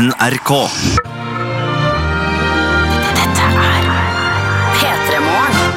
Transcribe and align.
NRK. 0.00 0.50
Dette 3.16 3.48
er 3.52 3.88
P3 4.78 5.18
Morgen. 5.26 5.74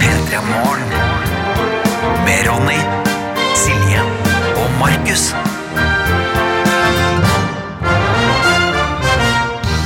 P3 0.00 0.40
Morgen. 0.48 0.88
Med 2.26 2.48
Ronny, 2.48 2.80
Silje 3.54 4.02
og 4.58 4.74
Markus. 4.80 5.28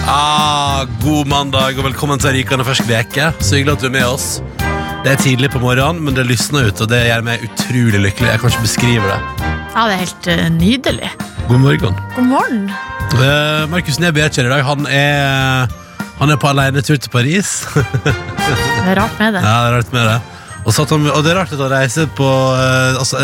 Ah, 0.08 0.88
god 1.04 1.28
mandag 1.28 1.76
og 1.76 1.84
velkommen 1.90 2.22
til 2.24 2.38
Rikende 2.38 2.64
fersk 2.64 2.88
veke. 2.88 3.28
Så 3.44 3.58
hyggelig 3.58 3.76
at 3.76 3.84
du 3.84 3.90
er 3.90 3.96
med 3.98 4.08
oss. 4.08 4.40
Det 5.04 5.12
er 5.12 5.20
tidlig 5.20 5.52
på 5.52 5.60
morgenen, 5.60 6.00
men 6.06 6.16
det 6.16 6.24
lysner 6.30 6.70
ut, 6.72 6.80
og 6.80 6.88
det 6.88 7.04
gjør 7.10 7.28
meg 7.28 7.44
utrolig 7.44 8.00
lykkelig. 8.08 8.32
Jeg 8.32 8.40
kan 8.40 8.56
ikke 8.56 8.66
beskrive 8.70 9.12
det. 9.12 9.20
Ja, 9.74 9.84
det 9.84 9.92
er 9.92 10.02
helt 10.06 10.32
eh, 10.32 10.48
nydelig. 10.56 11.14
God 11.44 11.64
morgen. 11.68 12.04
God 12.16 12.30
morgen. 12.32 12.93
Uh, 13.14 13.64
Markus 13.70 14.00
Neby 14.02 14.24
er 14.24 14.30
ikke 14.30 14.42
her 14.42 14.48
i 14.48 14.54
dag. 14.56 14.64
Han 14.66 14.86
er, 14.90 15.74
han 16.18 16.32
er 16.34 16.38
på 16.40 16.50
alenetur 16.50 16.98
til 16.98 17.12
Paris. 17.12 17.60
Det 18.84 18.90
er 18.92 18.98
rart 19.00 19.14
med 19.16 19.32
det. 19.32 19.40
ja, 19.40 19.52
det 19.64 19.68
er 19.70 19.74
rart 19.78 19.92
med 19.94 20.02
det. 20.04 20.16
Og, 20.64 20.72
han, 20.76 21.06
og 21.12 21.22
det 21.24 21.30
er 21.32 21.38
rart 21.38 21.52
at 21.54 21.60
han 21.60 21.70
reiser 21.72 22.08
på 22.16 22.26
uh, 22.26 22.98
altså, 23.00 23.20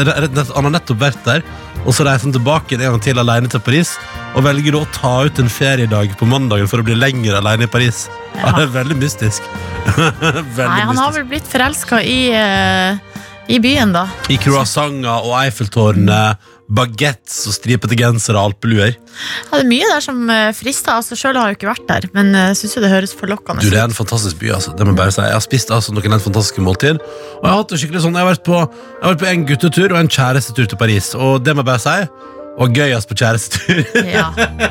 Han 0.55 0.69
har 0.69 0.73
nettopp 0.73 1.01
vært 1.01 1.21
der, 1.27 1.45
og 1.85 1.93
så 1.97 2.05
reiser 2.05 2.29
han 2.29 2.35
tilbake 2.37 2.77
en 2.77 2.85
gang 2.87 3.03
til 3.05 3.21
alene 3.21 3.51
til 3.53 3.61
Paris. 3.65 3.95
Og 4.37 4.45
velger 4.47 4.79
å 4.79 4.85
ta 4.95 5.13
ut 5.27 5.41
en 5.43 5.51
feriedag 5.53 6.15
på 6.21 6.29
mandagen 6.29 6.71
for 6.71 6.81
å 6.81 6.87
bli 6.87 6.97
lenger 6.97 7.37
alene 7.41 7.67
i 7.67 7.71
Paris. 7.71 8.07
Ja. 8.39 8.53
Det 8.57 8.67
er 8.69 8.75
veldig 8.79 8.99
mystisk. 9.01 9.51
veldig 9.99 10.71
Nei, 10.71 10.85
han 10.93 11.03
har 11.03 11.17
vel 11.17 11.27
blitt 11.33 11.49
forelska 11.51 12.01
i, 12.05 12.21
uh, 12.33 13.21
i 13.51 13.61
byen, 13.61 13.97
da. 13.97 14.07
I 14.33 14.39
croissanter 14.41 15.13
og 15.27 15.35
Eiffeltårnet, 15.43 16.51
bagettes 16.71 17.43
og 17.51 17.55
stripete 17.57 17.97
gensere 17.99 18.39
og 18.39 18.53
alpeluer. 18.53 18.95
Ja, 18.95 19.59
det 19.59 19.65
er 19.65 19.71
mye 19.71 19.89
der 19.91 20.05
som 20.05 20.23
eh, 20.31 20.51
frister. 20.57 20.97
Altså, 21.01 21.19
Sjøl 21.19 21.39
har 21.39 21.51
jeg 21.51 21.57
jo 21.57 21.61
ikke 21.61 21.71
vært 21.73 21.89
der, 21.91 22.09
men 22.17 22.33
jeg 22.37 22.59
syns 22.61 22.77
jo 22.79 22.85
det 22.85 22.93
høres 22.93 23.15
forlokkende 23.19 23.65
Du, 23.65 23.71
Det 23.73 23.81
er 23.81 23.89
en 23.91 23.97
fantastisk 23.97 24.39
by. 24.41 24.53
altså 24.57 24.75
Det 24.79 24.87
må 24.87 24.95
jeg 24.95 25.01
bare 25.03 25.15
si 25.17 25.23
Jeg 25.27 25.37
har 25.37 25.45
spist 25.45 25.71
altså 25.75 25.95
noen 25.97 26.21
fantastiske 26.23 26.63
måltid. 26.65 27.01
Og 27.03 27.45
Jeg 27.45 27.51
har 27.51 27.63
hatt 27.63 27.75
det 27.75 27.81
skikkelig 27.83 28.05
sånn 28.07 28.19
Jeg 28.19 28.25
har 28.27 28.33
vært 28.33 28.45
på, 28.47 28.59
jeg 28.61 29.03
har 29.05 29.15
vært 29.15 29.25
på 29.25 29.31
en 29.35 29.47
guttetur 29.51 29.89
og 29.95 29.99
en 30.01 30.13
kjærestetur 30.17 30.71
til 30.71 30.79
Paris. 30.81 31.15
Og 31.19 31.43
det 31.45 31.57
må 31.57 31.65
jeg 31.65 31.71
bare 31.73 31.83
si 31.85 32.39
Og 32.59 32.75
gøyest 32.75 33.09
på 33.09 33.17
kjærestetur. 33.21 33.85
Ja. 34.11 34.27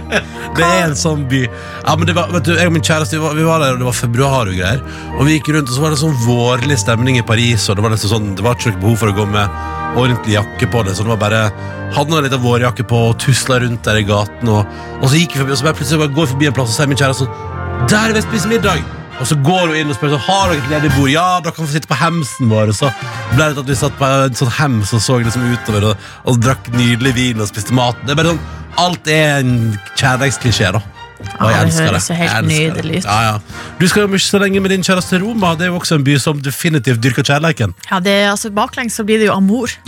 det 0.57 0.65
er 0.65 0.83
en 0.89 0.97
sånn 0.99 1.23
by. 1.31 1.45
Ja, 1.47 1.95
men 1.95 2.09
det 2.09 2.15
var, 2.17 2.29
vet 2.33 2.45
du, 2.49 2.53
Jeg 2.57 2.67
og 2.67 2.75
min 2.75 2.83
kjæreste 2.85 3.15
vi 3.15 3.23
var, 3.23 3.37
vi 3.37 3.45
var 3.47 3.63
der, 3.63 3.77
og 3.77 3.81
det 3.81 3.87
var 3.87 3.97
februar 3.97 4.51
og 4.51 4.57
greier. 4.57 4.83
Og 5.15 5.25
vi 5.27 5.37
gikk 5.37 5.51
rundt, 5.55 5.71
og 5.71 5.77
så 5.77 5.85
var 5.85 5.95
det 5.95 6.01
sånn 6.01 6.17
vårlig 6.25 6.79
stemning 6.81 7.19
i 7.21 7.25
Paris. 7.25 7.69
Og 7.69 7.79
Det 7.79 7.85
var 7.85 7.95
nesten 7.95 8.11
sånn 8.11 8.31
Det 8.35 8.45
var 8.45 8.57
ikke 8.57 8.73
noe 8.75 8.83
behov 8.83 8.99
for 9.03 9.13
å 9.13 9.17
gå 9.21 9.27
med 9.31 9.59
ordentlig 9.99 10.35
jakke 10.35 10.69
på 10.69 10.83
det. 10.85 10.95
Så 10.97 11.05
det 11.07 11.13
var 11.15 11.23
bare 11.23 11.43
Hadde 11.89 12.13
en 12.13 12.21
liten 12.27 12.43
vårjakke 12.43 12.83
på 12.85 12.97
og 13.07 13.15
tusla 13.17 13.57
rundt 13.63 13.87
der 13.87 13.97
i 13.97 14.05
gaten. 14.05 14.51
Og, 14.53 14.79
og 14.99 15.07
så 15.09 15.17
gikk 15.17 15.33
vi 15.33 15.41
forbi, 15.41 15.55
og 15.55 15.61
så 15.61 15.69
bare 15.69 15.79
plutselig 15.79 16.03
bare 16.03 16.13
går 16.13 16.27
vi 16.27 16.33
forbi 16.35 16.49
en 16.51 16.57
plass, 16.59 16.69
og 16.69 16.77
sier 16.77 16.91
min 16.91 16.99
kjæreste 16.99 17.25
sånn 17.25 17.87
Der 17.89 18.11
vil 18.11 18.19
jeg 18.19 18.27
spise 18.27 18.51
middag! 18.51 18.83
Og 19.19 19.27
så 19.27 19.35
går 19.43 19.65
hun 19.67 19.75
inn 19.75 19.91
og 19.91 19.97
spør 19.97 20.13
så 20.15 20.19
har 20.29 20.51
dere 20.51 20.61
et 20.61 20.69
ledig 20.73 20.91
bord. 20.95 21.09
Ja, 21.11 21.25
dere 21.43 21.55
kan 21.55 21.67
få 21.67 21.73
sitte 21.73 21.89
på 21.91 21.97
hemsen 21.99 22.51
vår. 22.51 22.71
Og 22.71 22.77
så 22.77 22.91
ble 23.33 23.49
det 23.49 23.57
til 23.57 23.65
at 23.65 23.73
vi 23.73 23.79
satt 23.81 23.97
på 23.99 24.11
en 24.27 24.37
sånn 24.39 24.53
hems 24.59 24.93
og 24.95 25.03
så 25.03 25.17
liksom 25.23 25.49
utover 25.51 25.89
og, 25.91 26.07
og 26.29 26.39
drakk 26.43 26.71
nydelig 26.75 27.15
vin 27.17 27.43
og 27.43 27.51
spiste 27.51 27.75
mat. 27.75 27.99
Det 28.05 28.15
er 28.15 28.21
bare 28.21 28.33
sånn, 28.35 28.47
Alt 28.79 29.09
er 29.11 29.41
en 29.41 29.55
kjærlighetsklisjé, 29.97 30.69
da. 30.71 30.79
Og 31.19 31.49
det 31.51 31.73
høres 31.75 32.05
så 32.07 32.15
helt 32.15 32.47
det. 32.47 32.59
nydelig 32.69 33.01
ut. 33.01 33.07
Ja, 33.09 33.17
ja. 33.25 33.63
Du 33.79 33.87
skal 33.91 34.05
jo 34.05 34.11
mye 34.13 34.23
så 34.23 34.39
lenge 34.39 34.61
med 34.63 34.71
din 34.71 34.85
kjæreste 34.85 35.19
Roma. 35.19 35.51
Det 35.59 35.67
er 35.67 35.73
jo 35.73 35.79
også 35.81 35.97
en 35.99 36.05
by 36.07 36.15
som 36.21 36.39
definitivt 36.43 37.01
dyrker 37.03 37.27
kjærleiken. 37.27 37.73
Ja, 37.89 37.99
det, 38.03 38.15
altså, 38.29 38.53
baklengs 38.55 38.95
så 38.95 39.03
blir 39.07 39.19
det 39.19 39.27
jo 39.27 39.35
amor. 39.35 39.73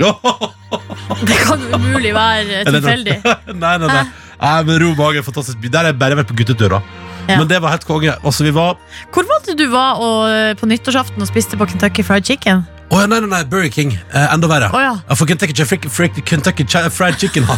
Det 1.22 1.38
kan 1.44 1.60
jo 1.60 1.76
umulig 1.76 2.14
være 2.16 2.64
det 2.66 2.74
tilfeldig. 2.74 3.18
nei, 3.64 3.74
nei, 3.84 3.88
nei. 3.88 4.04
nei 4.42 4.58
men 4.68 4.78
Roma 4.84 5.10
er 5.12 5.22
en 5.22 5.28
fantastisk 5.28 5.60
by. 5.62 5.72
Der 5.72 5.86
har 5.86 5.92
jeg 5.92 6.00
bare 6.02 6.20
vært 6.20 6.32
på 6.32 6.38
guttetur. 6.42 6.78
da. 6.78 7.11
Ja. 7.28 7.38
Men 7.38 7.48
det 7.48 7.62
var 7.62 7.76
helt 7.76 7.86
konge. 7.88 8.14
Altså, 8.26 8.44
vi 8.44 8.52
var 8.56 8.78
Hvor 9.14 9.28
var 9.30 9.42
det 9.46 9.58
du 9.60 9.68
var 9.72 10.02
og, 10.02 10.58
på 10.60 10.70
nyttårsaften 10.70 11.22
og 11.22 11.30
spiste 11.30 11.60
på 11.60 11.68
Kentucky 11.70 12.06
Fried 12.06 12.28
Chicken? 12.28 12.66
Å 12.92 13.00
ja, 13.00 13.08
nei, 13.08 13.22
nei, 13.24 13.30
nei, 13.32 13.44
Burger 13.48 13.72
King. 13.72 13.94
Eh, 14.12 14.34
enda 14.34 14.50
verre. 14.52 14.68
Oh, 14.76 14.82
ja. 14.84 15.16
For 15.16 15.30
Kentucky, 15.30 15.56
frik, 15.64 15.88
frik, 15.88 16.18
Kentucky 16.28 16.66
Fried 16.92 17.20
Chicken 17.22 17.48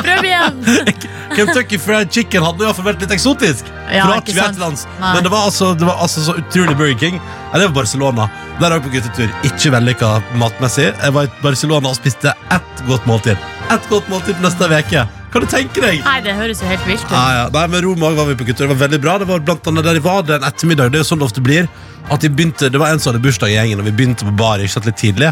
Prøv 0.00 0.24
igjen! 0.24 0.58
Kentucky 1.36 1.78
Fried 1.80 2.12
Chicken 2.12 2.44
hadde 2.44 2.60
i 2.60 2.66
hvert 2.68 2.76
fall 2.76 2.88
vært 2.90 3.04
litt 3.06 3.14
eksotisk. 3.14 3.70
Ja, 3.88 4.04
Fra 4.04 4.18
ikke 4.20 4.34
sant. 4.36 4.84
Nei. 5.00 5.14
Men 5.14 5.24
det 5.24 5.32
var, 5.32 5.46
altså, 5.48 5.72
det 5.78 5.88
var 5.88 6.02
altså 6.04 6.26
så 6.26 6.36
utrolig 6.40 6.76
Burger 6.76 6.98
King. 7.00 7.20
Det 7.54 7.62
var 7.62 7.76
Barcelona. 7.80 8.28
Der 8.60 8.76
på 8.84 8.92
guttetur. 8.92 9.32
Ikke 9.48 9.72
vellykka 9.72 10.12
matmessig. 10.40 10.90
Jeg 10.90 11.16
var 11.16 11.30
i 11.30 11.32
Barcelona 11.40 11.94
og 11.94 11.96
spiste 11.96 12.34
ett 12.52 12.84
godt 12.90 13.08
måltid. 13.08 13.40
Ett 13.72 13.88
godt 13.92 14.12
måltid 14.12 14.44
neste 14.44 14.68
uke. 14.68 15.08
Kan 15.30 15.44
du 15.44 15.50
tenke 15.50 15.82
deg? 15.82 16.00
Nei, 16.02 16.16
det 16.24 16.34
høres 16.34 16.62
jo 16.62 16.66
helt 16.66 16.86
vilt 16.88 17.04
ut. 17.06 17.14
Ah, 17.14 17.30
ja. 17.36 17.44
Nei, 17.54 17.66
men 17.70 17.84
Roma 17.84 18.10
var 18.16 18.26
vi 18.32 18.34
på 18.40 18.48
gutter. 18.48 18.66
Det 18.66 18.74
var 18.74 18.80
veldig 18.86 19.00
bra. 19.02 19.14
Det 19.22 19.28
var 19.30 19.44
blant 19.46 19.68
annet 19.70 19.86
der 19.86 19.98
de 20.00 20.02
var 20.02 20.24
den 20.26 20.46
ettermiddag. 20.46 20.90
Det 20.90 20.98
er 20.98 21.04
jo 21.04 21.10
sånn 21.12 21.22
det 21.22 21.28
ofte 21.28 21.44
blir. 21.46 21.68
At 22.10 22.24
de 22.24 22.30
begynte, 22.32 22.70
det 22.72 22.80
var 22.80 22.90
en 22.90 22.98
som 22.98 23.12
hadde 23.12 23.22
bursdag 23.22 23.52
i 23.52 23.54
gjengen, 23.54 23.78
og 23.78 23.86
vi 23.86 23.94
begynte 23.94 24.26
på 24.26 24.34
bar 24.40 24.58
ikke 24.58 24.74
sant, 24.74 24.88
litt 24.90 24.98
tidlig. 24.98 25.30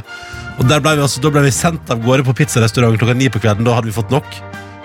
Og 0.58 0.68
ble 0.68 0.78
vi, 0.84 1.02
altså, 1.02 1.22
Da 1.24 1.32
ble 1.34 1.42
vi 1.48 1.54
sendt 1.54 1.90
av 1.90 2.02
gårde 2.04 2.26
på 2.28 2.36
pizzarestaurant 2.38 3.00
klokka 3.00 3.16
ni 3.18 3.30
på 3.32 3.42
kvelden. 3.42 3.66
Da 3.66 3.74
hadde 3.74 3.90
vi 3.90 3.96
fått 3.96 4.14
nok. 4.14 4.38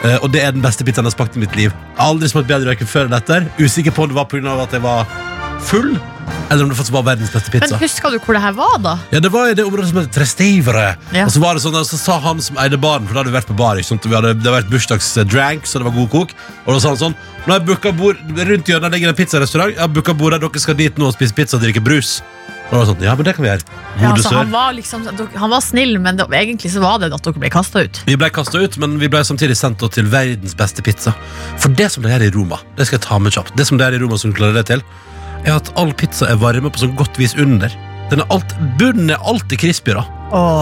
Uh, 0.04 0.18
og 0.18 0.32
det 0.34 0.42
er 0.44 0.56
den 0.56 0.66
beste 0.66 0.84
pizzaen 0.84 1.06
jeg 1.06 1.14
har 1.14 1.20
smakt 1.20 1.38
i 1.38 1.44
mitt 1.46 1.54
liv. 1.56 1.76
Aldri 2.02 2.32
smakt 2.32 2.50
bedre 2.50 2.74
verken 2.74 2.90
før 2.90 3.06
eller 3.06 3.22
etter. 3.22 3.46
Usikker 3.62 3.94
på 3.94 4.08
om 4.08 4.12
det 4.12 4.18
var 4.18 4.28
pga. 4.32 4.58
at 4.66 4.74
jeg 4.74 4.84
var 4.84 5.06
full, 5.64 5.94
eller 6.50 6.64
om 6.64 6.70
det 6.72 6.78
faktisk 6.78 6.94
var 6.96 7.06
verdens 7.08 7.32
beste 7.34 7.52
pizza. 7.52 7.74
Men 7.74 7.82
husker 7.82 8.14
du 8.14 8.20
hvor 8.24 8.38
det 8.38 8.44
her 8.44 8.56
var, 8.58 8.76
da? 8.84 8.94
Ja, 9.12 9.20
Det 9.24 9.32
var 9.34 9.50
i 9.50 9.56
det 9.58 9.66
området 9.66 9.90
som 9.90 10.00
heter 10.02 10.14
Trestivere. 10.14 10.86
Ja. 11.16 11.26
Og 11.26 11.34
så 11.34 11.42
var 11.44 11.58
det 11.58 11.64
sånn, 11.66 11.78
og 11.80 11.88
så 11.90 12.00
sa 12.00 12.20
han 12.24 12.42
som 12.44 12.60
eide 12.62 12.80
baren, 12.82 13.08
for 13.08 13.16
da 13.16 13.24
hadde 13.24 13.34
vi 13.34 13.38
vært 13.40 13.50
på 13.52 13.58
bar, 13.60 13.80
ikke 13.82 13.92
sant? 13.94 14.06
Vi 14.06 14.16
hadde, 14.16 14.36
det 14.38 14.46
hadde 14.46 14.58
vært 14.60 14.72
bursdagsdrank, 14.74 15.68
så 15.70 15.82
det 15.82 15.90
var 15.90 15.98
god 15.98 16.12
kok. 16.14 16.36
Og 16.66 16.76
da 16.76 16.80
sa 16.80 16.94
han 16.94 17.02
sånn 17.08 17.18
Nå 17.44 17.52
har 17.52 17.60
jeg 17.60 17.68
booka 17.68 17.92
bord 17.92 18.20
rundt 18.40 18.70
hjørnet 18.72 18.94
ligger 18.94 19.12
en 19.12 19.18
pizzarestaurant. 19.18 19.74
Jeg 19.74 19.82
har 19.82 19.90
booka 19.92 20.14
bord 20.16 20.32
der 20.32 20.40
dere 20.46 20.62
skal 20.64 20.78
dit 20.80 21.00
nå 21.02 21.10
og 21.10 21.18
spise 21.18 21.36
pizza 21.36 21.58
og 21.58 21.66
drikke 21.66 21.84
brus. 21.84 22.22
Og 22.70 22.72
da 22.72 22.80
var 22.80 22.88
sånn, 22.88 23.04
ja, 23.04 23.16
men 23.20 23.28
det 23.28 23.34
kan 23.36 23.44
vi 23.44 23.50
gjøre. 23.50 23.66
Ja, 24.00 24.12
altså, 24.14 24.32
han, 24.38 24.54
var 24.54 24.72
liksom, 24.78 25.04
han 25.36 25.52
var 25.52 25.62
snill, 25.62 25.98
men 26.02 26.18
det, 26.18 26.30
egentlig 26.40 26.72
så 26.72 26.82
var 26.82 27.02
det 27.04 27.12
at 27.14 27.28
dere 27.28 27.42
ble 27.44 27.52
kasta 27.52 27.84
ut. 27.84 28.00
Vi 28.08 28.16
ble 28.18 28.30
kasta 28.34 28.64
ut, 28.64 28.78
men 28.82 28.96
vi 29.02 29.10
ble 29.12 29.22
samtidig 29.28 29.58
sendt 29.60 29.84
til 29.94 30.08
verdens 30.10 30.56
beste 30.58 30.86
pizza. 30.86 31.14
For 31.60 31.76
det 31.76 31.92
som 31.94 32.08
det 32.08 32.16
er 32.16 32.24
i 32.26 32.32
Roma, 32.34 32.62
det 32.80 32.88
skal 32.88 33.02
jeg 33.02 33.06
ta 33.10 33.20
med 33.20 33.36
kjapt, 33.36 33.54
det 33.60 33.68
som 33.68 33.82
det 33.82 33.90
er 33.90 34.00
i 34.00 34.02
Roma 34.02 34.18
som 34.22 34.34
klarer 34.34 34.62
det 34.62 34.66
til, 34.72 34.86
er 35.46 35.58
at 35.58 35.72
all 35.80 35.94
pizza 35.98 36.30
er 36.32 36.40
varma 36.42 36.72
på 36.72 36.84
sånn 36.84 36.96
godt 37.00 37.20
vis 37.22 37.36
under. 37.40 37.72
Den 38.12 38.24
er 38.24 38.34
alt, 38.34 38.56
bunnen 38.80 39.12
er 39.14 39.22
alltid 39.28 39.62
crispy, 39.64 39.96
da. 39.98 40.04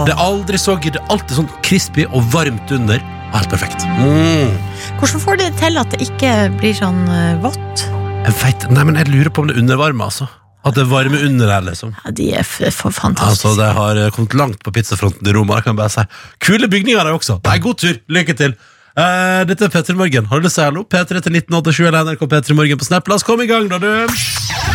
Det 0.06 0.14
er 0.14 0.22
aldri 0.22 0.59
så 0.59 0.74
soggy, 0.74 0.92
det 0.94 1.02
er 1.02 1.14
alltid 1.14 1.38
sånn 1.40 1.50
crispy 1.66 2.06
og 2.12 2.25
varmt 2.34 2.74
under. 2.75 3.02
Helt 3.31 3.52
perfekt. 3.52 3.86
Mm. 4.02 4.52
Hvordan 5.00 5.24
får 5.24 5.40
du 5.40 5.44
det 5.46 5.53
til 5.62 5.80
at 5.80 5.94
det 5.94 6.02
ikke 6.03 6.31
blir 6.59 6.75
sånn 6.75 7.06
eh, 7.08 7.38
vått? 7.44 7.86
Jeg 8.25 8.36
vet, 8.42 8.68
nei, 8.75 8.84
men 8.88 9.00
jeg 9.00 9.08
lurer 9.08 9.31
på 9.31 9.46
om 9.46 9.50
det 9.50 9.56
er 9.56 9.64
undervarme, 9.64 10.09
altså. 10.09 10.28
At 10.68 10.75
det 10.78 10.84
er 10.84 10.92
varme 10.92 11.22
under 11.25 11.50
her, 11.50 11.63
liksom. 11.66 11.96
Ja, 12.03 12.12
de 12.18 12.28
er 12.38 12.46
for, 12.46 12.92
fantastiske. 12.94 13.48
Altså. 13.50 13.53
De 13.58 13.69
har 13.80 14.02
eh, 14.02 14.12
kommet 14.13 14.36
langt 14.38 14.59
på 14.66 14.74
pizzafronten 14.75 15.25
i 15.25 15.34
Roma. 15.34 15.58
det 15.58 15.66
kan 15.66 15.74
jeg 15.74 15.80
bare 15.80 15.96
si. 15.96 16.06
Kule 16.44 16.69
bygninger 16.69 17.02
der 17.02 17.16
også. 17.16 17.40
Nei, 17.48 17.58
God 17.63 17.80
tur. 17.81 17.98
Lykke 18.12 18.38
til. 18.38 18.58
Eh, 18.92 19.42
dette 19.48 19.66
er 19.66 19.74
P3 19.74 19.96
Morgen. 19.98 20.28
Har 20.28 20.40
du 20.40 20.46
lyst 20.46 20.59
til 20.59 20.66
å 20.66 20.68
si 20.68 20.69
hallo? 20.69 20.86
P3 20.86 21.24
til 21.24 21.40
1987 21.40 21.88
eller 21.88 22.12
NRK 22.12 22.28
P3 22.36 22.59
Morgen 22.59 22.84
på 22.84 22.92
Snap. 22.92 23.09
La 23.09 23.18
oss 23.18 23.25
komme 23.25 23.48
i 23.48 23.52
gang, 23.52 23.72
da, 23.72 23.81
du. 23.81 24.71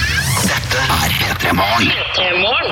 P3 0.97 1.53
Morgen. 1.53 1.91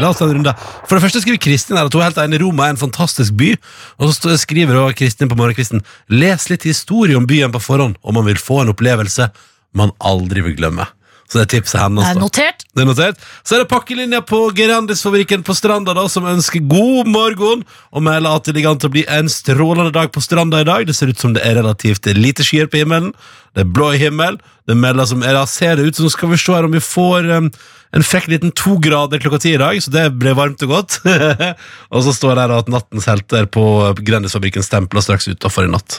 La 0.01 0.09
oss 0.09 0.19
ta 0.19 0.27
en 0.27 0.35
runde. 0.39 0.55
For 0.89 0.97
det 0.97 1.05
første 1.05 1.21
skriver 1.23 1.41
Kristin 1.43 1.77
her 1.79 1.89
at 1.89 1.95
hun 1.95 2.03
er 2.03 2.09
helt 2.09 2.21
enig. 2.25 2.41
Roma 2.43 2.67
er 2.67 2.75
en 2.75 2.81
fantastisk 2.81 3.37
by. 3.39 3.53
Og 4.01 4.15
så 4.17 4.37
skriver 4.41 4.81
hun 4.81 4.97
Kristin 4.97 5.31
på 5.31 5.39
morgenkvisten 5.39 5.85
Les 6.09 6.49
litt 6.51 6.67
historie 6.67 7.19
om 7.19 7.29
byen 7.29 7.53
på 7.55 7.63
forhånd, 7.63 7.99
om 8.03 8.17
man 8.19 8.27
vil 8.29 8.41
få 8.41 8.63
en 8.63 8.73
opplevelse 8.73 9.29
man 9.75 9.93
aldri 10.01 10.45
vil 10.47 10.57
glemme. 10.59 10.87
Så 11.35 11.41
det 11.41 11.49
er 11.49 11.51
tipset 11.57 11.81
hennes. 11.83 12.07
Det 12.07 12.15
da. 12.15 12.23
notert. 12.23 12.61
Det 12.71 12.83
er 12.85 12.87
notert. 12.87 13.23
Så 13.43 13.57
er 13.57 13.65
det 13.65 13.71
pakkelinja 13.73 14.21
på 14.23 14.39
Gerandisfabrikken 14.55 15.43
på 15.43 15.57
Stranda 15.59 15.91
da, 15.99 16.05
som 16.07 16.29
ønsker 16.31 16.63
god 16.71 17.11
morgen 17.11 17.65
og 17.91 18.05
melder 18.07 18.39
at 18.39 18.47
det 18.47 18.55
ligger 18.55 18.71
an 18.71 18.79
til 18.79 18.93
å 18.93 18.95
bli 18.95 19.03
en 19.11 19.27
strålende 19.27 19.91
dag 19.97 20.13
på 20.15 20.23
Stranda 20.23 20.61
i 20.63 20.69
dag. 20.69 20.87
Det 20.87 20.95
ser 20.95 21.11
ut 21.11 21.19
som 21.19 21.35
det 21.35 21.43
er 21.43 21.59
relativt 21.59 22.07
lite 22.15 22.47
skyer 22.47 22.71
på 22.71 22.85
himmelen. 22.85 23.11
Det 23.59 23.65
er 23.65 23.73
blå 23.75 23.89
himmel. 23.99 24.39
Det 24.71 24.77
melder 24.79 25.11
som, 25.11 25.27
er 25.27 25.41
ser 25.51 25.75
det 25.81 25.89
ut 25.89 25.99
som 25.99 26.13
skal 26.15 26.31
vi 26.31 26.39
se 26.39 26.55
her 26.55 26.69
om 26.69 26.77
vi 26.79 26.85
får 26.87 27.27
um, 27.35 27.51
en 27.99 28.07
frekk 28.07 28.31
liten 28.31 28.55
to 28.55 28.77
grader 28.83 29.19
klokka 29.23 29.43
ti 29.43 29.57
i 29.57 29.59
dag, 29.59 29.81
så 29.83 29.91
det 29.91 30.05
ble 30.23 30.37
varmt 30.39 30.63
og 30.69 30.71
godt. 30.71 31.01
og 31.95 32.07
så 32.07 32.15
står 32.15 32.39
det 32.39 32.47
her 32.47 32.55
at 32.61 32.71
nattens 32.71 33.11
helter 33.11 33.51
på 33.51 33.67
Grandisfabrikken 34.07 34.63
stempler 34.63 35.03
straks 35.03 35.27
utafor 35.35 35.67
i 35.67 35.75
natt. 35.75 35.99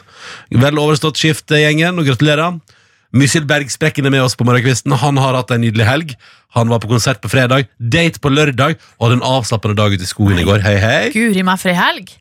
Vel 0.63 0.79
overstått 0.79 1.19
skift, 1.19 1.51
gjengen, 1.51 1.99
og 1.99 2.07
gratulerer. 2.07 2.55
Mysil 3.15 3.45
Bergsprekken 3.47 4.03
er 4.03 4.11
med 4.11 4.25
oss 4.25 4.35
på 4.35 4.43
morgenkvisten. 4.43 4.91
Han 4.99 5.15
har 5.23 5.37
hatt 5.37 5.53
en 5.55 5.63
nydelig 5.63 5.87
helg. 5.87 6.11
Han 6.57 6.67
var 6.71 6.81
på 6.83 6.89
konsert 6.91 7.21
på 7.23 7.31
fredag, 7.31 7.69
date 7.79 8.19
på 8.19 8.31
lørdag 8.31 8.75
og 8.75 9.07
hadde 9.07 9.21
en 9.21 9.25
avslappende 9.29 9.77
dag 9.79 9.95
ute 9.95 10.03
i 10.03 10.09
skogen 10.09 10.41
i 10.41 10.43
går. 10.47 10.59
Hei, 10.65 10.75
hei. 10.83 11.01
Guri 11.15 11.43
meg 11.47 11.61
for 11.61 11.71
ei 11.71 11.79
helg. 11.79 12.11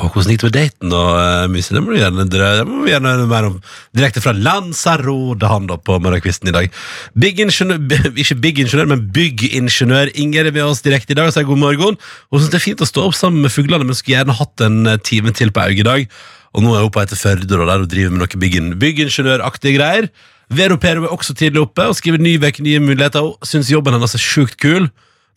Og 0.00 0.08
hvordan 0.08 0.32
gikk 0.32 0.40
det 0.40 0.48
med 0.48 0.54
daten, 0.56 0.92
da, 0.92 1.02
eh, 1.20 1.48
Mysil? 1.52 1.76
Det 1.76 1.82
må 1.84 1.92
du 1.92 1.98
gjerne, 2.00 2.24
det 2.24 2.64
må 2.64 2.84
vi 2.86 2.94
gjerne 2.94 3.12
høre 3.12 3.28
mer 3.28 3.48
om. 3.50 3.58
Direkte 3.92 4.22
fra 4.24 4.32
Lanzarote, 4.32 5.50
han 5.52 5.68
da, 5.68 5.76
på 5.76 5.98
morgenkvisten 6.00 6.48
i 6.48 6.54
dag. 6.56 6.70
Big 7.12 7.36
ingeniør, 7.44 8.08
ikke 8.24 8.40
big 8.40 8.62
ingeniør, 8.64 8.88
men 8.88 9.10
byggingeniør 9.12 10.14
Inger 10.16 10.48
er 10.48 10.56
med 10.56 10.64
oss 10.64 10.80
direkte 10.80 11.12
i 11.12 11.18
dag 11.20 11.28
og 11.28 11.36
sier 11.36 11.44
god 11.44 11.60
morgen. 11.60 12.00
Hun 12.32 12.40
syns 12.40 12.54
det 12.54 12.62
er 12.62 12.68
fint 12.70 12.80
å 12.80 12.88
stå 12.88 13.04
opp 13.10 13.18
sammen 13.18 13.44
med 13.44 13.52
fuglene, 13.52 13.84
men 13.84 13.98
skulle 13.98 14.22
gjerne 14.22 14.40
hatt 14.40 14.64
en 14.64 14.86
eh, 14.86 15.02
time 15.04 15.36
til 15.36 15.52
på 15.52 15.60
Aug 15.60 15.84
i 15.84 15.90
dag. 15.90 16.08
Og 16.52 16.62
nå 16.64 16.74
er 16.76 16.82
hun 16.84 16.92
på 16.92 17.00
etter 17.02 17.16
Førde, 17.16 17.48
og 17.56 17.66
der 17.68 17.78
hun 17.84 17.88
driver 17.88 18.10
med 18.12 18.20
noe 18.24 18.40
byggen- 18.42 18.74
byggingeniøraktige 18.80 19.76
greier. 19.78 20.08
Vero 20.52 20.76
Pero 20.76 21.06
er 21.06 21.14
også 21.14 21.32
tidlig 21.34 21.62
oppe 21.62 21.86
og 21.88 21.96
skriver 21.96 22.20
ny 22.20 22.36
vekk, 22.42 22.60
nye 22.60 22.80
muligheter. 22.84 23.24
Hun 23.24 23.48
syns 23.48 23.70
jobben 23.72 23.94
hennes 23.96 24.14
er 24.14 24.20
sjukt 24.20 24.58
kul, 24.60 24.90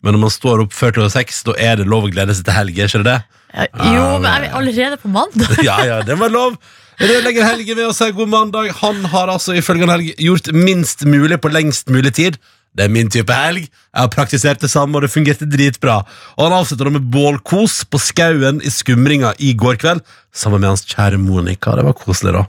men 0.04 0.12
når 0.12 0.20
man 0.26 0.30
står 0.34 0.64
opp 0.66 0.74
før 0.76 0.92
klokka 0.92 1.14
seks, 1.16 1.42
da 1.46 1.54
er 1.56 1.76
det 1.80 1.86
lov 1.88 2.04
å 2.04 2.12
glede 2.12 2.34
seg 2.36 2.44
til 2.44 2.52
helg, 2.58 2.78
er 2.78 2.90
ikke 2.92 3.04
det? 3.06 3.20
Ja, 3.56 3.66
Jo, 3.94 4.02
men 4.20 4.28
er 4.28 4.42
vi 4.44 4.50
allerede 4.60 4.98
på 5.00 5.08
mandag? 5.08 5.56
Ja, 5.64 5.78
ja, 5.88 6.02
det 6.04 6.18
var 6.20 6.28
lov. 6.34 6.58
Rødlegger 7.00 7.44
Helge 7.44 7.74
ved 7.76 7.86
å 7.90 7.94
si 7.96 8.10
god 8.16 8.28
mandag. 8.32 8.70
Han 8.82 9.02
har 9.12 9.28
altså 9.32 9.56
ifølge 9.56 9.88
Helge 9.88 10.14
gjort 10.20 10.52
minst 10.52 11.04
mulig 11.08 11.40
på 11.40 11.48
lengst 11.52 11.88
mulig 11.92 12.12
tid. 12.16 12.36
Det 12.76 12.84
er 12.84 12.92
min 12.92 13.08
type 13.08 13.32
helg. 13.32 13.64
Jeg 13.70 14.02
har 14.04 14.10
praktisert 14.12 14.60
det 14.60 14.68
samme, 14.68 14.98
og 14.98 15.06
det 15.06 15.08
fungerte 15.12 15.46
dritbra. 15.48 16.02
Og 16.36 16.42
han 16.44 16.52
avslutter 16.58 16.90
med 16.92 17.06
bålkos 17.12 17.78
på 17.88 18.00
skauen 18.02 18.58
i 18.60 18.68
skumringa 18.72 19.30
i 19.40 19.54
går 19.56 19.78
kveld, 19.80 20.02
sammen 20.36 20.60
med 20.60 20.74
hans 20.74 20.84
kjære 20.84 21.16
Monica. 21.22 21.72
Det 21.78 21.86
var 21.86 21.96
koselig, 21.96 22.34
da. 22.36 22.42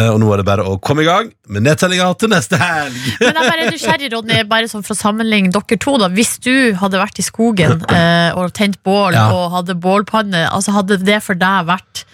Eh, 0.00 0.08
Og 0.08 0.16
nå 0.22 0.30
er 0.32 0.40
det 0.40 0.46
bare 0.48 0.64
å 0.64 0.78
komme 0.80 1.04
i 1.04 1.08
gang 1.08 1.28
med 1.52 1.66
nedtellinga 1.68 2.08
til 2.18 2.32
neste 2.32 2.56
helg. 2.56 2.96
Men 3.20 3.28
jeg 3.28 3.44
er 3.44 3.52
bare 3.52 3.68
nysgjerrig, 3.74 4.10
Rodney, 4.16 4.42
bare 4.48 4.70
sånn 4.72 4.86
for 4.86 4.96
å 4.96 5.00
sammenligne 5.02 5.52
dere 5.52 5.76
to. 5.84 5.98
da 6.00 6.08
Hvis 6.16 6.38
du 6.40 6.72
hadde 6.80 6.98
vært 7.04 7.20
i 7.20 7.26
skogen 7.28 7.84
eh, 7.92 8.32
og 8.32 8.54
tent 8.56 8.80
bål 8.88 9.12
Ja. 9.20 9.28
og 9.36 9.52
hadde 9.58 9.76
bålpanne, 9.76 10.46
altså 10.48 10.72
hadde 10.80 10.96
det 11.04 11.20
for 11.28 11.36
deg 11.36 11.68
vært 11.68 12.06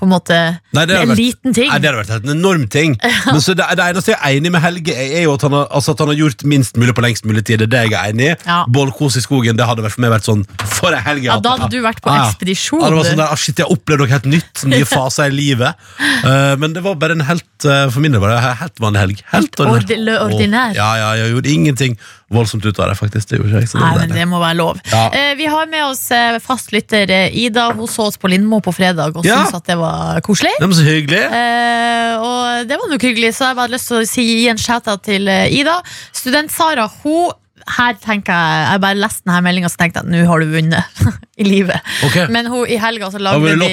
på 0.00 0.06
en 0.08 0.12
måte 0.14 0.36
Nei, 0.74 0.84
det 0.88 0.96
en 0.96 1.10
vært- 1.12 1.20
liten 1.20 1.54
ting? 1.56 1.68
Nei, 1.70 1.78
det 1.82 1.90
hadde 1.92 2.00
vært 2.02 2.24
en 2.24 2.32
enorm 2.34 2.64
ting. 2.72 2.96
Men 3.30 3.40
så 3.44 3.54
det, 3.58 3.66
det 3.78 3.84
eneste 3.92 4.14
jeg 4.14 4.18
er 4.18 4.38
enig 4.40 4.52
med 4.54 4.64
Helge, 4.64 4.94
er, 4.96 5.22
jo 5.26 5.34
at 5.36 5.44
han, 5.46 5.54
har, 5.58 5.68
altså 5.76 5.92
at 5.94 6.02
han 6.04 6.10
har 6.12 6.18
gjort 6.22 6.44
minst 6.48 6.80
mulig 6.80 6.94
på 6.96 7.04
lengst 7.04 7.26
mulig 7.28 7.44
tid. 7.44 7.60
Det 7.62 7.68
er 7.68 7.72
det 7.76 7.82
jeg 7.90 7.98
er 8.00 8.14
enig 8.14 8.28
i. 8.30 8.34
Ja. 8.48 8.58
Bålkos 8.72 9.18
i 9.20 9.24
skogen, 9.24 9.58
det 9.60 9.68
hadde 9.68 9.84
for 9.90 10.00
meg 10.04 10.14
vært 10.16 10.26
sånn 10.28 10.46
For 10.80 10.96
ei 10.96 11.02
helg! 11.04 11.26
Ja, 11.28 11.36
da 11.44 11.54
hadde 11.58 11.70
du 11.74 11.80
vært 11.84 12.00
på 12.04 12.10
Ja, 12.10 12.22
ja. 12.24 12.28
ekspedisjon, 12.32 12.80
Ja, 12.82 12.88
det 12.90 12.98
var 13.00 13.08
sånn 13.10 13.20
der, 13.22 13.34
ah, 13.36 13.40
shit, 13.44 13.60
jeg 13.60 13.68
opplevde 13.76 14.06
noe 14.06 14.12
helt 14.14 14.28
nytt, 14.32 14.64
nye 14.72 14.88
faser 14.94 15.28
i 15.30 15.36
livet. 15.36 15.76
Uh, 16.24 16.56
men 16.60 16.72
det 16.76 16.82
var 16.86 16.96
bare 17.00 17.16
en 17.18 17.26
helt 17.28 17.66
uh, 17.68 17.86
For 17.92 18.00
min 18.04 18.12
del 18.16 18.22
var 18.24 18.32
det 18.34 18.40
en 18.40 18.58
helt 18.64 18.80
vanlig 18.82 19.04
helg. 19.04 19.22
Helt 19.34 19.60
helt 19.60 19.92
lø- 20.00 20.20
ordinær. 20.24 20.72
Og- 20.72 20.80
Ja, 20.80 20.90
ja, 21.02 21.10
jeg 21.20 21.34
gjorde 21.36 21.52
ingenting 21.52 21.98
voldsomt 22.30 22.64
ut 22.64 22.78
av 22.78 22.88
det, 22.92 22.96
faktisk. 22.98 23.28
Det 23.30 23.38
gjorde 23.40 23.50
ikke 23.50 23.60
jeg. 23.64 23.70
Så 23.72 23.78
det 23.78 23.84
Nei, 23.86 24.06
men 24.06 24.14
det 24.14 24.26
må 24.30 24.38
være 24.42 24.58
lov. 24.60 24.78
Ja. 24.92 25.02
Eh, 25.10 25.32
vi 25.38 25.48
har 25.50 25.66
med 25.72 25.84
oss 25.88 26.04
eh, 26.14 26.38
fastlytter 26.44 27.10
eh, 27.10 27.36
Ida. 27.44 27.68
Hun 27.74 27.90
så 27.90 28.06
oss 28.10 28.16
på 28.20 28.30
Lindmo 28.30 28.60
på 28.64 28.72
fredag 28.76 29.16
og 29.18 29.26
Ja. 29.26 29.40
syntes 29.42 29.58
at 29.60 29.66
det 29.72 29.78
var 29.80 30.20
koselig. 30.26 30.52
Det 30.60 30.68
var 30.70 30.78
så 30.78 30.86
hyggelig. 30.86 31.24
Eh, 31.40 32.14
og 32.20 32.68
det 32.70 32.78
var 32.78 32.90
nok 32.92 33.02
hyggelig, 33.02 33.34
så 33.34 33.50
jeg 33.50 33.58
bare 33.58 33.66
hadde 33.68 33.76
lyst 33.78 33.90
til 33.90 33.98
å 34.00 34.06
si, 34.08 34.22
gi 34.30 34.48
en 34.52 34.62
shout-out 34.62 35.02
til 35.06 35.28
eh, 35.28 35.48
Ida. 35.60 35.80
Student-Sara, 36.12 36.88
hun 37.02 37.30
her 37.76 37.92
tenker 38.00 38.32
Jeg 38.32 38.68
jeg 38.72 38.80
bare 38.80 38.96
leste 38.96 39.26
denne 39.26 39.42
meldinga 39.44 39.68
og 39.68 39.74
tenkte 39.76 40.00
jeg 40.00 40.06
at 40.06 40.10
nå 40.10 40.22
har 40.30 40.40
du 40.40 40.46
vunnet 40.48 41.02
i 41.40 41.46
livet. 41.46 41.80
Okay. 42.06 42.26
Men 42.32 42.46
hun, 42.52 42.66
i 42.68 42.76
helga 42.80 43.08
så 43.12 43.20
lagde 43.22 43.54
de 43.56 43.70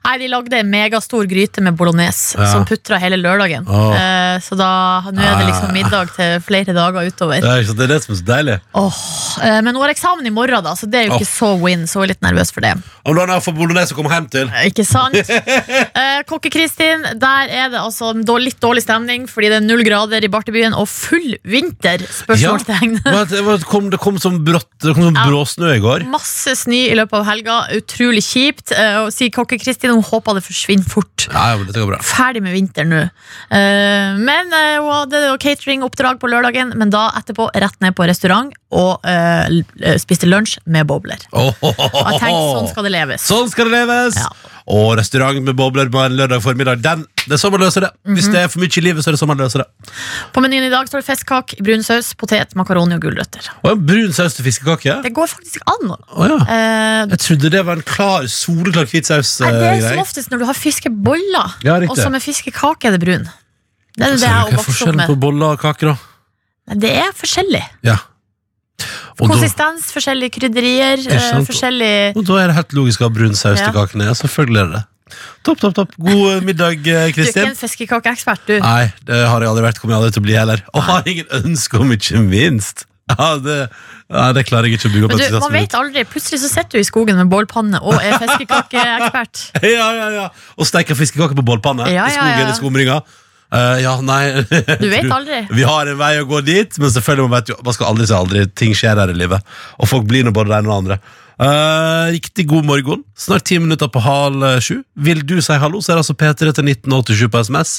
Nei, 0.00 0.14
de 0.22 0.28
lagde 0.32 0.56
en 0.60 0.70
megastor 0.70 1.26
gryte 1.28 1.60
med 1.64 1.76
bolognese 1.78 2.38
Ja. 2.38 2.46
som 2.52 2.64
putra 2.68 2.98
hele 3.02 3.18
lørdagen. 3.20 3.66
Oh. 3.68 3.90
Eh, 3.94 4.38
så 4.42 4.56
da 4.58 4.70
nå 5.10 5.20
er 5.20 5.34
det 5.40 5.48
liksom 5.50 5.70
Ah. 5.70 5.74
middag 5.74 6.12
til 6.16 6.40
flere 6.46 6.72
dager 6.76 7.06
utover. 7.10 7.40
Det 7.42 7.50
er, 7.50 7.74
det 7.76 7.84
er 7.84 7.90
det 7.94 7.98
som 8.04 8.14
er 8.14 8.18
så 8.20 8.26
deilig. 8.30 8.56
Oh. 8.74 8.94
eh, 9.42 9.58
men 9.60 9.74
hun 9.74 9.82
har 9.84 9.92
eksamen 9.92 10.26
i 10.26 10.32
morgen, 10.34 10.64
da, 10.64 10.72
så 10.78 10.88
det 10.90 11.02
er 11.02 11.08
jo 11.10 11.18
ikke 11.18 11.28
så 11.28 11.50
win. 11.60 11.84
Så 11.90 12.00
hun 12.00 12.06
er 12.06 12.12
litt 12.14 12.22
nervøs 12.24 12.52
for 12.54 12.64
det. 12.64 12.74
Om 13.04 13.16
du 13.16 13.20
har 13.26 13.40
for 13.44 13.56
bolognese 13.56 13.94
å 13.94 13.98
komme 13.98 14.12
hjem 14.14 14.28
til. 14.32 14.50
Ikke 14.70 14.86
sant? 14.86 15.18
Eh, 16.00 16.20
Kokke-Kristin, 16.28 17.02
der 17.20 17.50
er 17.50 17.68
det 17.72 17.78
altså 17.80 18.12
litt 18.14 18.60
dårlig 18.62 18.82
stemning 18.84 19.26
fordi 19.28 19.48
det 19.50 19.56
er 19.58 19.64
null 19.64 19.82
grader 19.84 20.22
i 20.24 20.28
Bartebyen 20.32 20.74
og 20.76 20.86
full 20.88 21.34
vinter? 21.44 22.02
Spørsmålstegn. 22.04 22.94
Ja. 23.04 23.24
det, 23.28 23.42
kom, 23.68 23.90
det 23.92 23.98
kom 24.02 24.18
som 24.22 24.38
brått 24.46 24.68
Det 24.82 24.94
kom 24.96 25.08
som 25.10 25.18
bråsnø 25.18 25.72
i 25.76 25.80
går. 25.82 26.04
Masse 26.10 26.54
snø 26.62 26.80
i 26.92 26.96
løpet 27.00 27.16
av 27.18 27.26
helga. 27.28 27.56
Utrolig 27.76 28.22
kjipt. 28.24 28.74
Eh, 28.76 28.98
og 29.02 29.10
sier 29.14 29.32
Kokke-Kristin 29.34 29.92
hun 29.94 30.04
håper 30.06 30.38
det 30.38 30.44
forsvinner 30.46 30.86
fort. 30.88 31.26
Ja, 31.28 31.56
men 31.58 31.66
dette 31.68 31.82
går 31.82 31.94
bra. 31.94 32.00
Ferdig 32.06 32.44
med 32.44 32.54
vinter 32.56 32.88
nå. 32.88 33.02
Eh, 33.02 34.20
men 34.20 34.54
eh, 34.56 34.76
hun 34.78 34.92
hadde 34.94 35.24
jo 35.26 35.38
cateringoppdrag 35.42 36.20
på 36.22 36.30
lørdagen, 36.30 36.74
men 36.80 36.92
da 36.94 37.08
etterpå 37.20 37.50
rett 37.54 37.80
ned 37.84 37.96
på 37.98 38.06
restaurant 38.10 38.54
og 38.70 39.02
spiste 39.98 40.28
lunsj 40.28 40.60
med 40.70 40.86
bobler. 40.86 41.18
Oh, 41.34 41.50
oh, 41.58 41.74
oh, 41.74 41.96
Og 42.04 42.12
jeg 42.12 42.20
tenkte 42.22 42.44
sånn 42.54 42.70
skal 42.70 42.86
det 42.86 42.92
leves. 42.94 43.24
Sånn 43.26 43.50
skal 43.50 43.66
det 43.66 43.80
leves! 43.80 44.20
Ja. 44.20 44.30
Og 44.68 44.96
restaurant 44.98 45.40
med 45.42 45.56
bobler 45.56 45.88
på 45.90 45.98
en 46.04 46.12
lørdag 46.18 46.42
formiddag. 46.42 46.82
Den, 46.82 47.06
det 47.26 47.32
er 47.32 47.40
sånn 47.40 47.52
man 47.52 47.60
løser 47.60 47.80
det. 47.86 47.90
Hvis 48.06 48.26
Mhm. 48.28 48.32
det 48.32 48.40
er 48.44 48.48
for 48.48 48.60
mye 48.60 48.76
i 48.76 48.80
livet, 48.80 49.02
så 49.04 49.08
er 49.08 49.12
det 49.12 49.20
sånn 49.20 49.28
man 49.28 49.38
løser 49.38 49.58
det. 49.64 49.66
På 50.32 50.40
menyen 50.42 50.66
i 50.66 50.70
dag 50.70 50.86
står 50.86 51.00
det 51.00 51.06
fiskkake, 51.08 51.62
brun 51.62 51.82
saus, 51.82 52.12
potet, 52.14 52.54
makaroni 52.54 52.94
og 52.94 53.00
gulrøtter. 53.02 53.48
En 53.64 53.86
brun 53.86 54.12
saus 54.12 54.34
til 54.34 54.44
fiskekake. 54.44 55.02
Det 55.02 55.12
går 55.14 55.26
faktisk 55.26 55.60
an. 55.66 55.94
Å 56.16 56.28
ja. 56.28 56.38
Eh, 56.44 57.06
Jeg 57.10 57.18
trodde 57.18 57.50
det 57.50 57.64
var 57.66 57.76
en 57.76 57.82
klar, 57.82 58.22
soleklar 58.28 58.84
hvit 58.86 59.08
Nei, 59.10 59.20
det 59.20 59.84
er 59.84 59.88
som 59.94 59.98
oftest 59.98 60.30
når 60.30 60.38
du 60.38 60.44
har 60.46 60.54
fiskeboller, 60.54 61.54
Ja, 61.64 61.78
riktig. 61.80 61.90
og 61.90 61.96
så 61.96 62.10
med 62.10 62.22
fiskekake 62.22 62.84
er 62.86 62.96
det 62.98 63.00
brun. 63.00 63.28
Det 63.96 64.06
er 64.06 64.12
det 64.12 64.20
jeg 64.20 64.30
hva 64.30 64.46
er 64.48 64.52
vokst 64.52 64.58
opp 64.58 64.66
forskjellen 64.66 64.96
med. 64.96 65.06
på 65.08 65.16
boller 65.20 65.46
og 65.52 65.60
kaker, 65.60 65.86
da? 65.88 66.74
Det 66.76 66.90
er 66.96 67.10
forskjellig. 67.12 67.62
Ja. 67.82 67.96
Og 69.20 69.28
da, 69.28 69.34
Konsistens, 69.34 69.90
forskjellige 69.92 70.32
krydderier, 70.38 71.02
eh, 71.04 71.42
forskjellig 71.44 71.92
og 72.16 72.24
da 72.24 72.38
er 72.40 72.50
det 72.50 72.56
helt 72.56 72.72
logisk 72.78 73.02
å 73.02 73.10
ha 73.10 73.12
brun 73.12 73.36
saus 73.36 73.60
til 73.60 73.74
kakene. 73.76 74.08
Ja, 74.08 74.16
selvfølgelig 74.16 74.62
er 74.62 74.70
det. 74.78 74.82
Topp, 75.44 75.60
topp, 75.60 75.74
topp. 75.76 75.96
God 76.00 76.26
eh, 76.36 76.44
middag, 76.46 76.84
Kristin. 77.16 77.16
Du 77.16 77.20
er 77.20 77.30
ikke 77.30 77.48
en 77.50 77.58
fiskekakeekspert, 77.58 78.46
du. 78.48 78.54
Nei, 78.64 78.90
det 79.08 79.24
har 79.26 79.44
jeg 79.44 79.52
aldri 79.52 79.66
vært. 79.66 79.80
Kommer 79.82 79.96
jeg 79.96 80.02
aldri 80.02 80.14
til 80.16 80.22
å 80.22 80.28
bli 80.28 80.38
heller. 80.38 80.62
Og 80.72 80.86
har 80.86 81.10
ingen 81.10 81.34
ønske 81.42 81.80
om, 81.80 81.92
ikke 81.96 82.22
minst. 82.24 82.86
Ja, 83.10 83.30
det, 83.42 83.56
ja, 84.06 84.26
det 84.36 84.44
klarer 84.46 84.68
jeg 84.68 84.78
ikke 84.78 84.86
å 84.86 84.92
bygge 84.92 85.08
opp 85.08 85.14
Men 85.16 85.22
du, 85.24 85.38
man 85.42 85.56
vet 85.56 85.74
aldri. 85.74 86.04
Plutselig 86.08 86.42
så 86.44 86.50
sitter 86.52 86.78
du 86.78 86.82
i 86.84 86.86
skogen 86.86 87.18
med 87.18 87.30
bålpanne 87.32 87.80
og 87.82 87.96
er 87.98 88.18
fiskekakeekspert. 88.22 89.42
Ja, 89.66 89.88
ja, 89.98 90.06
ja. 90.14 90.28
Og 90.56 90.68
steker 90.70 90.98
fiskekaker 90.98 91.38
på 91.38 91.46
bålpanne 91.46 91.88
i 91.90 91.98
skogen 92.14 92.52
i 92.52 92.56
skumringa. 92.58 93.00
Eh, 93.50 93.80
ja, 93.82 93.96
nei 94.06 94.44
Du 94.78 94.86
vet 94.92 95.08
aldri. 95.18 95.40
Vi 95.50 95.64
har 95.66 95.88
en 95.90 95.98
vei 95.98 96.12
å 96.20 96.28
gå 96.28 96.42
dit, 96.46 96.76
men 96.78 96.92
selvfølgelig 96.94 97.26
man 97.26 97.40
vet 97.40 97.50
jo 97.50 97.56
Man 97.66 97.74
skal 97.74 97.90
aldri 97.90 98.06
si 98.06 98.14
aldri. 98.14 98.44
Ting 98.54 98.76
skjer 98.78 99.00
her 99.02 99.10
i 99.10 99.18
livet. 99.18 99.46
Og 99.80 99.90
folk 99.90 100.06
blir 100.10 100.26
nå 100.26 100.34
både 100.36 100.52
det 100.52 100.60
ene 100.60 100.70
og 100.70 100.74
det 100.74 100.78
andre. 100.84 101.00
Uh, 101.40 102.12
riktig 102.12 102.44
god 102.50 102.68
morgen. 102.68 103.04
Snart 103.16 103.46
ti 103.48 103.56
minutter 103.58 103.88
på 103.88 104.02
halv 104.04 104.44
eh, 104.44 104.58
sju. 104.60 104.82
Vil 105.08 105.24
du 105.26 105.38
si 105.40 105.56
hallo, 105.56 105.80
så 105.80 105.94
er 105.94 105.98
det 105.98 106.04
altså 106.04 106.18
P3 106.20 106.52
til 106.52 106.72
1987 106.76 107.30
på 107.32 107.44
SMS. 107.48 107.78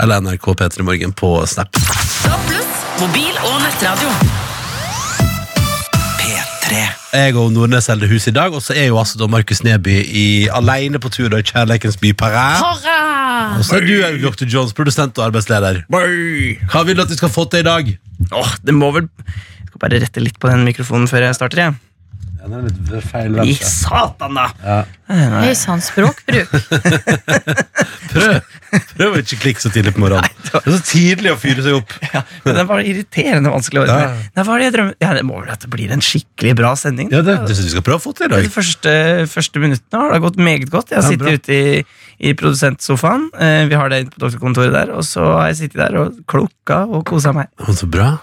Eller 0.00 0.24
NRK 0.24 0.54
P3 0.58 0.86
Morgen 0.88 1.12
på 1.12 1.34
Snap. 1.46 1.76
Da 2.24 2.40
pluss, 2.48 2.86
mobil 3.02 3.36
og 3.44 3.60
nettradio. 3.66 4.41
P3 7.12 7.18
Jeg 7.18 7.34
og 7.36 7.52
Nordnes 7.52 7.84
selger 7.84 8.08
hus 8.08 8.26
i 8.26 8.32
dag, 8.32 8.52
og 8.52 8.62
så 8.64 8.72
er 8.72 8.86
jo 8.88 8.96
altså 8.98 9.18
da 9.20 9.26
Markus 9.28 9.62
Neby 9.62 9.98
i, 10.00 10.48
alene 10.48 10.98
på 10.98 11.10
tur 11.12 11.28
da 11.28 11.42
i 11.42 11.44
kjærleikens 11.44 11.98
by 12.00 12.12
Paris. 12.16 12.62
Hurra! 12.62 13.58
Og 13.58 13.64
så 13.68 13.76
er 13.76 13.84
du 13.84 14.22
Dr. 14.22 14.46
Jones, 14.48 14.72
produsent 14.72 15.18
og 15.18 15.26
arbeidsleder. 15.26 15.82
Hva 15.92 16.84
vil 16.86 16.96
du 16.96 17.02
at 17.04 17.12
vi 17.12 17.18
skal 17.20 17.32
få 17.32 17.44
til 17.52 17.60
i 17.60 17.68
dag? 17.68 17.92
Åh, 18.32 18.54
det 18.64 18.74
må 18.74 18.92
vel 18.96 19.08
Jeg 19.26 19.68
skal 19.68 19.80
bare 19.84 20.00
rette 20.00 20.24
litt 20.24 20.38
på 20.40 20.48
den 20.48 20.64
mikrofonen 20.64 21.08
før 21.10 21.26
jeg 21.28 21.36
starter. 21.36 21.66
Jeg. 21.66 21.76
Ja, 22.42 22.48
det 22.50 22.56
er 22.58 22.64
litt 22.66 23.04
feil 23.06 23.36
I 23.46 23.52
satan, 23.62 24.34
da! 24.34 24.48
Ja. 24.66 24.80
Hei 25.44 25.52
sann, 25.54 25.78
språkbruk. 25.84 26.48
Prøv, 28.12 28.32
prøv 28.96 29.14
å 29.14 29.20
ikke 29.22 29.36
klikke 29.40 29.62
så 29.62 29.70
tidlig 29.72 29.92
på 29.96 30.02
morgenen. 30.02 30.26
Det 30.48 30.58
er 30.58 30.74
så 30.74 30.80
tidlig 30.84 31.30
å 31.32 31.36
fyre 31.40 31.62
seg 31.64 31.76
opp. 31.78 31.92
Ja, 32.12 32.20
men 32.44 32.58
det 32.58 32.64
var 32.68 32.82
irriterende 32.84 33.52
vanskelig. 33.52 33.84
å 33.84 33.86
Ja. 33.86 33.94
ordne. 33.94 34.26
Nei, 34.36 34.44
hva 34.48 34.54
er 34.56 34.58
det 34.60 34.66
jeg 34.66 34.74
drømmer? 34.76 34.96
Ja, 35.04 35.12
det 35.16 35.22
må 35.28 35.38
vel 35.40 35.52
at 35.54 35.62
det 35.64 35.70
blir 35.72 35.94
en 35.94 36.02
skikkelig 36.04 36.54
bra 36.58 36.72
sending. 36.76 37.08
Ja, 37.14 37.22
det, 37.24 37.38
det 37.46 37.56
synes 37.56 37.70
vi 37.70 37.74
skal 37.76 37.86
prøve 37.86 38.00
å 38.02 38.04
få 38.04 38.12
til 38.18 38.26
i 38.26 38.32
De 38.34 38.40
dag. 38.42 38.50
første, 38.56 38.92
første 39.32 39.62
minuttene 39.62 40.02
har 40.02 40.12
det 40.16 40.20
gått 40.26 40.40
meget 40.50 40.68
godt. 40.74 40.90
Jeg 40.92 40.98
har 41.00 41.06
Ja, 41.06 41.14
sittet 41.14 41.28
bra. 41.28 41.38
ute 41.38 41.52
i, 41.54 41.84
i 42.32 42.34
produsentsofaen. 42.42 43.28
Eh, 43.38 43.62
vi 43.70 43.78
har 43.80 43.88
det 43.94 44.02
inne 44.02 44.12
på 44.16 44.24
doktorkontoret 44.26 44.72
der. 44.76 44.92
Og 44.98 45.06
så 45.08 45.24
har 45.38 45.46
jeg 45.52 45.60
sittet 45.62 45.80
der 45.86 45.96
og 46.02 46.20
klokka 46.28 46.82
og 46.90 47.06
kosa 47.08 47.32
meg. 47.36 47.48
Å, 47.62 47.72
Så 47.76 47.86
bra. 47.88 48.16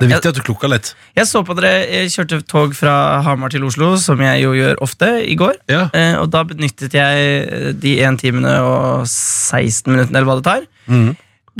Det 0.00 0.06
er 0.08 0.12
viktig 0.14 0.30
at 0.32 0.38
du 0.38 0.44
klukker 0.46 0.70
litt. 0.72 0.90
Jeg 1.18 1.28
så 1.28 1.42
på 1.44 1.54
dere, 1.58 1.84
jeg 1.84 2.12
kjørte 2.14 2.38
tog 2.48 2.72
fra 2.78 2.94
Hamar 3.26 3.52
til 3.52 3.64
Oslo, 3.68 3.92
som 4.00 4.20
jeg 4.24 4.40
jo 4.46 4.54
gjør 4.56 4.78
ofte, 4.86 5.08
i 5.28 5.34
går. 5.36 5.58
Ja. 5.68 5.82
Eh, 5.92 6.14
og 6.20 6.30
da 6.32 6.40
benyttet 6.48 6.96
jeg 6.96 7.26
eh, 7.44 7.66
de 7.76 7.92
1 8.08 8.16
timene 8.22 8.54
og 8.64 9.04
16 9.04 9.90
minuttene, 9.92 10.16
eller 10.16 10.28
hva 10.30 10.38
det 10.40 10.46
tar. 10.48 10.64
Mm. 10.88 11.10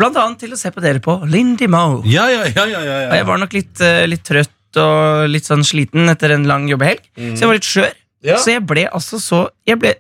Blant 0.01 0.17
annet 0.23 0.41
til 0.41 0.55
å 0.57 0.59
se 0.61 0.73
på 0.73 0.81
dere 0.81 1.03
på 1.05 1.19
Lindy 1.29 1.69
Mo. 1.69 2.01
Ja, 2.09 2.25
ja, 2.33 2.47
ja, 2.49 2.65
ja, 2.71 2.81
ja, 2.81 2.97
Og 3.11 3.17
jeg 3.19 3.27
var 3.29 3.43
nok 3.43 3.57
litt, 3.59 3.75
eh, 3.85 4.07
litt 4.09 4.25
trøtt 4.25 4.81
og 4.81 5.27
litt 5.29 5.49
sånn 5.51 5.67
sliten 5.67 6.09
etter 6.09 6.33
en 6.37 6.47
lang 6.49 6.65
jobbehelg. 6.71 7.03
Så 7.19 7.43
jeg 7.43 7.51
var 7.51 7.59
litt 7.59 7.69
skjør. 7.69 7.93
Ja. 8.25 8.39
Så 8.41 8.53
jeg 8.55 8.65
ble 8.69 8.83
altså 8.93 9.17
så 9.17 9.39
Jeg 9.65 9.79
ble 9.81 9.95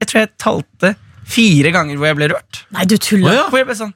Jeg 0.00 0.06
tror 0.08 0.20
jeg 0.22 0.30
talte 0.40 0.94
fire 1.28 1.68
ganger 1.74 1.98
hvor 2.00 2.08
jeg 2.08 2.16
ble 2.18 2.28
rørt. 2.32 2.62
Nei, 2.74 2.86
du 2.88 2.96
tuller. 2.96 3.36
ja. 3.36 3.44
Hvor 3.52 3.60
jeg 3.60 3.68
ble 3.68 3.76
sånn 3.78 3.92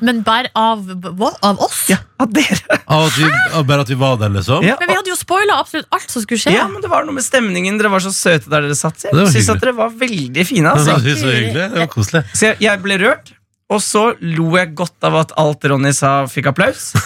Men 0.00 0.22
bare 0.24 0.48
av, 0.56 0.84
hva? 1.18 1.30
av 1.44 1.60
oss? 1.60 1.84
Ja, 1.92 1.98
av 2.20 2.30
dere. 2.32 2.78
Av 2.88 3.06
at 3.06 3.16
vi, 3.18 3.28
av 3.58 3.66
bare 3.68 3.84
at 3.84 3.90
vi 3.92 3.98
var 4.00 4.16
der, 4.20 4.30
liksom? 4.32 4.64
Ja, 4.64 4.76
Men 4.80 4.88
vi 4.88 4.96
hadde 4.96 5.12
jo 5.12 5.16
spoila 5.20 5.58
absolutt 5.60 5.86
alt 5.92 6.10
som 6.10 6.22
skulle 6.24 6.40
skje. 6.40 6.54
ja, 6.56 6.66
men 6.72 6.80
det 6.84 6.88
var 6.92 7.04
noe 7.04 7.18
med 7.18 7.26
stemningen. 7.26 7.76
Dere 7.80 7.90
var 7.92 8.00
så 8.04 8.12
søte 8.16 8.48
der 8.48 8.64
dere 8.68 8.78
satt. 8.78 8.96
Så 9.02 9.10
Det 9.12 9.16
var 9.18 9.26
jeg 9.28 9.36
syns 9.42 9.50
at 9.56 9.60
dere 9.66 9.76
var 9.76 9.90
veldig 10.04 10.46
fine. 10.48 10.70
Altså. 10.72 10.96
det 11.04 11.14
var 11.14 11.20
så 11.20 11.34
hyggelig. 11.36 11.66
Det 11.74 11.82
var 11.84 11.90
koselig. 11.92 12.24
Så 12.32 12.46
jeg, 12.52 12.60
jeg 12.64 12.82
ble 12.86 12.96
rørt, 13.04 13.34
og 13.68 13.82
så 13.84 14.06
lo 14.24 14.46
jeg 14.56 14.72
godt 14.74 15.04
av 15.04 15.18
at 15.20 15.32
alt 15.36 15.64
Ronny 15.68 15.92
sa, 15.92 16.22
fikk 16.32 16.46
applaus. 16.54 16.94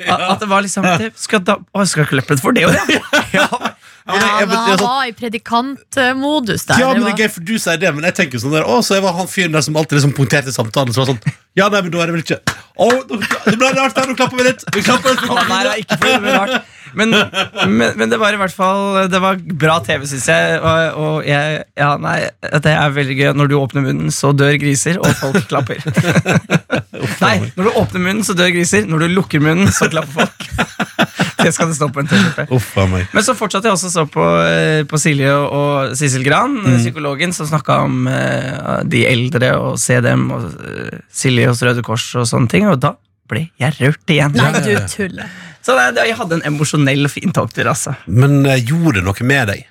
At, 0.00 0.22
at 0.32 0.40
det 0.40 0.46
var 0.48 0.62
liksom 0.64 0.86
det, 0.96 1.10
skal, 1.20 1.42
da, 1.44 1.58
å, 1.76 1.82
skal 1.86 2.06
klappet 2.08 2.40
for 2.40 2.56
det 2.56 2.64
òg, 2.66 2.72
ja. 2.72 2.96
ja. 3.36 3.44
Ja, 4.10 4.14
men 4.16 4.22
jeg- 4.24 4.30
jeg- 4.40 4.48
jeg- 4.48 4.64
han 4.64 4.80
var 4.80 5.02
i 5.06 5.12
predikantmodus 5.12 6.64
der. 6.66 6.78
Ja, 6.80 6.88
men 6.94 7.04
det 7.04 7.12
er 7.12 7.18
gøy, 7.20 7.28
for 7.34 7.44
du 7.46 7.52
sier 7.60 7.76
det, 7.78 7.90
men 7.94 8.06
jeg 8.08 8.14
tenker 8.16 8.40
sånn 8.42 8.54
der 8.56 8.64
Å, 8.64 8.78
så 8.82 8.96
jeg 8.96 9.04
var 9.04 9.12
han 9.18 9.28
fyren 9.30 9.52
der 9.54 9.62
som 9.62 9.76
alltid 9.76 9.98
liksom 10.00 10.14
punkterte 10.16 10.50
samtalen. 10.54 10.90
Så 10.96 11.04
var 11.04 11.10
sånn 11.12 11.20
Ja, 11.58 11.68
nei, 11.68 11.80
men 11.82 11.90
da 11.90 12.02
er 12.02 12.10
det 12.10 12.14
vel 12.18 12.22
ikke 12.26 12.40
oh, 12.80 13.00
det 13.44 13.56
ble 13.60 13.70
rart 13.76 13.96
der, 13.96 14.06
nå 14.08 14.16
klapper 14.16 14.40
vi 14.40 14.46
litt. 14.46 14.62
Vi 14.74 14.82
klapper 14.86 15.16
litt, 15.16 15.24
der 15.26 15.56
er 15.58 15.72
litt. 15.74 15.82
ikke 15.84 15.98
fordi 16.00 16.12
det 16.14 16.22
ble 16.24 16.36
rart. 16.36 16.76
Men, 16.90 17.14
men, 17.70 17.92
men 18.00 18.10
det 18.10 18.16
var 18.18 18.34
i 18.34 18.38
hvert 18.40 18.50
fall 18.50 19.04
Det 19.12 19.20
var 19.22 19.36
bra 19.38 19.76
TV, 19.86 20.02
syns 20.10 20.24
jeg. 20.26 20.56
Og, 20.58 20.96
og 20.98 21.28
jeg, 21.28 21.60
ja, 21.78 21.90
nei, 22.02 22.16
det 22.42 22.72
er 22.72 22.96
veldig 22.96 23.18
gøy. 23.20 23.28
Når 23.38 23.50
du 23.52 23.56
åpner 23.60 23.84
munnen, 23.84 24.10
så 24.14 24.32
dør 24.34 24.56
griser, 24.58 24.98
og 24.98 25.12
folk 25.20 25.44
klapper. 25.50 25.78
Nei, 27.20 27.36
når 27.54 27.68
du 27.68 27.70
åpner 27.78 28.02
munnen, 28.02 28.24
så 28.26 28.34
dør 28.38 28.50
griser. 28.56 28.88
Når 28.90 29.04
du 29.06 29.14
lukker 29.14 29.44
munnen, 29.44 29.70
så 29.74 29.90
klapper 29.92 30.24
folk. 30.24 30.48
Det 31.40 31.54
skal 31.56 31.70
det 31.70 31.76
stå 31.78 31.86
på 31.88 32.02
en 32.02 32.08
T-skjorte. 32.10 32.44
Men 33.14 33.24
så 33.24 33.32
fortsatte 33.32 33.70
jeg 33.70 33.72
også 33.72 33.88
å 33.88 33.92
så 33.94 34.02
på, 34.12 34.24
eh, 34.44 34.82
på 34.88 34.98
Silje 35.00 35.30
og 35.32 35.94
Sissel 35.96 36.24
Gran, 36.26 36.58
Mm. 36.60 36.74
psykologen, 36.82 37.32
som 37.32 37.46
snakka 37.48 37.78
om 37.86 38.04
uh, 38.10 38.82
de 38.84 39.06
eldre 39.08 39.54
og 39.56 39.78
se 39.80 39.96
dem, 40.04 40.26
og 40.34 40.50
uh, 40.60 40.98
Silje 41.08 41.39
hos 41.48 41.62
Røde 41.64 41.82
Kors 41.86 42.04
og 42.20 42.26
sånne 42.28 42.50
ting. 42.52 42.68
Og 42.68 42.78
da 42.82 42.94
ble 43.30 43.46
jeg 43.60 43.76
rørt 43.80 44.12
igjen. 44.12 44.34
Nei, 44.36 44.52
du 44.66 44.74
tuller. 44.90 45.30
Så 45.64 45.74
det, 45.76 45.90
det, 45.96 46.06
jeg 46.08 46.16
hadde 46.16 46.38
en 46.40 46.46
emosjonell 46.54 47.04
og 47.06 47.12
fin 47.12 47.32
togtur, 47.36 47.68
altså. 47.68 47.92
Men 48.08 48.40
eh, 48.48 48.60
gjorde 48.64 48.98
det 49.00 49.04
noe 49.06 49.26
med 49.28 49.52
deg? 49.52 49.66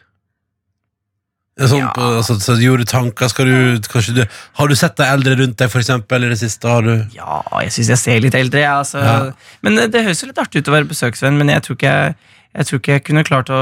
Sånn, 1.60 1.82
Ja. 1.82 1.90
altså, 1.92 2.38
så 2.40 2.54
gjorde 2.56 2.86
du 2.86 2.88
tanker 2.88 3.28
skal 3.28 3.50
du, 3.50 3.80
du, 4.16 4.22
Har 4.56 4.70
du 4.72 4.76
sett 4.80 4.96
deg 4.96 5.10
eldre 5.12 5.34
rundt 5.42 5.58
deg, 5.60 5.68
for 5.74 5.82
eksempel, 5.82 6.24
i 6.24 6.30
det 6.32 6.38
siste? 6.40 6.70
Har 6.72 6.86
du 6.86 6.94
Ja, 7.18 7.42
jeg 7.66 7.74
syns 7.76 7.90
jeg 7.92 8.00
ser 8.00 8.22
litt 8.24 8.38
eldre, 8.38 8.62
jeg. 8.64 8.72
Altså. 8.72 9.02
Ja. 9.04 9.18
Men 9.66 9.76
det, 9.76 9.90
det 9.92 10.06
høres 10.06 10.22
jo 10.24 10.30
litt 10.30 10.40
artig 10.40 10.62
ut 10.64 10.72
å 10.72 10.76
være 10.78 10.88
besøksvenn, 10.94 11.36
men 11.42 11.52
jeg 11.52 11.66
tror 11.66 11.76
ikke 11.76 11.92
jeg, 11.98 12.16
jeg, 12.50 12.66
tror 12.66 12.80
ikke 12.82 12.94
jeg 12.96 13.04
kunne 13.06 13.24
klart 13.28 13.50
å 13.54 13.60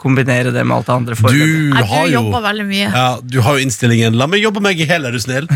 kombinere 0.00 0.52
det 0.54 0.62
med 0.62 0.76
alt 0.76 0.86
det 0.86 0.94
andre. 0.94 1.16
foreløpig. 1.18 1.48
Du 1.48 1.74
Nei, 1.74 1.82
har 1.90 2.06
du 2.06 2.12
jo 2.14 2.22
veldig 2.44 2.66
mye. 2.68 2.88
ja, 2.94 3.06
Du 3.24 3.40
har 3.42 3.58
jo 3.58 3.64
innstillingen 3.66 4.14
'la 4.14 4.28
meg 4.30 4.42
jobbe 4.44 4.62
meg 4.62 4.78
i 4.80 4.86
hæl, 4.86 5.06
er 5.06 5.10
du 5.12 5.18
snill'? 5.18 5.48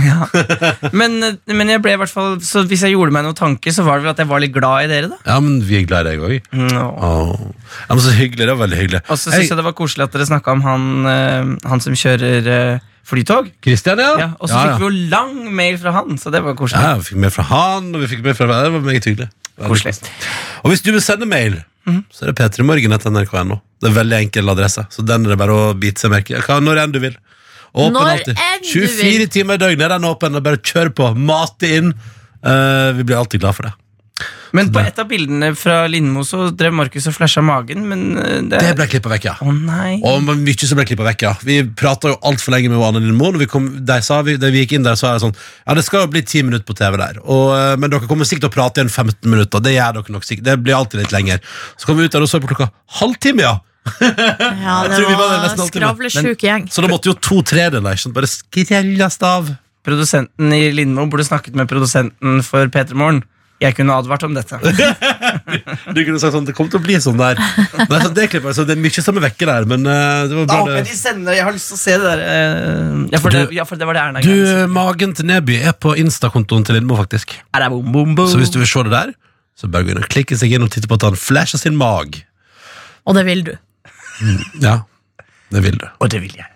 Men, 1.00 1.38
men 1.46 1.68
jeg 1.70 1.82
ble 1.82 1.92
i 1.94 2.00
hvert 2.00 2.11
fall 2.12 2.40
Så 2.40 2.64
hvis 2.66 2.82
jeg 2.82 2.92
gjorde 2.96 3.12
meg 3.14 3.25
noen 3.25 3.37
tanker, 3.38 3.70
så 3.73 3.85
var 3.87 3.99
det 3.99 4.06
vel 4.06 4.11
at 4.14 4.18
jeg 4.18 4.28
var 4.28 4.40
litt 4.42 4.52
glad 4.54 4.85
i 4.85 4.90
dere, 4.90 5.08
da. 5.12 5.18
Ja, 5.26 5.38
men 5.40 5.61
vi 5.62 5.78
er 5.80 5.87
glad 5.87 6.06
i 6.06 6.16
deg 6.16 6.26
òg. 6.26 6.35
Ja, 6.52 7.94
men 7.94 8.02
så 8.02 8.12
hyggelig. 8.16 8.46
Det 8.46 8.52
var 8.54 8.62
veldig 8.66 8.78
hyggelig. 8.82 9.00
Og 9.11 9.18
så 9.18 9.30
syns 9.32 9.50
jeg 9.50 9.58
det 9.58 9.64
var 9.66 9.76
koselig 9.78 10.04
at 10.08 10.12
dere 10.16 10.26
snakka 10.28 10.52
om 10.56 10.62
han, 10.66 10.85
eh, 11.06 11.68
han 11.70 11.80
som 11.85 11.94
kjører 11.99 12.50
eh, 12.56 12.78
flytog. 13.06 13.50
Kristian, 13.62 14.02
ja. 14.02 14.12
Ja, 14.18 14.28
og 14.40 14.50
så 14.50 14.58
ja, 14.58 14.64
fikk 14.66 14.82
vi 14.82 14.88
jo 14.88 15.08
lang 15.14 15.37
mail 15.54 15.78
fra 15.78 15.92
han, 16.00 16.18
så 16.18 16.32
det 16.35 16.42
var 16.44 16.56
koselig. 16.58 16.82
Ja, 16.82 16.96
vi 16.99 17.06
fikk 17.12 17.23
mail 17.23 17.35
fra 17.35 17.46
han, 17.52 17.92
og 17.94 18.02
vi 18.02 18.11
fikk 18.14 18.25
mail 18.26 18.35
fra 18.38 18.50
Det 18.66 18.73
var 18.75 18.85
meget 18.87 19.06
hyggelig. 19.06 19.28
Koselig. 19.56 19.94
Og 20.64 20.73
hvis 20.75 20.82
du 20.85 20.90
vil 20.92 21.00
sende 21.04 21.28
mail, 21.30 21.61
så 21.87 22.25
er 22.25 22.33
det 22.33 22.37
p3morgen.nrk.no. 22.40 23.61
Det 23.78 23.88
er 23.88 23.93
en 23.93 23.99
veldig 24.00 24.19
enkel 24.25 24.50
adresse, 24.50 24.87
så 24.90 25.05
den 25.07 25.26
er 25.26 25.35
det 25.35 25.40
bare 25.40 25.55
å 25.55 25.73
bite 25.78 26.02
seg 26.02 26.12
merke 26.12 26.35
i. 26.35 26.61
Når 26.66 26.83
enn 26.83 26.95
du 26.95 27.00
vil. 27.02 27.16
Åpen 27.76 27.93
Når 27.93 28.12
alltid. 28.14 28.38
24 28.64 29.26
timer 29.35 29.59
i 29.59 29.61
døgnet 29.61 29.85
er 29.85 29.97
den 29.97 30.07
åpen. 30.09 30.38
Bare 30.43 30.61
kjør 30.64 30.90
på. 30.97 31.11
Mate 31.14 31.73
inn. 31.78 31.93
Uh, 32.47 32.95
vi 32.97 33.05
blir 33.05 33.19
alltid 33.19 33.43
glad 33.43 33.59
for 33.59 33.69
det. 33.69 33.75
Men 34.55 34.71
på 34.75 34.83
et 34.83 34.99
av 35.00 35.09
bildene 35.11 35.50
fra 35.59 35.79
Lindmo 35.91 36.23
så 36.26 36.50
drev 36.55 36.75
Markus 36.76 37.09
og 37.11 37.17
flasha 37.17 37.43
magen, 37.45 37.87
men 37.91 38.05
eh, 38.21 38.38
det, 38.47 38.61
Det 38.62 38.75
ble 38.79 38.87
klippa 38.93 39.12
vekk, 39.15 39.29
ja. 39.29 39.35
Å 39.43 39.55
nei. 39.55 39.97
Og 40.07 40.23
mye 40.29 40.69
som 40.69 40.79
ble 40.79 40.87
klippa 40.88 41.07
vekk, 41.09 41.26
ja. 41.26 41.33
Vi 41.47 41.59
prata 41.79 42.12
jo 42.12 42.19
altfor 42.31 42.55
lenge 42.55 42.71
med 42.73 42.85
Anne 42.87 43.03
Lindmo. 43.05 43.33
Når 43.35 43.45
vi, 43.45 43.50
kom, 43.50 43.69
de 43.88 43.99
sa, 44.07 44.21
vi, 44.26 44.37
da 44.41 44.50
vi 44.55 44.65
gikk 44.65 44.76
inn 44.79 44.87
der, 44.87 44.99
så 44.99 45.11
er 45.11 45.19
det 45.19 45.26
sånn 45.26 45.37
Ja, 45.37 45.76
det 45.79 45.87
skal 45.87 46.05
jo 46.05 46.12
bli 46.15 46.25
ti 46.26 46.45
minutter 46.47 46.67
på 46.69 46.76
TV 46.79 46.99
der. 47.00 47.21
Og, 47.25 47.53
eh, 47.57 47.75
men 47.81 47.93
dere 47.93 48.11
kommer 48.11 48.29
sikkert 48.29 48.49
til 48.49 48.55
å 48.55 48.57
prate 48.59 48.83
igjen 48.83 48.93
15 48.93 49.33
minutter. 49.33 49.65
Det 49.65 49.76
gjør 49.76 50.00
dere 50.00 50.17
nok 50.19 50.29
sikkert. 50.29 50.49
Det 50.50 50.59
blir 50.62 50.79
alltid 50.79 51.03
litt 51.03 51.15
lenger. 51.17 51.43
Så 51.76 51.88
kom 51.88 51.99
vi 51.99 52.07
ut 52.07 52.15
der 52.15 52.26
og 52.26 52.31
så 52.31 52.43
på 52.43 52.53
klokka 52.53 52.71
halvtime, 53.00 53.47
ja. 53.47 53.57
Ja, 54.67 54.81
det 54.91 54.99
var 55.19 55.55
skravlesjuk 55.69 56.43
gjeng. 56.43 56.67
Så 56.73 56.83
da 56.83 56.91
måtte 56.91 57.11
jo 57.12 57.17
to 57.23 57.43
tredjedeler 57.47 57.99
ikke 57.99 58.15
bare 58.17 58.31
skrelles 58.31 59.19
av. 59.26 59.55
Produsenten 59.87 60.50
i 60.50 60.65
Lindmo 60.75 61.07
burde 61.11 61.26
snakket 61.26 61.55
med 61.59 61.69
produsenten 61.71 62.41
for 62.47 62.67
P3 62.75 62.97
Morgen. 62.99 63.23
Jeg 63.64 63.72
kunne 63.78 63.94
advart 63.96 64.22
om 64.26 64.34
dette. 64.36 64.58
Du 65.96 66.00
kunne 66.04 66.18
sagt 66.20 66.34
sånn, 66.34 66.44
Det 66.44 66.52
kommer 66.56 66.70
til 66.75 66.80
å 66.80 66.84
bli 66.84 66.96
sånn 67.00 67.16
der. 67.16 67.38
Nei, 67.88 68.00
så 68.02 68.10
det, 68.12 68.26
klipper, 68.32 68.52
så 68.56 68.66
det 68.68 68.75
er 68.76 68.80
mye 68.82 69.02
som 69.04 69.16
er 69.16 69.25
vekke 69.30 69.46
der, 69.48 69.64
men 69.70 69.86
eh, 69.88 70.26
det 70.28 70.36
var 70.36 70.44
Da 70.44 70.48
bra. 70.50 70.58
håper 70.60 70.75
jeg 70.76 70.84
Det. 70.84 70.90
de 70.90 70.98
sender 70.98 71.36
Jeg 71.38 71.44
har 71.46 71.54
lyst 71.56 71.70
til 71.70 71.78
å 71.78 71.80
se 71.80 71.94
det 71.96 72.10
der. 72.10 72.22
eh, 72.26 72.98
Ja, 73.14 73.20
for, 73.22 73.30
det, 73.32 73.44
Du- 73.48 73.54
ja, 73.56 73.64
for 73.64 73.80
det 73.80 73.86
var 73.88 73.96
det 73.96 74.02
Erna 74.02 74.20
Du. 74.20 74.34
Magen 74.75 75.14
til 75.16 75.28
Neby 75.30 75.56
er 75.70 75.72
på 75.72 75.94
Insta-kontoen 75.96 76.66
til 76.68 76.76
Lindmo, 76.76 76.98
faktisk. 77.00 77.32
Er 77.56 77.64
det 77.64 77.70
bom, 77.72 77.88
bom, 77.96 78.12
bom. 78.18 78.28
Så 78.28 78.36
hvis 78.42 78.52
du 78.52 78.58
vil 78.60 78.68
se 78.68 78.82
det 78.90 78.92
der, 78.92 79.14
så 79.56 79.70
bør 79.72 79.84
du 79.86 79.88
gå 79.88 79.96
inn 79.96 80.02
og 80.04 80.10
klikke 80.12 80.36
seg 80.36 80.52
inn 80.52 80.66
og 80.66 80.70
titte 80.75 80.90
på 80.90 80.98
at 81.00 81.06
han 81.08 81.16
flasher 81.16 81.56
sin 81.62 81.76
mag. 81.80 82.20
Og 83.08 83.14
det 83.16 83.25
vil 83.25 83.42
du. 83.46 83.54
Ja, 84.60 84.82
det 85.54 85.62
vil 85.64 85.78
du. 85.80 85.86
Og 86.04 86.10
det 86.12 86.20
vil 86.26 86.36
jeg. 86.36 86.48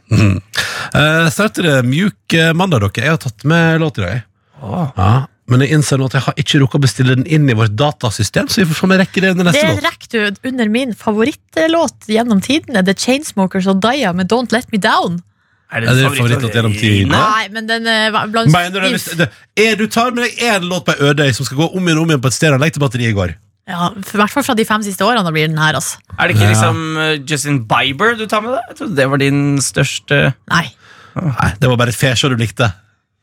Uh, 0.92 1.30
starter 1.32 1.62
det 1.64 1.74
mjuk 1.88 2.36
mandag, 2.58 2.82
dere. 2.90 3.04
Jeg 3.06 3.14
har 3.14 3.20
tatt 3.24 3.44
med 3.48 3.80
låt 3.80 4.00
i 4.02 4.04
dag. 4.04 4.22
Åh. 4.60 4.90
Ja, 4.98 5.12
men 5.50 5.64
jeg 5.64 5.74
innser 5.76 5.98
nå 6.00 6.06
at 6.10 6.14
jeg 6.16 6.24
har 6.26 6.36
ikke 6.40 6.60
rukket 6.62 6.78
å 6.78 6.82
bestille 6.84 7.16
den 7.18 7.26
inn 7.26 7.48
i 7.50 7.56
vårt 7.58 7.74
datasystem, 7.78 8.48
så 8.50 8.62
vi 8.62 8.68
får 8.70 8.78
se 8.80 8.86
om 8.86 8.94
jeg 8.94 9.00
rekker 9.02 9.24
det 9.26 9.32
under 9.34 9.48
neste 9.50 9.64
låt. 9.66 9.80
Det 9.80 9.88
rekker 9.88 10.12
du 10.40 10.48
under 10.52 10.70
min 10.76 10.94
favorittlåt 10.98 12.08
gjennom 12.10 12.40
tidene, 12.44 12.84
The 12.86 12.94
Chainsmokers 12.94 13.68
og 13.72 13.82
Daya 13.84 14.12
med 14.16 14.30
Don't 14.32 14.54
Let 14.54 14.70
Me 14.72 14.78
Down. 14.82 15.20
Er 15.70 15.84
det, 15.84 15.92
det 16.00 16.08
favorittlåt 16.16 16.56
gjennom 16.58 16.72
tidene? 16.74 17.14
Nei, 17.18 17.44
men 17.54 17.68
den 17.68 17.86
er 17.86 18.10
blant 18.32 18.50
Mener 18.50 18.88
du, 18.88 18.96
det, 19.20 19.28
er, 19.60 19.76
du 19.78 19.86
tar 19.86 20.10
med 20.16 20.26
deg 20.26 20.40
én 20.48 20.66
låt 20.70 20.88
på 20.88 20.96
ei 20.96 21.10
ødøy 21.12 21.30
som 21.36 21.46
skal 21.46 21.60
gå 21.62 21.68
om 21.78 21.86
igjen 21.86 22.00
og 22.00 22.06
om 22.08 22.10
igjen 22.14 22.24
på 22.24 22.32
et 22.32 22.38
stereoanlegg 22.40 22.74
til 22.74 22.82
batteriet 22.82 23.14
går? 23.18 23.36
Ja, 23.70 23.92
I 23.94 24.16
hvert 24.18 24.32
fall 24.34 24.42
fra 24.42 24.56
de 24.58 24.64
fem 24.66 24.82
siste 24.82 25.06
årene 25.06 25.22
da 25.22 25.30
blir 25.30 25.46
den 25.46 25.60
her, 25.60 25.76
altså. 25.78 26.00
Er 26.18 26.26
det 26.26 26.34
ikke 26.34 26.48
Ja. 26.48 26.54
liksom 26.56 26.80
eh, 26.98 27.12
Justin 27.22 27.60
Bieber 27.70 28.16
du 28.18 28.24
tar 28.26 28.42
med 28.42 28.56
deg? 28.56 28.64
Jeg 28.72 28.78
trodde 28.80 28.96
det 28.98 29.06
var 29.12 29.22
din 29.22 29.42
største 29.62 30.18
Nei. 30.50 30.64
Nei, 31.14 31.50
det 31.60 31.70
var 31.70 31.78
bare 31.78 31.94
et 31.94 31.98
fesjå 31.98 32.30
du 32.32 32.36
likte. 32.40 32.66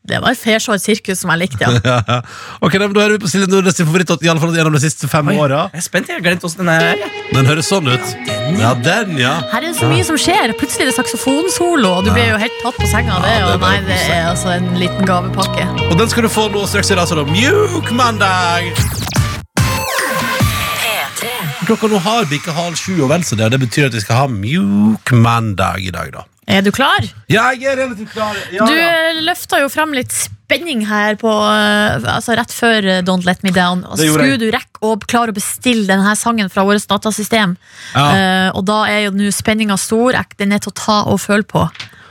Det 0.08 0.20
var 0.24 0.36
fesjå 0.38 0.76
sirkus 0.80 1.20
som 1.22 1.32
jeg 1.34 1.42
likte, 1.44 1.68
ja. 1.68 2.20
Ok, 2.64 2.78
Da 2.80 2.88
er 3.04 3.14
vi 3.14 3.20
på 3.22 3.28
Silje 3.30 3.48
Nordnes 3.50 3.76
sin 3.76 3.88
favoritt 3.88 4.10
i 4.24 4.30
alle 4.32 4.40
fall 4.40 4.54
gjennom 4.56 4.74
de 4.76 4.80
siste 4.82 5.08
fem 5.10 5.28
åra. 5.34 5.66
Jeg 5.74 5.82
er 5.82 5.84
spent. 5.84 6.08
Jeg 6.08 6.18
har 6.20 6.24
glemt 6.24 6.46
åssen 6.48 6.64
den 6.64 6.70
er. 6.72 7.02
Den 7.34 7.48
høres 7.48 7.68
sånn 7.68 7.88
ut. 7.90 8.14
Ja, 8.58 8.72
den, 8.84 9.18
ja. 9.20 9.34
Her 9.52 9.60
er 9.60 9.68
det 9.68 9.76
så 9.78 9.90
mye 9.90 10.06
som 10.08 10.16
skjer. 10.20 10.54
Plutselig 10.58 10.86
er 10.86 10.90
det 10.92 10.96
saksofonsolo, 10.96 11.90
og 11.98 12.06
du 12.08 12.12
blir 12.14 12.32
jo 12.32 12.38
helt 12.40 12.56
tatt 12.64 12.78
på 12.80 12.88
senga 12.88 13.18
av 13.18 13.26
det. 13.26 13.34
Ja, 13.36 13.50
det 13.50 13.58
Og 13.58 13.66
nei, 13.66 13.74
det 13.88 13.98
er 14.06 14.30
altså 14.30 14.54
en 14.56 14.70
liten 14.80 15.04
gavepakke. 15.08 15.68
Og 15.90 15.98
den 16.00 16.08
skal 16.12 16.24
du 16.24 16.32
få 16.32 16.48
nå 16.54 16.64
straks 16.70 16.94
i 16.94 16.98
dag, 16.98 17.08
så 17.10 17.20
da. 17.20 17.26
Mjuk 17.28 17.92
mandag! 17.98 18.72
Klokka 21.68 21.90
nå 21.92 21.98
har 22.00 22.24
bikka 22.30 22.54
halv 22.56 22.78
sju, 22.80 22.94
og 23.04 23.10
vel 23.12 23.24
så 23.28 23.36
det, 23.36 23.50
og 23.50 23.52
det 23.52 23.60
betyr 23.66 23.90
at 23.90 23.96
vi 23.98 24.00
skal 24.00 24.22
ha 24.22 24.28
mjuk 24.32 25.12
mandag 25.12 25.84
i 25.84 25.92
dag, 25.92 26.14
da. 26.14 26.24
Er 26.48 26.64
du 26.64 26.70
klar? 26.72 27.04
Ja, 27.28 27.50
jeg 27.52 27.68
er 27.68 27.76
relativt 27.82 28.14
klar. 28.14 28.36
Ja, 28.54 28.64
Du 28.64 28.72
ja. 28.72 28.88
eh, 29.10 29.20
løfta 29.26 29.60
jo 29.60 29.68
fram 29.68 29.92
litt 29.92 30.14
spenning 30.14 30.86
her 30.88 31.18
på, 31.20 31.28
eh, 31.28 32.06
altså 32.08 32.38
rett 32.38 32.54
før 32.56 32.86
eh, 32.88 33.02
Don't 33.04 33.26
Let 33.28 33.42
Me 33.44 33.52
Down. 33.52 33.82
Og 33.84 33.98
så 33.98 34.00
Det 34.00 34.08
gjorde 34.08 34.24
skulle 34.30 34.40
du 34.40 34.56
rekke 34.56 34.80
å 34.88 34.94
klare 35.04 35.34
å 35.34 35.36
bestille 35.36 35.84
denne 35.90 36.14
sangen 36.16 36.48
fra 36.48 36.64
vårt 36.64 36.88
datasystem. 36.88 37.56
Ja. 37.92 38.06
Uh, 38.08 38.48
og 38.56 38.64
da 38.70 38.80
er 38.88 39.04
jo 39.08 39.14
nå 39.18 39.28
spenninga 39.34 39.76
stor. 39.76 40.16
Den 40.40 40.56
er 40.56 40.64
til 40.64 40.72
å 40.72 40.78
ta 40.78 40.98
og 41.12 41.20
føle 41.20 41.44
på. 41.44 41.66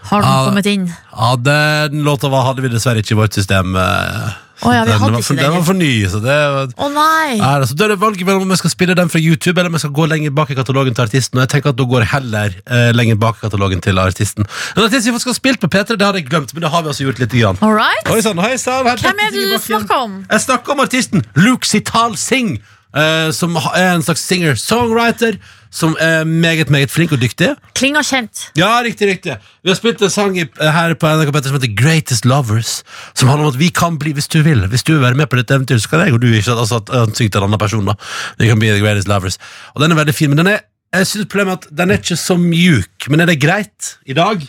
Har 0.07 0.23
den 0.23 0.45
kommet 0.47 0.67
inn? 0.69 0.85
ja, 0.87 1.35
den 1.35 2.03
låta 2.05 2.29
hadde 2.31 2.63
vi 2.63 2.69
dessverre 2.71 3.01
ikke 3.03 3.15
i 3.17 3.19
vårt 3.19 3.33
system. 3.35 3.75
eh, 3.75 4.35
Å 4.65 4.71
ja, 4.73 4.83
vi 4.87 4.89
den, 4.89 5.01
var 5.01 5.21
for, 5.21 5.37
den. 5.37 5.51
var 5.53 5.65
for 5.67 5.77
ny, 5.77 5.91
så 6.09 6.17
det 6.23 6.35
Å 6.81 6.87
nei! 6.89 7.37
er. 7.37 7.65
Så 7.69 7.75
da 7.77 7.85
er 7.85 7.93
det 7.93 7.99
valget 8.01 8.25
mellom 8.25 8.47
om 8.47 8.53
jeg 8.55 8.61
skal 8.63 8.73
spille 8.73 8.95
den 8.97 9.11
fra 9.13 9.21
YouTube, 9.21 9.53
eller 9.59 9.69
om 9.69 9.77
jeg 9.77 9.83
skal 9.85 9.93
gå 9.99 10.07
lenger 10.09 10.33
bak 10.33 10.49
i 10.53 10.57
katalogen 10.57 10.97
til 10.97 11.05
artisten. 11.05 11.37
Og 11.37 11.45
jeg 11.45 11.51
tenker 11.53 11.75
at 11.75 11.77
da 11.77 11.85
går 11.91 12.05
jeg 12.05 12.11
heller 12.15 12.55
eh, 12.65 12.89
lenger 12.97 13.19
bak 13.21 13.37
i 13.37 13.45
katalogen 13.45 13.83
til 13.85 14.01
artisten. 14.01 14.47
En 14.73 14.87
artist 14.87 15.05
vi 15.05 15.13
faktisk 15.13 15.29
har 15.33 15.37
spilt 15.37 15.61
på 15.61 15.69
P3, 15.69 15.93
det 15.93 16.07
hadde 16.07 16.23
jeg 16.23 16.29
glemt, 16.31 16.55
men 16.55 16.65
det 16.65 16.71
har 16.73 16.85
vi 16.85 16.93
også 16.93 17.05
gjort 17.05 17.21
litt. 17.21 17.35
Grann. 17.37 17.59
All 17.61 17.75
right. 17.75 18.07
Oi 18.09 18.21
sånn, 18.23 18.39
hei 18.41 18.55
sånn, 18.57 18.87
her 18.87 19.01
Hvem 19.03 19.19
er 19.21 19.33
det 19.35 19.43
du 19.51 19.57
snakker 19.61 20.05
om? 20.07 20.13
Jeg 20.31 20.43
snakker 20.45 20.73
om 20.73 20.81
artisten 20.81 21.25
Luke 21.35 21.67
Sital 21.67 22.15
Singh, 22.17 22.55
eh, 22.97 23.29
som 23.35 23.57
er 23.75 23.91
en 23.91 24.05
slags 24.05 24.23
singer-songwriter, 24.25 25.37
som 25.71 25.95
er 26.01 26.23
meget, 26.27 26.69
meget 26.73 26.91
flink 26.91 27.11
og 27.15 27.21
dyktig. 27.21 27.53
Klinger 27.77 28.05
kjent. 28.05 28.47
Ja, 28.57 28.69
riktig, 28.85 29.09
riktig. 29.09 29.37
Vi 29.63 29.71
har 29.71 29.77
spilt 29.79 30.01
en 30.01 30.13
sang 30.13 30.37
i, 30.39 30.45
her 30.59 30.95
på 30.99 31.11
NRK 31.11 31.33
Petter 31.35 31.51
som 31.51 31.59
heter 31.59 31.75
Greatest 31.77 32.25
Lovers, 32.25 32.81
som 33.13 33.29
handler 33.29 33.47
om 33.47 33.53
at 33.53 33.59
vi 33.59 33.69
kan 33.69 33.99
bli 33.99 34.13
hvis 34.17 34.29
du 34.31 34.41
vil. 34.45 34.65
Hvis 34.71 34.83
du 34.87 34.93
vil 34.95 35.03
være 35.03 35.19
med 35.19 35.29
på 35.31 35.39
dette 35.39 35.55
eventyret, 35.55 35.83
så 35.83 35.93
kan 35.93 36.05
jeg 36.05 36.17
og 36.17 36.21
du 36.23 36.29
ikke 36.31 36.55
altså 36.55 36.81
at 36.81 36.93
han 36.93 37.15
synger 37.15 37.35
til 37.35 37.41
en 37.43 37.49
annen 37.49 37.61
person. 37.61 37.85
da. 37.85 37.97
Vi 38.39 38.49
kan 38.49 38.59
bli 38.59 38.73
the 38.73 38.83
greatest 38.83 39.07
lovers. 39.07 39.39
Og 39.75 39.83
den 39.83 39.91
er 39.91 40.01
veldig 40.01 40.15
fin, 40.15 40.29
men 40.29 40.41
den 40.43 40.53
er, 40.55 40.59
jeg 40.95 41.07
synes 41.07 41.29
problemet 41.31 41.53
er 41.53 41.57
at 41.57 41.77
den 41.77 41.91
er 41.91 42.01
ikke 42.01 42.19
så 42.19 42.37
mjuk. 42.39 43.09
Men 43.09 43.23
er 43.23 43.31
det 43.31 43.41
greit 43.41 43.97
i 44.05 44.15
dag? 44.17 44.43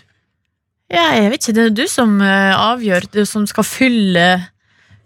Ja, 0.89 1.11
jeg 1.19 1.31
vet 1.33 1.43
ikke, 1.43 1.57
det 1.59 1.65
er 1.67 1.75
du 1.77 1.87
som 1.91 2.21
eh, 2.25 2.53
avgjør. 2.57 3.11
Du 3.13 3.25
som 3.29 3.47
skal 3.47 3.67
fylle 3.67 4.29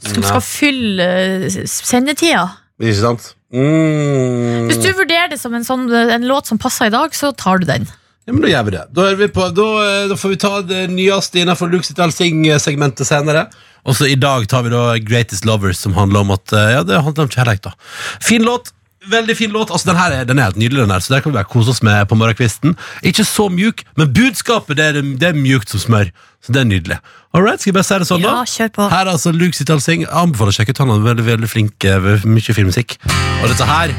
Som 0.02 0.22
skal 0.22 0.42
fylle 0.42 1.06
eh, 1.46 1.66
sendetida. 1.66 2.46
Ikke 2.82 2.98
sant? 2.98 3.32
Mm. 3.54 4.66
Hvis 4.66 4.80
du 4.82 4.90
vurderer 4.96 5.30
det 5.30 5.38
som 5.38 5.54
en, 5.54 5.64
sånn, 5.66 5.86
en 5.92 6.24
låt 6.26 6.48
som 6.50 6.58
passer 6.60 6.90
i 6.90 6.94
dag, 6.94 7.14
så 7.14 7.30
tar 7.36 7.62
du 7.62 7.68
den. 7.68 7.86
Ja, 8.26 8.32
men 8.32 8.42
Da 8.42 8.50
gjør 8.50 8.66
vi 8.66 8.74
det. 8.76 8.82
Da, 8.94 9.08
vi 9.18 9.28
på, 9.34 9.48
da, 9.54 9.68
eh, 9.82 10.08
da 10.10 10.18
får 10.18 10.32
vi 10.34 10.40
ta 10.42 10.52
det 10.66 10.82
nyeste 10.90 11.42
innenfor 11.42 11.70
Luke 11.70 11.86
sitt 11.86 11.98
Sing-segmentet 12.16 13.06
senere. 13.06 13.48
Og 13.82 13.98
så 13.98 14.06
i 14.10 14.18
dag 14.18 14.46
tar 14.50 14.62
vi 14.66 14.70
da 14.74 14.96
Greatest 15.02 15.46
Lovers, 15.46 15.80
som 15.82 15.96
handler 15.98 16.22
om 16.22 16.34
at 16.34 16.54
eh, 16.54 16.70
Ja, 16.76 16.84
det 16.86 17.02
handler 17.02 17.26
om 17.26 17.32
kjærlighet, 17.34 17.66
da. 17.66 17.74
Fin 18.22 18.46
låt. 18.46 18.72
Veldig 19.10 19.36
fin 19.36 19.50
låt. 19.50 19.70
Altså, 19.70 19.90
den 19.90 19.98
her 19.98 20.12
er, 20.12 20.24
den 20.28 20.38
er 20.38 20.50
helt 20.50 20.60
nydelig, 20.60 20.84
den 20.84 20.90
her, 20.94 21.02
så 21.02 21.14
der 21.14 21.20
kan 21.24 21.32
vi 21.32 21.38
bare 21.38 21.48
kose 21.50 21.70
oss 21.70 21.82
med 21.82 22.06
på 22.08 22.18
morgenkvisten. 22.18 22.76
Ikke 23.02 23.24
så 23.26 23.48
mjuk, 23.52 23.82
men 23.96 24.12
budskapet 24.14 24.78
det 24.78 24.86
er, 24.90 25.00
det 25.02 25.32
er 25.32 25.38
mjukt 25.38 25.72
som 25.72 25.82
smør. 25.82 26.12
Så 26.42 26.52
det 26.52 26.60
er 26.60 26.66
nydelig. 26.66 26.98
Alright, 27.34 27.62
skal 27.62 27.70
jeg 27.70 27.74
bare 27.78 27.86
si 27.86 27.98
det 28.02 28.08
sånn, 28.08 28.24
da? 28.24 28.32
Ja, 28.34 28.48
kjør 28.50 28.72
på. 28.74 28.86
Her 28.90 29.06
er 29.06 29.12
altså 29.14 29.32
Luke 29.32 29.56
Sitalsing. 29.56 30.02
Anbefaler 30.10 30.50
å 30.50 30.56
sjekke 30.56 30.74
ut 30.74 30.82
han 30.82 30.90
er 30.90 31.04
veldig, 31.06 31.26
veldig 31.28 31.50
flink. 31.50 31.86
med 31.86 32.26
Mye 32.26 32.56
filmmusikk. 32.58 32.98
Og 33.42 33.46
dette 33.48 33.68
her 33.68 33.94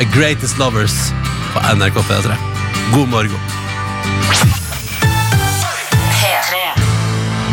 er 0.00 0.12
Greatest 0.12 0.60
Lovers 0.60 0.96
på 1.54 1.64
NRK 1.72 2.02
P3. 2.10 2.36
God 2.92 3.08
morgen. 3.08 3.40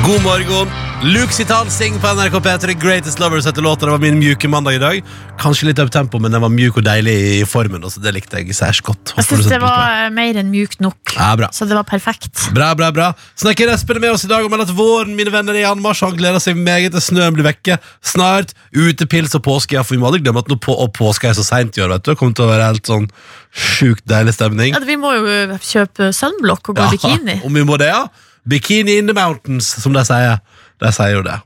God 0.03 0.21
morgen. 0.27 0.92
Luke 1.03 1.33
Sital 1.35 1.67
Sing 1.67 1.97
på 1.99 2.07
NRK 2.15 2.37
P3. 2.39 2.73
Greatest 2.79 3.19
Lovers 3.19 3.45
heter 3.45 3.61
låta. 3.61 3.85
Det 3.85 3.91
var 3.91 3.99
min 3.99 4.19
mjuke 4.19 4.47
mandag 4.47 4.77
i 4.77 4.79
dag. 4.79 5.09
Kanskje 5.39 5.65
litt 5.67 5.79
uptempo, 5.83 6.15
men 6.23 6.31
den 6.31 6.39
var 6.39 6.51
mjuk 6.53 6.77
og 6.79 6.85
deilig 6.85 7.15
i 7.41 7.41
formen. 7.43 7.83
Også. 7.83 7.99
Det 7.99 8.13
likte 8.15 8.39
jeg 8.39 8.55
særs 8.55 8.79
godt. 8.79 9.11
Jeg 9.17 9.27
syns 9.27 9.49
det 9.51 9.59
var 9.59 10.05
eh, 10.05 10.07
mer 10.15 10.39
enn 10.39 10.47
mjukt 10.53 10.79
nok. 10.79 11.11
Ja, 11.17 11.33
bra. 11.35 11.49
Så 11.51 11.67
det 11.67 11.75
var 11.75 11.83
perfekt. 11.89 12.45
Bra, 12.55 12.69
bra, 12.79 12.87
bra. 12.95 13.09
Snekker 13.35 13.73
Espen 13.73 13.99
er 13.99 14.05
med 14.05 14.15
oss 14.15 14.23
i 14.23 14.31
dag 14.31 14.47
og 14.47 14.53
melder 14.53 14.71
at 14.71 14.77
våren 14.77 15.11
mine 15.19 15.33
venner 15.33 15.59
er 15.59 15.65
i 15.65 15.67
anmarsj. 15.67 16.05
Han 16.07 16.15
gleder 16.23 16.39
seg 16.39 16.55
meget 16.55 16.95
til 16.95 17.03
snøen 17.09 17.35
blir 17.35 17.49
vekke. 17.49 17.81
Snart 17.99 18.55
utepils 18.71 19.35
og 19.35 19.43
påske. 19.43 19.75
Ja, 19.75 19.83
for 19.83 19.97
vi 19.97 19.99
må 19.99 20.07
aldri 20.07 20.23
glemme 20.23 20.45
at 20.45 20.47
nå 20.47 20.55
på, 20.55 20.71
og 20.71 20.95
påske 20.95 21.27
er 21.27 21.35
så 21.35 21.43
seint 21.43 21.75
i 21.75 21.83
år. 21.83 21.97
vet 21.97 22.07
du. 22.07 22.13
Det 22.13 22.19
kommer 22.21 22.39
til 22.39 22.47
å 22.47 22.53
være 22.53 22.71
helt 22.71 22.93
sånn 22.93 23.11
sjukt 23.51 24.07
deilig 24.07 24.37
stemning. 24.39 24.71
Ja, 24.71 24.79
vi 24.87 24.95
må 25.03 25.17
jo 25.19 25.27
eh, 25.27 25.57
kjøpe 25.67 26.13
sunblock 26.15 26.71
og 26.71 26.79
gå 26.79 26.87
i 26.87 26.95
bikini. 26.95 27.41
Om 27.43 27.59
vi 27.59 27.67
må 27.67 27.81
det, 27.83 27.91
ja. 27.91 28.05
Bikini 28.47 29.01
in 29.03 29.11
the 29.11 29.19
mountains, 29.19 29.67
som 29.83 29.91
de 29.95 30.07
sier. 30.07 30.39
De 30.81 30.91
sier 30.95 31.15
jo 31.17 31.23
det. 31.25 31.39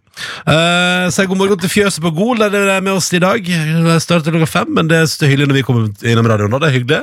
Uh, 0.48 1.07
så 1.13 1.27
god 1.29 1.38
morgen 1.38 1.60
til 1.62 1.69
Fjøset 1.69 2.01
på 2.01 2.13
Gol, 2.15 2.39
der 2.41 2.53
dere 2.53 2.79
er 2.79 2.84
med 2.86 2.98
oss 2.98 3.12
i 3.13 3.22
dag. 3.22 3.43
Det 3.43 4.01
starter 4.01 4.34
klokka 4.34 4.50
fem, 4.50 4.72
men 4.74 4.89
det 4.89 5.03
er 5.03 5.29
hyggelig 5.29 5.50
når 5.51 5.60
vi 5.60 5.65
kommer 5.67 6.07
innom 6.10 6.29
radioen. 6.29 6.53
nå, 6.53 6.62
Det 6.63 6.69
er 6.72 6.77
hyggelig. 6.79 7.01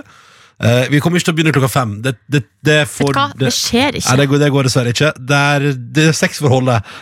Uh, 0.54 0.87
vi 0.87 1.00
kommer 1.02 1.19
ikke 1.19 1.26
til 1.26 1.35
å 1.35 1.37
begynne 1.38 1.52
klokka 1.54 1.71
fem. 1.73 1.95
Det, 2.02 2.12
det, 2.31 2.45
det, 2.62 2.76
får, 2.87 3.11
Vet 3.11 3.19
hva? 3.19 3.26
Det 3.38 3.50
skjer 3.54 3.99
ikke. 3.99 4.07
Nei, 4.09 4.19
det 4.21 4.26
går, 4.31 4.43
det 4.43 4.50
går 4.54 4.69
dessverre 4.69 4.93
ikke. 4.95 5.11
Det 5.19 5.40
er, 5.54 5.66
det 5.97 6.04
er 6.11 6.16
sexforholdet. 6.19 6.93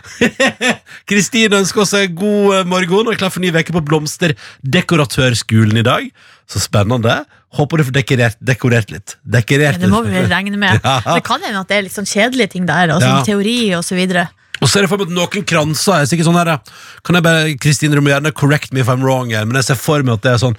Kristine 1.11 1.61
ønsker 1.61 1.85
oss 1.85 1.93
en 1.99 2.17
god 2.17 2.57
eh, 2.57 2.65
morgen 2.73 3.07
og 3.07 3.13
er 3.13 3.21
klar 3.21 3.33
for 3.35 3.45
ny 3.45 3.53
uke 3.53 3.77
på 3.77 3.85
Blomsterdekoratørskolen 3.91 5.83
i 5.83 5.85
dag. 5.87 6.09
Så 6.49 6.65
spennende. 6.65 7.23
Håper 7.59 7.81
du 7.81 7.87
får 7.91 7.97
dekorert, 7.99 8.41
dekorert 8.41 8.93
litt. 8.93 9.19
Dekorert 9.23 9.81
det 9.81 9.91
må 9.93 10.01
vi 10.07 10.17
vel 10.17 10.31
regne 10.33 10.57
med. 10.57 10.81
Ja. 10.93 11.19
Det 11.19 11.25
kan 11.27 11.45
hende 11.45 11.61
at 11.61 11.69
det 11.69 11.77
er 11.77 11.85
litt 11.87 11.95
sånn 11.95 12.09
kjedelige 12.09 12.55
ting 12.57 12.65
der, 12.69 12.95
altså 12.95 13.19
Ja. 13.19 13.21
teori 13.27 13.59
og 13.77 13.85
så 13.85 13.97
videre. 13.99 14.31
Og 14.63 14.71
så 14.71 14.79
er 14.79 14.85
det 14.85 14.93
for 14.93 15.01
meg 15.01 15.11
at 15.11 15.17
noen 15.17 15.49
kranser 15.49 15.97
er 15.97 16.07
sikkert 16.11 16.29
sånn 16.29 16.39
her 16.39 16.55
Kan 17.03 17.19
jeg 17.19 17.27
bare, 17.27 17.57
Kristine, 17.61 17.99
du 17.99 18.05
må 18.05 18.13
gjerne 18.13 18.35
correct 18.37 18.73
me 18.73 18.85
if 18.85 18.93
I'm 18.93 19.03
wrong 19.03 19.35
her, 19.35 19.49
men 19.49 19.59
jeg 19.59 19.73
ser 19.73 19.81
for 19.81 20.05
meg 20.07 20.21
at 20.21 20.25
det 20.29 20.37
er 20.37 20.47
sånn 20.47 20.57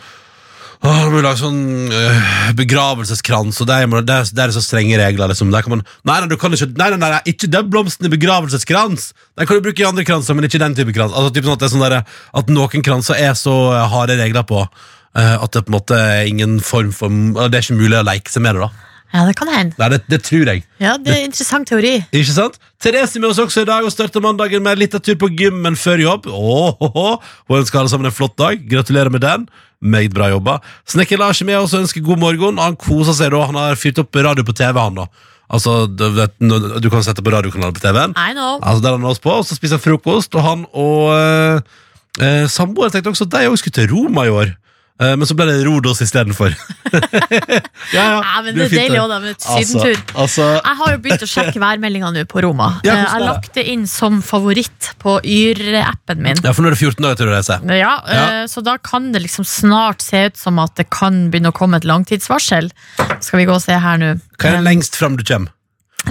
Åh, 0.83 1.05
du 1.07 1.13
må 1.13 1.21
lage 1.23 1.39
sånn 1.39 1.91
øh, 1.95 2.23
begravelseskrans, 2.59 3.61
og 3.63 3.69
der, 3.69 3.85
der, 4.03 4.25
der 4.35 4.49
er 4.49 4.51
så 4.51 4.59
strenge 4.59 4.97
regler. 4.99 5.31
Liksom. 5.31 5.47
Der 5.53 5.63
kan 5.63 5.77
man, 5.77 5.83
nei, 6.03 6.17
nei, 6.19 6.27
du 6.27 6.35
kan 6.35 6.51
ikke, 6.51 6.67
nei, 6.75 6.89
nei, 6.91 6.99
nei, 6.99 7.21
ikke 7.31 7.47
den 7.47 7.69
blomsten 7.71 8.09
i 8.09 8.11
begravelseskrans! 8.11 9.13
Den 9.39 9.47
kan 9.47 9.61
du 9.61 9.63
bruke 9.63 9.79
i 9.79 9.87
andre 9.87 10.03
kranser, 10.03 10.35
men 10.35 10.49
ikke 10.49 10.59
den 10.59 10.75
type 10.75 10.91
krans. 10.91 11.15
Altså, 11.15 11.31
typ 11.31 11.47
sånn 11.47 11.55
at, 11.55 11.63
det 11.63 11.69
er 11.69 11.73
sånn 11.77 11.85
der, 11.85 12.17
at 12.41 12.51
noen 12.51 12.83
kranser 12.83 13.15
er 13.15 13.31
så 13.39 13.55
øh, 13.69 13.85
harde 13.95 14.19
regler 14.19 14.43
på 14.49 14.59
uh, 14.59 15.37
at 15.37 15.55
det 15.55 15.63
på 15.63 15.71
en 15.71 15.77
måte 15.77 16.03
er 16.03 16.27
ingen 16.27 16.59
form 16.59 16.91
for 16.91 17.07
Det 17.47 17.47
er 17.47 17.63
ikke 17.63 17.79
mulig 17.79 18.01
å 18.01 18.07
leke 18.09 18.35
seg 18.35 18.43
med 18.43 18.59
det. 18.59 18.67
da 18.67 18.92
Ja, 19.13 19.27
det 19.29 19.35
kan 19.37 19.49
hende. 19.53 19.77
Nei, 19.77 19.89
det, 19.93 19.99
det 20.09 20.19
tror 20.25 20.49
jeg. 20.49 20.63
Ja, 20.81 20.95
det 20.97 21.11
er 21.13 21.19
en 21.21 21.27
interessant 21.29 21.69
teori. 21.69 21.99
Ikke 22.09 22.33
sant? 22.33 22.55
Therese 22.81 23.19
er 23.19 23.21
med 23.21 23.29
oss 23.29 23.41
også 23.43 23.61
i 23.61 23.67
dag 23.69 23.85
og 23.85 23.93
starter 23.93 24.23
mandagen 24.25 24.63
med 24.65 24.73
en 24.73 24.81
liten 24.81 25.03
tur 25.05 25.19
på 25.21 25.29
gymmen 25.37 25.77
før 25.77 26.01
jobb. 26.01 26.25
Åh, 26.33 26.81
åh, 26.81 26.97
åh. 26.97 27.35
Hun 27.45 27.59
ønsker 27.59 27.83
alle 27.83 27.93
sammen 27.93 28.09
en 28.09 28.15
flott 28.15 28.33
dag. 28.41 28.63
Gratulerer 28.71 29.13
med 29.13 29.21
den. 29.21 29.45
Meget 29.83 30.15
bra 30.15 30.31
jobba. 30.31 30.57
Snekker 30.89 31.21
Lars 31.21 31.43
er 31.43 31.49
med 31.51 31.59
oss 31.59 31.75
og 31.75 31.83
ønsker 31.83 32.01
god 32.01 32.23
morgen. 32.23 32.57
Han 32.63 32.79
koser 32.79 33.13
seg 33.19 33.35
da. 33.35 33.43
Han 33.51 33.59
har 33.59 33.77
fyrt 33.77 34.01
opp 34.01 34.17
radio 34.17 34.47
på 34.47 34.57
TV, 34.57 34.81
han 34.81 34.97
da. 35.03 35.05
Altså, 35.53 35.83
du, 35.85 36.07
vet, 36.17 36.33
du 36.81 36.89
kan 36.89 37.05
sette 37.05 37.21
på 37.21 37.33
radiokanalen 37.35 37.77
på 37.77 37.83
TV-en. 37.83 38.17
I 38.17 38.33
know. 38.33 38.57
Altså, 38.63 38.81
der 38.81 38.95
er 38.95 38.97
han 38.97 39.09
oss 39.11 39.21
på, 39.21 39.29
og 39.29 39.45
så 39.45 39.53
spiser 39.59 39.77
han 39.77 39.83
frokost, 39.85 40.33
og 40.39 40.47
han 40.47 40.65
og 40.73 41.13
eh, 41.13 41.77
eh, 42.17 42.45
samboeren 42.49 42.95
tenkte 42.95 43.13
også 43.13 43.27
at 43.29 43.35
de 43.35 43.51
også 43.51 43.61
skulle 43.67 43.77
til 43.77 43.91
Roma 43.93 44.25
i 44.25 44.33
år. 44.33 44.55
Eh, 45.01 45.15
men 45.17 45.25
så 45.25 45.33
ble 45.33 45.47
det 45.49 45.63
Rodos 45.65 46.01
istedenfor. 46.05 46.53
ja, 47.93 48.03
Ja, 48.21 48.41
men 48.45 48.53
det 48.55 48.67
er 48.67 48.75
deilig 48.75 48.99
også 49.01 49.09
da, 49.09 49.17
med 49.23 49.39
sydentur. 49.41 49.95
Altså, 50.13 50.19
altså, 50.21 50.45
Jeg 50.59 50.77
har 50.81 50.91
jo 50.93 50.99
begynt 51.05 51.25
å 51.25 51.29
sjekke 51.31 51.61
værmeldinga 51.63 52.11
nå 52.13 52.23
på 52.29 52.43
Roma. 52.45 52.67
Ja, 52.85 52.93
Eh, 52.93 52.99
jeg 53.01 53.09
har 53.15 53.23
lagt 53.25 53.53
det 53.57 53.63
inn 53.73 53.87
som 53.89 54.19
favoritt 54.21 54.91
på 55.01 55.15
Yr-appen 55.25 56.21
min. 56.21 56.37
ja, 56.43 56.53
for 56.53 56.61
nå 56.61 56.69
er 56.69 56.77
det 56.77 56.81
14 56.83 57.01
dager 57.07 57.19
til 57.23 57.31
å 57.31 57.33
reise. 57.33 57.57
Ja, 57.73 57.93
ja. 58.07 58.27
Så 58.47 58.61
da 58.65 58.77
kan 58.77 59.11
det 59.15 59.23
liksom 59.25 59.47
snart 59.49 60.01
se 60.05 60.27
ut 60.29 60.37
som 60.37 60.59
at 60.61 60.75
det 60.77 60.89
kan 60.93 61.29
begynne 61.33 61.49
å 61.49 61.57
komme 61.57 61.81
et 61.81 61.87
langtidsvarsel. 61.89 62.69
Skal 63.19 63.41
vi 63.41 63.45
gå 63.49 63.57
og 63.57 63.63
se 63.65 63.73
her 63.81 63.97
nå. 63.97 64.13
Hva 64.37 64.51
er 64.53 64.59
det 64.61 64.67
lengst 64.69 64.95
fram 64.99 65.17
du 65.17 65.23
kommer? 65.25 65.51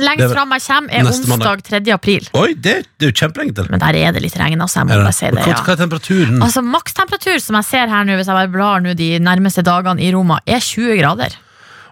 Lengst 0.01 0.33
fram 0.33 0.53
jeg 0.57 0.63
kommer, 0.67 0.91
er 0.95 1.03
Neste 1.05 1.29
onsdag 1.29 1.63
3. 1.69 1.81
april. 1.93 2.29
Oi, 2.39 2.55
det, 2.55 2.75
det 2.99 3.07
er 3.09 3.13
jo 3.13 3.17
kjempelenge 3.21 3.55
til. 3.59 3.67
Men 3.71 3.83
der 3.83 3.99
er 4.01 4.13
det 4.17 4.23
litt 4.25 4.37
regn, 4.41 4.61
altså. 4.65 4.81
Jeg 4.81 4.89
må 4.89 4.97
bare 5.03 5.13
si 5.13 5.27
det. 5.31 5.47
Ja. 5.47 5.59
hva 5.61 5.75
er 5.75 5.81
temperaturen? 5.83 6.43
Altså 6.43 6.63
Makstemperatur 6.65 7.39
som 7.45 7.59
jeg 7.61 7.69
ser 7.69 7.93
her 7.93 8.05
nå, 8.09 8.17
hvis 8.17 8.31
jeg 8.31 8.39
bare 8.41 8.53
blar 8.55 8.81
nå 8.81 8.95
de 8.97 9.11
nærmeste 9.21 9.63
dagene 9.67 10.01
i 10.01 10.13
Roma, 10.15 10.41
er 10.47 10.61
20 10.65 10.97
grader. 11.03 11.37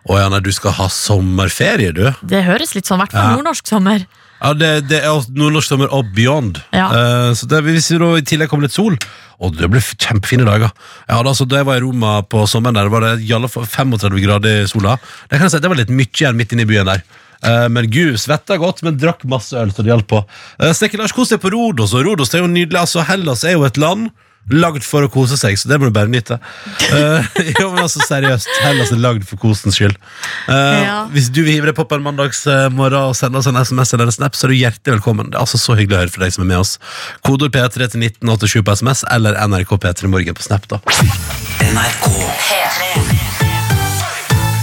Å 0.08 0.16
ja, 0.16 0.28
nei, 0.32 0.40
du 0.40 0.48
skal 0.56 0.72
ha 0.78 0.86
sommerferie, 0.88 1.92
du. 1.92 2.06
Det 2.24 2.40
høres 2.46 2.72
litt 2.74 2.88
sånn, 2.88 3.00
i 3.02 3.04
hvert 3.04 3.12
fall 3.12 3.26
Ja. 3.30 3.36
nordnorsk 3.36 3.66
sommer. 3.68 4.06
Ja, 4.40 4.54
Det, 4.56 4.88
det 4.88 5.02
er 5.04 5.10
også 5.12 5.34
nordnorsk 5.36 5.68
sommer 5.68 5.92
og 5.92 6.14
beyond. 6.16 6.62
Ja. 6.72 6.86
Eh, 6.88 7.32
så 7.36 7.44
det, 7.46 7.60
Hvis 7.66 7.88
det 7.92 7.98
da 8.00 8.14
i 8.16 8.22
tillegg 8.24 8.48
kommer 8.48 8.64
litt 8.64 8.72
sol 8.72 8.96
Og 9.40 9.52
det 9.56 9.68
blir 9.68 9.80
f- 9.84 9.92
kjempefine 10.00 10.46
dager. 10.48 10.70
Jeg 11.08 11.16
hadde 11.16 11.28
altså, 11.28 11.46
Da 11.46 11.56
jeg 11.60 11.66
var 11.68 11.76
i 11.76 11.80
Roma 11.84 12.22
på 12.22 12.46
sommeren, 12.48 12.74
der 12.74 12.88
var 12.88 13.00
det 13.04 13.20
i 13.28 13.32
alle 13.36 13.48
fall 13.52 13.64
35 13.68 14.16
grader 14.24 14.62
i 14.64 14.66
sola. 14.66 14.96
Det 15.28 15.36
kan 15.38 15.44
jeg 15.48 15.50
si, 15.52 15.60
det 15.60 15.68
var 15.68 15.76
litt 15.76 15.92
mye 15.92 16.08
igjen 16.08 16.36
midt 16.40 16.52
inne 16.56 16.64
i 16.64 16.68
byen 16.72 16.88
der. 16.88 17.02
Eh, 17.44 17.68
men 17.72 17.90
gud, 17.90 18.16
svetta 18.20 18.58
godt, 18.60 18.82
men 18.86 18.98
drakk 19.00 19.24
masse 19.30 19.56
øl, 19.56 19.72
så 19.72 19.84
det 19.84 19.92
hjalp 19.94 20.08
på. 20.10 20.24
Uh, 20.60 20.72
Lars, 21.00 21.12
kos 21.16 21.32
deg 21.32 21.40
på 21.40 21.52
Rodos, 21.54 21.94
og 21.96 22.04
Rodos 22.04 22.34
er 22.34 22.44
jo 22.44 22.50
nydelig. 22.50 22.80
altså 22.80 23.04
Hellas 23.08 23.44
er 23.44 23.56
jo 23.56 23.64
et 23.68 23.80
land 23.80 24.10
lagd 24.50 24.82
for 24.82 25.04
å 25.04 25.08
kose 25.12 25.36
seg, 25.38 25.54
så 25.60 25.68
det 25.70 25.76
må 25.78 25.86
du 25.90 25.94
bare 25.94 26.10
nyte. 26.10 26.38
Eh, 26.90 27.26
jo, 27.60 27.68
men 27.70 27.84
altså 27.84 28.00
Seriøst, 28.02 28.48
Hellas 28.64 28.90
er 28.90 28.98
lagd 29.02 29.26
for 29.28 29.38
kosens 29.40 29.76
skyld. 29.78 29.96
Eh, 30.48 30.80
Ja. 30.80 30.96
Hvis 31.12 31.28
du 31.30 31.42
vil 31.44 31.54
hive 31.54 31.68
deg 31.70 31.76
på 31.76 31.84
på 31.86 31.98
en 31.98 32.04
mandagsmorgen 32.06 33.10
og 33.10 33.16
sende 33.18 33.38
oss 33.38 33.48
en 33.50 33.60
SMS 33.60 33.94
eller 33.94 34.10
en 34.10 34.16
snap, 34.16 34.34
så 34.34 34.48
er 34.48 34.54
du 34.54 34.58
hjertelig 34.58 34.96
velkommen. 34.96 35.30
Det 35.30 35.38
er 35.38 35.44
altså 35.44 35.60
så 35.60 35.76
hyggelig 35.78 35.98
å 35.98 36.02
høre 36.04 36.14
fra 36.16 36.24
deg 36.24 36.34
som 36.34 36.44
er 36.46 36.50
med 36.54 36.62
oss. 36.64 36.72
Kodord 37.26 37.54
P3 37.54 37.90
til 37.94 38.06
1987 38.08 38.64
på 38.66 38.76
SMS 38.80 39.04
eller 39.12 39.38
NRK 39.46 39.76
P3 39.84 40.10
Morgen 40.10 40.34
på 40.38 40.46
Snap. 40.48 40.66
da 40.72 40.80
NRK 41.70 42.06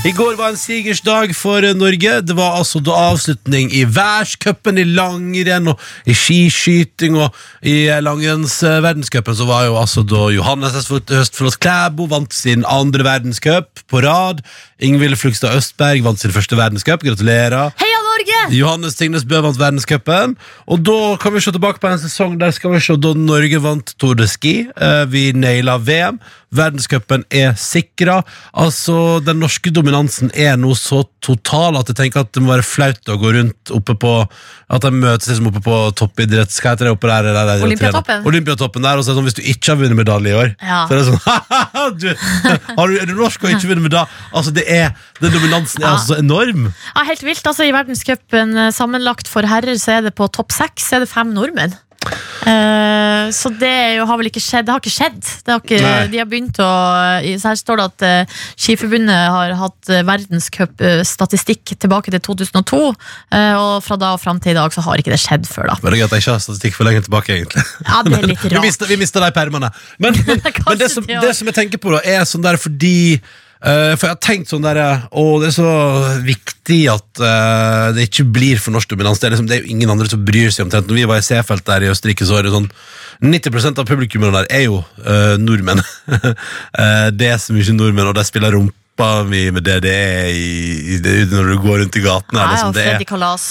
I 0.08 0.12
går 0.16 0.38
var 0.40 0.54
en 0.54 0.60
sigers 0.60 1.02
dag 1.04 1.34
for 1.36 1.66
Norge. 1.76 2.12
Det 2.24 2.36
var 2.38 2.54
altså 2.56 2.80
da 2.80 2.94
avslutning 3.10 3.74
i 3.76 3.82
verdenscupen, 3.84 4.78
i 4.80 4.86
langrenn 4.88 5.68
og 5.74 5.82
i 6.08 6.16
skiskyting 6.16 7.18
og 7.20 7.36
i 7.68 7.90
langrennsverdenscupen. 8.06 9.36
Så 9.36 9.48
var 9.50 9.66
jo 9.68 9.76
altså 9.76 10.06
da 10.08 10.30
Johannes 10.32 10.78
Høstflot 10.88 11.60
Klæbo 11.60 12.08
vant 12.14 12.32
sin 12.32 12.64
andre 12.72 13.04
verdenscup 13.04 13.84
på 13.92 14.06
rad. 14.06 14.40
Ingvild 14.80 15.20
Flugstad 15.20 15.58
Østberg 15.60 16.06
vant 16.08 16.24
sin 16.24 16.32
første 16.32 16.56
verdenscup. 16.56 17.04
Gratulerer. 17.04 17.76
Heia 17.76 18.00
Norge! 18.08 18.40
Johannes 18.56 18.96
Tingnes 18.96 19.28
Bø 19.28 19.44
vant 19.44 19.60
verdenscupen. 19.60 20.38
Og 20.72 20.88
da 20.88 21.18
kan 21.20 21.36
vi 21.36 21.44
se 21.44 21.52
tilbake 21.52 21.84
på 21.84 21.92
en 21.92 22.00
sesong 22.00 22.40
der 22.40 22.56
skal 22.56 22.78
vi 22.78 22.86
se 22.86 22.96
da 22.96 23.12
Norge 23.18 23.60
vant 23.60 23.92
Tour 24.00 24.16
de 24.16 24.32
Ski. 24.32 24.60
Eh, 24.72 25.04
Vi 25.12 25.34
naila 25.36 25.82
VM. 25.84 26.24
Verdenscupen 26.56 27.26
er 27.34 27.54
sikra. 27.60 28.22
Altså, 28.56 29.20
den 29.26 29.40
norske 29.44 29.72
dominansen 29.76 30.30
er 30.34 30.56
nå 30.60 30.72
så 30.80 31.02
total 31.24 31.76
at 31.80 31.90
jeg 31.92 31.98
tenker 32.00 32.24
at 32.24 32.30
det 32.32 32.44
må 32.44 32.54
være 32.54 32.64
flaut 32.64 33.10
å 33.12 33.18
gå 33.20 33.34
rundt 33.36 33.72
oppe 33.76 33.96
på 34.00 34.14
At 34.72 34.84
de 34.84 34.92
møtes 34.92 35.28
liksom 35.30 35.48
oppe 35.52 35.62
på 35.64 35.76
toppidretts... 35.96 36.58
Hva 36.64 36.74
heter 36.74 36.88
det 36.90 36.94
oppe 36.96 37.08
der? 37.08 37.28
der, 37.32 37.38
der 37.48 37.62
Olympiatoppen. 37.68 38.26
Olympiatoppen 38.28 38.84
der, 38.84 39.00
og 39.00 39.04
så 39.06 39.12
er 39.12 39.16
det 39.16 39.20
sånn 39.22 39.28
hvis 39.30 39.38
du 39.38 39.44
ikke 39.48 39.72
har 39.74 39.80
vunnet 39.80 40.00
medalje 40.00 40.32
i 40.34 40.36
år, 40.36 40.54
Ja. 40.64 40.80
så 40.88 40.96
er 40.96 41.00
det 41.00 41.08
sånn 41.08 41.22
har 41.78 42.92
du, 42.92 42.98
Er 43.00 43.08
du 43.08 43.14
norsk 43.16 43.44
og 43.48 43.54
ikke 43.56 43.70
vunnet 43.72 43.86
medalje? 43.88 44.12
Altså, 44.36 44.52
det 44.56 44.66
er 44.72 44.92
Den 45.22 45.32
dominansen 45.36 45.84
er 45.84 45.88
Ja. 45.88 45.94
altså 45.96 46.14
så 46.16 46.20
enorm. 46.24 46.68
Ja, 46.96 47.04
helt 47.08 47.24
vilt. 47.24 47.44
altså 47.48 47.64
I 47.68 47.72
verdenscupen 47.76 48.56
eh, 48.68 48.72
sammenlagt 48.76 49.28
for 49.32 49.48
herrer 49.48 49.80
så 49.80 49.98
er 49.98 50.08
det 50.10 50.16
på 50.20 50.28
topp 50.36 50.52
seks 50.56 50.92
er 50.96 51.04
det 51.06 51.10
fem 51.12 51.32
nordmenn. 51.36 51.76
Eh, 52.08 53.28
så 53.36 53.52
det 53.60 53.74
jo, 53.98 54.06
har 54.08 54.20
vel 54.20 54.30
ikke 54.30 54.44
skjedd. 54.44 54.68
Det 54.68 54.74
har 54.74 54.84
ikke 54.84 54.94
skjedd. 54.94 55.20
Det 55.46 55.54
har 55.54 55.64
ikke, 55.64 55.94
de 56.12 56.22
har 56.22 56.30
begynt 56.30 56.60
å 56.64 56.70
Så 57.42 57.52
her 57.52 57.60
står 57.60 57.80
det 57.80 57.88
at 57.88 58.06
uh, 58.08 58.44
Skiforbundet 58.60 59.24
har 59.34 59.56
hatt 59.60 59.92
uh, 59.92 60.04
verdenscupstatistikk 60.08 61.76
tilbake 61.82 62.14
til 62.14 62.24
2002. 62.24 62.82
eh, 63.36 63.56
og 63.58 63.84
fra 63.86 63.98
da 64.00 64.14
og 64.16 64.22
fram 64.22 64.40
til 64.44 64.54
i 64.54 64.58
dag 64.58 64.74
så 64.74 64.84
har 64.86 65.02
ikke 65.02 65.14
det 65.14 65.22
skjedd 65.22 65.48
før, 65.50 65.72
da. 65.72 65.80
Men 65.82 65.92
det 65.92 65.98
er 65.98 66.02
gøy 66.02 66.08
at 66.08 66.16
jeg 66.16 66.26
ikke 66.26 66.36
har 66.36 66.46
statistikk 66.46 66.78
for 66.78 66.90
lenge 66.90 67.04
tilbake, 67.08 67.36
egentlig. 67.36 67.66
Ja, 67.88 68.04
det 68.06 68.16
er 68.18 68.30
litt 68.34 68.46
rart. 68.54 68.88
vi 68.90 69.00
mister 69.00 69.24
de 69.24 69.34
permene. 69.36 69.72
Men, 69.98 70.22
men, 70.28 70.46
men 70.70 70.80
det, 70.80 70.92
som, 70.94 71.08
det 71.08 71.34
som 71.38 71.52
jeg 71.52 71.58
tenker 71.58 71.82
på, 71.82 71.94
da, 71.96 72.04
er 72.06 72.28
sånn 72.30 72.46
der 72.46 72.60
fordi 72.62 72.98
eh, 73.18 73.36
For 73.58 74.06
jeg 74.06 74.14
har 74.14 74.20
tenkt 74.22 74.52
sånn 74.52 74.66
der 74.66 74.78
Å, 75.10 75.24
det 75.42 75.48
er 75.50 75.56
så 75.56 75.72
viktig 76.22 76.78
at 76.92 77.22
uh, 77.24 77.90
det 77.96 78.08
ikke 78.10 78.28
blir 78.36 78.60
for 78.62 78.76
norsk 78.76 78.92
dominans. 78.92 79.22
Det 79.22 79.30
er, 79.30 79.36
liksom, 79.36 79.48
det 79.50 79.58
er 79.58 79.64
jo 79.64 79.74
ingen 79.74 79.92
andre 79.94 80.10
som 80.12 80.24
bryr 80.28 80.52
seg 80.54 80.68
omtrent. 80.68 80.90
Når 80.90 81.00
vi 81.00 81.06
var 81.10 81.22
i 81.22 81.26
Seefeld 81.26 81.66
der 81.68 81.86
i 81.86 81.92
Østerrike, 81.92 82.28
så 82.28 82.40
er 82.40 82.48
det 82.48 82.54
sånn 82.54 82.70
90% 83.24 83.82
av 83.82 83.88
publikummene 83.90 84.36
der 84.42 84.52
er 84.60 84.66
jo 84.68 84.82
uh, 84.84 85.36
nordmenn. 85.42 85.82
uh, 85.82 87.08
det 87.20 87.32
er 87.32 87.40
så 87.42 87.56
mye 87.56 87.78
nordmenn, 87.78 88.12
og 88.12 88.18
de 88.20 88.28
spiller 88.28 88.60
rumpa 88.98 89.24
mi 89.30 89.52
med 89.52 89.64
DDE 89.64 90.30
i, 90.32 90.96
i, 90.96 90.98
det- 91.00 91.30
når 91.32 91.48
du 91.54 91.58
går 91.62 91.80
rundt 91.84 91.96
i 91.96 92.02
gatene. 92.02 92.40
Ja, 92.40 92.52
liksom, 92.52 92.74
det 92.74 92.84
er- 92.86 92.94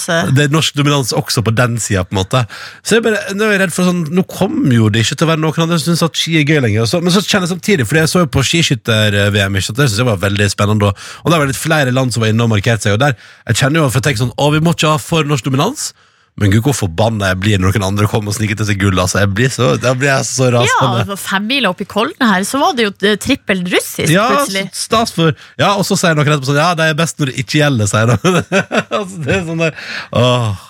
eh, 0.09 0.31
det 0.31 0.43
er 0.45 0.47
norsk 0.49 0.73
dominans 0.75 1.13
også 1.13 1.41
på 1.43 1.55
den 1.55 1.77
sida. 1.77 2.03
På 2.03 2.11
en 2.17 2.23
måte. 2.23 2.45
Så 2.83 2.95
jeg 2.95 3.03
bare, 3.03 3.17
nå 3.33 3.43
er 3.45 3.51
jeg 3.57 3.59
redd 3.61 3.73
for 3.73 3.83
sånn 3.83 4.07
Nå 4.11 4.23
kommer 4.27 4.73
jo 4.73 4.89
det 4.89 5.01
ikke 5.05 5.17
til 5.17 5.27
å 5.27 5.29
være 5.31 5.39
noen 5.39 5.61
andre 5.63 5.79
som 5.79 5.93
syns 5.95 6.03
at 6.03 6.13
ski 6.15 6.37
er 6.39 6.43
gøy 6.45 6.61
lenger. 6.61 6.85
Så, 6.85 7.01
men 7.01 7.11
så 7.11 7.21
kjenner 7.21 7.47
jeg 7.47 7.57
samtidig, 7.57 7.87
fordi 7.87 7.99
jeg 7.99 8.09
så 8.09 8.19
jo 8.19 8.25
på 8.27 8.43
skiskytter-VM, 8.43 9.55
ikke 9.57 9.75
det 9.75 9.89
syns 9.89 9.97
jeg 9.97 10.05
var 10.05 10.17
veldig 10.17 10.49
spennende. 10.51 10.83
Og, 10.91 10.97
og 11.23 11.31
det 11.31 11.39
var 11.39 11.47
litt 11.47 11.55
flere 11.55 11.91
land 11.91 12.11
som 12.13 12.21
var 12.21 12.29
inne 12.29 12.43
og 12.43 12.49
markerte 12.51 12.81
seg. 12.83 12.93
Og 12.93 12.99
der, 12.99 13.15
jeg 13.47 13.55
kjenner 13.55 13.81
jo 13.81 13.89
for 13.89 13.99
jeg 14.01 14.03
tenker 14.11 14.25
sånn 14.25 14.35
Å, 14.37 14.51
vi 14.53 14.59
må 14.59 14.73
ikke 14.75 14.91
ha 14.91 14.97
for 14.97 15.23
norsk 15.23 15.43
dominans. 15.45 15.93
Men 16.37 16.51
gud, 16.53 16.61
hvor 16.67 16.75
forbanna 16.77 17.31
jeg 17.31 17.39
blir 17.41 17.61
når 17.61 17.73
noen 17.73 17.85
andre 17.87 18.07
kommer 18.11 18.29
og 18.29 18.37
sniker 18.37 18.59
til 18.59 18.67
seg 18.69 18.77
gull. 18.81 18.99
Altså, 19.01 19.23
jeg 19.23 19.31
blir 19.33 19.49
så, 19.49 19.71
da 19.81 19.95
blir 19.97 20.11
jeg 20.11 20.27
så 20.29 20.51
rasende. 20.53 20.69
Ja, 20.69 20.89
rasende. 20.99 21.17
femmila 21.17 21.71
oppi 21.73 21.87
Kollen 21.89 22.27
her, 22.29 22.45
så 22.45 22.61
var 22.61 22.75
det 22.77 22.85
jo 22.85 22.91
eh, 23.09 23.17
trippel 23.21 23.63
russisk 23.65 24.13
Ja, 24.13 24.27
plutselig. 24.35 24.67
Ja, 24.67 24.77
stas 24.77 25.15
for 25.15 25.33
Ja, 25.57 25.71
og 25.73 25.87
så 25.87 25.97
sier 25.97 26.13
noen 26.17 26.29
etterpå 26.29 26.51
sånn 26.51 26.61
Ja, 26.61 26.69
det 26.77 26.91
er 26.91 26.99
best 26.99 27.17
når 27.17 27.31
det 27.31 27.41
ikke 27.41 27.61
gjelder, 27.63 27.89
sier 27.89 28.13
de. 28.13 28.33
altså, 28.99 29.23
det 29.25 29.33
er 29.33 29.43
sånn 29.49 29.65
der 29.65 29.81
Åh. 30.21 30.63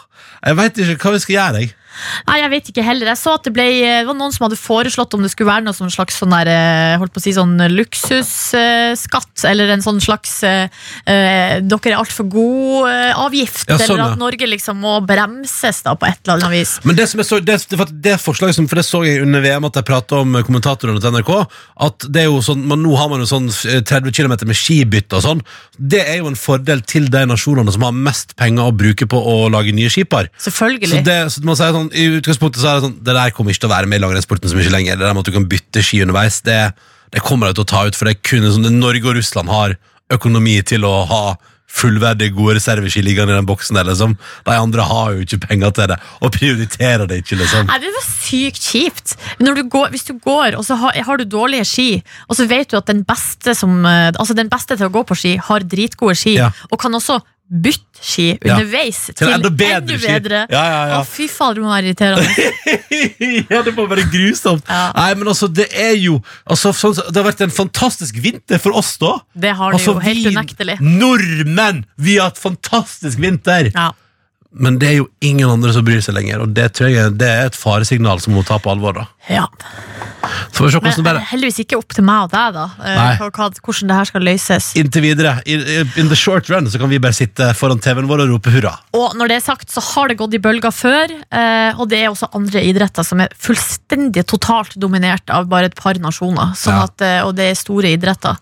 Jeg 0.47 0.59
veit 0.61 0.79
ikke 0.85 0.97
hva 1.03 1.13
vi 1.17 1.21
skal 1.25 1.35
gjøre, 1.35 1.65
jeg. 1.65 1.75
Nei, 2.27 2.39
jeg 2.41 2.51
vet 2.53 2.71
ikke 2.71 2.85
heller. 2.85 3.11
Jeg 3.11 3.19
så 3.19 3.35
at 3.37 3.47
det, 3.47 3.53
ble, 3.55 3.67
det 3.81 4.07
var 4.07 4.17
noen 4.17 4.33
som 4.35 4.47
hadde 4.47 4.59
foreslått 4.59 5.15
om 5.17 5.23
det 5.25 5.31
skulle 5.33 5.51
være 5.51 5.65
noe 5.67 5.91
slags 5.93 6.19
sånn 6.21 6.33
der, 6.33 6.51
eh, 6.51 6.97
holdt 7.01 7.13
på 7.15 7.21
å 7.21 7.25
si 7.25 7.33
sånn 7.35 7.55
luksusskatt, 7.73 9.45
eller 9.49 9.73
en 9.75 9.85
sånn 9.85 10.01
slags 10.03 10.39
eh, 10.47 10.67
eh, 11.05 11.57
dere 11.63 11.93
er 11.93 11.97
altfor 11.99 12.27
god-avgift, 12.31 13.65
Ja, 13.69 13.79
sånn, 13.79 13.97
eller 13.97 14.13
at 14.13 14.21
Norge 14.21 14.49
liksom 14.49 14.81
må 14.83 14.97
bremses 15.07 15.81
da 15.85 15.95
på 15.97 16.09
et 16.09 16.19
eller 16.23 16.41
annet 16.41 16.55
vis. 16.57 16.77
Men 16.87 16.99
det 16.99 17.07
som 17.11 17.21
jeg 17.21 17.29
så, 17.29 17.39
det, 17.43 17.59
det, 17.71 17.89
det 18.03 18.17
forslaget 18.21 18.57
som, 18.57 18.67
For 18.69 18.79
det 18.79 18.85
så 18.87 19.03
jeg 19.05 19.23
under 19.25 19.43
VM 19.43 19.67
at 19.69 19.79
jeg 19.79 19.87
pratet 19.87 20.17
om 20.17 20.37
kommentatorene 20.47 21.01
til 21.03 21.15
NRK, 21.15 21.33
at 21.87 22.07
det 22.13 22.23
er 22.25 22.29
jo 22.29 22.41
sånn, 22.45 22.65
man, 22.69 22.81
nå 22.83 22.95
har 22.99 23.11
man 23.11 23.23
jo 23.23 23.29
sånn 23.29 23.49
eh, 23.69 23.81
30 23.85 24.15
km 24.15 24.35
med 24.47 24.57
skibytte 24.57 25.19
og 25.19 25.25
sånn. 25.25 25.43
Det 25.77 26.01
er 26.03 26.21
jo 26.21 26.31
en 26.31 26.39
fordel 26.39 26.83
til 26.87 27.09
de 27.13 27.23
nasjonene 27.29 27.73
som 27.73 27.85
har 27.87 27.95
mest 27.95 28.35
penger 28.39 28.69
å 28.69 28.75
bruke 28.75 29.07
på 29.09 29.19
å 29.19 29.35
lage 29.53 29.73
nye 29.75 29.91
skipar. 29.93 30.31
Så, 30.37 30.49
Selvfølgelig. 30.49 31.03
det, 31.07 31.17
så 31.33 31.43
man 31.47 31.59
sier 31.59 31.75
sånn, 31.75 31.86
I 31.93 32.07
utgangspunktet 32.19 32.61
så 32.61 32.69
er 32.71 32.77
det 32.79 32.85
sånn 32.87 32.95
Det 33.03 33.13
der 33.17 33.33
kommer 33.35 33.51
ikke 33.53 33.63
til 33.65 33.69
å 33.71 33.75
være 33.75 33.87
med 33.91 33.99
i 33.99 34.03
langrennssporten 34.05 34.49
så 34.51 34.57
mye 34.57 34.71
lenger. 34.73 34.97
Det 34.97 35.05
der 35.07 35.13
med 35.17 35.23
at 35.25 35.29
du 35.31 35.35
kan 35.35 35.49
bytte 35.51 35.83
ski 35.85 36.01
underveis, 36.05 36.41
det, 36.47 36.59
det 37.13 37.21
kommer 37.25 37.47
de 37.47 37.57
til 37.59 37.67
å 37.67 37.71
ta 37.73 37.85
ut. 37.87 37.95
For 37.95 38.07
det 38.09 38.17
er 38.17 38.23
kun 38.27 38.47
sånn, 38.51 38.65
det 38.67 38.73
Norge 38.75 39.05
og 39.07 39.15
Russland 39.19 39.49
har 39.53 39.77
økonomi 40.13 40.57
til 40.63 40.85
å 40.87 40.95
ha 41.09 41.23
fullverdige, 41.77 42.31
gode 42.31 42.55
reserveski 42.57 43.01
liggende 43.03 43.33
i 43.33 43.37
den 43.37 43.45
boksen 43.47 43.75
der, 43.75 43.85
liksom. 43.89 44.13
De 44.47 44.55
andre 44.55 44.85
har 44.87 45.13
jo 45.13 45.25
ikke 45.25 45.39
penger 45.49 45.73
til 45.75 45.89
det, 45.91 45.97
og 46.23 46.31
prioriterer 46.33 47.03
det 47.09 47.19
ikke, 47.21 47.37
liksom. 47.41 47.67
Nei, 47.67 47.79
Det 47.83 47.91
var 47.93 48.05
sykt 48.07 48.63
kjipt. 48.71 49.15
Du 49.37 49.63
går, 49.67 49.91
hvis 49.93 50.07
du 50.07 50.13
går, 50.23 50.55
og 50.57 50.63
så 50.65 50.77
har, 50.79 50.95
har 51.09 51.19
du 51.19 51.25
dårlige 51.27 51.67
ski, 51.67 51.89
og 52.29 52.39
så 52.39 52.47
vet 52.49 52.71
du 52.71 52.77
at 52.79 52.87
den 52.87 53.03
beste, 53.07 53.53
som, 53.53 53.83
eh, 53.85 54.13
altså 54.15 54.33
den 54.37 54.49
beste 54.49 54.77
til 54.79 54.87
å 54.87 54.93
gå 54.95 55.03
på 55.11 55.17
ski 55.19 55.35
har 55.49 55.67
dritgode 55.67 56.15
ski, 56.17 56.37
Ja. 56.39 56.51
og 56.71 56.79
kan 56.79 56.95
også 56.95 57.19
bytte 57.49 58.01
ski 58.03 58.25
Ja. 58.45 58.57
underveis 58.57 58.97
Til 59.15 59.29
enda 59.33 59.49
bedre 59.49 59.97
ski. 59.97 60.07
bedre. 60.07 60.41
Ja, 60.51 60.63
ja, 60.69 60.81
ja. 60.91 60.97
Å, 61.01 61.05
fy 61.07 61.27
fader, 61.31 61.55
det 61.55 61.63
må 61.63 61.71
være 61.71 61.87
irriterende. 61.91 62.27
ja, 63.53 63.61
det 63.63 63.73
må 63.77 63.85
være 63.89 64.03
grusomt. 64.11 64.67
Nei, 64.69 65.07
men 65.15 65.27
altså, 65.31 65.47
det 65.49 65.67
er 65.73 65.95
jo 65.97 66.19
altså, 66.45 66.73
sånn, 66.75 66.97
Det 67.07 67.15
har 67.21 67.27
vært 67.31 67.45
en 67.47 67.53
fantastisk 67.55 68.19
vinter 68.23 68.59
for 68.61 68.75
oss, 68.77 68.95
da. 69.01 69.15
Det 69.33 69.53
har 69.55 69.71
det 69.71 69.79
Altså, 69.79 69.95
jo 69.95 70.03
helt 70.03 70.23
vi 70.27 70.35
unektelig. 70.35 70.77
Nordmenn! 70.83 71.85
Vi 71.97 72.17
har 72.19 72.29
hatt 72.31 72.41
fantastisk 72.41 73.17
vinter! 73.23 73.71
Ja. 73.73 73.91
Men 74.59 74.79
det 74.81 74.87
er 74.89 74.95
jo 74.97 75.07
ingen 75.21 75.49
andre 75.53 75.71
som 75.75 75.85
bryr 75.85 76.01
seg 76.01 76.15
lenger, 76.17 76.41
og 76.41 76.53
det 76.57 76.71
tror 76.73 76.89
jeg 76.89 77.17
det 77.19 77.27
er 77.29 77.45
et 77.51 77.55
faresignal 77.57 78.19
som 78.23 78.33
må 78.33 78.41
ta 78.47 78.57
på 78.57 78.71
alvor. 78.73 78.93
da 78.97 79.05
ja. 79.29 79.43
Så 80.51 80.59
får 80.59 80.65
vi 80.65 80.71
se 80.71 80.79
hvordan 80.79 80.95
det 80.97 81.03
blir. 81.13 81.25
heldigvis 81.29 81.59
ikke 81.63 81.77
opp 81.77 81.93
til 81.95 82.03
meg 82.07 82.23
og 82.25 82.31
deg, 82.31 82.53
da. 82.55 82.63
eh, 82.83 82.95
Nei. 82.97 83.11
hva- 83.19 83.29
hva- 83.31 83.61
hvordan 83.63 83.87
det 83.91 83.95
her 83.97 84.07
skal 84.09 84.21
løses. 84.27 84.65
Inntil 84.79 85.01
videre, 85.05 85.33
in, 85.45 85.61
in 85.99 86.09
the 86.09 86.15
short 86.19 86.49
run, 86.49 86.65
så 86.71 86.79
kan 86.81 86.89
vi 86.89 86.99
bare 86.99 87.13
sitte 87.15 87.53
foran 87.55 87.79
TV-en 87.83 88.07
vår 88.09 88.23
og 88.25 88.29
rope 88.33 88.51
hurra. 88.51 88.73
Og 88.97 89.15
når 89.15 89.27
det 89.31 89.37
er 89.37 89.45
sagt, 89.45 89.69
så 89.71 89.83
har 89.93 90.07
det 90.09 90.17
gått 90.19 90.33
i 90.33 90.41
bølger 90.43 90.73
før, 90.75 91.13
eh, 91.31 91.77
og 91.79 91.87
det 91.91 92.01
er 92.03 92.09
også 92.11 92.31
andre 92.35 92.63
idretter 92.65 93.05
som 93.07 93.21
er 93.23 93.29
fullstendig 93.39 94.25
totalt 94.27 94.75
dominert 94.79 95.29
av 95.29 95.47
bare 95.47 95.65
et 95.71 95.75
par 95.79 95.93
nasjoner. 96.01 96.55
Sånn 96.59 96.73
Ja. 96.79 96.83
at, 96.89 97.01
eh, 97.01 97.21
og 97.27 97.35
det 97.35 97.51
er 97.51 97.55
store 97.55 97.93
idretter. 97.95 98.35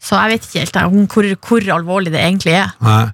Så 0.00 0.16
jeg 0.16 0.32
vet 0.40 0.48
ikke 0.48 0.60
helt 0.64 0.72
jeg, 0.74 0.84
om 0.84 1.06
hvor, 1.06 1.36
hvor 1.46 1.60
alvorlig 1.78 2.12
det 2.12 2.20
egentlig 2.24 2.54
er. 2.56 2.72
Nei, 2.80 3.12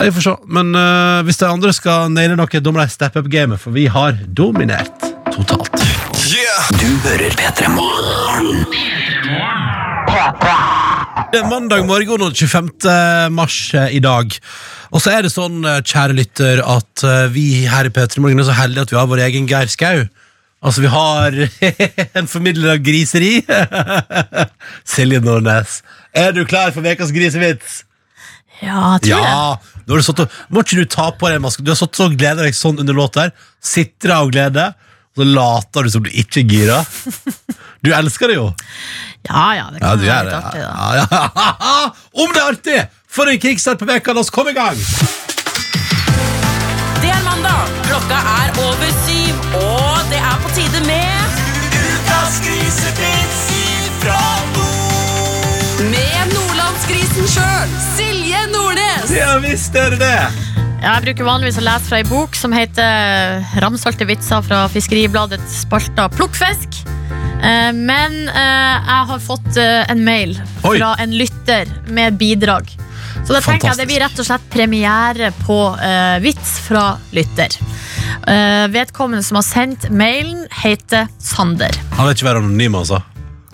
Vi 0.00 0.12
får 0.12 0.20
se. 0.20 0.32
Men 0.52 0.74
uh, 0.76 1.24
hvis 1.24 1.38
de 1.40 1.48
andre 1.48 1.72
skal 1.72 2.10
naile 2.12 2.36
noe, 2.36 2.60
da 2.60 2.72
må 2.72 2.82
de 2.82 2.92
steppe 2.92 3.22
opp 3.22 3.30
gamet, 3.32 3.60
for 3.62 3.72
vi 3.72 3.86
har 3.88 4.18
dominert 4.28 4.92
totalt. 5.32 5.72
Du 6.76 6.88
hører 7.06 7.32
P3 7.38 7.70
Morgen. 7.72 8.66
Det 11.32 11.40
er 11.40 11.48
mandag 11.48 11.84
morgen 11.88 12.24
og 12.26 12.36
25. 12.36 12.68
mars 13.34 13.56
eh, 13.74 13.96
i 13.96 14.00
dag. 14.00 14.30
Og 14.94 15.02
så 15.02 15.12
er 15.12 15.26
det 15.26 15.32
sånn, 15.32 15.58
eh, 15.66 15.80
kjære 15.84 16.16
lytter, 16.16 16.62
at 16.62 17.04
vi 17.34 17.66
her 17.68 17.88
i 17.88 17.92
P3 17.92 18.22
Morgen 18.24 18.42
er 18.42 18.48
så 18.48 18.56
heldige 18.56 18.86
at 18.86 18.94
vi 18.94 18.98
har 19.00 19.10
vår 19.10 19.24
egen 19.26 19.48
Geir 19.50 19.70
Skau. 19.72 20.04
Altså, 20.62 20.84
vi 20.84 20.92
har 20.92 21.36
en 22.20 22.30
formidler 22.30 22.76
av 22.76 22.84
griseri. 22.84 23.38
Silje 24.96 25.22
Nordnes. 25.24 25.80
Er 26.16 26.36
du 26.36 26.44
klar 26.48 26.72
for 26.74 26.84
ukas 26.84 27.14
grisevits? 27.16 27.82
Ja, 28.62 28.96
jeg 28.96 29.10
tror 29.10 29.26
det. 29.26 29.75
Nå 29.86 29.94
har 29.94 30.02
du 30.02 30.06
satt 30.06 30.24
og, 30.24 30.38
må 30.50 30.64
ikke 30.64 30.80
du 30.82 30.88
ta 30.90 31.10
på 31.14 31.30
deg 31.30 31.38
maske? 31.42 31.62
Du 31.62 31.70
har 31.70 31.78
satt 31.78 32.00
og 32.02 32.16
gleda 32.18 32.42
deg 32.42 32.56
sånn 32.58 32.80
under 32.82 32.96
låta 32.96 33.26
her. 33.26 33.34
Sitra 33.62 34.20
av 34.24 34.32
glede. 34.34 34.66
Og 35.16 35.22
så 35.22 35.26
later 35.30 35.86
du 35.86 35.92
som 35.94 36.02
du 36.04 36.10
ikke 36.10 36.42
er 36.42 36.50
gira. 36.50 36.80
Du 37.84 37.92
elsker 37.94 38.32
det 38.32 38.36
jo. 38.40 38.50
Ja, 39.28 39.44
ja, 39.54 39.66
det 39.70 39.80
kan 39.82 40.02
ja, 40.02 40.16
være 40.16 40.24
litt 40.26 40.34
artig, 40.34 40.62
da. 40.64 40.70
Ja, 40.98 41.06
ja. 41.06 41.84
Om 42.24 42.32
det 42.34 42.40
er 42.40 42.48
artig! 42.50 42.80
For 43.16 43.30
en 43.30 43.38
kickstart 43.40 43.78
på 43.80 43.86
veka, 43.88 44.14
la 44.16 44.24
oss 44.24 44.32
komme 44.34 44.52
i 44.52 44.56
gang! 44.56 44.80
Det 47.00 47.12
er 47.12 47.22
mandag, 47.24 47.70
klokka 47.86 48.18
er 48.32 48.60
over 48.64 48.92
syv, 49.04 49.40
og 49.60 50.10
det 50.10 50.20
er 50.20 50.36
på 50.42 50.52
tide 50.56 50.82
med 50.88 51.40
Ukas 51.78 52.40
grisepils 52.44 53.40
ifra 53.60 54.20
nord. 54.56 55.90
Med 55.94 56.34
nordlandsgrisen 56.34 57.30
sjøl, 57.36 57.76
Silje 57.94 58.46
Nordnes. 59.06 59.18
Ja 59.18 59.38
visst 59.38 59.76
er 59.76 59.94
det 59.94 60.00
det! 60.00 60.54
Jeg 60.82 61.02
bruker 61.02 61.26
vanligvis 61.26 61.58
å 61.58 61.64
lese 61.64 61.88
fra 61.88 61.98
ei 61.98 62.06
bok 62.06 62.36
som 62.36 62.52
heter 62.54 63.44
Ramsalte 63.62 64.06
vitser 64.06 64.42
fra 64.44 64.66
Fiskeribladets 64.70 65.62
spalta 65.62 66.08
Plukkfisk. 66.12 66.82
Eh, 67.42 67.72
Men 67.72 68.28
eh, 68.28 68.76
jeg 68.76 69.06
har 69.10 69.22
fått 69.22 69.56
eh, 69.56 69.84
en 69.90 70.02
mail 70.04 70.36
Oi. 70.64 70.78
fra 70.78 70.94
en 71.00 71.14
lytter 71.16 71.70
med 71.88 72.18
bidrag. 72.18 72.68
Så 73.26 73.34
da 73.34 73.40
tenker 73.40 73.72
jeg 73.72 73.80
det 73.80 73.88
blir 73.88 74.02
rett 74.04 74.20
og 74.22 74.26
slett 74.28 74.44
premiere 74.52 75.32
på 75.40 75.56
uh, 75.74 76.18
vits 76.22 76.60
fra 76.62 76.92
lytter. 77.16 77.56
Uh, 78.22 78.68
vedkommende 78.70 79.24
som 79.26 79.40
har 79.40 79.42
sendt 79.42 79.88
mailen, 79.90 80.44
heter 80.62 81.08
Sander. 81.18 81.74
Han 81.96 82.06
vil 82.06 82.14
ikke 82.14 82.28
være 82.28 82.44
anonym, 82.44 82.78
altså. 82.78 83.00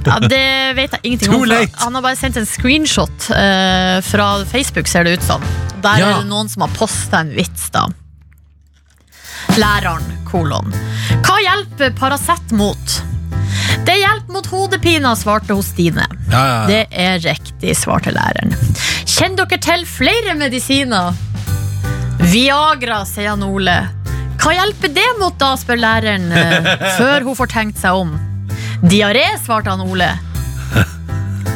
Ja, 0.06 0.18
Det 0.18 0.74
vet 0.76 0.90
jeg 0.96 1.00
ingenting 1.02 1.34
om. 1.34 1.44
for. 1.46 1.66
Han 1.84 1.94
har 1.94 2.02
bare 2.02 2.16
sendt 2.18 2.36
en 2.40 2.46
screenshot 2.46 3.30
eh, 3.30 4.00
fra 4.02 4.44
Facebook, 4.50 4.88
ser 4.90 5.04
det 5.04 5.18
ut 5.18 5.22
som. 5.26 5.42
Der 5.82 5.98
Ja. 5.98 6.08
er 6.10 6.22
det 6.22 6.28
noen 6.30 6.48
som 6.48 6.62
har 6.66 6.72
posta 6.76 7.20
en 7.20 7.30
vits, 7.36 7.70
da. 7.70 7.86
Læreren, 9.58 10.04
kolon. 10.30 10.72
Hva 11.26 11.36
hjelper 11.42 11.90
Paracet 11.98 12.52
mot? 12.56 13.02
Det 13.84 13.96
hjelper 13.98 14.32
mot 14.32 14.46
hodepina, 14.46 15.14
svarte 15.18 15.54
hos 15.54 15.66
Stine. 15.74 16.06
Ja, 16.30 16.38
ja, 16.46 16.54
ja. 16.54 16.66
Det 16.66 16.86
er 16.92 17.18
riktig, 17.24 17.74
svarte 17.76 18.12
læreren. 18.14 18.54
Kjenner 19.04 19.44
dere 19.50 19.58
til 19.60 19.84
flere 19.86 20.34
medisiner? 20.38 21.12
Viagra, 22.32 23.02
sier 23.08 23.32
han 23.34 23.42
Ole. 23.42 23.74
Hva 24.42 24.54
hjelper 24.56 24.90
det 24.94 25.08
mot, 25.20 25.34
da, 25.38 25.52
spør 25.58 25.78
læreren, 25.82 26.30
eh, 26.32 26.86
før 26.98 27.26
hun 27.26 27.36
får 27.38 27.50
tenkt 27.52 27.78
seg 27.82 27.98
om. 28.04 28.14
Diaré, 28.82 29.24
svarte 29.44 29.70
han 29.70 29.80
Ole. 29.80 30.10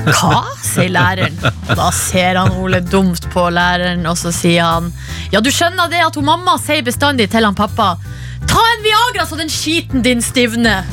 Hva? 0.06 0.44
sier 0.62 0.92
læreren. 0.94 1.34
Da 1.66 1.88
ser 1.94 2.38
han 2.38 2.52
Ole 2.60 2.80
dumt 2.80 3.26
på 3.32 3.48
læreren, 3.50 4.06
og 4.06 4.18
så 4.18 4.30
sier 4.34 4.62
han 4.62 4.92
Ja, 5.32 5.40
du 5.42 5.50
skjønner 5.50 5.90
det 5.90 6.04
at 6.06 6.14
hun 6.14 6.28
mamma 6.28 6.54
sier 6.62 6.84
bestandig 6.86 7.26
til 7.32 7.46
han 7.46 7.56
pappa 7.58 7.96
Ta 8.46 8.62
en 8.76 8.84
Viagra 8.84 9.26
så 9.26 9.38
den 9.40 9.50
skiten 9.50 10.04
din 10.06 10.22
stivner. 10.22 10.84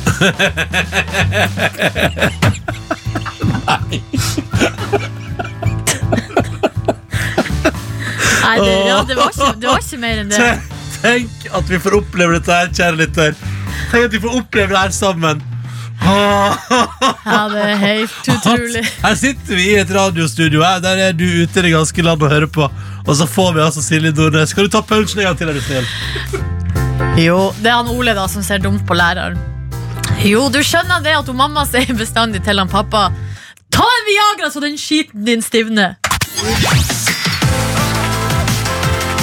Nei, 8.44 8.58
det, 8.58 8.72
ja, 8.88 9.04
det, 9.06 9.14
var 9.16 9.30
ikke, 9.30 9.54
det 9.60 9.68
var 9.70 9.80
ikke 9.80 10.02
mer 10.02 10.20
enn 10.24 10.34
det. 10.34 10.52
Tenk 10.98 11.48
at 11.60 11.70
vi 11.70 11.78
får 11.86 11.98
oppleve 12.00 12.40
dette 12.40 12.58
her, 12.58 12.70
kjære 12.74 12.98
lytter. 13.04 13.36
Tenk 13.92 14.08
at 14.08 14.16
vi 14.16 14.22
får 14.26 14.40
oppleve 14.42 14.74
det 14.74 14.82
her 14.82 14.94
sammen. 14.98 15.42
Ja, 17.24 17.48
det 17.48 17.62
er 17.64 17.76
helt 17.80 18.28
utrolig. 18.34 18.82
Her 19.02 19.14
sitter 19.18 19.56
vi 19.56 19.68
i 19.72 19.78
et 19.80 19.90
radiostudio. 19.94 20.62
Her. 20.64 20.80
Der 20.84 21.00
er 21.08 21.12
du 21.16 21.24
ute 21.24 21.60
i 21.60 21.64
det 21.68 21.72
ganske 21.74 22.04
land 22.04 22.22
og 22.22 22.30
hører 22.32 22.50
på. 22.50 22.68
Og 23.06 23.16
så 23.16 23.26
får 23.28 23.52
vi 23.56 23.62
altså 23.64 23.82
Silje 23.84 24.12
Nordnes. 24.16 24.52
Skal 24.52 24.68
du 24.68 24.72
ta 24.74 24.82
punchen 24.84 25.20
en 25.22 25.30
gang 25.30 25.38
til? 25.40 25.48
Er 25.48 25.56
du 25.58 25.64
snill? 25.64 25.86
Jo, 27.20 27.38
det 27.62 27.70
er 27.70 27.78
han 27.80 27.90
Ole 27.94 28.14
da 28.16 28.26
som 28.30 28.42
ser 28.44 28.62
dumt 28.64 28.84
på 28.88 28.96
læreren. 28.98 29.38
Jo, 30.24 30.46
du 30.52 30.60
skjønner 30.64 31.02
det 31.04 31.14
at 31.18 31.28
hun 31.28 31.36
mamma 31.36 31.64
sier 31.68 31.90
bestandig 31.98 32.42
til 32.46 32.60
han 32.60 32.70
pappa 32.70 33.08
Ta 33.74 33.82
en 33.82 34.04
Viagra 34.06 34.50
så 34.54 34.60
den 34.62 34.76
skiten 34.78 35.24
din 35.26 35.42
stivner. 35.42 35.96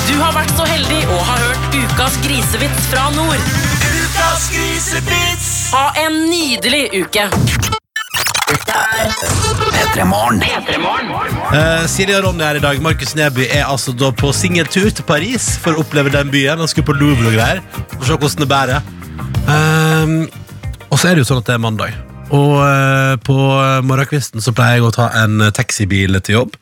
Du 0.10 0.18
har 0.20 0.34
vært 0.36 0.52
så 0.58 0.66
heldig 0.68 1.00
og 1.08 1.22
har 1.30 1.46
hørt 1.46 1.78
ukas 1.80 2.18
grisevits 2.26 2.90
fra 2.92 3.08
nord. 3.16 3.48
Ukas 3.88 4.50
grisevits! 4.52 5.51
Ha 5.72 5.94
en 5.96 6.16
nydelig 6.28 6.90
uke. 6.94 7.30
P3 9.72 10.04
Morgen. 10.04 10.44
Eh, 11.56 11.86
Silje 11.88 12.18
og 12.18 12.26
Ronny 12.26 12.44
her 12.44 12.60
i 12.60 12.64
dag. 12.64 12.82
Markus 12.84 13.16
Neby 13.16 13.46
er 13.48 13.64
altså 13.70 13.94
da 13.96 14.12
på 14.12 14.34
singeltur 14.36 14.90
til 14.92 15.08
Paris 15.08 15.54
for 15.64 15.80
å 15.80 15.86
oppleve 15.86 16.12
den 16.12 16.32
byen. 16.34 16.60
Han 16.60 16.68
skulle 16.68 16.90
på 16.92 16.98
Louvre 17.00 17.32
og 17.32 17.38
greier. 17.38 17.64
For 17.94 18.04
å 18.04 18.10
se 18.10 18.20
hvordan 18.20 18.44
det 18.44 18.52
bærer. 18.52 18.84
Uh, 19.48 20.28
og 20.92 21.00
så 21.00 21.08
er 21.08 21.16
det 21.16 21.24
jo 21.24 21.32
sånn 21.32 21.40
at 21.40 21.48
det 21.48 21.56
er 21.56 21.64
mandag. 21.64 22.11
Og 22.32 22.54
eh, 22.64 23.16
på 23.28 23.36
morgenkvisten 23.84 24.40
så 24.44 24.54
pleier 24.56 24.78
jeg 24.80 24.86
å 24.88 24.94
ta 24.96 25.10
en 25.24 25.42
taxibil 25.52 26.16
til 26.24 26.38
jobb. 26.38 26.54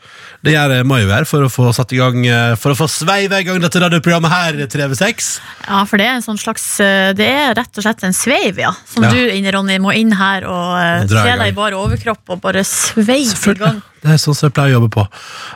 Det 0.42 0.54
gjør 0.56 0.72
jeg 0.78 0.88
må 0.88 0.98
jo 1.02 1.10
her 1.12 1.28
for 1.30 1.44
å 1.46 1.50
få 1.52 1.68
satt 1.76 1.92
i 1.94 2.00
gang 2.00 2.24
eh, 2.26 2.54
For 2.58 2.72
å 2.72 2.78
få 2.80 2.88
sveive 2.90 3.42
i 3.42 3.46
gang 3.46 3.60
dette 3.62 3.82
radioprogrammet 3.84 4.32
her, 4.32 4.60
3v6. 4.72 5.28
Ja, 5.68 5.82
for 5.90 6.00
det 6.02 6.08
er 6.08 6.16
en 6.18 6.24
sånn 6.26 6.40
slags 6.40 6.64
eh, 6.82 7.12
Det 7.18 7.28
er 7.28 7.54
rett 7.60 7.76
og 7.82 7.86
slett 7.86 8.06
en 8.08 8.16
sveiv, 8.16 8.62
ja. 8.64 8.72
Som 8.90 9.06
Ja. 9.06 9.12
du, 9.14 9.52
Ronny, 9.54 9.78
må 9.84 9.92
inn 10.00 10.16
her 10.16 10.48
og 10.48 11.06
dra 11.12 11.26
i 11.26 11.28
se 11.28 11.34
gang. 11.34 11.44
deg 11.44 11.54
i 11.54 11.58
bare 11.60 11.78
overkropp 11.84 12.34
og 12.36 12.42
bare 12.48 12.64
sveive 12.68 13.54
i 13.54 13.60
gang. 13.60 13.82
Det 14.00 14.14
er 14.14 14.20
sånn 14.22 14.36
som 14.38 14.48
jeg 14.48 14.54
pleier 14.56 14.72
å 14.72 14.78
jobbe 14.78 14.90
på. 14.94 15.04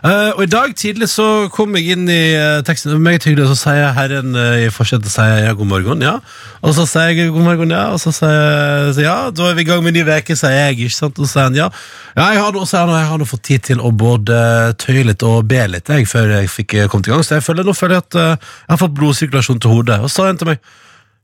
Uh, 0.03 0.33
og 0.35 0.41
i 0.43 0.49
dag 0.51 0.73
tidlig 0.75 1.07
så 1.11 1.47
kom 1.53 1.77
jeg 1.79 1.95
inn 1.95 2.09
i 2.11 2.35
uh, 2.35 2.59
teksten. 2.67 2.91
Det 2.91 2.97
var 2.97 3.03
Meget 3.05 3.27
hyggelig, 3.27 3.45
og 3.45 3.53
så 3.53 3.69
sier 3.69 3.93
herren 3.95 4.35
uh, 4.35 4.57
i 4.59 4.67
forsetet 4.73 5.13
sier 5.13 5.45
ja, 5.45 5.53
god 5.55 5.69
morgen. 5.71 6.03
ja 6.03 6.17
Og 6.59 6.75
så 6.75 6.83
sier 6.89 7.13
jeg 7.13 7.31
god 7.31 7.47
morgen, 7.47 7.71
ja. 7.71 7.85
Og 7.95 8.01
så 8.03 8.11
sier 8.15 8.91
jeg 8.91 9.07
ja, 9.07 9.15
da 9.31 9.47
er 9.47 9.55
vi 9.55 9.63
i 9.63 9.69
gang 9.69 9.83
med 9.85 9.95
en 9.95 10.01
ny 10.01 10.19
uke, 10.19 10.35
sier 10.35 10.57
jeg. 10.57 10.75
ikke 10.75 10.97
sant 10.97 11.19
Og 11.19 11.27
så 11.27 11.37
sier 11.37 11.47
han 11.47 11.59
ja. 11.61 11.69
Ja, 12.17 12.29
jeg 12.35 12.43
har, 12.43 12.59
han, 12.59 12.95
jeg 12.97 13.09
har 13.13 13.21
nå 13.21 13.27
fått 13.29 13.45
tid 13.47 13.67
til 13.71 13.79
å 13.81 13.91
både 13.95 14.37
tøye 14.83 15.07
litt 15.07 15.23
og 15.25 15.47
be 15.49 15.63
litt 15.71 15.89
jeg, 15.89 16.07
før 16.11 16.35
jeg 16.35 16.51
fikk 16.51 16.75
kommet 16.91 17.07
i 17.07 17.15
gang. 17.15 17.23
Så 17.23 17.39
jeg 17.39 17.45
føler, 17.47 17.65
nå 17.65 17.75
føler 17.77 17.97
jeg 17.97 18.07
at 18.09 18.19
uh, 18.19 18.31
jeg 18.35 18.73
har 18.75 18.81
fått 18.83 18.97
blodsirkulasjon 18.99 19.63
til 19.63 19.77
hodet. 19.77 20.01
Og 20.03 20.11
så 20.11 20.19
sa 20.19 20.31
han 20.31 20.41
til 20.41 20.51
meg 20.51 20.59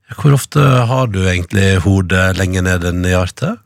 ja, 0.10 0.16
hvor 0.18 0.34
ofte 0.40 0.64
har 0.90 1.12
du 1.12 1.20
egentlig 1.28 1.74
hodet 1.84 2.32
lenger 2.40 2.66
ned 2.66 2.88
enn 2.90 3.04
i 3.06 3.12
hjertet? 3.14 3.60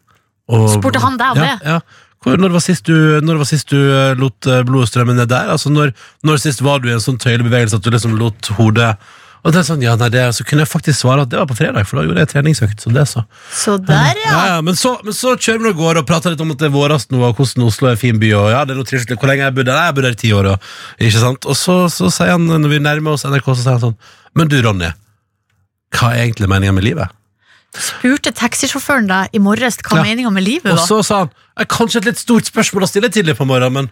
Og- 0.52 0.74
Spurte 0.74 1.00
han 1.00 1.16
deg 1.20 1.36
om 1.36 1.40
ja, 1.40 1.54
det? 1.54 1.76
Ja. 1.76 1.80
Hvor, 2.24 2.40
når, 2.40 2.54
var 2.56 2.64
sist 2.64 2.88
du, 2.88 2.96
når 3.24 3.42
var 3.42 3.50
sist 3.50 3.74
du 3.74 3.80
eh, 3.82 4.14
lot 4.20 4.48
eh, 4.48 4.64
blodet 4.68 4.94
strømme 4.94 5.16
ned 5.18 5.28
der? 5.32 5.52
Altså 5.52 5.72
når, 5.74 5.92
når 6.24 6.40
sist 6.40 6.64
var 6.64 6.80
du 6.80 6.88
i 6.88 6.96
en 6.96 7.04
sånn 7.04 7.20
tøyelig 7.20 7.50
bevegelse 7.50 7.80
at 7.80 7.84
du 7.84 7.92
liksom 7.92 8.16
lot 8.20 8.48
hodet 8.56 8.94
Og 9.44 9.52
det 9.52 9.60
er 9.60 9.66
sånn, 9.68 9.84
ja, 9.84 9.98
nei, 10.00 10.08
det, 10.14 10.24
Så 10.38 10.46
kunne 10.48 10.64
jeg 10.64 10.72
faktisk 10.72 11.02
svare 11.02 11.26
at 11.26 11.32
det 11.34 11.42
var 11.42 11.50
på 11.50 11.58
fredag, 11.60 11.84
for 11.90 12.00
da 12.00 12.06
gjorde 12.06 12.24
jeg 12.24 12.32
treningsøkt. 12.32 12.86
Så 12.86 12.94
det 12.96 13.04
så. 13.12 13.26
Så 13.52 13.76
der, 13.76 14.16
ja. 14.24 14.30
Ja, 14.32 14.44
ja, 14.54 14.62
men, 14.64 14.78
så, 14.80 14.94
men 15.04 15.16
så 15.18 15.34
kjører 15.36 15.66
vi 15.66 15.74
av 15.74 15.82
gårde 15.82 16.04
og 16.06 16.08
prater 16.08 16.32
litt 16.32 16.44
om 16.46 16.54
at 16.56 16.62
det 16.64 16.70
er 16.70 16.76
vårast 16.78 17.12
nå, 17.12 17.20
og 17.28 17.36
hvordan 17.36 17.66
Oslo 17.68 17.90
er 17.90 17.98
en 17.98 18.00
fin 18.00 18.22
by. 18.22 18.30
Og 18.40 18.48
ja, 18.54 18.62
det 18.64 18.72
er 18.72 18.80
noe 18.80 18.88
trivselig. 18.88 19.20
Hvor 19.20 19.28
lenge 19.28 19.44
har 19.44 19.52
jeg 19.52 19.58
bodd 19.60 19.68
der? 19.68 19.82
Nei, 19.82 19.90
Jeg 19.90 19.98
bodde 19.98 20.08
bodd 20.08 20.14
her 20.14 20.16
i 20.16 20.22
ti 20.24 20.32
år. 20.38 20.50
Og, 20.54 20.70
ikke 21.10 21.26
sant? 21.26 21.50
og 21.50 21.60
så, 21.60 21.76
så 21.92 22.14
sier 22.22 22.38
han, 22.38 22.48
når 22.48 22.72
vi 22.72 22.80
nærmer 22.88 23.18
oss 23.18 23.28
NRK, 23.28 23.52
så 23.52 23.60
sier 23.66 23.76
han 23.76 23.84
sånn 23.90 24.00
Men 24.40 24.54
du, 24.54 24.56
Ronny, 24.64 24.94
hva 25.98 26.14
er 26.14 26.24
egentlig 26.24 26.48
meninga 26.50 26.80
med 26.80 26.88
livet? 26.88 27.20
Spurte 27.74 28.30
taxisjåføren 28.38 29.08
deg 29.10 29.34
i 29.34 29.40
morges 29.42 29.80
hva 29.82 29.98
Ja. 29.98 30.04
meninga 30.06 30.30
med 30.32 30.46
livet 30.46 30.72
Og 30.74 30.80
så 30.80 31.04
sa 31.04 31.18
han 31.24 31.28
"Det 31.30 31.66
er 31.66 31.66
Kanskje 31.66 31.98
et 31.98 32.06
litt 32.06 32.20
stort 32.22 32.46
spørsmål 32.46 32.84
å 32.86 32.90
stille 32.90 33.10
tidlig 33.10 33.36
på 33.38 33.48
morgenen, 33.50 33.74
men, 33.74 33.90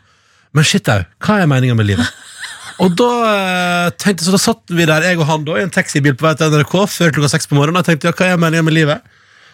men 0.53 0.63
shit 0.63 0.87
au, 0.89 1.03
hva 1.19 1.41
er 1.41 1.47
meninga 1.47 1.75
med 1.75 1.87
livet? 1.87 2.05
Og 2.81 2.95
da 2.97 3.09
eh, 3.29 3.89
tenkte 3.97 4.25
Så 4.25 4.31
da 4.33 4.37
satt 4.41 4.61
vi 4.69 4.85
der, 4.85 5.01
jeg 5.01 5.19
og 5.19 5.27
han, 5.27 5.43
da 5.45 5.57
i 5.57 5.61
en 5.65 5.69
taxibil 5.73 6.15
på 6.17 6.25
vei 6.25 6.33
til 6.35 6.49
NRK 6.49 6.87
før 6.89 7.11
klokka 7.11 7.29
seks 7.29 7.47
på 7.47 7.55
morgenen. 7.55 7.77
Og 7.77 7.85
jeg 7.85 7.99
tenkte 7.99 8.09
ja, 8.09 8.13
hva 8.17 8.33
er 8.33 8.41
meninga 8.41 8.63
med 8.65 8.73
livet? 8.73 9.01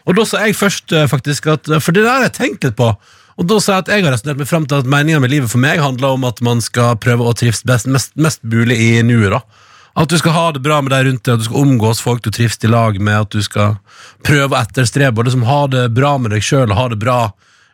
Og 0.08 0.16
da 0.16 0.24
sa 0.24 0.46
jeg 0.46 0.56
først 0.56 0.94
eh, 0.96 1.08
faktisk 1.08 1.48
at 1.52 1.68
For 1.84 1.92
det 1.92 2.04
der 2.06 2.14
har 2.14 2.24
jeg 2.28 2.34
tenkt 2.38 2.64
litt 2.64 2.78
på. 2.80 2.96
Og 3.38 3.48
da 3.48 3.60
sa 3.60 3.74
jeg 3.74 3.80
at 3.86 3.88
jeg 3.92 4.04
har 4.06 4.14
resonnert 4.16 4.38
meg 4.40 4.48
frem 4.48 4.66
til 4.66 4.80
at 4.80 4.86
meninga 4.90 5.20
med 5.20 5.30
livet 5.30 5.52
for 5.52 5.60
meg 5.60 5.80
handler 5.84 6.16
om 6.16 6.24
at 6.24 6.40
man 6.42 6.62
skal 6.64 6.96
prøve 6.96 7.28
å 7.28 7.36
trives 7.38 7.64
best, 7.68 7.86
mest, 7.92 8.16
mest 8.16 8.40
mulig 8.44 8.80
i 8.80 9.02
nuet. 9.04 9.32
da 9.32 9.42
At 9.98 10.10
du 10.10 10.18
skal 10.20 10.36
ha 10.36 10.46
det 10.54 10.62
bra 10.62 10.78
med 10.86 10.94
deg 10.94 11.08
rundt 11.08 11.24
deg, 11.26 11.34
at 11.34 11.42
du 11.42 11.48
skal 11.48 11.64
omgås 11.64 12.02
folk 12.06 12.22
du 12.22 12.30
trives 12.30 12.60
i 12.62 12.70
lag 12.70 13.00
med, 13.02 13.26
at 13.26 13.34
du 13.34 13.42
skal 13.42 13.80
prøve 14.26 14.54
å 14.54 14.60
etterstrebe 14.60 15.22
og 15.22 15.26
liksom 15.26 15.46
ha 15.48 15.62
det 15.74 15.88
bra 15.98 16.18
med 16.22 16.36
deg 16.36 16.46
sjøl 16.46 16.70
og 16.70 16.78
ha 16.78 16.88
det 16.94 17.00
bra 17.02 17.20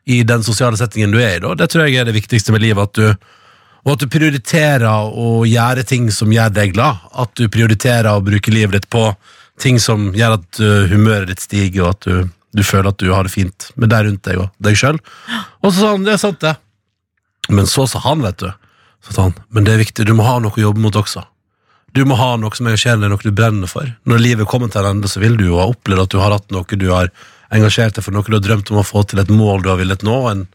i 0.08 0.22
den 0.28 0.44
sosiale 0.44 0.80
settingen 0.80 1.12
du 1.12 1.20
er 1.20 1.38
i. 1.38 1.42
da 1.44 1.54
Det 1.60 1.68
tror 1.72 1.88
jeg 1.88 2.00
er 2.00 2.08
det 2.08 2.16
viktigste 2.16 2.56
med 2.56 2.64
livet. 2.64 2.88
At 2.88 2.96
du, 2.96 3.28
og 3.84 3.96
at 3.96 4.04
du 4.04 4.08
prioriterer 4.12 4.88
å 4.88 5.44
gjøre 5.48 5.84
ting 5.88 6.10
som 6.16 6.32
gjør 6.32 6.54
deg 6.56 6.76
glad. 6.78 7.04
At 7.12 7.36
du 7.40 7.50
prioriterer 7.52 8.12
å 8.14 8.24
bruke 8.24 8.56
livet 8.56 8.78
ditt 8.80 8.90
på 8.92 9.10
ting 9.60 9.80
som 9.80 10.12
gjør 10.16 10.38
at 10.40 10.64
uh, 10.64 10.88
humøret 10.92 11.30
ditt 11.30 11.44
stiger, 11.44 11.84
og 11.84 11.90
at 11.92 12.08
du, 12.08 12.32
du 12.56 12.64
føler 12.64 12.90
at 12.92 13.04
du 13.04 13.12
har 13.12 13.28
det 13.28 13.36
fint 13.36 13.70
med 13.76 13.92
deg 13.92 14.08
rundt 14.08 14.24
deg 14.28 14.40
og 14.46 14.50
deg 14.64 14.80
sjøl. 14.80 15.00
Og 15.62 15.72
så 15.72 15.76
sa 15.78 15.92
han 15.92 16.08
det 16.08 16.16
er 16.16 16.24
sant, 16.24 16.40
det. 16.44 16.56
Men 17.52 17.68
så 17.68 17.86
sa 17.92 18.00
han, 18.08 18.24
vet 18.24 18.40
du, 18.40 18.50
så 19.04 19.12
sa 19.16 19.28
han, 19.28 19.38
men 19.52 19.68
det 19.68 19.76
er 19.76 19.84
viktig, 19.84 20.08
du 20.08 20.16
må 20.16 20.26
ha 20.28 20.40
noe 20.40 20.56
å 20.56 20.68
jobbe 20.70 20.84
mot 20.84 20.96
også. 21.04 21.26
Du 21.94 22.02
må 22.10 22.18
ha 22.18 22.34
noe 22.42 22.58
som 22.58 22.68
engasjerer 22.68 23.04
deg, 23.04 23.12
noe 23.12 23.22
du 23.22 23.36
brenner 23.36 23.70
for. 23.70 23.92
Når 24.10 24.22
livet 24.22 24.50
kommer 24.50 24.72
til 24.74 24.82
en 24.82 24.96
ende, 24.98 25.10
så 25.10 25.22
vil 25.22 25.38
du 25.38 25.46
jo 25.46 25.60
ha 25.62 25.70
opplevd 25.70 26.08
at 26.08 26.14
du 26.14 26.20
har 26.22 26.34
hatt 26.34 26.54
noe 26.54 26.66
du 26.80 26.90
har 26.90 27.12
engasjert 27.54 28.00
deg 28.00 28.06
for, 28.06 28.16
noe 28.16 28.26
du 28.26 28.34
har 28.34 28.44
drømt 28.44 28.72
om 28.74 28.82
å 28.82 28.86
få 28.88 29.04
til, 29.06 29.22
et 29.22 29.30
mål 29.30 29.62
du 29.62 29.70
har 29.70 29.78
villet 29.82 30.06
nå, 30.06 30.16
en, 30.32 30.48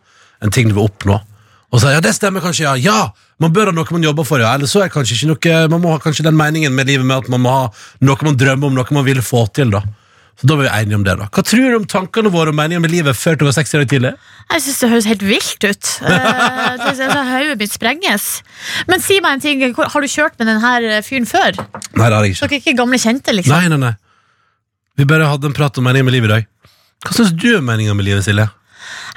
en 0.42 0.54
ting 0.54 0.70
du 0.70 0.74
vil 0.74 0.88
oppnå. 0.88 1.20
Og 1.68 1.82
så 1.82 1.92
ja, 1.92 2.00
det 2.02 2.14
stemmer 2.16 2.42
kanskje, 2.42 2.64
ja. 2.64 2.74
Ja! 2.80 3.00
Man 3.38 3.52
bør 3.54 3.70
ha 3.70 3.74
noe 3.76 3.86
man 3.94 4.02
jobber 4.02 4.26
for, 4.26 4.42
ja. 4.42 4.50
Eller 4.56 4.66
så 4.66 4.82
er 4.82 4.90
kanskje 4.90 5.14
ikke 5.14 5.30
noe 5.30 5.58
Man 5.70 5.82
må 5.84 5.92
ha 5.92 6.00
kanskje 6.02 6.24
den 6.26 6.38
meningen 6.38 6.74
med 6.74 6.88
livet 6.90 7.06
med 7.06 7.20
at 7.20 7.28
man 7.30 7.44
må 7.44 7.52
ha 7.54 7.66
noe 8.02 8.26
man 8.26 8.38
drømmer 8.40 8.70
om, 8.70 8.78
noe 8.80 8.96
man 8.96 9.06
vil 9.06 9.20
få 9.22 9.44
til, 9.54 9.70
da. 9.76 9.84
Så 10.38 10.46
da 10.46 10.54
var 10.54 10.68
vi 10.68 10.70
enige 10.70 10.94
om 10.94 11.02
det, 11.02 11.16
da. 11.18 11.26
Hva 11.34 11.42
tror 11.42 11.64
du 11.66 11.76
om 11.80 11.86
tankene 11.90 12.30
våre 12.30 12.52
og 12.52 12.54
meningen 12.54 12.82
med 12.84 12.92
livet 12.92 13.16
før 13.18 13.34
du 13.40 13.44
var 13.48 13.56
60 13.56 13.74
år 13.80 13.86
tidlig? 13.90 14.12
Jeg 14.52 14.62
syns 14.62 14.76
det 14.84 14.90
høres 14.92 15.08
helt 15.10 15.24
vilt 15.26 15.64
ut. 15.66 15.88
Eh, 16.08 16.76
det- 16.78 16.96
det- 16.98 17.24
Hodet 17.28 17.58
mitt 17.58 17.72
sprenges. 17.74 18.26
Men 18.86 19.00
si 19.02 19.18
meg 19.20 19.32
en 19.38 19.40
ting, 19.42 19.64
har 19.74 20.00
du 20.00 20.06
kjørt 20.06 20.38
med 20.38 20.46
denne 20.46 21.02
fyren 21.02 21.26
før? 21.26 21.58
Nei, 21.58 22.06
det 22.06 22.14
har 22.14 22.22
jeg 22.24 22.36
ikke. 22.36 22.46
Dere 22.48 22.54
er 22.54 22.62
ikke 22.62 22.76
gamle 22.78 22.98
kjente, 23.02 23.34
liksom? 23.34 23.56
Nei, 23.56 23.68
nei, 23.68 23.80
nei. 23.82 23.94
Vi 24.98 25.04
bare 25.10 25.26
hadde 25.30 25.46
en 25.50 25.52
prat 25.58 25.76
om 25.78 25.84
meningen 25.84 26.06
med 26.06 26.14
livet 26.14 26.30
i 26.30 26.34
dag. 26.36 26.46
Hva 27.06 27.14
syns 27.18 27.34
du 27.34 27.48
om 27.58 27.66
meningen 27.66 27.96
med 27.98 28.06
livet, 28.06 28.24
Silje? 28.26 28.46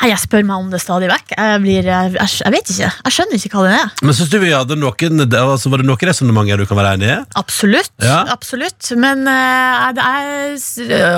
Nei, 0.02 0.10
jeg 0.12 0.22
spør 0.24 0.46
meg 0.48 0.64
om 0.64 0.72
det 0.72 0.82
stadig 0.82 1.10
vekk. 1.12 1.36
Jeg, 1.36 1.62
blir, 1.64 1.90
jeg, 1.92 2.14
jeg 2.18 2.56
vet 2.56 2.72
ikke. 2.74 2.90
Jeg 2.90 3.16
skjønner 3.18 3.38
ikke 3.38 3.54
hva 3.58 3.66
det 3.68 3.76
er. 3.78 3.92
Men 4.02 4.18
synes 4.18 4.32
du 4.34 4.40
vi 4.42 4.54
hadde 4.56 4.80
noen 4.80 5.26
altså, 5.28 5.72
Var 5.72 5.84
det 5.84 5.88
noen 5.90 6.08
resonnementer 6.10 6.64
du 6.64 6.68
kan 6.70 6.80
være 6.82 6.96
enig 6.98 7.12
i? 7.14 7.20
Absolutt. 7.42 7.94
Ja. 8.02 8.24
absolutt. 8.34 8.92
Men 8.98 9.28
uh, 9.30 9.92
jeg, 9.98 10.58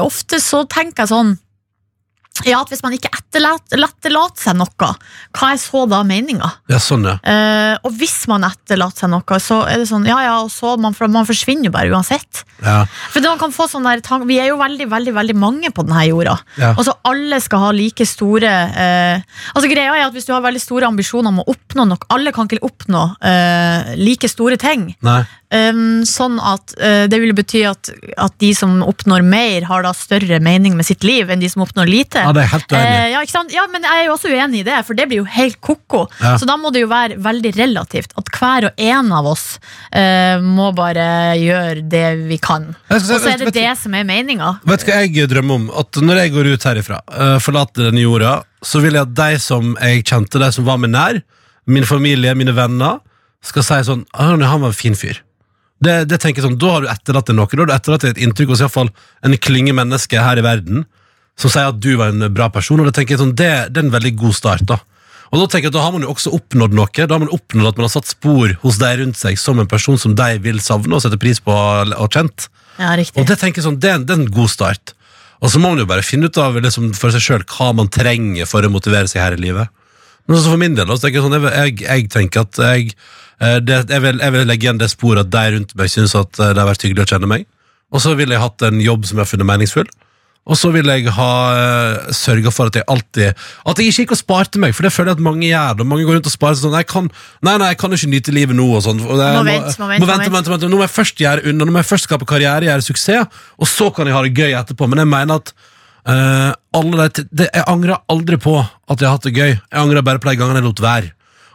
ofte 0.03 0.41
så 0.43 0.65
tenker 0.69 1.05
jeg 1.05 1.13
sånn 1.13 1.35
ja, 2.41 2.59
at 2.63 2.71
Hvis 2.73 2.81
man 2.81 2.95
ikke 2.95 3.11
etterlater 3.13 4.41
seg 4.41 4.57
noe, 4.57 4.87
hva 5.37 5.49
er 5.53 5.59
så 5.61 5.83
da 5.89 5.99
meninga? 6.07 6.49
Ja, 6.71 6.79
sånn, 6.81 7.05
ja. 7.05 7.15
Eh, 7.21 7.75
og 7.85 7.93
hvis 7.99 8.23
man 8.31 8.43
etterlater 8.47 9.05
seg 9.05 9.11
noe, 9.13 9.37
så 9.43 9.59
er 9.69 9.83
det 9.83 9.87
sånn 9.91 10.07
Ja, 10.09 10.17
ja, 10.25 10.33
og 10.41 10.49
så 10.51 10.73
man, 10.81 10.95
man 11.13 11.27
forsvinner 11.29 11.69
jo 11.69 11.73
bare 11.75 11.93
uansett. 11.93 12.41
ja. 12.65 12.79
For 13.13 13.21
man 13.21 13.39
kan 13.41 13.53
få 13.53 13.67
sånn 13.69 13.85
der 13.85 14.01
Vi 14.25 14.39
er 14.41 14.49
jo 14.49 14.57
veldig 14.57 14.89
veldig, 14.89 15.13
veldig 15.13 15.35
mange 15.37 15.69
på 15.71 15.85
denne 15.85 16.07
jorda. 16.09 16.35
Ja. 16.57 16.73
Altså 16.73 16.95
Alle 17.05 17.39
skal 17.43 17.67
ha 17.67 17.71
like 17.75 18.05
store 18.09 18.49
eh, 18.49 19.21
Altså 19.53 19.69
Greia 19.69 19.93
er 19.93 20.07
at 20.07 20.13
Hvis 20.17 20.25
du 20.27 20.33
har 20.33 20.41
veldig 20.41 20.61
store 20.61 20.89
ambisjoner 20.89 21.29
om 21.29 21.43
å 21.43 21.47
oppnå 21.53 21.85
noe 21.87 22.09
Alle 22.13 22.33
kan 22.35 22.49
ikke 22.49 22.65
oppnå 22.65 23.05
eh, 23.21 23.93
like 24.01 24.27
store 24.31 24.57
ting. 24.57 24.89
Nei. 25.05 25.21
Um, 25.53 26.01
sånn 26.09 26.39
at 26.41 26.71
eh, 26.81 27.03
det 27.11 27.19
vil 27.21 27.33
bety 27.37 27.59
at, 27.69 27.91
at 28.17 28.33
de 28.41 28.47
som 28.57 28.79
oppnår 28.81 29.21
mer, 29.21 29.67
har 29.69 29.83
da 29.85 29.91
større 29.93 30.39
mening 30.41 30.73
med 30.79 30.87
sitt 30.87 31.03
liv 31.05 31.29
enn 31.29 31.43
de 31.43 31.49
som 31.51 31.61
oppnår 31.61 31.85
lite. 31.91 32.23
Ja, 32.25 32.31
det 32.33 32.41
er 32.47 32.49
helt 32.55 32.71
uenig. 32.73 32.93
Eh, 32.97 33.09
ja, 33.13 33.19
ikke 33.21 33.35
sant? 33.35 33.53
ja, 33.53 33.65
men 33.69 33.85
jeg 33.85 33.99
er 34.01 34.07
jo 34.07 34.15
også 34.15 34.31
uenig 34.33 34.63
i 34.63 34.65
det, 34.65 34.79
for 34.87 34.97
det 34.97 35.05
blir 35.11 35.21
jo 35.21 35.27
helt 35.29 35.59
ko-ko. 35.61 36.07
Ja. 36.23 36.31
Så 36.41 36.47
da 36.49 36.55
må 36.57 36.71
det 36.73 36.81
jo 36.81 36.89
være 36.89 37.19
veldig 37.21 37.51
relativt. 37.59 38.15
At 38.17 38.31
hver 38.33 38.67
og 38.71 38.81
en 38.87 39.11
av 39.13 39.29
oss 39.29 39.43
eh, 39.93 40.41
må 40.41 40.71
bare 40.73 41.05
gjøre 41.37 41.83
det 41.91 42.05
vi 42.31 42.39
kan. 42.41 42.71
Si- 42.89 42.97
Og 42.97 43.19
så 43.21 43.33
er 43.35 43.37
det 43.43 43.51
vet- 43.51 43.59
det 43.59 43.73
som 43.83 43.93
er 43.93 44.07
meninga. 44.09 44.55
Vet 44.65 44.85
du 44.87 44.89
hva 44.89 45.01
jeg 45.05 45.29
drømmer 45.29 45.59
om? 45.61 45.67
At 45.83 46.01
når 46.01 46.23
jeg 46.23 46.33
går 46.33 46.49
ut 46.55 46.65
herifra, 46.71 47.01
uh, 47.13 47.37
forlater 47.43 47.91
denne 47.91 48.01
jorda, 48.07 48.39
så 48.65 48.81
vil 48.81 48.97
jeg 48.97 49.05
at 49.05 49.13
de 49.21 49.37
som 49.43 49.75
jeg 49.77 50.01
kjente, 50.09 50.41
de 50.41 50.49
som 50.55 50.65
var 50.65 50.81
meg 50.81 50.89
nær, 50.95 51.21
min 51.69 51.85
familie, 51.85 52.33
mine 52.35 52.55
venner, 52.57 52.99
skal 53.43 53.63
si 53.67 53.79
sånn 53.85 54.05
«Ah, 54.15 54.33
Han 54.33 54.61
var 54.63 54.71
en 54.71 54.73
fin 54.73 54.95
fyr. 54.95 55.19
Det, 55.83 55.95
det 56.09 56.19
tenker 56.21 56.41
jeg 56.41 56.47
sånn, 56.47 56.59
Da 56.61 56.73
har 56.75 56.83
du 56.83 56.89
etterlatt 56.91 57.29
deg 57.29 57.37
noe. 57.37 57.49
Da 57.49 57.63
har 57.63 57.71
du 57.71 57.75
etterlatt 57.75 58.05
deg 58.05 58.15
et 58.15 58.23
inntrykk 58.25 58.53
hos 58.53 58.61
i 58.61 58.67
hvert 58.67 58.77
fall 58.77 58.91
en 59.25 59.37
klynge 59.41 59.75
mennesker 59.75 60.23
her 60.23 60.39
i 60.39 60.45
verden 60.45 60.85
som 61.39 61.49
sier 61.49 61.71
at 61.71 61.79
du 61.81 61.95
var 61.97 62.13
en 62.13 62.27
bra 62.33 62.49
person. 62.53 62.79
Og 62.79 62.87
det 62.87 62.95
tenker 62.97 63.15
jeg 63.15 63.23
sånn, 63.23 63.35
det, 63.37 63.51
det 63.73 63.81
er 63.81 63.87
en 63.87 63.95
veldig 63.95 64.15
god 64.21 64.35
start. 64.37 64.67
da 64.69 64.79
og 65.33 65.39
Da 65.41 65.47
tenker 65.49 65.65
jeg 65.65 65.73
at 65.73 65.77
da 65.79 65.83
har 65.87 65.93
man 65.95 66.03
jo 66.05 66.11
også 66.13 66.31
oppnådd 66.37 66.75
noe. 66.77 66.91
Da 66.93 67.09
har 67.09 67.21
man 67.23 67.31
oppnådd 67.33 67.71
at 67.71 67.79
man 67.79 67.87
har 67.87 67.93
satt 67.95 68.11
spor 68.11 68.51
hos 68.61 68.77
de 68.81 68.89
rundt 68.99 69.17
seg 69.17 69.39
som 69.41 69.57
en 69.57 69.69
person 69.69 69.97
som 69.97 70.13
de 70.17 70.27
vil 70.43 70.59
savne 70.61 70.93
og 70.93 71.01
sette 71.01 71.17
pris 71.21 71.41
på 71.41 71.53
og 71.53 72.13
kjent. 72.13 72.51
Ja, 72.77 72.91
riktig. 72.99 73.17
Og 73.17 73.25
det 73.29 73.39
tenker 73.41 73.61
jeg 73.61 73.65
sånn, 73.65 73.79
det 73.81 73.89
er, 73.89 73.97
en, 73.97 74.05
det 74.05 74.13
er 74.13 74.21
en 74.21 74.35
god 74.35 74.51
start. 74.53 74.93
Og 75.41 75.49
så 75.49 75.59
må 75.59 75.73
man 75.73 75.81
jo 75.81 75.89
bare 75.89 76.05
finne 76.05 76.29
ut 76.29 76.37
av 76.37 76.59
liksom, 76.61 76.91
for 76.95 77.13
seg 77.13 77.25
sjøl 77.25 77.47
hva 77.49 77.71
man 77.75 77.89
trenger 77.91 78.45
for 78.49 78.61
å 78.61 78.71
motivere 78.71 79.09
seg 79.09 79.23
her 79.23 79.35
i 79.35 79.41
livet. 79.41 79.73
Men 80.27 80.37
også 80.37 80.53
for 80.53 80.61
min 80.61 80.77
del, 80.77 80.85
da, 80.87 80.95
så 80.95 81.07
tenker 81.07 81.19
jeg, 81.19 81.25
sånn, 81.25 81.35
jeg, 81.41 81.57
jeg, 81.57 81.75
jeg 81.89 82.11
tenker 82.13 82.45
at 82.45 82.61
jeg, 82.61 82.93
det, 83.65 83.81
jeg, 83.89 84.01
vil, 84.03 84.21
jeg 84.21 84.35
vil 84.35 84.47
legge 84.47 84.67
igjen 84.67 84.79
det 84.81 84.91
sporet 84.91 85.25
at 85.25 85.33
de 85.33 85.57
rundt 85.57 85.75
meg 85.79 85.91
syns 85.91 86.15
at 86.19 86.39
eh, 86.39 86.53
det 86.53 86.61
har 86.61 86.69
vært 86.69 86.85
hyggelig 86.85 87.05
å 87.05 87.11
kjenne 87.15 87.29
meg. 87.29 87.45
Og 87.93 88.01
så 88.01 88.15
vil 88.17 88.33
jeg 88.33 88.41
hatt 88.41 88.65
en 88.65 88.81
jobb 88.81 89.05
som 89.05 89.19
jeg 89.19 89.25
har 89.25 89.31
funnet 89.31 89.49
meningsfull. 89.49 89.89
Og 90.43 90.57
så 90.59 90.73
vil 90.73 90.89
jeg 90.91 91.07
ha 91.15 91.33
uh, 91.55 92.09
sørga 92.11 92.51
for 92.51 92.67
at 92.67 92.75
jeg 92.75 92.83
alltid 92.91 93.29
At 93.63 93.79
jeg 93.79 93.93
ikke 93.93 94.03
gikk 94.03 94.11
og 94.11 94.19
sparte 94.19 94.59
meg, 94.59 94.73
for 94.75 94.83
det 94.83 94.91
føler 94.91 95.13
jeg 95.13 95.21
at 95.21 95.23
mange 95.23 95.45
gjør. 95.47 95.77
det. 95.79 95.85
Mange 95.87 96.07
går 96.07 96.17
rundt 96.17 96.27
og 96.27 96.33
sparer 96.33 96.57
sånn 96.59 96.75
jeg 96.75 96.89
kan, 96.91 97.07
Nei, 97.47 97.53
nei, 97.61 97.69
jeg 97.71 97.79
kan 97.79 97.95
ikke 97.95 98.09
nyte 98.11 98.33
livet 98.35 98.57
nå. 98.59 98.65
og 98.75 98.83
sånn 98.83 98.99
må, 98.99 99.15
Må 99.15 99.45
vente, 99.47 99.77
må 99.79 99.87
vente, 99.87 100.03
må 100.03 100.09
vente, 100.09 100.33
vente, 100.33 100.51
vente. 100.51 100.71
Nå 100.73 100.81
må 100.81 100.83
jeg 100.83 100.95
først 100.97 101.23
gjøre 101.23 101.47
unna 101.47 101.69
Nå 101.69 101.75
må 101.75 101.79
jeg 101.79 101.89
først 101.93 102.09
skape 102.09 102.27
karriere, 102.27 102.67
gjøre 102.67 102.87
suksess, 102.89 103.39
og 103.55 103.71
så 103.71 103.87
kan 103.95 104.09
jeg 104.09 104.17
ha 104.17 104.25
det 104.27 104.35
gøy 104.35 104.57
etterpå. 104.59 104.89
Men 104.91 105.05
jeg 105.05 105.11
mener 105.13 105.39
at 105.39 105.53
uh, 106.11 106.51
alle 106.75 107.07
de, 107.07 107.27
det, 107.31 107.47
jeg 107.47 107.67
angrer 107.71 108.03
aldri 108.11 108.41
på 108.43 108.57
at 108.59 108.97
jeg 108.97 109.07
har 109.07 109.15
hatt 109.15 109.29
det 109.29 109.37
gøy. 109.37 109.51
Jeg 109.53 109.79
angrer 109.79 110.03
bare 110.03 110.19
på 110.19 110.27
de 110.27 110.41
gangene 110.43 110.59
jeg 110.59 110.67
lot 110.67 110.83
være. 110.83 111.13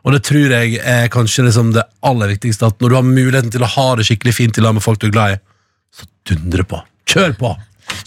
Og 0.08 0.14
det 0.16 0.22
tror 0.24 0.54
jeg 0.56 0.78
er 0.80 1.10
kanskje 1.12 1.44
liksom 1.44 1.74
det 1.76 1.84
aller 2.08 2.32
viktigste. 2.32 2.70
At 2.72 2.80
når 2.80 2.88
du 2.88 2.96
har 2.96 3.04
muligheten 3.04 3.52
til 3.52 3.64
å 3.64 3.68
ha 3.76 3.88
det 3.98 4.08
skikkelig 4.08 4.32
fint 4.32 4.56
i 4.56 4.64
lag 4.64 4.72
med 4.72 4.84
folk 4.84 5.02
du 5.02 5.10
er 5.10 5.12
glad 5.12 5.34
i, 5.36 5.40
så 5.92 6.08
dundre 6.30 6.64
på. 6.64 6.80
Kjør 7.12 7.34
på! 7.36 7.56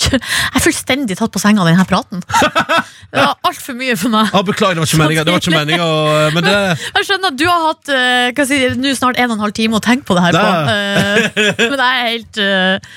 Jeg 0.02 0.20
er 0.22 0.62
fullstendig 0.62 1.16
tatt 1.18 1.32
på 1.34 1.40
senga 1.42 1.64
av 1.64 1.70
denne 1.70 1.86
praten. 1.90 2.22
Det 2.22 3.18
var 3.20 3.34
altfor 3.50 3.76
mye 3.78 3.96
for 4.00 4.14
meg. 4.14 4.30
Ah, 4.34 4.44
beklager, 4.46 4.78
det 4.78 4.84
var 4.84 4.90
ikke 4.90 5.00
meninga. 5.02 5.24
Det 5.26 5.34
var 5.34 5.42
ikke 5.42 5.56
meninga 5.56 5.88
men 6.36 6.46
det 6.46 6.54
Jeg 7.00 7.08
skjønner 7.10 7.34
at 7.34 7.40
du 7.40 7.44
har 7.50 7.66
hatt 7.66 7.92
eh, 7.96 8.28
hva 8.38 8.46
si, 8.48 8.60
nå 8.82 8.94
snart 8.98 9.20
en 9.20 9.34
og 9.34 9.36
en 9.36 9.44
halv 9.46 9.58
time 9.58 9.78
å 9.78 9.84
tenke 9.84 10.08
på 10.08 10.18
det 10.18 10.24
her 10.28 10.38
på. 10.38 10.76
Eh, 10.76 11.42
men 11.60 11.76
jeg 11.82 11.90
er 11.90 12.08
helt 12.08 12.42
uh... 12.42 12.96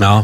Ja. 0.00 0.14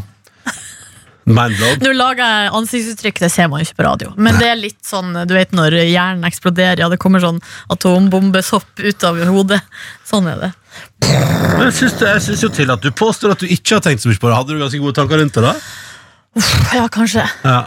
Nå 1.29 1.93
lager 1.97 2.23
jeg 2.25 2.53
ansiktsuttrykk, 2.59 3.21
det 3.25 3.31
ser 3.33 3.49
man 3.53 3.61
jo 3.63 3.69
ikke 3.69 3.79
på 3.81 3.87
radio. 3.87 4.13
Men 4.17 4.39
det 4.41 4.49
er 4.51 4.59
litt 4.61 4.81
sånn, 4.87 5.13
du 5.29 5.35
vet 5.37 5.53
når 5.57 5.77
hjernen 5.89 6.25
eksploderer, 6.29 6.81
ja, 6.83 6.89
det 6.93 6.99
kommer 7.03 7.23
sånn 7.23 7.41
atombombesopp 7.75 8.81
ut 8.85 9.07
av 9.09 9.21
hodet. 9.29 9.61
Sånn 10.09 10.29
er 10.31 10.41
det. 10.47 10.53
Men 11.05 11.69
jeg 11.71 11.79
syns, 12.25 12.43
jo 12.43 12.51
til 12.55 12.71
at 12.73 12.85
du 12.85 12.91
påstår 12.95 13.35
at 13.35 13.43
du 13.43 13.49
ikke 13.51 13.79
har 13.79 13.85
tenkt 13.85 14.05
så 14.05 14.11
mye 14.11 14.21
på 14.21 14.31
det. 14.31 14.37
Hadde 14.39 14.55
du 14.57 14.63
ganske 14.63 14.83
gode 14.83 14.97
tanker 14.99 15.21
rundt 15.21 15.37
det? 15.39 15.45
da? 15.49 15.55
Ja, 16.77 16.87
kanskje. 16.93 17.25
Ja. 17.45 17.61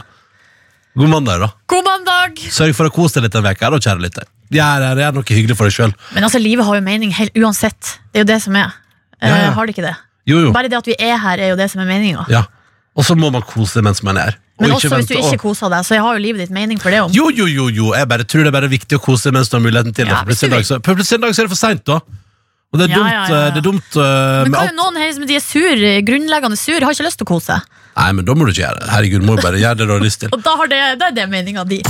God 0.98 1.10
mandag, 1.10 1.40
da. 1.40 1.50
God 1.72 1.86
mandag! 1.88 2.40
Sørg 2.52 2.76
for 2.76 2.90
å 2.90 2.94
kose 2.94 3.20
deg 3.20 3.30
litt 3.30 3.38
en 3.40 3.48
uke, 3.48 3.70
kjære 3.80 4.04
lytter. 4.04 4.28
Gjør 4.52 5.00
gjør 5.00 5.14
noe 5.16 5.28
hyggelig 5.32 5.56
for 5.56 5.70
deg 5.70 5.76
sjøl. 5.78 5.94
Men 6.16 6.28
altså, 6.28 6.42
livet 6.44 6.68
har 6.68 6.76
jo 6.76 6.84
mening 6.84 7.14
helt 7.16 7.38
uansett. 7.40 7.94
Det 8.12 8.20
er 8.20 8.26
jo 8.26 8.32
det 8.34 8.42
som 8.44 8.58
er. 8.60 8.74
Eh, 9.22 9.30
Ja, 9.30 9.38
ja. 9.46 9.52
Har 9.56 9.68
det 9.68 9.76
ikke 9.78 9.86
det? 9.88 9.96
Jo, 10.28 10.42
jo. 10.48 10.52
Bare 10.56 10.68
det 10.70 10.78
at 10.78 10.90
vi 10.90 10.96
er 11.00 11.16
her, 11.18 11.40
er 11.40 11.54
jo 11.54 11.60
det 11.60 11.70
som 11.72 11.82
er 11.84 11.88
meninga. 11.88 12.26
Ja. 12.32 12.44
Og 12.98 13.06
så 13.08 13.16
må 13.16 13.30
man 13.32 13.44
kose 13.48 13.80
det 13.80 13.86
mens 13.88 14.02
man 14.04 14.18
er. 14.20 14.36
Og 14.60 14.66
Men 14.68 14.74
også 14.76 14.90
hvis 14.94 15.08
du 15.10 15.14
ikke 15.16 15.40
koser 15.42 15.72
deg, 15.72 15.86
så 15.88 15.98
har 16.04 16.18
jo 16.18 16.22
livet 16.22 16.44
ditt 16.44 16.52
mening 16.54 16.78
for 16.82 16.92
det 16.94 17.00
òg. 17.02 17.14
Jo, 17.16 17.30
jo, 17.34 17.46
jo, 17.48 17.70
jo. 17.72 17.94
Jeg 17.98 18.08
bare 18.12 18.26
tror 18.28 18.44
det 18.44 18.52
er 18.52 18.58
bare 18.60 18.70
viktig 18.72 19.00
å 19.00 19.02
kose 19.02 19.32
mens 19.34 19.50
du 19.50 19.56
har 19.58 19.64
muligheten 19.64 19.96
til 19.96 20.06
det. 20.06 20.12
Ja, 20.14 20.24
plutselig 20.28 20.52
en 20.52 20.58
dag 20.60 20.66
så- 20.68 20.80
plutselig 20.84 21.16
en 21.18 21.22
dag 21.22 21.34
så 21.34 21.42
er 21.42 21.48
det 21.48 21.54
for 21.56 21.62
seint, 21.62 21.86
da. 21.86 22.00
Og 22.72 22.80
det 22.80 22.90
er 22.90 22.96
dumt. 22.96 23.08
ja, 23.08 23.12
ja, 23.12 23.24
ja. 23.28 23.48
eh, 23.48 23.52
Det 23.52 23.58
er 23.60 23.66
dumt 23.68 23.96
uh, 24.00 24.44
Men 24.48 24.54
hva 24.54 24.68
er 24.70 24.76
noen 24.78 24.96
her 25.02 25.12
som 25.14 25.26
de 25.28 25.36
er 25.36 25.44
sur, 25.44 25.82
grunnleggende 26.08 26.58
sur, 26.60 26.80
har 26.80 26.92
ikke 26.96 27.08
lyst 27.08 27.18
til 27.20 27.28
å 27.28 27.32
kose? 27.34 27.58
Nei, 27.98 28.12
men 28.16 28.24
da 28.26 28.34
må 28.36 28.46
du 28.48 28.52
ikke 28.54 28.64
gjøre 28.64 28.80
det. 28.80 28.90
Herregud, 28.92 29.26
må 29.28 29.36
du 29.36 29.42
bare 29.44 29.60
gjøre 29.60 29.78
det 29.82 29.88
du 29.88 29.92
har 29.98 30.00
lyst 30.04 30.20
til. 30.24 30.30
Og 30.32 30.44
da, 30.44 30.56
har 30.56 30.68
det, 30.72 30.82
da 31.00 31.08
er 31.12 31.12
det 31.20 31.30
meninga 31.32 31.68
di. 31.68 31.82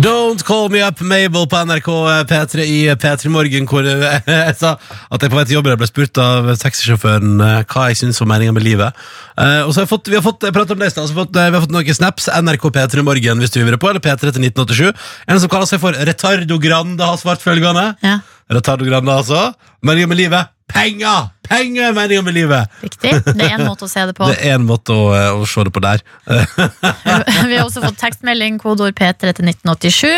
Don't 0.00 0.42
Call 0.46 0.68
Me 0.70 0.82
Up 0.86 1.00
Mabel 1.00 1.46
på 1.50 1.60
NRK 1.66 1.88
P3 2.30 2.66
i 2.70 2.78
P3 2.94 3.30
Morgen, 3.32 3.66
hvor 3.66 3.86
eh, 3.88 4.18
jeg 4.46 4.56
sa 4.60 4.76
at 5.10 5.22
jeg 5.22 5.32
på 5.32 5.38
vei 5.38 5.44
til 5.48 5.56
jobben 5.56 5.72
jeg 5.74 5.80
ble 5.80 5.88
spurt 5.90 6.20
av 6.22 6.52
taxisjåføren 6.60 7.40
eh, 7.42 7.56
hva 7.66 7.86
jeg 7.90 7.98
syns 8.02 8.20
var 8.22 8.30
meninga 8.30 8.54
med 8.54 8.66
livet. 8.66 9.02
Eh, 9.34 9.62
og 9.64 9.72
så 9.72 9.82
har 9.82 9.86
jeg 9.86 9.92
fått, 9.94 10.12
Vi 10.12 10.18
har 10.18 10.24
fått 10.24 10.46
jeg 10.46 10.54
om 10.54 10.84
det 10.84 10.92
i 10.92 10.94
fått, 11.18 11.34
eh, 11.34 11.50
vi 11.50 11.58
har 11.58 11.64
fått 11.64 11.74
noen 11.74 11.98
snaps. 11.98 12.28
NRK 12.30 12.68
P3 12.76 13.06
Morgen 13.08 13.42
hvis 13.42 13.54
du 13.56 13.60
vil 13.64 13.78
på, 13.80 13.90
eller 13.90 14.04
P3 14.04 14.30
til 14.30 14.46
1987. 14.46 14.94
En 15.26 15.42
som 15.42 15.50
kaller 15.50 15.70
seg 15.70 15.82
for 15.82 15.96
Retardo 15.96 16.60
Grande, 16.62 17.02
har 17.02 17.18
svart 17.18 17.42
følgende. 17.42 17.88
Ja, 18.06 18.20
Retardo 18.52 18.86
Grande, 18.86 19.12
altså. 19.12 19.48
Meninga 19.82 20.12
med 20.12 20.22
livet 20.22 20.52
penger! 20.76 21.32
Penger 21.46 21.88
er 21.88 21.94
meninga 21.94 22.22
med 22.26 22.34
livet! 22.34 22.78
Riktig. 22.82 23.12
Det 23.22 23.44
er 23.44 23.54
én 23.54 23.62
måte 23.68 23.86
å 23.86 23.90
se 23.90 24.02
det 24.08 24.16
på. 24.18 24.26
Det 24.32 24.38
er 24.42 24.56
en 24.56 24.66
måte 24.66 24.94
å, 24.94 25.04
eh, 25.14 25.38
å 25.38 25.46
se 25.46 25.62
det 25.66 25.72
på 25.74 25.82
der. 25.84 26.02
Vi 27.46 27.54
har 27.54 27.62
også 27.62 27.84
fått 27.84 28.00
tekstmelding, 28.00 28.58
kodeord 28.62 28.96
P3 28.98 29.30
til 29.38 29.50
1987. 29.52 30.10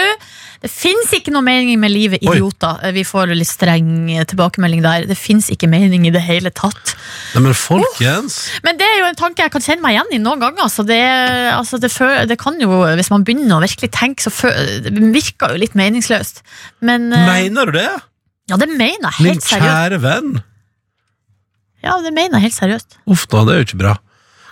Det 0.64 0.70
fins 0.72 1.12
ikke 1.14 1.34
noe 1.34 1.44
mening 1.44 1.76
med 1.78 1.92
livet, 1.92 2.24
Oi. 2.24 2.38
idioter. 2.38 2.80
Vi 2.96 3.04
får 3.06 3.34
litt 3.36 3.50
streng 3.50 4.08
tilbakemelding 4.32 4.82
der. 4.82 5.06
Det 5.10 5.18
fins 5.20 5.52
ikke 5.54 5.68
mening 5.70 6.08
i 6.08 6.14
det 6.14 6.24
hele 6.24 6.50
tatt. 6.50 6.96
Nei, 7.36 7.44
men 7.44 7.54
folkens 7.56 8.40
Men 8.64 8.80
det 8.80 8.88
er 8.88 8.98
jo 9.02 9.06
en 9.10 9.18
tanke 9.20 9.44
jeg 9.44 9.52
kan 9.54 9.64
kjenne 9.64 9.84
meg 9.84 9.98
igjen 9.98 10.16
i 10.16 10.22
noen 10.24 10.42
ganger. 10.42 10.72
Så 10.72 10.82
det, 10.88 10.98
altså 11.52 11.78
det, 11.78 11.92
det 12.30 12.40
kan 12.40 12.56
jo, 12.60 12.82
Hvis 12.98 13.12
man 13.12 13.24
begynner 13.28 13.60
å 13.60 13.64
virkelig 13.68 13.92
tenke, 13.94 14.24
så 14.24 14.32
virker 14.32 15.52
det 15.52 15.58
jo 15.58 15.64
litt 15.68 15.78
meningsløst. 15.78 16.42
Men 16.80 17.12
eh, 17.12 17.28
Mener 17.28 17.68
du 17.68 17.78
det? 17.78 17.90
Ja, 18.48 18.56
det 18.56 18.68
mener 18.72 19.10
jeg 19.10 19.24
Min 19.24 19.32
helt 19.34 19.44
seriøst. 19.44 19.68
kjære 19.68 19.98
venn. 20.02 20.42
Ja, 21.84 21.98
det 22.02 22.12
mener 22.12 22.38
jeg 22.40 22.48
helt 22.48 22.56
seriøst. 22.58 22.96
Uff 23.06 23.26
da, 23.30 23.44
det 23.46 23.54
er 23.54 23.60
jo 23.62 23.66
ikke 23.68 23.80
bra. 23.84 23.94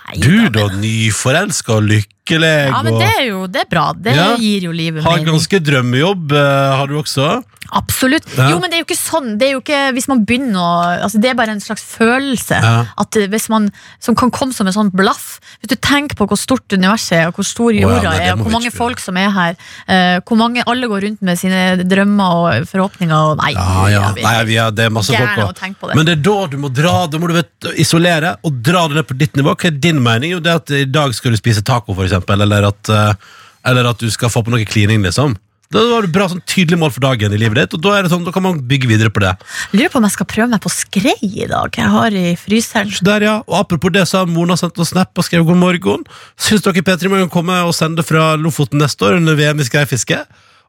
Nei 0.07 0.21
Du 0.23 0.35
da, 0.47 0.67
da, 0.69 0.75
nyforelska 0.79 1.73
og 1.81 1.83
lykkelig 1.89 2.51
Ja, 2.71 2.81
men 2.85 2.93
og 2.95 3.01
det 3.03 3.09
er 3.19 3.25
jo 3.27 3.41
det 3.51 3.61
er 3.65 3.69
bra. 3.71 3.89
Det 3.93 4.13
Ja. 4.15 4.27
gir 4.39 4.63
jo 4.69 4.71
livet 4.71 5.03
har 5.03 5.17
mening. 5.17 5.27
ganske 5.33 5.59
drømmejobb, 5.59 6.31
eh, 6.31 6.75
har 6.79 6.87
du 6.87 6.95
også? 7.01 7.43
Absolutt. 7.75 8.27
Ja. 8.37 8.51
Jo, 8.53 8.59
men 8.61 8.71
det 8.71 8.77
er 8.77 8.83
jo 8.83 8.87
ikke 8.87 8.99
sånn. 8.99 9.33
Det 9.39 9.49
er 9.49 9.55
jo 9.55 9.61
ikke, 9.63 9.81
hvis 9.97 10.07
man 10.11 10.23
begynner 10.27 10.59
å 10.61 10.73
altså 11.07 11.19
Det 11.21 11.31
er 11.31 11.37
bare 11.39 11.55
en 11.55 11.63
slags 11.63 11.83
følelse. 11.83 12.59
Ja. 12.63 12.75
At 12.99 13.17
hvis 13.17 13.47
man, 13.51 13.69
som 14.03 14.17
kan 14.17 14.31
komme 14.33 14.55
som 14.55 14.69
en 14.69 14.75
sånn 14.75 14.91
blaff. 14.95 15.37
Hvis 15.61 15.73
du 15.73 15.77
tenker 15.81 16.17
på 16.19 16.27
hvor 16.29 16.39
stort 16.39 16.71
universet 16.73 17.17
er, 17.19 17.31
og 17.31 17.39
hvor 17.39 17.47
stor 17.47 17.75
jorda 17.75 17.99
oh, 17.99 18.05
ja, 18.07 18.15
er, 18.29 18.35
og 18.35 18.45
hvor 18.45 18.55
mange 18.57 18.71
folk 18.73 19.03
som 19.03 19.19
er 19.19 19.31
her, 19.33 19.59
Uh, 19.87 20.19
hvor 20.27 20.37
mange 20.39 20.63
alle 20.67 20.87
går 20.89 21.03
rundt 21.05 21.21
med 21.25 21.37
sine 21.39 21.83
drømmer 21.87 22.33
og 22.37 22.67
forhåpninger 22.69 23.15
og 23.15 23.37
Nei, 23.39 23.53
vi 23.55 24.23
Nei, 24.25 24.33
vi 24.47 24.57
er, 24.59 24.73
det 24.75 24.87
er 24.87 24.93
masse 24.93 25.15
folk 25.15 25.79
på. 25.79 25.91
Men 25.95 26.07
det 26.07 26.17
er 26.17 26.23
da 26.25 26.35
du 26.51 26.57
må 26.61 26.71
dra 26.73 26.93
Da 27.11 27.19
må 27.21 27.29
du 27.29 27.35
vet, 27.37 27.69
isolere 27.79 28.35
og 28.45 28.61
dra 28.65 28.85
det 28.89 28.99
ned 28.99 29.07
på 29.07 29.17
ditt 29.19 29.37
nivå. 29.39 29.55
Hva 29.55 29.69
er 29.69 29.79
din 29.81 30.01
mening? 30.03 30.35
Jo, 30.35 30.43
det 30.43 30.55
at 30.61 30.73
I 30.75 30.85
dag 30.89 31.15
skal 31.15 31.33
du 31.33 31.39
spise 31.39 31.63
taco, 31.65 31.95
for 31.95 32.07
eksempel, 32.07 32.41
eller 32.45 32.69
at, 32.69 32.91
eh, 32.93 33.35
eller 33.71 33.91
at 33.91 34.01
du 34.01 34.09
skal 34.13 34.31
få 34.33 34.43
på 34.45 34.53
noe 34.53 34.67
klining. 34.67 35.03
liksom 35.05 35.35
Da 35.73 35.81
har 35.83 36.05
du 36.05 36.11
bra 36.15 36.29
sånn 36.31 36.39
tydelig 36.47 36.77
mål 36.79 36.93
for 36.95 37.03
dagen 37.03 37.33
i 37.35 37.37
livet 37.41 37.57
ditt, 37.59 37.73
og 37.75 37.81
da, 37.83 37.97
er 37.97 38.05
det 38.05 38.11
sånn, 38.13 38.23
da 38.23 38.31
kan 38.31 38.43
man 38.45 38.61
bygge 38.69 38.87
videre 38.87 39.11
på 39.11 39.19
det. 39.19 39.33
Lurer 39.75 39.91
på 39.91 39.99
om 39.99 40.05
jeg 40.07 40.13
skal 40.15 40.27
prøve 40.31 40.47
meg 40.53 40.61
på 40.63 40.71
skrei 40.71 41.15
i 41.27 41.47
dag. 41.51 41.67
Jeg 41.75 41.91
har 41.91 42.15
i 42.15 42.35
fryseren. 42.39 42.93
Så 42.95 43.03
der, 43.03 43.25
ja. 43.27 43.33
Og 43.43 43.57
apropos 43.59 43.91
det, 43.91 44.05
så 44.07 44.21
har 44.21 44.31
Mona 44.31 44.55
sendt 44.59 44.79
oss 44.79 44.93
snap 44.95 45.11
og 45.19 45.27
skrev 45.27 45.43
god 45.49 45.59
morgen. 45.59 46.05
Syns 46.39 46.63
dere 46.63 46.85
P3 46.87 47.11
må 47.11 47.19
komme 47.33 47.59
og 47.67 47.75
sende 47.75 48.05
fra 48.07 48.35
Lofoten 48.39 48.79
neste 48.79 49.09
år 49.09 49.19
under 49.19 49.35
VM 49.35 49.59
i 49.59 49.67
skreifiske? 49.67 50.21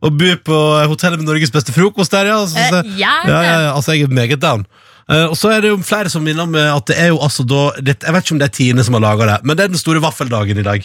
Og 0.02 0.14
bo 0.18 0.34
på 0.50 0.58
hotellet 0.90 1.18
med 1.22 1.26
Norges 1.30 1.50
beste 1.54 1.74
frokost 1.74 2.11
der, 2.14 2.26
ja. 2.32 2.42
Så, 2.46 2.58
Eh, 2.58 2.68
så- 2.70 2.82
gjerne. 2.82 3.30
ja, 3.30 3.42
ja, 3.42 3.61
ja. 3.68 3.72
Altså, 3.74 3.94
jeg 3.94 4.02
er 4.11 4.14
meget 4.14 4.40
down. 4.42 4.66
Uh, 5.08 5.30
og 5.30 5.37
så 5.40 5.48
er 5.54 5.62
det 5.62 5.70
jo 5.70 5.78
flere 5.80 6.11
som 6.12 6.20
minner 6.22 6.42
om 6.44 6.54
eh, 6.54 6.74
at 6.76 6.84
det 6.90 6.98
er 7.00 7.06
jo 7.08 7.16
altså 7.24 7.40
da 7.48 7.70
det, 7.80 7.94
Jeg 8.04 8.12
vet 8.12 8.24
ikke 8.26 8.32
om 8.34 8.38
det 8.42 8.44
er 8.50 8.52
Tine 8.58 8.84
som 8.84 8.92
har 8.92 9.00
laga 9.00 9.24
det, 9.30 9.37
men 9.42 9.56
det 9.56 9.64
er 9.64 9.68
den 9.72 9.78
store 9.80 10.02
vaffeldagen 10.04 10.58
i 10.61 10.62
dag. 10.66 10.84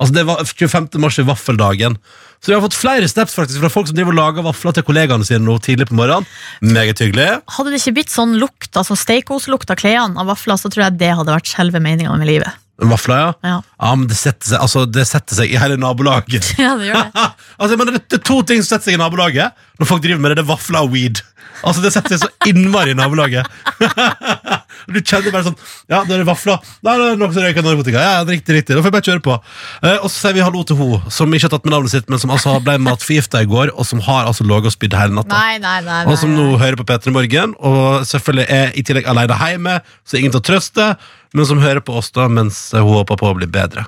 Altså 0.00 0.16
det 0.16 0.24
var 0.24 0.40
25. 0.48 0.88
mars 1.02 1.18
er 1.20 1.26
vaffeldagen. 1.28 1.98
Så 2.40 2.48
vi 2.48 2.56
har 2.56 2.62
fått 2.64 2.78
flere 2.78 3.08
snaps 3.10 3.34
faktisk 3.36 3.60
fra 3.60 3.68
folk 3.68 3.90
som 3.90 3.98
driver 3.98 4.14
og 4.14 4.16
lager 4.16 4.46
vafler 4.46 4.72
til 4.72 4.86
kollegaene 4.86 5.26
sine 5.28 5.42
nå 5.44 5.58
tidlig 5.60 5.90
på 5.90 5.98
morgenen. 5.98 6.24
Meget 6.64 7.02
hyggelig. 7.04 7.28
Hadde 7.52 7.74
det 7.74 7.82
ikke 7.82 7.98
blitt 7.98 8.14
sånn 8.14 8.32
lukt, 8.40 8.70
altså 8.72 8.96
steikoslukt 8.96 9.68
av 9.72 9.76
klærne 9.82 10.16
av 10.16 10.30
vafler, 10.32 10.56
så 10.56 10.72
tror 10.72 10.86
jeg 10.86 10.98
det 11.02 11.12
hadde 11.18 11.36
vært 11.36 11.52
selve 11.52 11.82
meninga 11.84 12.16
med 12.16 12.30
livet. 12.32 12.56
Vafler, 12.80 13.18
ja. 13.20 13.32
Ja. 13.44 13.56
Ja, 13.76 13.90
men 13.92 14.08
det 14.08 14.16
setter 14.16 14.54
seg, 14.54 14.62
altså, 14.64 14.86
det 14.88 15.04
setter 15.08 15.36
seg 15.36 15.52
i 15.52 15.58
hele 15.60 15.76
nabolaget. 15.76 16.54
ja, 16.62 16.72
det 16.80 16.88
gjør 16.88 17.10
det. 17.10 17.26
altså, 17.60 17.76
men 17.76 17.90
det, 17.90 18.04
det 18.08 18.20
er 18.22 18.24
to 18.30 18.38
ting 18.48 18.64
som 18.64 18.72
setter 18.72 18.88
seg 18.88 18.96
i 18.96 19.02
nabolaget 19.02 19.66
når 19.76 19.90
folk 19.90 20.04
driver 20.06 20.24
med 20.24 20.32
det. 20.32 20.40
Det 20.40 20.46
er 20.46 20.52
vafler 20.54 20.88
og 20.88 20.94
weed. 20.94 21.20
Altså, 21.60 21.84
Det 21.84 21.92
setter 21.92 22.16
seg 22.16 22.24
så 22.24 22.48
innmari 22.48 22.94
i 22.94 22.96
nabolaget. 22.96 23.44
du 24.88 25.00
kjenner 25.00 25.34
bare 25.34 25.46
sånn 25.48 25.56
Ja, 25.90 26.02
det 26.08 26.16
er 26.16 26.24
vafler. 26.28 26.58
Nei, 26.86 26.94
det 26.96 27.06
er 27.10 27.20
noen 27.20 27.34
som 27.34 27.44
røyker 27.44 27.66
narkotika. 27.66 28.00
Ja, 28.02 28.12
ja, 28.18 28.24
riktig, 28.28 28.56
riktig. 28.56 28.76
Da 28.76 28.82
får 28.82 28.90
jeg 28.90 28.96
bare 28.96 29.06
kjøre 29.08 29.24
på. 29.26 29.36
Eh, 29.82 29.96
og 29.98 30.08
så 30.08 30.14
sier 30.16 30.36
vi 30.38 30.44
hallo 30.44 30.64
til 30.66 30.78
hun 30.80 31.10
som 31.12 31.36
ikke 31.36 31.48
har 31.48 31.54
tatt 31.56 31.68
med 31.68 31.74
navnet 31.76 31.94
sitt, 31.94 32.08
men 32.12 32.22
som 32.22 32.32
altså 32.34 32.56
ble 32.64 32.78
matforgifta 32.82 33.44
i 33.44 33.48
går, 33.50 33.74
og 33.76 33.88
som 33.88 34.02
har 34.06 34.28
altså 34.30 34.46
ligget 34.46 34.72
og 34.72 34.76
spydd 34.76 34.98
hele 34.98 35.16
natta. 35.18 35.36
Nei, 35.36 35.60
nei, 35.62 35.76
nei. 35.86 36.00
nei, 36.04 36.12
Og 36.12 36.18
som 36.20 36.34
nå 36.34 36.48
hører 36.60 36.80
på 36.80 36.86
P3 36.88 37.14
Morgen, 37.14 37.54
og 37.58 38.06
selvfølgelig 38.08 38.48
er 38.60 38.74
i 38.76 38.84
tillegg 38.86 39.08
alene 39.10 39.38
hjemme, 39.40 39.78
så 40.06 40.20
ingen 40.20 40.34
til 40.34 40.42
å 40.42 40.48
trøste, 40.52 40.90
men 41.36 41.46
som 41.46 41.62
hører 41.62 41.82
på 41.84 41.94
oss 42.00 42.10
da 42.16 42.26
mens 42.30 42.68
hun 42.74 42.88
håper 42.90 43.20
på 43.20 43.30
å 43.30 43.38
bli 43.38 43.48
bedre. 43.50 43.86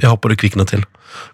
Jeg 0.00 0.10
håper 0.10 0.32
du 0.32 0.40
kvikner 0.40 0.66
til. 0.66 0.82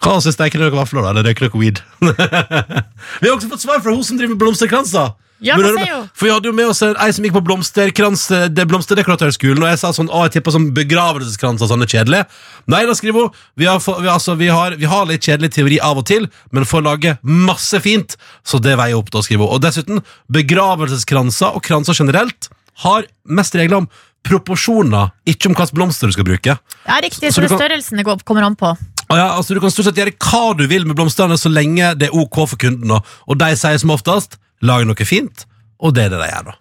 Hva 0.04 0.18
synes 0.20 0.36
steker 0.36 0.66
om 0.66 0.74
vafler, 0.76 1.04
da? 1.06 1.14
Eller 1.14 1.30
røyker 1.30 1.48
noe 1.48 1.60
weed? 1.62 1.80
vi 3.20 3.28
har 3.30 3.36
også 3.36 3.48
fått 3.48 3.64
svar 3.64 3.80
fra 3.80 3.94
hun 3.94 4.04
som 4.04 4.18
driver 4.20 4.34
med 4.34 4.42
blomsterkranser. 4.42 5.14
Ja, 5.42 5.56
Men 5.56 5.66
sier 5.66 5.74
med- 6.00 6.10
For 6.14 6.26
vi 6.26 6.32
hadde 6.32 6.44
jo 6.50 6.52
med 6.52 6.66
oss 6.68 6.82
ei 6.82 7.10
som 7.12 7.24
gikk 7.24 7.32
på 7.32 7.42
blomsterkrans 7.46 8.26
Det 8.52 8.66
blomsterdekoratørskolen, 8.68 9.62
og 9.62 9.68
jeg 9.70 9.78
sa 9.78 9.88
sånn 9.96 10.10
Å, 10.12 10.24
jeg 10.28 10.32
tipper 10.36 10.52
sånn 10.52 10.70
begravelseskrans 10.76 11.62
og 11.62 11.68
sånn 11.70 11.82
er 11.82 11.86
kjedelig. 11.86 12.26
Nei, 12.68 12.84
da 12.84 12.92
skriver 12.92 13.22
hun 13.24 13.30
vi 13.56 13.64
har, 13.64 13.78
vi, 13.80 14.08
altså, 14.08 14.36
vi, 14.36 14.48
har, 14.48 14.76
vi 14.76 14.84
har 14.84 15.06
litt 15.06 15.22
kjedelig 15.24 15.50
teori 15.54 15.78
av 15.80 15.96
og 15.98 16.06
til, 16.06 16.28
men 16.52 16.64
får 16.68 16.82
lage 16.84 17.18
masse 17.22 17.80
fint, 17.80 18.16
så 18.44 18.60
det 18.60 18.76
veier 18.76 18.96
opp, 18.98 19.10
da, 19.10 19.20
skriver 19.24 19.46
hun. 19.48 19.54
Og 19.56 19.60
dessuten, 19.64 20.02
begravelseskranser 20.30 21.56
og 21.56 21.62
kranser 21.64 21.96
generelt 21.96 22.48
har 22.84 23.04
mest 23.28 23.54
regler 23.58 23.82
om 23.82 23.88
proporsjoner, 24.26 25.10
ikke 25.28 25.48
om 25.48 25.54
hvilke 25.56 25.74
blomster 25.76 26.10
du 26.10 26.12
skal 26.16 26.26
bruke. 26.28 26.58
Ja, 26.86 27.00
riktig, 27.00 27.30
Så 27.32 27.40
så, 27.40 27.40
det 27.40 27.48
kan- 27.50 27.58
størrelsen 27.58 27.96
det 27.96 28.04
går- 28.06 28.22
kommer 28.24 28.44
an 28.44 28.56
på. 28.56 28.76
Og 29.10 29.16
ja, 29.18 29.36
altså 29.36 29.54
Du 29.54 29.60
kan 29.60 29.70
stort 29.70 29.86
sett 29.86 29.96
gjøre 29.96 30.12
hva 30.18 30.56
du 30.56 30.66
vil 30.68 30.84
med 30.86 30.94
blomstene 30.96 31.34
så 31.36 31.50
lenge 31.50 31.98
det 31.98 32.08
er 32.10 32.14
ok 32.14 32.46
for 32.48 32.56
kunden. 32.56 32.90
Og 33.28 33.38
de 33.38 33.56
sier 33.56 33.78
som 33.78 33.90
oftest 33.90 34.36
'lag 34.62 34.84
noe 34.86 35.06
fint', 35.06 35.46
og 35.80 35.94
det 35.94 36.04
er 36.04 36.12
det 36.14 36.20
de 36.20 36.28
gjør. 36.30 36.44
da 36.50 36.54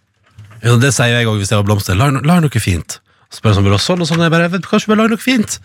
Ja, 0.64 0.76
det 0.76 0.94
sier 0.94 1.20
jeg 1.20 1.28
òg 1.28 1.40
hvis 1.40 1.52
jeg 1.52 1.60
har 1.60 1.64
blomster. 1.64 1.96
Lag, 1.96 2.20
lag 2.26 2.42
noe 2.44 2.60
fint. 2.60 3.00
Spør 3.32 3.54
sånn, 3.54 3.70
sånn 3.78 4.02
og 4.02 4.08
sånn, 4.10 4.24
jeg 4.26 4.32
bare, 4.34 4.50
vet, 4.50 4.66
kanskje 4.66 4.90
bare 4.90 5.04
lager 5.04 5.14
noe 5.14 5.22
fint? 5.22 5.60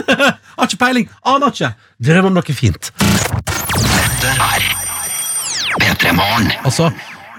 har 0.56 0.66
ikke 0.66 0.80
peiling, 0.80 1.10
aner 1.28 1.52
ikke. 1.52 1.74
Drøm 2.00 2.30
om 2.30 2.38
noe 2.38 2.54
fint. 2.56 2.92
P3 5.80 6.14
Morgen. 6.16 6.50
Altså, 6.64 6.90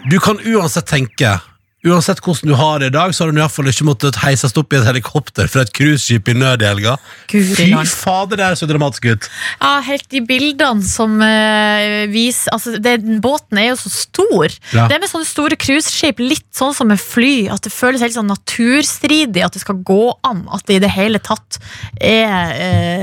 du 0.10 0.20
kan 0.24 0.39
uansett 0.45 0.88
tenke 0.89 1.34
Uansett 1.82 2.19
hvordan 2.21 2.51
du 2.51 2.53
har 2.59 2.82
det 2.82 2.91
i 2.91 2.93
dag, 2.93 3.09
så 3.09 3.23
har 3.23 3.32
du 3.32 3.39
i 3.39 3.41
hvert 3.41 3.53
fall 3.55 3.69
ikke 3.71 3.86
måttet 3.88 4.19
heises 4.21 4.53
opp 4.59 4.73
i 4.73 4.77
et 4.77 4.86
helikopter 4.86 5.47
fra 5.49 5.63
et 5.65 5.71
cruiseskip 5.73 6.29
i 6.29 6.36
nød 6.38 6.61
i 6.61 6.67
helga. 6.69 6.93
Fy 7.32 7.71
fader, 7.89 8.38
det 8.38 8.45
er 8.45 8.59
så 8.59 8.67
dramatisk 8.69 9.07
ut. 9.09 9.29
Ja, 9.57 9.71
helt 9.88 10.05
de 10.13 10.21
bildene 10.21 10.86
som 10.86 11.17
uh, 11.17 12.05
viser 12.11 12.53
Altså, 12.53 12.75
det, 12.77 12.99
Båten 13.23 13.57
er 13.57 13.71
jo 13.71 13.79
så 13.82 13.89
stor. 13.93 14.53
Ja. 14.75 14.86
Det 14.91 14.99
med 15.01 15.09
sånne 15.09 15.25
store 15.25 15.57
cruiseskip 15.57 16.21
litt 16.21 16.45
sånn 16.53 16.75
som 16.77 16.91
med 16.91 17.01
fly. 17.01 17.47
At 17.53 17.65
det 17.65 17.73
føles 17.73 18.05
helt 18.05 18.17
sånn 18.17 18.29
naturstridig 18.29 19.41
at 19.47 19.57
det 19.57 19.63
skal 19.63 19.82
gå 19.88 20.03
an. 20.27 20.45
At 20.53 20.67
det 20.69 20.77
i 20.77 20.84
det 20.86 20.93
hele 20.93 21.21
tatt 21.23 21.57
er 21.97 22.53
eh, 22.61 23.01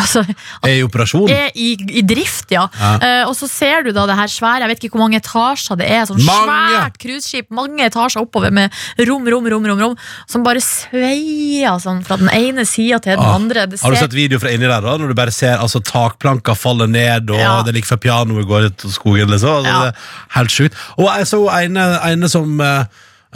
Altså 0.00 0.22
Er 0.66 0.74
i 0.78 0.82
operasjon. 0.86 1.28
er 1.30 1.50
i, 1.54 1.72
i 2.00 2.02
drift, 2.06 2.50
ja. 2.54 2.66
Ja. 2.80 2.90
Uh, 3.00 3.28
og 3.30 3.34
så 3.38 3.48
ser 3.50 3.82
du 3.86 3.92
da 3.96 4.06
det 4.10 4.16
her 4.18 4.30
svære, 4.30 4.60
jeg 4.64 4.68
vet 4.72 4.84
ikke 4.84 4.96
hvor 4.98 5.04
mange 5.06 5.20
etasjer 5.20 5.78
det 5.80 5.88
er. 5.90 6.04
Sånn 6.08 6.20
Mange! 6.26 6.56
svært 6.76 6.98
cruiseskip, 7.02 7.50
mange 7.56 7.84
etasjer 7.86 8.22
oppover 8.24 8.52
med 8.54 8.70
rom, 9.08 9.26
rom, 9.28 9.46
rom, 9.52 9.66
rom, 9.72 9.80
rom 9.86 9.96
som 10.30 10.44
bare 10.46 10.60
sveier 10.64 11.78
sånn 11.82 12.02
fra 12.06 12.18
den 12.20 12.30
ene 12.34 12.64
sida 12.68 12.98
til 13.02 13.16
den 13.16 13.24
Ah, 13.24 13.34
andre. 13.38 13.66
Det 13.70 13.80
Har 13.82 13.90
du 13.94 13.96
sett 14.00 14.14
video 14.16 14.38
fra 14.42 14.50
inni 14.52 14.66
der 14.68 14.80
da, 14.84 14.96
når 15.00 15.12
du 15.12 15.14
bare 15.18 15.32
ser 15.34 15.58
altså, 15.58 15.80
takplanka 15.84 16.54
falle 16.58 16.86
ned, 16.90 17.30
og 17.30 17.38
Ja. 17.40 17.62
det 17.66 17.74
ligger 17.74 17.94
fra 17.94 18.00
pianoet 18.00 18.46
går 18.48 18.66
ut 18.70 18.86
skogen, 18.92 19.28
liksom? 19.30 19.60
Altså, 19.60 19.70
Ja. 19.70 19.80
det 19.84 19.94
er 19.94 20.38
helt 20.38 20.50
sjukt. 20.50 20.74
Og 20.98 21.06
jeg 21.16 21.26
så 21.26 21.40
ene, 21.64 21.86
ene 22.04 22.28
som 22.28 22.60
eh, 22.60 22.84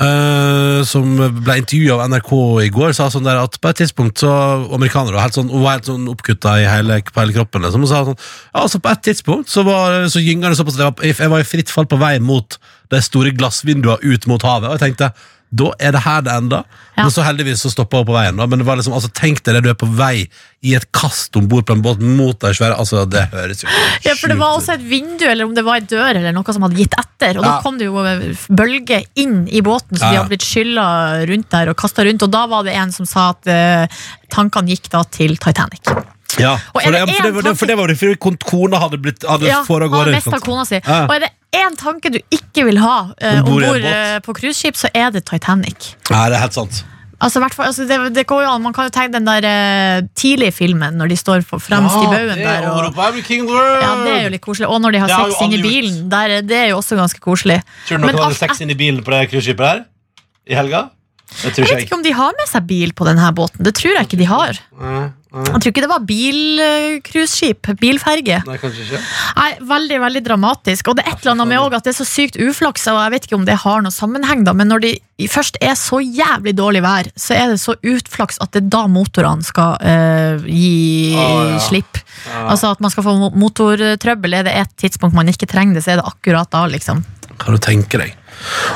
eh, 0.01 0.81
som 0.89 1.15
ble 1.17 1.57
intervjua 1.61 1.99
av 1.99 2.13
NRK 2.13 2.33
i 2.65 2.71
går, 2.75 2.95
sa 2.97 3.11
sånn 3.13 3.27
der 3.27 3.43
at 3.43 3.59
på 3.61 3.71
et 3.71 3.83
tidspunkt 3.83 4.23
så 4.23 4.33
Amerikanere 4.75 5.19
var 5.19 5.29
helt 5.29 5.39
sånn, 5.39 5.53
sånn 5.87 6.09
oppkutta 6.13 6.57
i 6.63 6.69
hele, 6.69 7.01
på 7.07 7.23
hele 7.23 7.37
kroppen. 7.37 7.67
Liksom, 7.67 7.87
og 7.87 7.93
sa 7.93 8.05
sånn, 8.09 8.19
ja, 8.19 8.65
altså 8.65 8.83
På 8.83 8.95
et 8.95 9.05
tidspunkt 9.07 9.53
så, 9.53 9.67
var, 9.67 10.05
så 10.13 10.23
gynga 10.23 10.51
det 10.51 10.59
såpass 10.61 10.79
at 10.79 10.85
jeg 10.85 10.91
var, 10.91 11.23
jeg 11.27 11.35
var 11.37 11.45
i 11.45 11.53
fritt 11.53 11.73
fall 11.73 11.89
på 11.91 12.01
vei 12.01 12.17
mot 12.23 12.59
de 12.93 13.01
store 13.03 13.33
glassvinduene 13.35 14.03
ut 14.03 14.27
mot 14.31 14.43
havet. 14.45 14.71
Og 14.71 14.77
jeg 14.77 14.85
tenkte 14.89 15.13
da 15.55 15.71
er 15.79 15.95
det 15.95 16.03
her 16.05 16.25
det 16.27 16.33
ender. 16.35 16.65
Ja. 16.95 17.05
Men 17.05 17.13
så 17.15 17.25
heldigvis 17.27 17.63
så 17.65 17.71
stoppa 17.73 18.01
hun 18.01 18.09
på 18.09 18.15
veien. 18.15 18.39
da 18.39 18.47
Men 18.51 18.63
det 18.63 18.67
var 18.67 18.79
liksom, 18.79 18.95
altså 18.97 19.11
tenk 19.15 19.43
deg 19.45 19.59
det 19.59 19.65
du 19.67 19.71
er 19.73 19.79
på 19.79 19.89
vei 19.99 20.27
i 20.65 20.75
et 20.79 20.87
kast 20.97 21.37
om 21.37 21.47
bord 21.51 21.67
på 21.69 21.77
en 21.77 21.83
båt 21.85 22.01
mot 22.01 22.39
deg 22.41 22.57
svære 22.57 22.79
Altså, 22.81 23.03
det 23.11 23.27
høres 23.33 23.65
jo 23.65 23.69
Ja, 24.07 24.15
for 24.17 24.33
det 24.33 24.39
var 24.41 24.57
også 24.57 24.77
et 24.79 24.87
vindu, 24.89 25.27
eller 25.29 25.45
om 25.49 25.55
det 25.57 25.65
var 25.67 25.83
en 25.83 25.91
dør 25.91 26.11
eller 26.15 26.35
noe 26.35 26.57
som 26.57 26.65
hadde 26.67 26.79
gitt 26.81 26.97
etter. 27.01 27.39
Og 27.39 27.47
da 27.47 27.59
kom 27.65 27.79
det 27.81 27.91
jo 27.91 28.05
bølger 28.49 29.07
inn 29.21 29.45
i 29.49 29.63
båten, 29.65 29.99
så 29.99 30.07
Ja, 30.07 30.11
de 30.11 30.21
hadde 30.23 30.35
blitt 30.35 30.49
skylla 30.49 30.89
rundt 31.31 31.51
der 31.55 31.73
og 31.73 31.79
kasta 31.81 32.07
rundt. 32.07 32.27
Og 32.27 32.35
da 32.35 32.47
var 32.51 32.67
det 32.67 32.77
en 32.79 32.95
som 32.95 33.09
sa 33.09 33.31
at 33.35 33.51
uh, 33.51 34.05
tankene 34.33 34.75
gikk 34.75 34.91
da 34.95 35.05
til 35.15 35.39
Titanic. 35.39 35.91
Ja, 36.41 36.57
for 36.73 36.81
det, 36.91 37.01
for, 37.01 37.23
det, 37.23 37.33
var- 37.35 37.43
det, 37.47 37.53
for 37.59 37.71
det 37.71 37.77
var 37.79 37.91
det 37.93 37.97
fordi 38.01 38.17
kona 38.43 38.81
hadde 38.83 38.99
blitt 39.03 39.27
Hadde 39.29 39.47
Ja, 39.47 39.61
for 39.67 39.85
av 39.85 39.91
han 39.93 39.99
gårde. 40.01 40.17
mista 40.17 40.33
ikke 40.39 40.49
kona 40.49 40.65
si. 40.69 40.81
Ja. 40.81 41.05
Og 41.07 41.15
er 41.15 41.27
det 41.27 41.31
én 41.55 41.77
tanke 41.79 42.11
du 42.11 42.19
ikke 42.35 42.65
vil 42.67 42.81
ha 42.83 42.97
uh, 43.15 43.39
Om 43.39 43.47
bord 43.47 43.85
eh, 43.87 44.19
på 44.25 44.35
cruiseskip, 44.35 44.75
så 44.81 44.91
er 44.95 45.13
det 45.15 45.25
Titanic. 45.31 45.93
Nei, 46.11 46.25
det 46.33 46.39
er 46.41 46.43
helt 46.43 46.57
sant. 46.57 46.81
Altså, 47.25 47.41
altså, 47.63 47.85
det, 47.89 47.97
det 48.17 48.27
går 48.27 48.43
jo 48.43 48.49
an, 48.51 48.61
Man 48.65 48.75
kan 48.75 48.89
jo 48.89 48.93
tenke 48.93 49.15
den 49.15 49.25
der 49.29 49.47
uh, 49.47 50.09
tidlige 50.19 50.53
filmen 50.53 50.99
når 50.99 51.13
de 51.15 51.17
står 51.17 51.45
for, 51.47 51.63
fremst 51.63 51.95
i 51.95 52.09
baugen 52.11 52.43
der. 52.43 52.67
Og, 52.69 52.99
ja, 52.99 53.93
det 54.03 54.13
er 54.17 54.23
jo 54.27 54.33
litt 54.35 54.43
koselig. 54.45 54.69
Og 54.69 54.83
når 54.83 54.97
de 54.97 55.05
har 55.05 55.13
Det 55.15 55.21
sex 55.31 55.47
inni 55.47 55.63
bilen. 55.63 56.03
Der, 56.11 56.39
er- 56.41 56.45
det 56.45 56.59
er 56.59 56.69
jo 56.75 56.83
også 56.83 56.99
ganske 56.99 57.23
koselig. 57.23 57.61
Tror 57.87 58.03
du 58.03 58.05
Men 58.05 58.11
noen 58.17 58.25
hadde 58.27 58.35
alt 58.35 58.43
sex 58.43 58.61
inni 58.67 58.77
bilen 58.77 59.05
på 59.07 59.15
det 59.15 59.23
cruiseskipet 59.31 59.71
her? 59.71 59.85
I 60.51 60.59
helga? 60.59 60.83
Tror 61.35 61.65
Jeg 61.67 61.77
vet 61.77 61.85
ikke 61.89 61.97
om 61.97 62.03
de 62.05 62.13
har 62.15 62.33
med 62.39 62.47
seg 62.49 62.63
bil 62.69 62.93
på 62.95 63.07
denne 63.09 63.27
båten. 63.35 63.65
Det 63.67 63.73
tror 63.75 63.97
jeg 63.97 64.07
ikke 64.07 64.21
de 64.21 64.27
har. 64.31 64.59
Jeg 65.35 65.59
tror 65.59 65.71
ikke 65.73 65.83
det 65.83 65.91
var 65.91 66.05
bilcruiseskip. 66.07 67.71
Bilferge. 67.81 68.37
Nei, 68.47 68.57
kanskje 68.63 68.85
ikke. 68.85 69.01
Nei, 69.39 69.49
Veldig 69.75 69.99
veldig 70.05 70.23
dramatisk. 70.29 70.91
Og 70.93 70.99
det 70.99 71.05
er 71.05 71.11
et 71.15 71.25
eller 71.25 71.33
annet 71.35 71.51
med 71.51 71.59
også 71.63 71.81
at 71.81 71.89
det 71.89 71.93
er 71.95 71.99
så 71.99 72.07
sykt 72.07 72.39
uflaks, 72.39 72.87
og 72.93 73.01
jeg 73.01 73.15
vet 73.17 73.27
ikke 73.29 73.39
om 73.41 73.47
det 73.49 73.57
har 73.65 73.83
noe 73.85 73.95
sammenheng, 73.95 74.45
da, 74.47 74.55
men 74.57 74.71
når 74.71 74.85
det 74.85 74.93
først 75.33 75.59
er 75.65 75.75
så 75.79 75.99
jævlig 76.05 76.55
dårlig 76.59 76.83
vær, 76.85 77.11
så 77.19 77.35
er 77.39 77.53
det 77.55 77.59
så 77.63 77.75
utflaks 77.83 78.39
at 78.45 78.53
det 78.55 78.63
er 78.65 78.71
da 78.77 78.85
motorene 78.91 79.47
skal 79.47 79.77
eh, 79.83 80.47
gi 80.47 81.15
Ah, 81.19 81.55
ja. 81.55 81.59
slipp. 81.67 81.99
Altså 82.47 82.71
at 82.75 82.81
man 82.83 82.91
skal 82.95 83.05
få 83.07 83.17
motortrøbbel. 83.35 84.39
Er 84.39 84.47
det 84.47 84.55
et 84.63 84.73
tidspunkt 84.87 85.17
man 85.19 85.29
ikke 85.31 85.49
trenger 85.51 85.79
det, 85.79 85.85
så 85.87 85.95
er 85.95 86.01
det 86.03 86.07
akkurat 86.09 86.51
da, 86.55 86.65
liksom. 86.71 87.03
Kan 87.43 87.57
du 87.57 87.63
tenke 87.63 87.99
deg? 88.01 88.15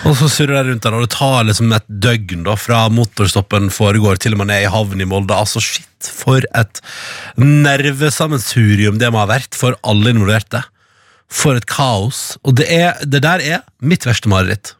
Og 0.09 0.15
så 0.19 0.29
surrer 0.31 0.63
de 0.65 0.73
rundt 0.73 0.85
der, 0.87 0.95
og 0.97 1.05
det 1.05 1.13
tar 1.17 1.45
liksom 1.49 1.73
et 1.77 1.87
døgn 1.89 2.45
da, 2.47 2.55
fra 2.59 2.85
motorstoppen 2.93 3.69
foregår 3.75 4.21
til 4.23 4.37
man 4.39 4.51
er 4.55 4.65
i 4.65 4.71
havn 4.73 5.01
i 5.03 5.07
Molde. 5.09 5.35
Altså, 5.37 5.61
shit, 5.65 5.85
for 6.15 6.45
et 6.57 6.81
nervesammensurium 7.39 8.99
det 9.01 9.11
må 9.13 9.23
ha 9.23 9.29
vært 9.31 9.57
for 9.59 9.77
alle 9.87 10.15
involverte. 10.15 10.63
For 11.29 11.59
et 11.59 11.67
kaos. 11.69 12.37
Og 12.47 12.57
det, 12.61 12.69
er, 12.73 12.97
det 13.05 13.21
der 13.27 13.43
er 13.45 13.65
mitt 13.85 14.07
verste 14.09 14.31
mareritt. 14.33 14.75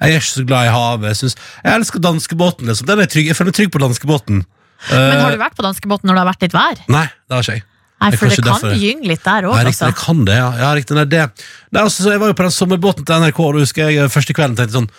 Jeg 0.00 0.12
er 0.12 0.20
ikke 0.20 0.28
så 0.32 0.44
glad 0.48 0.66
i 0.68 0.72
havet. 0.74 1.06
Jeg, 1.12 1.18
synes, 1.22 1.36
jeg 1.64 1.78
elsker 1.80 2.02
danskebåten. 2.04 2.68
Liksom. 2.68 2.88
Den 2.90 3.00
er 3.04 3.08
trygg. 3.08 3.30
Jeg 3.30 3.38
føler 3.38 3.52
meg 3.52 3.58
trygg 3.60 3.70
på 3.72 3.80
danskebåten. 3.84 4.42
Men 4.90 5.22
har 5.22 5.30
Eh, 5.30 5.36
du 5.38 5.40
vært 5.40 5.56
på 5.56 5.64
danskebåten 5.64 6.10
når 6.10 6.18
det 6.18 6.20
har 6.24 6.28
vært 6.32 6.42
litt 6.44 6.56
vær? 6.56 6.82
Nei, 6.92 7.06
det 7.08 7.36
har 7.38 7.46
ikke 7.46 7.54
jeg. 7.56 7.64
Nei, 7.96 8.10
for 8.12 8.28
det 8.28 8.36
det 8.36 8.44
kan 8.44 8.60
derfor- 8.60 8.76
gynge 8.76 9.08
litt 9.08 9.24
der 9.24 9.46
òg, 9.48 9.56
altså. 9.56 9.86
det 9.88 9.96
kan 9.96 10.24
det, 10.28 10.36
ja. 10.36 10.48
ja 10.60 10.74
riktig, 10.76 10.96
nei, 10.98 11.04
det. 11.08 11.22
Nei, 11.72 11.82
altså, 11.82 12.04
så 12.04 12.12
jeg 12.12 12.20
var 12.20 12.28
jo 12.28 12.36
på 12.36 12.44
den 12.44 12.52
sommerbåten 12.52 13.06
til 13.08 13.22
NRK, 13.22 13.40
og 13.40 13.60
husker 13.62 13.88
jeg 13.88 14.02
eh, 14.04 14.12
første 14.12 14.36
kvelden 14.36 14.56
tenkte 14.58 14.80
sånn 14.82 14.90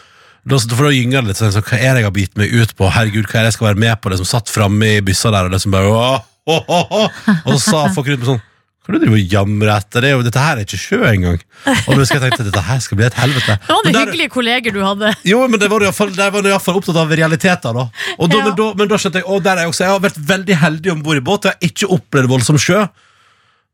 for 0.47 0.87
da 0.87 0.93
gynger 0.95 1.21
det 1.25 1.33
litt 1.33 1.39
sånn, 1.41 1.51
så, 1.51 1.59
Hva 1.59 1.75
er 1.75 1.93
det 1.93 2.01
jeg 2.01 2.07
har 2.07 2.15
bitt 2.15 2.37
meg 2.39 2.53
ut 2.55 2.71
på? 2.79 2.87
Herregud, 2.87 3.27
hva 3.27 3.39
er 3.39 3.43
det 3.43 3.51
jeg 3.51 3.57
skal 3.57 3.67
være 3.67 3.81
med 3.83 3.99
på? 3.99 4.09
Det 4.09 4.19
som 4.21 4.29
satt 4.29 4.47
framme 4.49 4.93
i 4.95 5.01
byssa 5.03 5.31
der, 5.35 5.49
og 5.49 5.51
det 5.51 5.59
som 5.59 5.75
bare 5.75 5.91
åh, 5.91 6.21
åh, 6.47 6.63
åh, 6.71 6.93
åh. 7.01 7.09
Og 7.45 7.57
så 7.57 7.59
sa 7.65 7.81
folk 7.91 8.07
rundt 8.07 8.23
meg 8.23 8.29
sånn 8.31 8.45
Hva 8.87 8.95
du 8.95 9.01
driver 9.03 9.17
og 9.19 9.33
jamrer 9.35 9.71
etter? 9.75 10.05
Det 10.05 10.11
dette 10.29 10.39
her 10.39 10.57
er 10.61 10.63
ikke 10.63 10.79
sjø 10.79 10.99
engang. 11.09 11.41
Og 11.67 11.89
da 11.91 11.97
husker 11.99 12.21
jeg 12.21 12.23
tenkte 12.31 12.45
dette 12.47 12.61
her 12.63 12.79
skal 12.79 12.97
bli 13.01 13.05
et 13.09 13.17
helvete. 13.19 13.57
Det 13.59 13.67
var 13.73 13.81
Men 13.83 13.91
det 13.91 13.93
der- 13.99 14.05
hyggelige 14.07 14.31
kolleger 14.31 14.71
du 14.73 14.79
hadde. 14.85 15.13
jo, 15.27 15.41
men 15.47 15.59
det 15.59 15.69
var 15.69 15.79
du 15.83 15.87
i 15.87 15.91
fall- 15.91 16.15
der 16.15 16.31
var 16.31 16.41
det 16.41 16.53
i 16.53 16.55
opptatt 16.55 16.95
av 16.95 17.11
realiteter. 17.11 17.73
da 17.73 17.89
og 18.17 18.29
da, 18.31 18.37
Ja. 18.37 18.43
men, 18.45 18.55
da, 18.55 18.73
men 18.73 18.87
da 18.87 18.95
skjønte 18.95 19.19
jeg 19.19 19.27
å, 19.27 19.41
der 19.43 19.51
er 19.57 19.61
jeg, 19.65 19.69
også, 19.73 19.83
jeg 19.83 19.91
har 19.91 19.99
vært 19.99 20.21
veldig 20.31 20.55
heldig 20.63 20.91
om 20.91 21.01
bord 21.03 21.17
i 21.17 21.19
båt. 21.19 21.43
Jeg 21.43 21.53
har 21.59 21.67
ikke 21.69 21.91
opplevd 21.99 22.27
voldsom 22.31 22.57
sjø. 22.57 22.87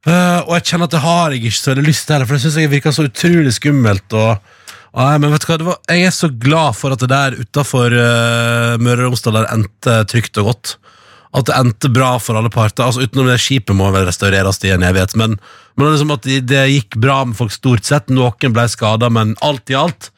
Uh, 0.05 0.41
og 0.49 0.57
jeg 0.57 0.63
kjenner 0.67 0.83
at 0.89 0.91
det 0.97 0.99
har 0.99 1.31
jeg 1.31 1.43
ikke 1.45 1.55
så 1.61 1.71
veldig 1.71 1.85
lyst 1.87 2.05
til 2.07 2.13
heller, 2.17 2.27
for 2.27 2.35
det 2.35 2.43
syns 2.43 2.57
jeg 2.59 2.69
virker 2.73 2.91
så 2.91 3.05
utrolig 3.07 3.53
skummelt. 3.55 4.11
Og, 4.11 4.33
og, 4.91 4.99
nei, 4.99 5.17
men 5.23 5.31
vet 5.31 5.45
du 5.45 5.47
hva, 5.47 5.57
det 5.61 5.67
var, 5.69 5.77
Jeg 5.87 6.03
er 6.09 6.11
så 6.11 6.27
glad 6.27 6.75
for 6.75 6.91
at 6.91 6.99
det 6.99 7.07
der 7.13 7.37
utafor 7.39 7.93
uh, 7.95 8.77
Møre 8.83 9.05
og 9.05 9.13
Romsdal 9.13 9.45
endte 9.47 9.95
trygt 10.11 10.35
og 10.43 10.49
godt. 10.51 10.75
At 11.33 11.47
det 11.49 11.57
endte 11.57 11.89
bra 11.89 12.15
for 12.21 12.37
alle 12.37 12.51
parter. 12.53 12.85
Altså 12.85 13.05
Utenom 13.07 13.31
det 13.31 13.39
skipet 13.41 13.73
må 13.75 13.87
vel 13.95 14.05
restaureres 14.05 14.61
i 14.67 14.73
en 14.75 14.85
evighet. 14.85 15.15
Men, 15.17 15.39
men 15.75 15.93
liksom 15.93 16.13
at 16.13 16.27
det, 16.27 16.43
det 16.51 16.67
gikk 16.69 16.99
bra 17.01 17.23
med 17.25 17.37
folk 17.39 17.53
stort 17.55 17.87
sett. 17.89 18.13
Noen 18.13 18.53
ble 18.53 18.67
skada, 18.69 19.09
men 19.09 19.33
alt 19.41 19.73
i 19.73 19.77
alt 19.79 20.11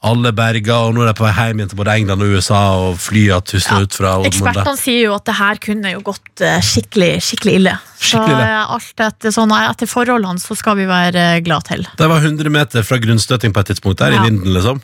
alle 0.00 0.30
berga, 0.32 0.78
og 0.86 0.94
nå 0.96 1.02
er 1.04 1.10
de 1.10 1.16
på 1.18 1.26
vei 1.26 1.32
hjem 1.36 1.58
igjen 1.60 1.70
til 1.74 1.78
både 1.82 1.94
England 2.00 2.24
og 2.24 2.36
USA, 2.38 2.60
og 2.80 3.00
flya 3.02 3.40
tusler 3.44 3.82
Ja, 3.82 3.84
ut 3.84 3.96
fra. 3.98 4.12
Ekspertene 4.30 4.80
sier 4.80 5.10
jo 5.10 5.16
at 5.18 5.26
det 5.28 5.34
her 5.36 5.60
kunne 5.60 5.92
jo 5.92 6.00
gått 6.06 6.44
eh, 6.44 6.56
skikkelig, 6.64 7.10
skikkelig 7.26 7.56
ille. 7.58 7.74
Skikkelig 8.00 8.32
ille. 8.32 8.46
Så 8.46 8.54
eh, 8.54 8.72
alt 8.78 9.04
etter, 9.10 9.34
sånn, 9.36 9.52
etter 9.58 9.90
forholdene 9.90 10.40
så 10.40 10.56
skal 10.56 10.78
vi 10.80 10.88
være 10.88 11.26
eh, 11.34 11.42
glad 11.44 11.68
til. 11.68 11.84
Det 12.00 12.08
var 12.08 12.24
100 12.24 12.54
meter 12.54 12.86
fra 12.86 13.00
grunnstøting 13.02 13.52
på 13.52 13.60
et 13.60 13.74
tidspunkt 13.74 14.00
der, 14.00 14.16
Ja. 14.16 14.22
i 14.24 14.30
vinden, 14.30 14.54
liksom. 14.56 14.80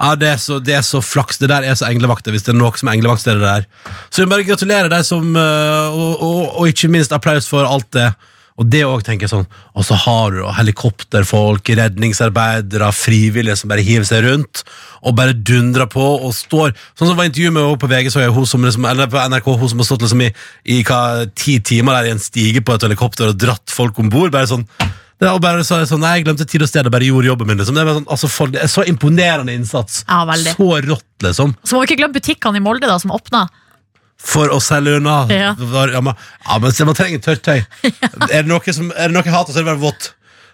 Ja, 0.00 0.14
det 0.16 0.28
er, 0.32 0.38
så, 0.40 0.56
det 0.64 0.74
er 0.78 0.84
så 0.86 1.02
flaks. 1.04 1.38
Det 1.42 1.50
der 1.50 1.66
er 1.68 1.76
så 1.76 1.90
englevakter, 1.90 2.32
hvis 2.32 2.46
det 2.46 2.54
er 2.54 2.60
noe 2.60 2.72
som 2.80 2.88
er 2.88 3.00
det 3.04 3.20
det 3.26 3.38
der. 3.42 3.66
Så 4.08 4.22
vi 4.22 4.30
bare 4.30 4.46
gratulerer 4.48 4.88
deg 4.88 5.04
som 5.04 5.36
øh, 5.36 5.88
og, 5.92 6.22
og, 6.24 6.44
og 6.60 6.68
ikke 6.72 6.88
minst 6.88 7.12
applaus 7.12 7.48
for 7.50 7.68
alt 7.68 7.90
det. 7.92 8.08
Og 8.60 8.68
det 8.68 8.82
òg, 8.84 9.00
tenker 9.04 9.24
jeg 9.24 9.32
sånn. 9.32 9.46
Og 9.72 9.84
så 9.88 9.96
har 9.96 10.34
du 10.34 10.40
helikopterfolk, 10.56 11.70
redningsarbeidere, 11.78 12.90
frivillige 12.92 13.56
som 13.56 13.72
bare 13.72 13.84
hiver 13.84 14.04
seg 14.08 14.24
rundt 14.26 14.64
og 15.00 15.16
bare 15.16 15.32
dundrer 15.32 15.88
på 15.88 16.04
og 16.18 16.34
står 16.36 16.74
Sånn 16.98 17.08
som 17.08 17.16
var 17.16 17.30
intervjuet 17.30 17.54
med 17.56 17.78
på 17.80 17.88
VG, 17.88 18.10
så 18.12 18.20
jeg 18.20 18.34
hun 18.36 18.48
som 18.48 18.66
liksom, 18.66 18.84
eller 18.84 19.08
på 19.08 19.22
NRK, 19.32 19.48
hun 19.62 19.70
som 19.72 19.80
har 19.80 19.88
stått 19.88 20.04
liksom 20.04 20.26
i, 20.26 20.28
i 20.76 20.82
hva, 20.84 21.00
ti 21.32 21.56
timer 21.64 21.96
der 21.96 22.10
i 22.10 22.12
en 22.12 22.20
stige 22.20 22.60
på 22.60 22.76
et 22.76 22.84
helikopter 22.84 23.32
og 23.32 23.40
dratt 23.40 23.72
folk 23.72 24.00
om 24.02 24.12
bord. 24.12 24.32
Bare 24.34 24.50
sånn 24.50 24.66
det 25.20 25.28
er 25.28 25.40
bare 25.44 25.64
så, 25.68 25.78
sånn, 25.84 26.00
nei, 26.00 26.14
Jeg 26.18 26.26
glemte 26.28 26.46
tid 26.48 26.62
og 26.64 26.68
sted 26.70 26.86
og 26.88 26.94
bare 26.94 27.04
gjorde 27.04 27.28
jobben 27.28 27.50
min. 27.50 27.58
Liksom. 27.60 27.76
Det, 27.76 27.82
er 27.84 27.98
sånn, 27.98 28.06
altså, 28.14 28.30
for, 28.32 28.52
det 28.52 28.62
er 28.64 28.70
så 28.72 28.84
imponerende 28.88 29.52
innsats. 29.52 30.04
Ja, 30.06 30.22
veldig. 30.28 30.54
Så 30.56 30.68
rått, 30.86 31.10
liksom. 31.26 31.52
Så 31.60 31.76
må 31.76 31.82
vi 31.82 31.90
ikke 31.90 32.00
glemme 32.00 32.16
butikkene 32.16 32.60
i 32.60 32.64
Molde 32.64 32.88
da, 32.88 32.96
som 33.02 33.12
åpna. 33.12 33.44
For 34.20 34.52
å 34.52 34.60
selge 34.64 34.96
unna. 34.96 35.18
Ja. 35.32 35.52
Ja, 35.56 36.00
men, 36.04 36.16
ja, 36.46 36.56
men 36.62 36.72
se, 36.76 36.88
man 36.88 36.96
trenger 36.96 37.20
tørt 37.24 37.44
tøy. 37.44 37.60
Er, 38.30 38.40
det 38.40 38.48
noe 38.48 38.74
som, 38.76 38.88
er 38.96 39.12
det 39.12 39.16
noe 39.16 39.26
jeg 39.26 39.36
hater, 39.36 39.52
så 39.52 39.60
er 39.60 39.66
det 39.66 39.72
bare 39.74 39.84
vått. 39.84 40.10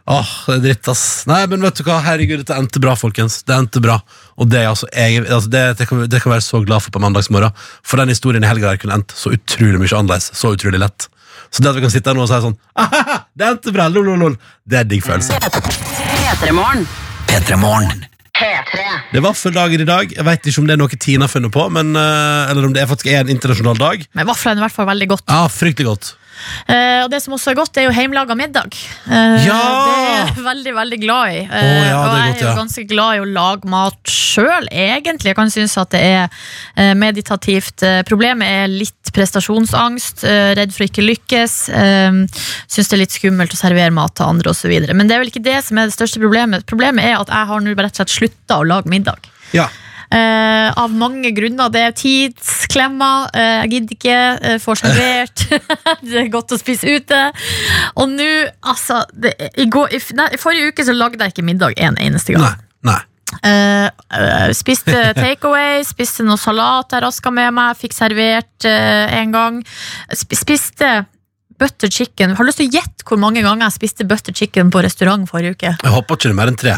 Åh, 0.07 0.35
det 0.47 0.55
er 0.55 0.63
dritt, 0.69 0.89
ass. 0.91 1.07
Nei, 1.27 1.41
men 1.51 1.65
vet 1.67 1.81
du 1.81 1.87
hva, 1.87 1.97
herregud, 2.03 2.39
dette 2.43 2.55
endte 2.55 2.83
bra, 2.83 2.95
folkens. 2.99 3.41
Det 3.47 3.55
endte 3.55 3.83
bra. 3.83 3.97
Og 4.39 4.51
det, 4.51 4.63
altså, 4.71 4.87
jeg, 4.95 5.25
altså, 5.27 5.51
det, 5.51 5.65
det, 5.81 5.89
kan, 5.91 6.05
det 6.11 6.23
kan 6.23 6.35
være 6.35 6.47
så 6.47 6.63
glad 6.63 6.85
for 6.85 6.95
på 6.95 7.03
mandagsmorgen. 7.03 7.55
For 7.87 8.03
den 8.03 8.15
historien 8.15 8.47
i 8.47 8.51
helga 8.51 8.77
kunne 8.79 9.01
endt 9.01 9.15
så 9.19 9.35
utrolig 9.35 9.83
mye 9.83 9.99
annerledes. 9.99 10.31
Så 10.39 10.55
utrolig 10.55 10.83
lett. 10.83 11.09
Så 11.51 11.63
det 11.63 11.71
at 11.71 11.79
vi 11.79 11.85
kan 11.87 11.95
sitte 11.95 12.11
her 12.11 12.19
nå 12.19 12.27
og 12.27 12.31
si 12.31 12.41
sånn 12.43 12.57
«Ahaha, 12.77 13.21
Det 13.37 13.47
endte 13.47 13.73
bra, 13.75 13.89
lol, 13.93 14.05
lol, 14.11 14.19
lol. 14.27 14.37
Det 14.67 14.81
er 14.83 14.91
digg 14.91 15.05
følelse. 15.07 15.39
P3 15.41 16.53
Morgen. 16.57 16.87
P3 17.31 17.59
Morgen. 17.61 18.07
Det 18.37 19.17
er 19.21 19.25
vaffeldagen 19.25 19.81
i 19.81 19.89
dag. 19.89 20.13
Jeg 20.13 20.25
vet 20.27 20.49
ikke 20.51 20.61
om 20.61 20.67
det 20.69 20.75
er 20.77 20.81
noe 20.83 20.99
Tina 21.01 21.25
har 21.25 21.33
funnet 21.33 21.53
på, 21.55 21.63
men, 21.73 21.95
eh, 21.97 22.51
eller 22.51 22.67
om 22.69 22.75
det 22.75 22.85
faktisk 22.89 23.09
er 23.13 23.23
en 23.23 23.33
internasjonal 23.33 23.79
dag. 23.81 24.05
Men 24.13 24.29
vafler 24.29 24.53
er 24.53 24.61
i 24.61 24.65
hvert 24.67 24.77
fall 24.77 24.89
veldig 24.91 25.09
godt. 25.15 25.25
Ja, 25.31 25.47
fryktelig 25.49 25.87
godt. 25.89 26.11
Eh, 26.69 27.01
og 27.05 27.11
det 27.13 27.21
som 27.23 27.35
også 27.37 27.53
er 27.53 27.59
godt, 27.59 27.77
er 27.81 27.87
jo 27.89 27.95
hjemmelaga 27.97 28.37
middag. 28.39 28.75
Eh, 29.07 29.47
Ja! 29.47 29.61
Det 29.87 29.95
er 29.97 30.35
jeg 30.37 30.45
veldig, 30.45 30.75
veldig 30.77 30.99
glad 31.03 31.33
i. 31.35 31.41
Eh, 31.45 31.63
Å, 31.67 31.85
ja, 31.87 31.97
og 32.01 32.07
det 32.11 32.19
er 32.19 32.25
jeg 32.25 32.33
godt, 32.33 32.41
er 32.41 32.45
jo 32.45 32.51
ja. 32.51 32.57
ganske 32.61 32.85
glad 32.91 33.17
i 33.17 33.23
å 33.23 33.29
lage 33.31 33.71
mat 33.73 34.13
sjøl, 34.13 34.69
egentlig. 34.71 35.33
Jeg 35.33 35.39
kan 35.39 35.51
synes 35.55 35.77
at 35.81 35.91
det 35.95 36.03
er 36.03 36.29
eh, 36.77 36.93
meditativt. 36.99 37.83
Eh, 37.87 38.03
problemet 38.09 38.47
er 38.65 38.69
litt 38.73 39.13
prestasjonsangst, 39.17 40.25
eh, 40.29 40.51
redd 40.59 40.75
for 40.75 40.85
å 40.85 40.91
ikke 40.91 41.07
lykkes. 41.07 41.57
Eh, 41.71 42.21
Syns 42.67 42.91
det 42.91 42.97
er 42.99 43.03
litt 43.05 43.15
skummelt 43.17 43.55
å 43.55 43.59
servere 43.61 43.95
mat 43.95 44.15
til 44.19 44.27
andre 44.29 44.53
osv. 44.53 44.73
Men 44.93 45.07
det 45.09 45.17
er 45.17 45.23
vel 45.25 45.31
ikke 45.33 45.45
det 45.47 45.61
som 45.65 45.79
er 45.79 45.89
det 45.89 45.97
største 45.97 46.21
problemet. 46.23 46.67
Problemet 46.69 47.05
er 47.07 47.19
at 47.21 47.33
jeg 47.33 47.51
har 47.53 47.65
nå 47.65 47.75
rett 47.77 47.95
og 47.95 48.03
slett 48.03 48.17
slutta 48.19 48.61
å 48.61 48.67
lage 48.69 48.91
middag. 48.93 49.29
Ja. 49.57 49.69
Eh, 50.07 50.69
av 50.79 50.93
mange 50.95 51.33
grunner. 51.35 51.73
Det 51.73 51.83
er 51.83 51.97
tidsklemmer. 51.97 53.27
uh, 53.35 53.41
jeg 53.65 53.73
gidder 53.73 53.97
ikke. 53.97 54.21
Uh, 54.45 54.59
får 54.63 54.83
servert. 54.83 55.45
det 56.07 56.21
er 56.23 56.31
godt 56.33 56.55
å 56.55 56.61
spise 56.61 56.99
ute. 56.99 57.21
Og 57.97 58.13
nå, 58.13 58.31
altså 58.63 59.03
det, 59.13 59.35
i, 59.57 59.67
går, 59.73 59.97
i, 59.97 60.01
nei, 60.19 60.31
I 60.37 60.41
forrige 60.41 60.71
uke 60.71 60.87
så 60.87 60.95
lagde 60.97 61.23
jeg 61.25 61.35
ikke 61.35 61.47
middag 61.47 61.77
en 61.83 61.99
eneste 62.03 62.37
gang. 62.37 62.47
Nei. 62.47 62.57
Nei. 62.93 63.03
Uh, 63.43 63.89
uh, 64.15 64.53
spiste 64.55 64.95
takeaway, 65.19 65.83
spiste 65.85 66.25
noe 66.25 66.39
salat 66.39 66.95
jeg 66.95 67.03
raska 67.03 67.33
med 67.35 67.51
meg, 67.57 67.75
fikk 67.79 67.97
servert 67.97 68.69
uh, 68.69 69.07
en 69.19 69.35
gang. 69.35 69.61
Sp 70.15 70.39
spiste 70.39 70.93
butter 71.59 71.91
chicken. 71.91 72.37
Har 72.37 72.45
du 72.45 72.51
lyst 72.51 72.61
til 72.61 72.69
å 72.69 72.77
gjette 72.79 73.07
hvor 73.09 73.19
mange 73.21 73.43
ganger 73.45 73.67
jeg 73.67 73.79
spiste 73.79 74.07
butter 74.09 74.37
chicken 74.37 74.71
på 74.71 74.85
restaurant 74.85 75.27
forrige 75.29 75.57
uke? 75.57 75.73
Jeg 75.75 75.95
håper 75.95 76.19
ikke 76.19 76.29
det 76.29 76.35
er 76.35 76.39
mer 76.39 76.53
enn 76.53 76.61
tre. 76.61 76.77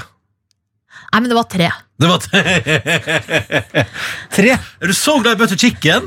Nei, 1.08 1.20
men 1.20 1.28
det 1.30 1.38
var 1.38 1.48
tre. 1.50 1.70
Det 1.98 2.06
var 2.06 2.18
tre. 4.30 4.52
Er 4.54 4.86
du 4.86 4.92
så 4.94 5.16
glad 5.18 5.34
i 5.34 5.38
butter 5.40 5.56
chicken? 5.58 6.04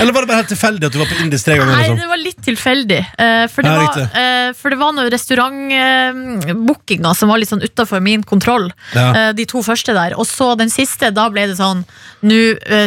Eller 0.00 0.10
var 0.14 0.20
det 0.24 0.28
bare 0.32 0.40
helt 0.40 0.48
tilfeldig 0.50 0.86
at 0.88 0.94
du 0.94 0.98
var 0.98 1.06
på 1.10 1.18
indisk 1.22 1.44
tre 1.46 1.54
ganger? 1.60 1.74
Nei, 1.76 1.82
Liksom? 1.84 1.98
det 2.00 2.08
var 2.10 2.18
litt 2.22 2.40
tilfeldig. 2.42 2.98
eh, 3.22 3.44
for, 3.52 3.62
det 3.62 3.70
Ja, 3.70 3.74
var, 3.76 3.82
riktig. 3.86 4.06
eh, 4.18 4.48
for 4.58 4.66
det 4.74 4.78
var 4.80 4.90
noen 4.96 5.10
restaurantbookinger 5.14 7.12
som 7.18 7.26
var 7.30 7.38
litt 7.38 7.50
sånn 7.52 7.62
utafor 7.62 8.00
min 8.02 8.22
kontroll. 8.26 8.66
Ja. 8.96 9.06
eh, 9.28 9.32
de 9.38 9.44
to 9.46 9.62
første 9.62 9.94
der. 9.94 10.16
Og 10.18 10.26
så 10.26 10.56
den 10.58 10.70
siste, 10.74 11.12
da 11.14 11.28
ble 11.30 11.46
det 11.52 11.56
sånn 11.60 11.84
Nå 12.22 12.36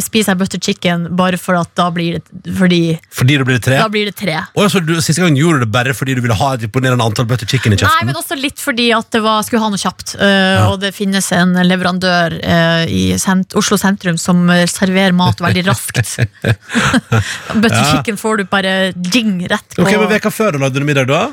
spiser 0.03 0.31
jeg 0.31 0.39
butter 0.39 0.59
chicken 0.63 1.07
bare 1.19 1.35
for 1.39 1.55
at 1.59 1.67
da 1.75 1.89
blir 1.91 2.13
det 2.21 2.51
Fordi 2.55 2.95
Fordi 3.11 3.35
det 3.41 3.45
blir 3.47 3.59
tre? 3.59 3.77
da 3.81 3.89
blir 3.91 4.05
det 4.07 4.15
tre. 4.15 4.37
Og 4.55 4.69
så 4.71 4.79
du, 4.79 4.93
Siste 5.03 5.19
gang 5.23 5.35
gjorde 5.35 5.59
du 5.59 5.65
det 5.65 5.71
bare 5.75 5.91
fordi 5.95 6.15
du 6.15 6.21
ville 6.23 6.37
ha 6.39 6.53
et 6.55 6.63
imponerende 6.67 7.03
antall 7.03 7.25
butter 7.27 7.45
chicken 7.47 7.73
i 7.75 7.77
Nei, 7.81 8.03
men 8.07 8.15
også 8.15 8.35
litt 8.39 8.59
fordi 8.63 8.91
at 8.95 9.09
det 9.11 9.19
var, 9.25 9.41
skulle 9.43 9.63
ha 9.65 9.69
noe 9.73 9.81
kjapt. 9.81 10.15
eh, 10.19 10.63
Og 10.71 10.79
det 10.83 10.93
finnes 10.95 11.27
en 11.35 11.51
leverandør 11.67 12.24
eh, 12.33 12.85
i 12.89 13.03
sent, 13.21 13.53
Oslo 13.59 13.77
sentrum 13.77 14.17
som 14.21 14.43
eh, 14.49 14.65
serverer 14.69 15.13
mat 15.15 15.41
veldig 15.43 15.65
raskt. 15.69 15.99
butter 17.61 17.81
Ja. 18.05 18.15
får 18.17 18.37
du 18.37 18.43
bare 18.49 18.75
ding 18.95 19.41
rett 19.51 19.75
på. 19.75 19.83
Ok, 19.85 19.95
men 19.99 20.09
Veka 20.11 20.31
før 20.33 20.55
du 20.55 20.63
lagde 20.63 20.79
du 20.81 20.87
middag, 20.87 21.07
da? 21.11 21.25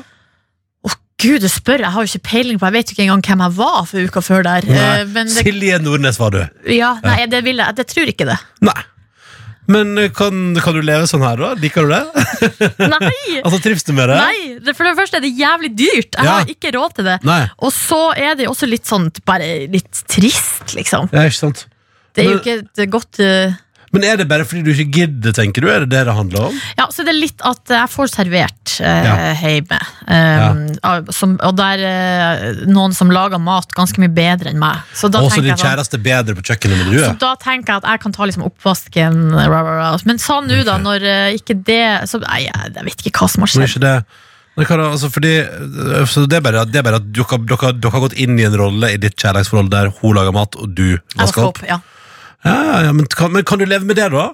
Gud, 1.23 1.39
du 1.39 1.47
spør, 1.47 1.79
jeg 1.79 1.93
har 1.93 2.03
jo 2.03 2.09
ikke 2.09 2.27
peiling 2.27 2.57
på 2.59 2.65
Jeg 2.67 2.73
vet 2.75 2.89
jo 2.89 2.95
ikke 2.97 3.03
engang 3.05 3.21
hvem 3.23 3.41
jeg 3.45 3.53
var 3.55 3.85
for 3.87 4.07
uka 4.09 4.21
før 4.25 4.41
der. 4.43 4.65
Nei. 4.67 4.79
Eh, 4.99 5.03
Men 5.13 5.29
det, 5.29 5.43
Silje 5.45 5.77
Nordnes 5.79 6.17
var 6.19 6.33
du. 6.35 6.41
ja, 6.73 6.89
nei, 7.05 7.25
det 7.31 7.39
vil 7.45 7.61
jeg. 7.63 7.75
det 7.77 7.85
tror 7.87 8.11
ikke 8.11 8.27
det. 8.27 8.35
Nei. 8.65 8.75
Men 9.67 9.97
eh, 9.97 10.09
kan, 10.11 10.55
kan 10.59 10.75
du 10.75 10.81
leve 10.83 11.07
sånn 11.07 11.23
her, 11.23 11.37
da? 11.39 11.53
Liker 11.59 11.85
du 11.87 11.93
det? 11.93 12.01
Nei! 12.93 13.11
Altså, 13.43 13.59
Trives 13.63 13.85
du 13.87 13.93
med 13.95 14.09
det? 14.11 14.17
Nei, 14.19 14.73
For 14.73 14.83
det 14.89 14.95
første 14.99 15.19
er 15.19 15.23
det 15.23 15.31
jævlig 15.39 15.71
dyrt. 15.79 16.17
Jeg 16.17 16.25
Ja. 16.27 16.37
har 16.41 16.51
ikke 16.51 16.73
råd 16.75 16.97
til 16.99 17.07
det. 17.07 17.17
Nei. 17.27 17.41
Og 17.63 17.71
så 17.75 18.01
er 18.19 18.35
det 18.39 18.49
også 18.51 18.67
litt 18.67 18.89
sånn 18.89 19.07
bare 19.27 19.67
litt 19.71 20.03
trist, 20.11 20.73
liksom. 20.75 21.07
Ja, 21.15 21.23
ikke 21.29 21.39
sant? 21.39 21.65
Det 22.13 22.25
er 22.25 22.29
jo 22.35 22.39
ikke 22.41 22.57
et 22.83 22.89
godt 22.93 23.19
eh, 23.23 23.55
Men 23.93 24.03
er 24.09 24.17
det 24.17 24.25
bare 24.27 24.45
fordi 24.49 24.63
du 24.65 24.71
ikke 24.73 24.91
gidder, 24.97 25.33
tenker 25.37 25.61
du? 25.61 25.67
Er 25.69 25.83
det 25.85 25.91
det 25.93 25.99
det 26.07 26.13
handler 26.17 26.47
om? 26.49 26.55
Ja, 26.79 26.87
så 26.89 27.03
det 27.05 27.11
er 27.13 27.19
litt 27.19 27.43
at 27.45 27.69
jeg 27.75 27.91
får 27.93 28.09
servert 28.09 28.73
eh, 28.81 29.03
Ja. 29.05 29.17
hjemme. 29.37 29.77
Um, 30.09 30.63
ja. 30.81 30.93
som, 31.13 31.35
og 31.45 31.53
det 31.59 31.67
er 31.85 32.63
noen 32.73 32.95
som 32.97 33.13
lager 33.13 33.37
mat 33.41 33.69
ganske 33.77 34.01
mye 34.01 34.09
bedre 34.13 34.49
enn 34.49 34.57
meg. 34.61 34.81
Så 34.97 35.11
da 35.13 35.21
Også 35.21 35.43
din 35.45 35.53
sånn- 35.53 35.61
kjæreste 35.61 35.99
er 35.99 36.05
bedre 36.09 36.35
på 36.39 36.45
kjøkkenet 36.49 36.81
enn 36.81 36.89
du 36.89 36.97
Så 37.03 37.11
er? 37.11 37.19
da 37.21 37.35
tenker 37.37 37.75
jeg 37.75 37.83
at 37.83 37.89
jeg 37.93 38.03
kan 38.07 38.17
ta 38.17 38.25
liksom 38.25 38.47
oppvasken. 38.49 39.21
Rah, 39.37 39.47
rah, 39.61 39.77
rah. 39.83 39.99
Men 40.09 40.17
sa 40.17 40.41
nå, 40.41 40.63
da, 40.65 40.79
når 40.81 41.05
eh, 41.05 41.37
ikke 41.37 41.59
det 41.63 42.09
så, 42.09 42.19
Nei, 42.25 42.47
jeg, 42.49 42.73
vet 42.89 43.05
ikke 43.05 43.13
hva 43.21 43.29
som 43.29 43.45
har 43.45 43.53
Men 43.61 43.69
skjedd. 43.77 44.03
altså 44.89 45.09
fordi, 45.13 45.35
så 46.09 46.25
det, 46.29 46.37
er 46.41 46.41
bare, 46.45 46.65
det 46.65 46.81
er 46.81 46.83
bare 46.89 46.97
at 47.01 47.07
dere, 47.13 47.37
dere, 47.45 47.73
dere 47.77 47.91
har 47.93 48.03
gått 48.09 48.17
inn 48.17 48.37
i 48.39 48.45
en 48.49 48.57
rolle 48.57 48.89
i 48.93 48.97
ditt 48.97 49.15
kjærlighetsforhold 49.21 49.69
der 49.69 49.93
hun 50.01 50.15
lager 50.17 50.33
mat, 50.33 50.55
og 50.57 50.73
du 50.73 50.97
vasker 51.17 51.45
opp? 51.47 51.61
opp, 51.61 51.67
ja. 51.69 51.79
Ja, 52.45 52.81
ja, 52.83 52.91
men, 52.91 53.05
kan, 53.07 53.31
men 53.31 53.43
kan 53.47 53.59
du 53.59 53.65
leve 53.65 53.85
med 53.87 53.95
det, 53.95 54.09
da? 54.11 54.31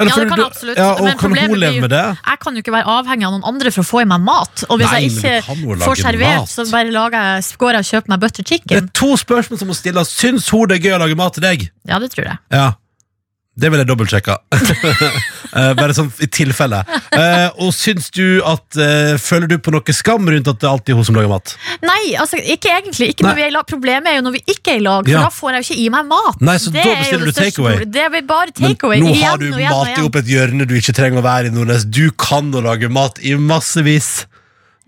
Eller 0.00 0.08
Ja, 0.08 0.16
det 0.16 0.28
kan 0.28 0.38
du- 0.38 0.42
jeg 0.42 0.50
absolutt. 0.50 0.76
Ja, 0.78 0.92
og 0.94 1.04
Men 1.04 1.18
kan 1.18 1.30
hun 1.36 1.58
leve 1.60 1.80
med 1.82 1.90
det? 1.90 2.04
Jeg 2.24 2.38
kan 2.40 2.54
jo 2.56 2.62
ikke 2.62 2.72
være 2.72 2.84
avhengig 2.88 3.26
av 3.28 3.32
noen 3.34 3.44
andre 3.44 3.70
for 3.70 3.82
å 3.82 3.84
få 3.84 4.00
i 4.00 4.04
meg 4.08 4.20
mat. 4.24 4.64
Og 4.70 4.78
hvis 4.80 4.88
Nei, 4.90 5.00
jeg 5.02 5.10
ikke 5.12 5.42
får 5.84 5.96
servert, 6.00 6.38
mat. 6.40 6.48
så 6.48 6.64
bare 6.72 6.90
lager 6.90 7.18
jeg, 7.20 7.44
går 7.60 7.70
jeg 7.76 7.78
og 7.78 7.88
kjøper 7.90 8.08
meg 8.08 8.20
butter 8.20 8.42
chicken. 8.42 8.68
Det 8.72 8.78
er 8.82 8.86
to 8.94 9.16
spørsmål 9.20 9.58
som 9.58 9.68
må 9.68 9.74
stilles. 9.76 10.08
Syns 10.08 10.48
hun 10.48 10.66
det 10.68 10.78
er 10.80 10.88
gøy 10.88 10.96
å 10.96 11.00
lage 11.04 11.14
mat 11.16 11.34
til 11.34 11.42
deg? 11.42 11.70
Ja, 11.86 11.98
det 11.98 12.10
tror 12.14 12.24
jeg. 12.24 12.38
Ja. 12.50 12.72
Det 13.54 13.68
vil 13.70 13.82
jeg 13.82 13.88
dobbeltsjekke. 13.90 14.38
Eh, 15.52 15.74
bare 15.76 15.92
sånn 15.92 16.06
i 16.24 16.26
tilfelle. 16.32 16.78
Eh, 17.12 17.50
og 17.60 17.74
syns 17.76 18.06
du 18.16 18.38
at 18.48 18.72
eh, 18.80 19.18
Føler 19.20 19.50
du 19.50 19.58
på 19.60 19.68
noe 19.74 19.92
skam 19.92 20.24
rundt 20.24 20.48
at 20.48 20.62
det 20.62 20.68
alltid 20.70 20.94
er 20.94 20.96
hun 20.96 21.04
som 21.04 21.18
lager 21.18 21.28
mat? 21.28 21.52
Nei, 21.84 22.14
altså 22.16 22.38
ikke 22.40 22.70
egentlig. 22.72 23.10
Ikke 23.12 23.26
når 23.26 23.34
Nei. 23.34 23.36
vi 23.36 23.44
er 23.44 23.50
i 23.50 23.54
lag. 23.58 23.66
Problemet 23.68 24.08
er 24.08 24.16
jo 24.16 24.22
når 24.24 24.32
vi 24.38 24.40
ikke 24.54 24.72
er 24.72 24.80
i 24.80 24.84
lag, 24.86 25.04
for 25.04 25.12
Ja. 25.12 25.26
da 25.26 25.28
får 25.36 25.50
jeg 25.52 25.60
jo 25.60 25.66
ikke 25.66 25.82
i 25.82 25.90
meg 25.92 26.08
mat. 26.08 26.40
Nei, 26.48 26.54
så 26.56 26.72
da 26.72 26.80
er 26.80 26.96
bestiller 27.02 27.28
du 27.28 27.32
største 27.34 27.44
takeaway. 27.50 27.74
problemet. 27.76 27.92
Det 27.98 28.06
blir 28.14 28.24
bare 28.32 28.48
Men 28.56 28.64
takeaway. 28.72 29.02
nå 29.04 29.12
har 29.20 29.36
du 29.42 29.46
mat 29.50 29.90
igjen. 29.92 30.06
opp 30.08 30.16
et 30.22 30.30
hjørne 30.32 30.68
du 30.70 30.74
ikke 30.80 30.94
trenger 30.96 31.20
å 31.20 31.26
være 31.28 31.44
i, 31.44 31.52
Nordnes. 31.58 31.84
Du 31.98 32.00
kan 32.24 32.48
å 32.56 32.64
lage 32.64 32.88
mat 32.88 33.20
i 33.20 33.34
massevis. 33.36 34.08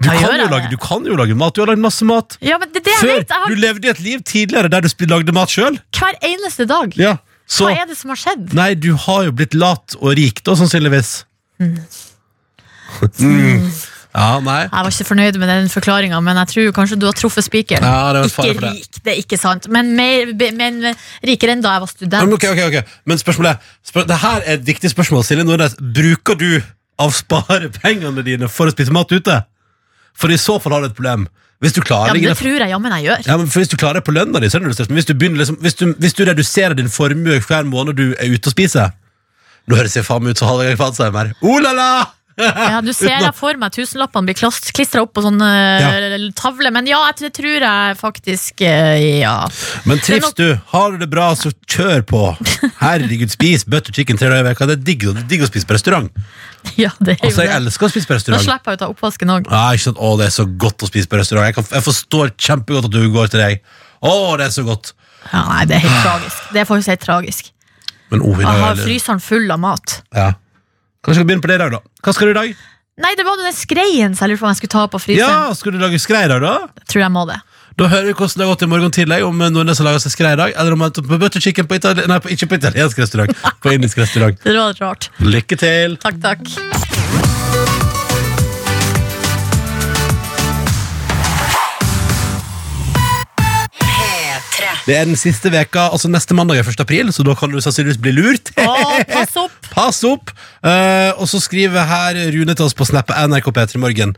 Du, 0.01 0.09
Ja, 0.09 0.15
kan 0.17 0.23
gjør 0.25 0.33
jo 0.33 0.41
jeg 0.47 0.51
lage, 0.57 0.71
det? 0.71 0.71
du 0.71 0.81
kan 0.89 1.05
jo 1.05 1.21
lage 1.21 1.37
mat. 1.37 1.53
Du 1.53 1.61
har 1.61 1.69
lagd 1.75 1.85
masse 1.85 2.09
mat. 2.09 2.39
Ja, 2.41 2.57
men 2.57 2.73
det, 2.73 2.81
er 2.81 2.89
det 2.89 2.97
jeg 2.97 3.05
Før! 3.05 3.15
vet. 3.21 3.29
Jeg 3.29 3.45
har 3.45 3.53
Du 3.53 3.61
levde 3.69 3.85
i 3.85 3.91
et 3.93 4.01
liv 4.01 4.25
tidligere 4.25 4.73
der 4.73 4.81
du 4.81 4.89
sp- 4.89 5.05
lagde 5.13 5.37
mat 5.37 5.53
sjøl. 5.53 5.77
hver 5.93 6.17
eneste 6.25 6.65
dag. 6.73 6.97
Ja. 6.97 7.19
Så 7.47 7.69
Hva 7.69 7.75
er 7.83 7.89
det 7.91 7.97
som 7.99 8.13
har 8.13 8.21
skjedd? 8.21 8.53
Nei, 8.57 8.73
du 8.75 8.95
har 9.07 9.27
jo 9.27 9.35
blitt 9.37 9.55
lat 9.57 9.97
og 10.01 10.15
rik, 10.17 10.41
da, 10.47 10.57
sannsynligvis. 10.59 11.25
Mm. 11.61 11.77
Ja, 14.15 14.39
nei. 14.39 14.61
Jeg 14.63 14.87
var 14.87 14.93
ikke 14.95 15.07
fornøyd 15.09 15.37
med 15.43 15.51
den 15.51 15.69
forklaringa, 15.73 16.21
men 16.23 16.39
jeg 16.39 16.51
tror 16.53 16.75
kanskje 16.77 16.99
du 17.03 17.07
har 17.09 17.17
truffet 17.19 17.47
spikeren. 17.49 17.83
Ja, 17.83 18.13
det 18.15 18.21
var 18.23 18.31
fare 18.31 18.53
ikke 18.53 18.63
det. 18.63 18.71
rik, 18.77 19.01
det 19.03 19.13
er 19.13 19.23
ikke 19.25 19.39
sant. 19.41 19.67
Men, 19.75 19.91
mer, 19.99 20.31
men 20.55 20.79
rikere 21.27 21.57
enn 21.57 21.65
da 21.65 21.73
jeg 21.75 21.83
var 21.83 21.91
student. 21.91 22.29
men, 22.29 22.37
ok, 22.37 22.47
ok, 22.53 22.61
ok. 22.69 22.93
men 23.11 23.19
spørsmålet 23.19 23.73
spør, 23.91 24.07
Det 24.07 24.21
her 24.23 24.45
er 24.45 24.61
et 24.61 24.67
viktig 24.69 24.93
spørsmål. 24.93 25.25
Silje 25.27 25.47
Nordnes, 25.49 25.75
bruker 25.99 26.39
du 26.39 26.63
av 27.03 27.11
sparepengene 27.17 28.23
dine 28.23 28.49
for 28.49 28.71
å 28.71 28.75
spise 28.77 28.95
mat 28.95 29.11
ute? 29.11 29.41
For 30.15 30.31
i 30.31 30.39
så 30.39 30.61
fall 30.63 30.77
har 30.77 30.87
du 30.87 30.93
et 30.93 30.97
problem. 30.97 31.27
Hvis 31.63 31.77
du 31.77 31.81
klarer 31.81 32.11
Ja, 32.11 32.17
men 32.17 32.27
det 32.27 32.37
tror 32.39 32.59
jeg 32.61 32.73
jammen 32.73 32.93
jeg 32.99 33.07
gjør. 33.07 33.23
Ja, 33.29 33.37
men 33.41 33.47
for 33.47 33.63
Hvis 33.63 33.71
du 33.73 33.77
klarer 33.81 34.01
det 34.01 34.05
på 34.09 34.15
lønna 34.17 34.41
di, 34.43 34.51
så 34.51 34.59
er 34.59 34.65
det 34.65 34.73
noe. 34.73 34.87
Men 34.89 34.99
hvis 34.99 35.09
du, 35.09 35.15
begynner 35.15 35.43
liksom, 35.43 35.61
hvis, 35.63 35.79
du, 35.79 35.87
hvis 36.03 36.17
du 36.19 36.25
reduserer 36.27 36.75
din 36.75 36.91
formue 36.91 37.39
hver 37.41 37.69
måned 37.71 37.97
du 38.01 38.07
er 38.19 38.35
ute 38.35 38.51
og 38.51 38.57
spiser 38.57 38.93
Nå 39.71 39.79
høres 39.79 39.95
jeg 39.97 40.05
faen 40.05 40.25
meg 40.25 40.35
ut 40.35 40.43
som 40.43 40.51
Hallgeir 40.51 40.77
Kvadsheim 40.77 41.15
her. 41.17 41.31
Oh 41.41 41.57
la 41.63 41.73
la! 41.73 41.89
Ja, 42.75 42.81
du 42.83 42.91
ser 42.97 43.13
jeg 43.23 43.31
for 43.37 43.55
meg 43.61 43.75
tusenlappene 43.75 44.27
blir 44.27 44.37
klistra 44.75 45.05
opp 45.05 45.13
på 45.15 45.23
sånn 45.23 45.39
ja. 45.39 45.91
tavle, 46.39 46.73
men 46.75 46.89
ja, 46.91 47.01
det 47.19 47.31
tror 47.37 47.63
jeg 47.67 47.99
faktisk 48.01 48.65
eh, 48.67 49.21
Ja. 49.21 49.37
Men 49.87 50.03
trives 50.03 50.35
du, 50.39 50.49
har 50.73 50.95
du 50.95 50.99
det 51.05 51.11
bra, 51.13 51.29
så 51.39 51.53
kjør 51.71 52.03
på. 52.11 52.23
Herregud, 52.83 53.31
spis 53.35 53.67
butter 53.71 53.95
chicken 53.95 54.19
tre 54.19 54.33
dager 54.33 54.43
i 54.43 54.49
veka. 54.51 54.69
Det 54.71 54.79
er 54.81 54.85
digg, 54.91 55.07
digg 55.31 55.47
å 55.47 55.51
spise 55.51 55.69
på 55.69 55.77
restaurant. 55.79 56.11
ja, 56.85 56.91
det 56.99 57.17
er 57.17 57.25
Altså, 57.29 57.45
jo 57.45 57.47
Jeg 57.47 57.53
det. 57.53 57.57
elsker 57.61 57.87
å 57.87 57.93
spise 57.95 58.11
på 58.11 58.19
restaurant. 58.19 58.43
Da 58.43 58.51
slipper 58.51 58.75
jeg 58.75 58.81
å 58.81 58.83
ta 58.83 58.91
oppvasken 58.93 59.35
òg. 59.37 59.51
Ja. 59.51 59.65
Å, 59.95 60.13
det 60.21 60.29
er 60.29 60.35
så 60.35 60.47
godt 60.67 60.85
å 60.87 60.91
spise 60.91 61.11
på 61.11 61.21
restaurant. 61.21 61.47
Jeg, 61.51 61.59
kan, 61.59 61.67
jeg 61.71 61.87
forstår 61.87 62.35
kjempegodt 62.35 62.91
at 62.91 62.95
du 62.95 63.03
går 63.15 63.35
til 63.35 63.45
deg. 63.45 63.75
Å, 64.05 64.15
det 64.41 64.49
er 64.51 64.55
så 64.55 64.67
godt. 64.67 64.95
Ja, 65.31 65.45
nei, 65.49 65.65
det 65.71 65.79
er 65.79 65.87
helt 65.87 66.01
tragisk. 66.05 66.47
Det 66.53 66.63
er 66.63 66.69
faktisk 66.69 66.93
helt 66.93 67.05
tragisk. 67.05 67.53
Men 68.13 68.25
oh, 68.27 68.41
Jeg 68.43 68.65
har 68.67 68.81
fryseren 68.81 69.23
full 69.23 69.47
av 69.55 69.63
mat. 69.63 70.01
ja. 70.15 70.33
Kanskje 71.05 71.13
vi 71.13 71.21
skal 71.21 71.29
begynne 71.29 71.45
på 71.45 71.51
det 71.53 71.59
i 71.59 71.63
dag, 71.65 71.75
da. 71.77 71.81
Hva 72.05 72.15
skal 72.17 72.31
du 72.31 72.33
i 72.33 72.39
dag? 72.39 72.55
Nei, 73.05 73.11
det 73.19 73.25
var 73.27 73.41
den 73.41 73.53
skreien 73.57 74.15
så 74.15 74.25
jeg 74.25 74.33
lurte 74.35 74.45
på 74.45 74.47
om 74.47 74.53
jeg 74.55 74.61
skulle 74.63 74.75
ta 74.77 74.85
på 74.89 75.01
fryseren. 75.03 75.49
Ja, 75.51 75.57
Skal 75.59 75.75
du 75.75 75.81
lage 75.83 75.99
skrei 76.01 76.25
i 76.25 76.31
dag, 76.31 76.41
da? 76.45 76.55
Jeg 76.81 76.93
tror 76.93 77.05
jeg 77.05 77.13
må 77.13 77.25
det. 77.29 77.41
Da 77.75 77.89
hører 77.91 78.07
vi 78.07 78.13
hvordan 78.15 78.39
det 78.39 78.47
har 78.47 78.53
gått 78.55 78.63
i 78.63 78.69
morgen 78.71 78.95
tidlig, 78.95 79.19
om 79.27 79.41
noen 79.43 79.75
som 79.75 79.89
lager 79.89 80.05
seg 80.05 80.15
skrei 80.15 80.33
i 80.37 80.39
dag, 80.39 80.55
eller 80.55 80.77
om 80.77 80.85
man 80.85 80.95
tar 80.95 81.03
på 81.09 81.19
butter 81.19 81.43
chicken 81.43 81.67
på, 81.67 81.81
itali 81.81 82.07
nei, 82.07 82.21
på 82.23 82.31
ikke 82.31 82.49
på 82.53 82.61
italiensk 82.63 83.03
restaurant, 83.03 83.35
på 83.61 83.75
indisk 83.75 83.99
restaurant. 83.99 84.39
Det 84.47 84.55
var 84.55 84.79
rart. 84.79 85.11
Lykke 85.19 85.59
til! 85.59 85.99
Takk, 86.07 86.23
takk. 86.23 87.83
Det 94.85 94.93
er 94.93 95.07
den 95.09 95.17
siste 95.17 95.49
veka, 95.49 95.87
altså 95.95 96.11
neste 96.13 96.37
mandag 96.37 96.59
er 96.61 96.67
1. 96.69 96.83
april, 96.85 97.09
så 97.15 97.25
da 97.25 97.33
kan 97.39 97.53
du 97.53 97.57
sannsynligvis 97.65 98.01
bli 98.05 98.13
lurt. 98.19 98.51
Å, 98.61 98.75
pass 99.09 99.37
opp! 99.41 99.55
Pass 99.75 100.01
opp! 100.05 100.33
Eh, 100.61 101.11
og 101.17 101.25
så 101.31 101.41
skriver 101.41 101.89
her 101.89 102.19
Rune 102.35 102.53
til 102.53 102.67
oss 102.67 102.77
på 102.77 102.85
Snap 102.89 103.09
NRK 103.09 103.49
P3 103.57 103.81
Morgen. 103.81 104.13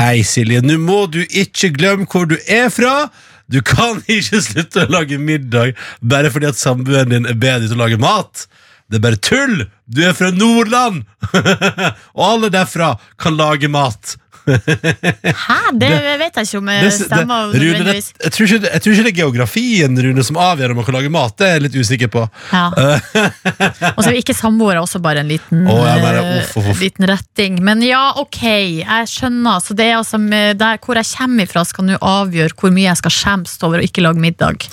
Hei, 0.00 0.24
Silje. 0.26 0.64
Nå 0.66 0.80
må 0.82 1.04
du 1.10 1.20
ikke 1.22 1.70
glemme 1.76 2.08
hvor 2.10 2.26
du 2.30 2.34
er 2.50 2.72
fra. 2.74 3.06
Du 3.50 3.60
kan 3.62 4.02
ikke 4.16 4.42
slutte 4.42 4.88
å 4.88 4.90
lage 4.90 5.18
middag 5.22 5.78
bare 6.02 6.32
fordi 6.34 6.50
at 6.50 6.58
samboeren 6.58 7.14
din 7.14 7.30
er 7.30 7.38
bedre 7.38 7.70
til 7.70 7.78
å 7.78 7.84
lage 7.84 8.00
mat. 8.02 8.48
Det 8.90 8.98
er 8.98 9.06
bare 9.06 9.22
tull! 9.22 9.68
Du 9.86 10.02
er 10.02 10.16
fra 10.18 10.32
Nordland! 10.34 11.04
Og 12.18 12.24
alle 12.26 12.50
derfra 12.50 12.96
kan 13.22 13.38
lage 13.38 13.70
mat. 13.70 14.16
Hæ? 14.50 15.58
Det 15.80 15.90
vet 16.20 16.36
jeg 16.40 16.46
ikke 16.46 16.58
om 16.60 16.66
Det- 16.70 16.80
det 16.82 16.90
det- 16.90 17.06
stemmer. 17.06 17.52
Rune, 17.54 17.84
det, 17.84 17.94
jeg, 18.24 18.32
tror 18.32 18.46
ikke, 18.46 18.70
jeg 18.72 18.82
tror 18.82 18.92
ikke 18.94 19.04
det 19.06 19.12
er 19.12 19.18
geografien 19.22 19.98
Rune, 20.04 20.24
som 20.24 20.36
avgjør 20.36 20.70
om 20.70 20.76
man 20.80 20.84
kan 20.88 20.94
lage 20.94 21.10
mat. 21.10 21.36
Det 21.36 21.46
er 21.46 21.52
jeg 21.58 21.62
litt 21.66 21.76
usikker 21.80 22.08
på. 22.12 22.24
Ja. 22.52 22.66
Og 23.96 24.02
så 24.04 24.10
er 24.10 24.18
ikke 24.20 24.34
samboere, 24.36 24.80
også 24.82 25.00
bare 25.02 25.20
en 25.24 25.28
liten, 25.30 25.66
oh, 25.70 25.82
ja, 25.86 25.96
bare, 26.02 26.22
eh, 26.24 26.40
uff, 26.42 26.56
uff, 26.56 26.70
uff. 26.74 26.80
liten 26.80 27.06
retting. 27.10 27.60
Men 27.62 27.82
ja, 27.82 28.12
ok, 28.20 28.40
jeg 28.84 29.10
skjønner. 29.10 29.60
Så 29.64 29.74
det 29.76 29.86
er 29.90 29.98
altså 30.00 30.18
der 30.56 30.78
hvor 30.78 30.96
jeg 31.00 31.06
kommer 31.16 31.46
ifra, 31.46 31.64
skal 31.66 31.84
nå 31.88 31.98
avgjøre 32.00 32.54
hvor 32.58 32.70
mye 32.74 32.88
jeg 32.88 32.96
skal 33.00 33.10
skjemmes 33.14 33.56
over 33.66 33.80
å 33.80 33.86
ikke 33.86 34.02
lage 34.04 34.20
middag. 34.22 34.66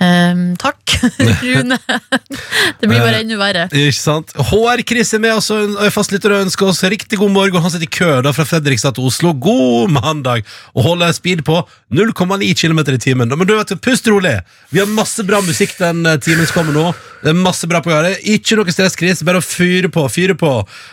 Um, 0.00 0.56
takk, 0.60 0.78
Rune. 1.44 1.78
det 2.80 2.88
blir 2.88 3.00
bare 3.02 3.22
enda 3.22 3.38
verre. 3.40 3.66
Ikke 3.72 3.94
sant? 3.98 4.32
HR-Chris 4.50 5.14
er 5.14 5.22
med 5.22 5.36
oss 5.38 5.50
og 5.54 5.58
og 5.78 5.84
er 5.84 5.90
fastlytter 5.92 6.32
og 6.32 6.44
ønsker 6.46 6.68
oss 6.70 6.80
riktig 6.88 7.18
god 7.20 7.30
morgen. 7.34 7.60
Han 7.62 7.70
sitter 7.70 7.86
i 7.86 7.90
kø 7.92 8.10
da 8.24 8.30
fra 8.32 8.44
Fredrikstad 8.48 8.94
til 8.96 9.04
Oslo. 9.08 9.32
God 9.32 9.92
mandag! 9.94 10.46
Og 10.76 10.86
holder 10.86 11.14
speed 11.16 11.44
på 11.46 11.60
0,9 11.94 12.52
km 12.58 12.82
i 12.94 12.98
timen. 13.00 13.32
Men 13.32 13.48
du 13.48 13.54
vet, 13.56 13.74
pust 13.84 14.08
rolig. 14.10 14.38
Vi 14.70 14.82
har 14.82 14.90
masse 14.90 15.24
bra 15.26 15.40
musikk 15.44 15.76
den 15.78 16.04
eh, 16.06 16.18
timen 16.22 16.48
som 16.48 16.60
kommer 16.60 16.76
nå. 16.76 16.90
Det 17.22 17.32
er 17.32 17.38
masse 17.38 17.66
bra 17.66 17.80
på 17.82 17.90
å. 17.90 18.12
Ikke 18.30 18.58
noe 18.58 18.74
stress, 18.74 18.96
Chris. 18.98 19.24
Bare 19.26 19.40
å 19.40 19.44
fyre 19.44 19.90
på. 19.92 20.04
fyre 20.12 20.36
på 20.38 20.52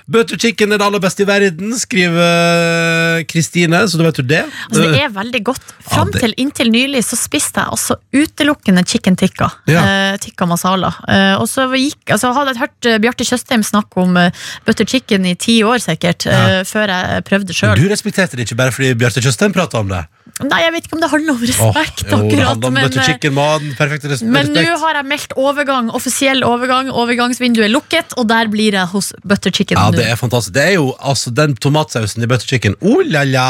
Butter 0.10 0.40
chicken 0.42 0.74
er 0.74 0.82
det 0.82 0.88
aller 0.88 1.04
beste 1.04 1.26
i 1.26 1.30
verden, 1.30 1.76
skriver 1.78 3.26
Kristine. 3.30 3.84
Så 3.90 4.00
du 4.00 4.06
vet 4.08 4.22
jo 4.22 4.26
det. 4.26 4.42
Altså, 4.70 4.88
det 4.90 5.04
er 5.04 5.14
veldig 5.14 5.44
godt. 5.52 5.76
Fram 5.86 6.14
Ja, 6.14 6.24
til 6.26 6.34
inntil 6.42 6.72
nylig 6.74 7.04
så 7.06 7.18
spiste 7.20 7.62
jeg 7.62 7.76
altså 7.76 8.00
utelukkende 8.16 8.86
chicken 8.88 9.18
tikka. 9.20 9.52
Ja. 9.70 9.84
Uh, 9.86 10.18
tikka 10.22 10.48
masala. 10.50 10.94
Uh, 11.06 11.36
og 11.42 11.48
så 11.52 11.68
gikk, 11.76 12.02
altså, 12.10 12.32
hadde 12.36 12.54
jeg 12.54 12.62
hørt 12.64 12.90
eh, 12.90 12.98
Bjarte 13.02 13.26
Tjøstheim 13.28 13.64
snakke 13.66 14.02
om 14.04 14.18
eh, 14.20 14.46
butter 14.66 14.88
chicken 14.90 15.26
i 15.28 15.36
ti 15.40 15.58
år 15.66 15.82
sikkert, 15.84 16.28
eh, 16.30 16.62
før 16.68 16.92
jeg 16.92 17.26
prøvde 17.28 17.56
sjøl. 17.56 17.76
Respekterte 18.06 18.38
det 18.38 18.46
ikke 18.46 18.58
bare 18.60 18.70
fordi 18.76 18.92
Bjarte 19.02 19.22
Tjøstheim 19.24 19.54
prata 19.56 19.80
om 19.82 19.88
det. 19.90 20.04
Nei, 20.46 20.58
jeg 20.66 20.74
vet 20.76 20.86
ikke 20.86 20.96
om 20.98 21.02
det 21.02 21.08
handler 21.10 21.32
om 21.32 21.38
Åh, 21.40 21.46
respekt, 21.48 22.02
jo, 22.04 22.10
det 22.10 22.16
akkurat. 22.18 22.48
handler 22.50 22.68
om 22.68 22.74
Men, 22.76 22.84
butter 22.86 23.00
eh, 23.02 23.06
chicken, 23.08 23.34
maten, 23.34 23.70
perfekt 23.78 24.06
respekt. 24.12 24.32
men 24.36 24.50
nå 24.52 24.64
har 24.82 24.98
jeg 25.00 25.08
meldt 25.08 25.34
overgang, 25.40 25.90
offisiell 25.96 26.44
overgang. 26.44 26.90
Overgangsvinduet 26.92 27.66
er 27.70 27.72
lukket, 27.72 28.14
og 28.20 28.28
der 28.30 28.50
blir 28.52 28.76
jeg 28.76 28.90
hos 28.92 29.14
butter 29.24 29.54
chicken 29.56 29.80
Ja, 29.80 29.88
det 29.96 30.06
er 30.12 30.20
fantastisk. 30.20 30.54
Det 30.58 30.66
er 30.68 30.74
jo 30.76 30.90
altså 31.00 31.32
den 31.34 31.56
tomatsausen 31.56 32.26
i 32.26 32.30
butter 32.30 32.46
chicken. 32.52 32.76
Oh 32.84 33.00
la 33.08 33.24
la! 33.26 33.46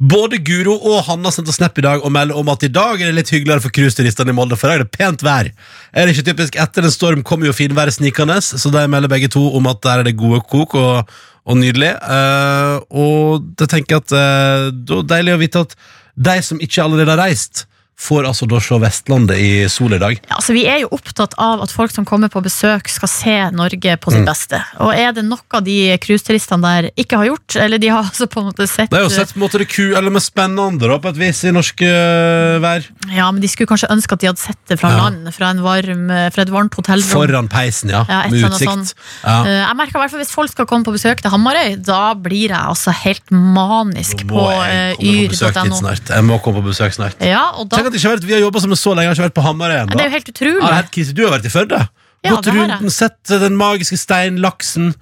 Både 0.00 0.40
Guro 0.42 0.78
og 0.80 1.04
Hanna 1.06 1.30
sendte 1.30 1.54
snap 1.54 1.78
i 1.78 1.84
dag 1.86 2.02
og 2.02 2.10
melder 2.16 2.40
om 2.40 2.48
at 2.48 2.64
i 2.66 2.72
dag 2.72 2.96
er 2.98 3.12
det 3.12 3.18
litt 3.20 3.34
hyggeligere 3.34 3.62
for 3.66 3.76
cruiseturistene 3.76 4.32
i 4.32 4.38
Molde, 4.40 4.56
for 4.58 4.66
i 4.66 4.72
dag 4.72 4.80
er 4.80 4.86
det 4.88 4.96
pent 4.98 5.22
vær. 5.26 5.52
Er 5.92 6.08
det 6.08 6.16
ikke 6.16 6.30
typisk? 6.32 6.56
Etter 6.56 6.88
en 6.88 6.96
storm 6.96 7.22
kommer 7.22 7.50
jo 7.50 7.54
finværet 7.54 7.94
snikende, 8.00 8.40
så 8.42 8.72
de 8.72 8.88
melder 8.88 9.12
begge 9.12 9.28
to 9.30 9.44
om 9.52 9.68
at 9.68 9.84
der 9.84 10.00
er 10.00 10.08
det 10.08 10.16
gode 10.16 10.40
kok 10.48 10.74
og, 10.80 11.12
og 11.48 11.58
nydelig. 11.58 11.92
Uh, 12.02 12.76
og 12.90 13.50
da 13.58 13.68
tenker 13.70 13.96
jeg 13.96 14.04
at 14.04 14.14
uh, 14.14 14.70
det 14.72 14.98
er 14.98 15.10
deilig 15.16 15.36
å 15.36 15.42
vite 15.42 15.64
at 15.66 15.76
de 16.14 16.36
som 16.44 16.60
ikke 16.62 16.84
allerede 16.84 17.14
har 17.14 17.22
reist, 17.24 17.64
får 18.02 18.26
altså 18.26 18.48
da 18.50 18.58
se 18.62 18.78
Vestlandet 18.82 19.38
i 19.38 19.50
sol 19.70 19.94
i 19.94 19.98
dag. 20.02 20.16
Ja, 20.28 20.36
altså 20.40 20.52
Vi 20.56 20.64
er 20.66 20.80
jo 20.82 20.88
opptatt 20.96 21.34
av 21.38 21.62
at 21.62 21.70
folk 21.70 21.92
som 21.94 22.04
kommer 22.08 22.28
på 22.32 22.42
besøk, 22.42 22.88
skal 22.90 23.08
se 23.08 23.36
Norge 23.54 23.96
på 24.02 24.10
Mm. 24.10 24.16
sitt 24.18 24.26
beste. 24.26 24.58
Og 24.82 24.90
er 24.94 25.12
det 25.12 25.22
noe 25.24 25.60
de 25.62 25.96
cruiseturistene 26.02 26.62
der 26.62 26.90
ikke 26.98 27.16
har 27.20 27.26
gjort, 27.30 27.56
eller 27.62 27.78
de 27.78 27.88
har 27.88 28.02
altså 28.04 28.26
på 28.26 28.40
en 28.42 28.48
måte 28.50 28.66
sett 28.68 28.90
Det 28.90 28.98
er 28.98 29.04
jo 29.06 29.12
sett 29.14 29.32
på 29.32 29.38
en 29.38 29.44
måte 29.46 29.58
det 29.62 29.68
ku, 29.70 29.94
eller 29.96 30.10
med 30.10 30.22
spennende 30.22 30.80
da, 30.88 30.98
på 30.98 31.08
et 31.12 31.16
vis 31.20 31.44
i 31.44 31.52
norsk 31.54 31.82
eh, 31.86 32.58
vær. 32.62 32.84
Ja, 33.14 33.30
men 33.30 33.40
de 33.40 33.48
skulle 33.48 33.70
kanskje 33.70 33.90
ønske 33.94 34.12
at 34.18 34.20
de 34.20 34.26
hadde 34.32 34.42
sett 34.42 34.58
det 34.68 34.78
fra 34.80 34.90
Ja. 34.90 34.96
land, 35.04 35.32
fra, 35.34 35.50
en 35.50 35.62
varm, 35.62 36.08
fra 36.32 36.42
et 36.42 36.50
varmt 36.50 36.74
hotellrom. 36.74 37.08
Foran 37.12 37.48
peisen, 37.48 37.90
ja. 37.90 38.04
Ja, 38.08 38.24
med 38.28 38.42
utsikt. 38.50 38.94
Ja. 39.24 39.44
Eh, 39.46 39.62
Jeg 39.62 39.76
merker 39.76 39.96
i 39.96 40.00
hvert 40.02 40.10
fall 40.10 40.20
Hvis 40.20 40.30
folk 40.34 40.50
skal 40.50 40.66
komme 40.66 40.84
på 40.84 40.92
besøk 40.92 41.20
til 41.22 41.30
Hamarøy, 41.30 41.76
da 41.84 42.14
blir 42.14 42.48
jeg 42.50 42.58
altså 42.58 42.90
helt 42.92 43.30
manisk 43.30 44.26
på 44.28 44.42
jeg 44.50 44.96
eh, 44.98 45.28
yr.no. 45.28 45.94
Jeg 46.08 46.24
må 46.26 46.38
komme 46.42 46.60
på 46.62 46.68
besøk 46.72 46.92
snart. 46.96 47.16
Ja, 47.22 47.50
og 47.56 47.68
da, 47.70 47.76
at 47.92 47.98
ikke 48.00 48.12
vært, 48.14 48.26
Vi 48.28 48.34
har 48.36 48.40
jobba 48.44 48.62
sammen 48.64 48.78
så 48.80 48.94
lenge, 48.96 49.06
jeg 49.06 49.12
har 49.12 49.18
ikke 49.20 49.28
vært 49.28 49.36
på 49.38 49.44
Hamarøy 49.46 49.76
det 49.92 50.00
er 50.00 50.08
jo 50.08 50.14
helt 50.16 50.28
Ja, 50.30 50.34
utrolig. 50.34 50.60
det 50.62 50.70
er 50.70 50.78
helt 50.80 50.94
krise. 50.96 51.14
Du 51.16 51.22
har 51.26 51.34
vært 51.36 51.46
i 51.46 51.52
Førde. 51.52 51.80
Ja, 52.22 52.30
Gått 52.36 52.46
rundt, 52.54 52.92
sett 52.94 53.32
den 53.42 53.56
magiske 53.58 53.96
steinlaksen. 53.98 54.92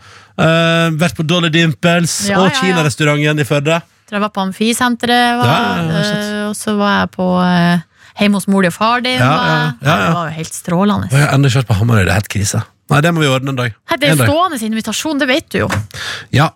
Uh, 0.40 0.88
vært 0.96 1.18
på 1.18 1.26
Dolly 1.28 1.50
Dimples 1.52 2.14
Ja, 2.30 2.38
og 2.40 2.48
ja, 2.48 2.54
ja. 2.54 2.60
kinarestauranten 2.62 3.42
i 3.42 3.44
Førde. 3.44 3.80
Jeg 4.10 4.20
var 4.24 4.32
på 4.34 4.40
Amfisenteret, 4.42 5.42
Ja, 5.44 5.44
ja, 5.44 5.82
ja, 5.84 6.00
eh, 6.00 6.48
og 6.48 6.56
så 6.56 6.72
var 6.78 6.94
jeg 7.02 7.10
på 7.14 7.26
uh, 7.38 7.82
hjemme 8.18 8.40
hos 8.40 8.48
mor 8.48 8.64
og 8.66 8.72
far 8.72 9.04
din. 9.04 9.20
Ja, 9.20 9.28
ja, 9.30 9.52
ja, 9.52 9.66
ja. 9.84 9.96
Det 10.06 10.14
var 10.16 10.30
jo 10.30 10.36
helt 10.40 10.54
strålende. 10.56 11.10
Jeg 11.12 11.20
har 11.26 11.34
ennå 11.36 11.50
ikke 11.50 11.60
vært 11.60 11.68
på 11.70 11.76
Hamarøy. 11.82 12.04
Det 12.04 12.10
er 12.14 12.18
helt 12.22 12.32
krise. 12.32 12.62
Nei, 12.90 13.00
det 13.04 13.12
må 13.14 13.20
vi 13.22 13.28
ordne 13.30 13.52
en 13.52 13.60
dag. 13.60 13.76
Nei, 13.90 13.96
det 14.02 14.08
er 14.08 14.16
En 14.16 14.24
stående 14.24 14.58
dag. 14.58 14.66
invitasjon, 14.66 15.20
det 15.20 15.28
vet 15.30 15.48
du 15.52 15.58
jo. 15.60 15.68
Ja. 16.34 16.48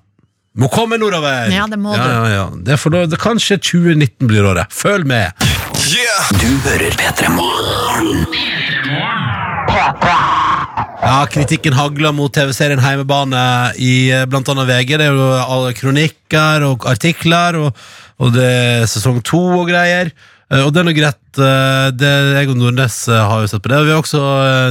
Må 0.55 0.69
komme 0.71 0.95
nordover! 1.03 1.49
Ja, 1.51 1.65
det 1.67 1.79
må 1.83 1.95
ja, 1.97 2.03
du. 2.05 2.11
ja, 2.15 2.27
ja. 2.31 2.43
Det 2.63 2.77
er 2.77 2.79
for 2.79 2.95
da, 2.95 3.01
det 3.11 3.19
Kanskje 3.19 3.57
2019 3.59 4.29
blir 4.31 4.47
året. 4.47 4.71
Følg 4.71 5.03
med! 5.11 5.33
Du 6.39 6.47
hører 6.69 6.95
P3 6.95 7.31
Morgen. 7.35 8.23
Ja, 11.05 11.17
Kritikken 11.29 11.75
hagler 11.77 12.15
mot 12.17 12.33
TV-serien 12.33 12.81
Heimebane 12.81 13.41
i 13.83 13.91
eh, 14.15 14.23
blant 14.31 14.49
annet 14.49 14.69
VG. 14.71 14.95
Det 15.01 15.09
er 15.11 15.19
jo 15.19 15.27
alle 15.43 15.75
kronikker 15.77 16.65
og 16.71 16.87
artikler, 16.89 17.59
og, 17.61 17.83
og 18.23 18.33
det 18.39 18.47
er 18.47 18.87
sesong 18.89 19.19
to 19.27 19.43
og 19.59 19.67
greier. 19.73 20.15
Eh, 20.55 20.63
Og 20.65 20.71
det 20.73 20.81
er 20.85 20.89
noe 20.89 20.97
greit. 20.97 21.21
eh, 21.37 21.91
Det, 21.99 22.15
jeg 22.39 22.53
og 22.55 22.63
Nordnes 22.63 23.01
har 23.11 23.43
jo 23.45 23.51
sett 23.53 23.65
på 23.67 23.75
det. 23.75 23.83
Vi 23.89 23.93
har 23.93 24.01
også 24.07 24.23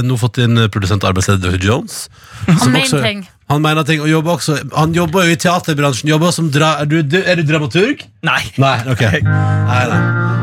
nå 0.08 0.18
fått 0.18 0.40
inn 0.42 0.64
produsent 0.74 1.04
og 1.04 1.12
arbeidsleder. 1.12 1.60
Jones. 1.62 2.06
Han 2.48 2.58
som 2.58 2.72
mener 2.72 2.88
også- 2.88 3.04
ting. 3.04 3.26
Han 3.52 3.60
mener 3.60 3.84
ting, 3.84 4.00
og 4.00 4.08
jobber 4.08 4.38
også 4.38 4.54
Han 4.72 4.94
jobber 4.96 5.26
jo 5.28 5.34
i 5.34 5.36
teaterbransjen. 5.36 6.08
Jobber 6.08 6.30
som 6.32 6.46
dra, 6.54 6.70
er, 6.80 6.88
du, 6.88 7.02
du, 7.04 7.18
er 7.20 7.36
du 7.36 7.42
dramaturg? 7.48 8.00
Nei. 8.24 8.40
Nei, 8.56 8.76
ok 8.88 9.02
nei, 9.20 9.82
nei. 9.90 9.98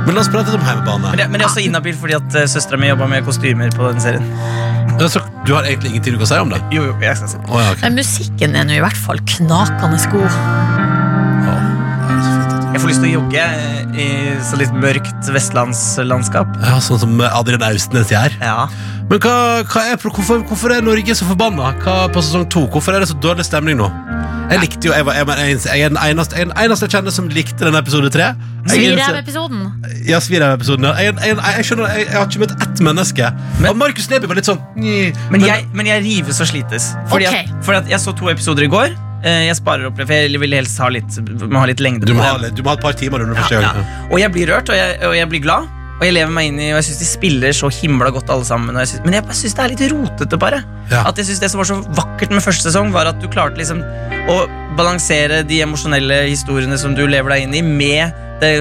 Men 0.05 0.15
la 0.17 0.21
oss 0.23 0.29
prate 0.33 0.49
litt 0.49 0.57
om 0.59 0.65
Heimebane. 0.65 1.09
Men 1.13 1.19
jeg, 1.21 1.29
men 1.33 1.41
jeg 1.41 1.45
er 1.45 1.49
også 1.51 1.63
inhabil 1.65 1.97
fordi 1.97 2.15
at 2.17 2.37
uh, 2.37 2.45
søstera 2.49 2.79
mi 2.81 2.89
jobba 2.89 3.07
med 3.09 3.25
kostymer 3.25 3.73
på 3.77 3.89
den 3.91 4.01
serien. 4.01 4.25
Så 5.01 5.21
du 5.47 5.53
har 5.55 5.65
egentlig 5.65 5.91
ingenting 5.95 6.13
du 6.17 6.19
kan 6.21 6.29
si 6.29 6.37
om 6.41 6.49
det? 6.53 6.59
Jo, 6.73 6.83
jo, 6.89 6.95
jeg 7.01 7.17
skal 7.17 7.29
si. 7.31 7.37
Å, 7.41 7.59
ja, 7.61 7.69
ok. 7.73 7.83
Men 7.85 7.97
musikken 7.97 8.57
er 8.57 8.65
nå 8.69 8.75
i 8.77 8.81
hvert 8.83 8.97
fall 9.01 9.21
knakende 9.35 10.01
god. 10.13 10.39
Å, 11.41 11.53
det 12.05 12.15
er 12.15 12.21
så 12.21 12.33
fint 12.33 12.45
at 12.45 12.57
du- 12.57 12.67
Jeg 12.71 12.81
får 12.83 12.91
lyst 12.91 13.01
til 13.03 13.09
å 13.09 13.13
jogge 13.17 13.45
eh, 13.45 14.01
i 14.01 14.07
så 14.47 14.59
litt 14.61 14.73
mørkt 14.81 15.31
vestlandslandskap. 15.35 16.53
Ja, 16.65 16.77
Sånn 16.85 17.01
som 17.01 17.17
Adrian 17.27 17.65
Austnes 17.65 18.13
gjør. 18.13 18.37
Ja. 18.41 18.67
Men 19.11 19.19
hva, 19.19 19.31
hva 19.67 19.81
er, 19.91 19.97
hvorfor, 19.99 20.39
hvorfor 20.47 20.71
er 20.71 20.83
Norge 20.85 21.13
så 21.19 21.25
forbanna 21.27 21.73
hva, 21.83 21.95
på 22.15 22.21
sesong 22.23 22.45
to? 22.53 22.61
Hvorfor 22.71 22.95
er 22.95 23.03
det 23.03 23.09
så 23.11 23.17
dårlig 23.19 23.43
stemning 23.43 23.75
nå? 23.81 23.89
Jeg 24.51 24.59
likte 24.63 24.87
jo, 24.87 24.93
jeg, 24.95 25.03
var, 25.07 25.15
jeg, 25.19 25.27
var 25.27 25.39
en- 25.43 25.65
jeg 25.67 25.83
er 25.83 25.91
den 25.91 25.99
eneste, 25.99 26.37
jeg 26.39 26.47
eneste 26.63 26.87
jeg 26.87 26.93
kjenner 26.95 27.13
som 27.15 27.27
likte 27.31 27.67
den 27.67 27.75
episode 27.79 28.09
tre. 28.11 28.29
Jeg 28.31 28.35
den 28.67 28.79
eneste- 28.79 29.03
Svirev-episoden. 29.03 29.61
Ja, 30.07 30.19
Svirev-episoden. 30.23 30.87
Ja. 30.87 30.93
Jeg, 30.99 31.15
jeg, 31.19 31.35
jeg, 31.35 31.55
jeg, 31.57 31.67
skjønner, 31.67 31.91
jeg, 31.95 32.05
jeg 32.07 32.17
har 32.17 32.27
ikke 32.31 32.43
møtt 32.45 32.55
ett 32.67 32.83
menneske. 32.87 33.29
Men- 33.59 33.69
og 33.73 33.77
Markus 33.83 34.07
Neby 34.11 34.31
var 34.31 34.39
litt 34.39 34.47
sånn 34.51 34.59
men, 34.79 35.11
Men, 35.35 35.45
jeg, 35.47 35.67
men 35.75 35.91
jeg 35.91 36.03
rives 36.07 36.39
og 36.43 36.47
slites. 36.51 36.89
Fordi, 37.11 37.27
okay. 37.31 37.47
at, 37.51 37.63
fordi 37.67 37.77
at 37.83 37.89
jeg 37.95 37.99
så 38.07 38.15
to 38.15 38.31
episoder 38.31 38.63
i 38.67 38.71
går. 38.71 38.95
Eh, 39.27 39.43
Jeg 39.51 39.59
sparer 39.59 39.85
opp 39.91 39.99
det, 39.99 40.07
for 40.07 40.15
jeg 40.17 40.39
vil 40.41 40.55
helst 40.57 40.79
ha 40.81 40.87
litt, 40.89 41.19
må 41.45 41.59
ha 41.59 41.67
litt 41.69 41.79
lengde. 41.83 42.07
du, 42.07 42.13
må 42.15 42.23
ha, 42.25 42.37
litt- 42.41 42.55
du 42.55 42.63
må 42.63 42.71
ha 42.73 42.79
et 42.79 42.83
par 42.87 42.95
timer 42.97 43.21
under 43.27 43.35
Ja, 43.35 43.43
første 43.43 43.59
ja. 43.59 43.75
gang. 43.75 44.07
Og 44.11 44.19
jeg 44.23 44.31
blir 44.33 44.47
rørt, 44.55 44.71
og 44.71 44.75
jeg, 44.79 44.97
og 45.03 45.15
jeg 45.19 45.29
blir 45.35 45.43
glad. 45.43 45.67
Og 46.01 46.07
jeg 46.07 46.15
lever 46.17 46.33
meg 46.33 46.49
inn 46.49 46.57
i 46.57 46.71
Og 46.73 46.79
jeg 46.79 46.87
syns 46.89 47.01
de 47.03 47.07
spiller 47.09 47.53
så 47.53 47.69
himla 47.69 48.09
godt, 48.13 48.31
alle 48.33 48.47
sammen. 48.47 48.73
Og 48.73 48.81
jeg 48.81 48.95
synes, 48.95 49.05
men 49.05 49.19
jeg 49.19 49.37
syns 49.37 49.53
det 49.57 49.63
er 49.63 49.73
litt 49.75 49.83
rotete, 49.93 50.39
bare. 50.41 50.63
Ja. 50.89 51.03
At 51.05 51.21
jeg 51.21 51.29
synes 51.29 51.43
Det 51.43 51.51
som 51.53 51.61
var 51.61 51.69
så 51.69 51.77
vakkert 52.01 52.33
med 52.33 52.43
første 52.43 52.67
sesong, 52.69 52.89
var 52.95 53.11
at 53.11 53.21
du 53.21 53.29
klarte 53.31 53.61
liksom 53.61 53.83
å 54.31 54.41
balansere 54.77 55.41
de 55.45 55.61
emosjonelle 55.61 56.23
historiene 56.31 56.77
som 56.79 56.97
du 56.97 57.05
lever 57.09 57.35
deg 57.35 57.45
inn 57.45 57.55
i, 57.57 57.61
med 57.61 58.17
det 58.41 58.51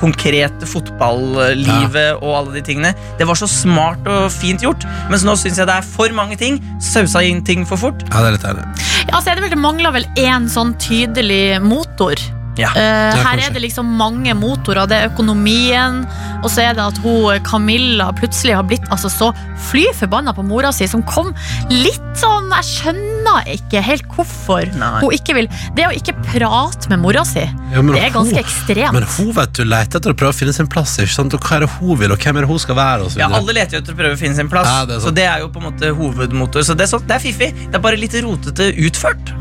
konkrete 0.00 0.66
fotballivet 0.66 2.18
og 2.18 2.30
alle 2.38 2.56
de 2.56 2.62
tingene. 2.66 2.92
Det 3.18 3.26
var 3.28 3.38
så 3.38 3.48
smart 3.50 4.08
og 4.10 4.26
fint 4.34 4.64
gjort, 4.64 4.86
mens 5.12 5.24
nå 5.26 5.36
syns 5.38 5.60
jeg 5.60 5.68
det 5.70 5.78
er 5.78 5.86
for 5.86 6.14
mange 6.16 6.38
ting. 6.40 6.58
Sausa 6.82 7.22
inn 7.24 7.44
ting 7.46 7.66
for 7.68 7.80
fort. 7.80 8.02
Ja, 8.10 8.24
det 8.24 8.32
er 8.32 8.38
litt 8.38 8.48
ærlig. 8.50 8.64
Ja, 9.04 9.18
altså, 9.18 9.30
er 9.30 9.38
det 9.38 9.46
vel, 9.46 9.54
det 9.54 9.62
mangler 9.62 9.94
vel 9.94 10.08
én 10.20 10.48
sånn 10.50 10.74
tydelig 10.82 11.60
motor. 11.64 12.18
Ja. 12.58 12.70
Uh, 12.70 13.24
her 13.24 13.40
er 13.42 13.54
det 13.54 13.64
liksom 13.64 13.88
mange 13.98 14.34
motorer. 14.38 14.86
Det 14.90 14.98
er 14.98 15.10
økonomien, 15.10 16.04
Og 16.44 16.52
så 16.52 16.64
er 16.68 16.76
det 16.76 16.84
at 16.84 16.98
hun 17.04 17.40
Camilla 17.46 18.10
plutselig 18.16 18.54
har 18.58 18.66
blitt 18.68 18.84
altså, 18.92 19.10
så 19.10 19.30
fly 19.70 19.86
forbanna 19.96 20.34
på 20.36 20.44
mora 20.46 20.70
si, 20.76 20.86
som 20.90 21.02
kom 21.08 21.32
litt 21.72 22.00
sånn 22.20 22.50
Jeg 22.52 22.66
skjønner 22.68 23.48
ikke 23.56 23.80
helt 23.82 24.04
hvorfor 24.12 24.68
Nei. 24.78 24.90
hun 25.00 25.14
ikke 25.16 25.34
vil 25.38 25.48
Det 25.74 25.86
å 25.88 25.92
ikke 25.96 26.14
prate 26.28 26.90
med 26.92 27.00
mora 27.02 27.24
si, 27.26 27.42
Ja, 27.72 27.82
det 27.82 28.02
er 28.02 28.12
ganske 28.14 28.36
hun- 28.36 28.44
ekstremt. 28.44 28.92
Men 28.94 29.06
hun 29.16 29.32
vet 29.34 29.52
du 29.56 29.64
leter 29.64 29.98
etter 29.98 30.12
å 30.12 30.16
prøve 30.18 30.30
å 30.34 30.36
finne 30.36 30.52
sin 30.54 30.68
plass. 30.70 30.98
Ikke 31.02 31.14
sant? 31.14 31.34
Og 31.34 31.40
hva 31.40 31.56
er 31.56 31.64
det 31.64 31.70
hun 31.78 31.98
vil, 31.98 32.12
og 32.12 32.18
hvem 32.18 32.36
er 32.36 32.44
det 32.44 32.50
hun 32.50 32.58
skal 32.62 32.76
være? 32.76 33.00
Og 33.04 33.10
så 33.10 33.18
Ja. 33.18 33.28
Alle 33.34 33.52
leter 33.56 33.78
jo 33.78 33.82
etter 33.82 33.94
å 33.94 33.98
prøve 33.98 34.14
å 34.14 34.20
finne 34.20 34.36
sin 34.36 34.48
plass, 34.48 34.66
Ja, 34.68 34.84
det 34.84 34.96
er 34.96 35.00
så 35.00 35.14
det 35.14 35.24
er 35.24 35.38
jo 35.40 35.48
på 35.48 35.62
en 35.62 35.72
måte 35.72 35.90
hovedmotor. 35.96 36.62
Så 36.62 36.76
det 36.76 36.86
er, 36.86 36.90
sånn, 36.92 37.06
det 37.06 37.16
er 37.16 37.22
fiffig. 37.24 37.50
Det 37.70 37.74
er 37.74 37.80
bare 37.80 37.96
litt 37.96 38.12
rotete 38.12 38.68
utført. 38.86 39.32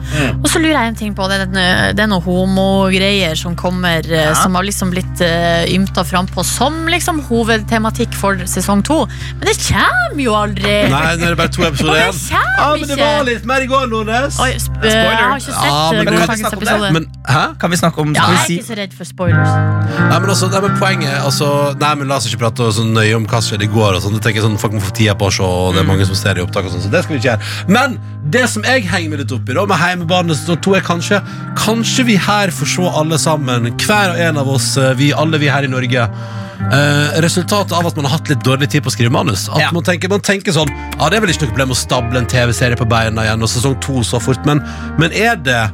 Og 0.42 0.48
så 0.50 0.60
lurer 0.62 0.80
jeg 0.80 0.88
en 0.88 0.96
ting 0.96 1.14
på 1.16 1.28
Det, 1.30 1.40
er 2.00 2.08
noen 2.08 2.22
homogreier 2.24 3.36
som 3.38 3.56
kommer 3.56 4.00
eh, 4.10 4.24
Ja. 4.24 4.34
Som 4.34 4.56
har 4.56 4.64
liksom 4.64 4.90
blitt 4.92 5.22
uh, 5.22 5.66
ymta 5.68 6.04
frampå 6.08 6.44
som 6.46 6.86
liksom 6.94 7.22
hovedtematikk 7.28 8.16
for 8.18 8.40
sesong 8.50 8.84
to. 8.86 9.04
Men 9.40 9.50
det 9.50 9.56
kommer 9.66 10.22
jo 10.24 10.36
aldri! 10.38 10.74
Nei, 10.94 11.02
nå 11.20 11.28
er 11.28 11.34
det 11.34 11.40
bare 11.40 11.54
to 11.54 11.66
episoder 11.68 11.98
det 11.98 12.06
igjen. 12.06 12.22
Ja, 12.34 12.68
men 12.78 12.88
det 12.90 12.98
var 13.00 13.26
litt 13.28 13.48
mer 13.50 13.66
i 13.66 13.70
går, 13.70 13.88
Nordnes. 13.92 14.40
Oi, 14.44 14.52
sp 14.62 14.78
eh, 14.84 14.94
jeg 14.94 15.18
har 15.20 15.42
ikke 15.42 15.50
sett 15.50 15.68
Ja, 15.68 15.74
ja, 15.74 15.98
men 15.98 16.08
kan 16.08 16.14
vi 16.14 16.20
gårsdagens 16.20 16.44
snakke 16.44 16.58
om 16.58 16.64
det? 16.64 16.70
episode. 16.70 16.92
Men, 16.98 17.08
hæ? 17.28 17.44
Kan 17.62 17.74
vi 17.74 17.80
snakke 17.82 18.04
om 18.04 18.14
ja, 18.14 18.24
skal 18.24 18.34
jeg 18.34 18.44
er 18.44 18.56
ikke 18.58 18.70
så 18.70 18.78
redd 18.80 18.98
for 19.00 19.10
spoilers. 19.10 19.54
Nei, 19.54 20.20
men 20.20 20.34
altså, 20.36 20.50
nei, 20.54 20.62
men 20.66 20.78
poenget 20.82 21.18
altså, 21.20 21.50
Nei, 21.84 21.94
men 22.00 22.12
La 22.12 22.20
oss 22.20 22.28
ikke 22.30 22.42
prate 22.46 22.70
så 22.78 22.86
nøye 22.88 23.16
om 23.18 23.28
hva 23.30 23.42
som 23.42 23.54
skjedde 23.54 23.68
i 23.68 23.72
går. 23.74 23.98
Og 23.98 24.04
sånn. 24.06 24.18
Jeg 24.20 24.26
tenker 24.28 24.46
sånn, 24.46 24.60
Folk 24.62 24.76
må 24.78 24.84
få 24.84 24.94
tida 24.96 25.16
på 25.18 25.30
å 25.30 25.34
se, 25.34 25.48
og 25.48 25.74
det 25.76 25.84
er 25.84 25.90
mange 25.90 26.08
som 26.10 26.18
ser 26.18 26.40
i 26.40 26.44
opptak. 26.46 26.68
og 26.68 26.76
sånn, 26.76 26.86
så 26.86 26.92
det 26.94 27.04
skal 27.06 27.16
vi 27.16 27.22
ikke 27.22 27.32
gjøre 27.32 27.74
Men 27.74 27.98
det 28.34 28.46
som 28.50 28.66
jeg 28.68 28.86
henger 28.90 29.12
meg 29.12 29.24
litt 29.24 29.34
opp 29.36 29.50
i, 29.50 29.58
da 29.58 29.66
med 29.70 29.80
Heimebane 29.82 30.38
sesong 30.38 30.62
to, 30.64 30.76
er 30.78 30.86
kanskje 30.86 31.20
Kanskje 31.60 32.06
vi 32.08 32.18
her 32.20 32.54
får 32.54 32.72
se 32.76 32.94
alle 33.02 33.20
sammen, 33.22 33.72
hver 33.84 34.14
og 34.14 34.22
en 34.28 34.40
av 34.42 34.50
oss, 34.50 34.74
eh, 34.78 34.94
vi, 35.00 35.12
alle 35.14 35.40
vi 35.42 35.52
her 35.52 35.68
i 35.68 35.72
Norge. 35.72 36.08
Eh, 36.74 37.22
resultatet 37.22 37.74
av 37.76 37.86
at 37.86 37.96
man 38.00 38.06
har 38.08 38.18
hatt 38.18 38.30
litt 38.32 38.44
dårlig 38.46 38.70
tid 38.72 38.84
på 38.86 38.90
å 38.90 38.94
skrive 38.96 39.12
manus. 39.14 39.48
At 39.52 39.60
Ja. 39.60 39.70
man, 39.76 39.84
tenker, 39.84 40.10
man 40.10 40.22
tenker 40.22 40.52
sånn 40.56 40.70
Ja, 41.00 41.10
det 41.10 41.18
er 41.18 41.22
vel 41.22 41.30
ikke 41.30 41.44
noe 41.46 41.52
problem 41.54 41.70
å 41.72 41.76
stable 41.78 42.18
en 42.18 42.26
TV-serie 42.26 42.78
på 42.80 42.88
beina 42.88 43.22
igjen, 43.28 43.42
og 43.44 43.50
sesong 43.52 43.76
to 43.82 44.00
så 44.02 44.20
fort, 44.22 44.44
men, 44.46 44.64
men 44.98 45.12
er 45.12 45.36
det 45.36 45.72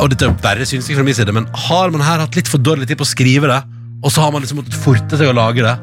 og 0.00 0.08
dette 0.10 0.22
er 0.24 0.30
bare 0.40 0.64
synsing 0.64 0.94
fra 0.96 1.02
min 1.04 1.12
side, 1.14 1.32
men 1.34 1.46
har 1.66 1.90
man 1.90 2.00
her 2.00 2.18
hatt 2.22 2.36
litt 2.36 2.46
for 2.48 2.58
dårlig 2.58 2.86
tid 2.88 2.96
på 2.98 3.04
å 3.04 3.10
skrive 3.10 3.48
det, 3.50 3.62
og 4.02 4.10
så 4.14 4.22
har 4.22 4.30
man 4.30 4.40
liksom 4.42 4.60
måttet 4.62 4.74
forte 4.78 5.18
seg 5.18 5.26
å 5.26 5.34
lage 5.34 5.60
det? 5.60 5.74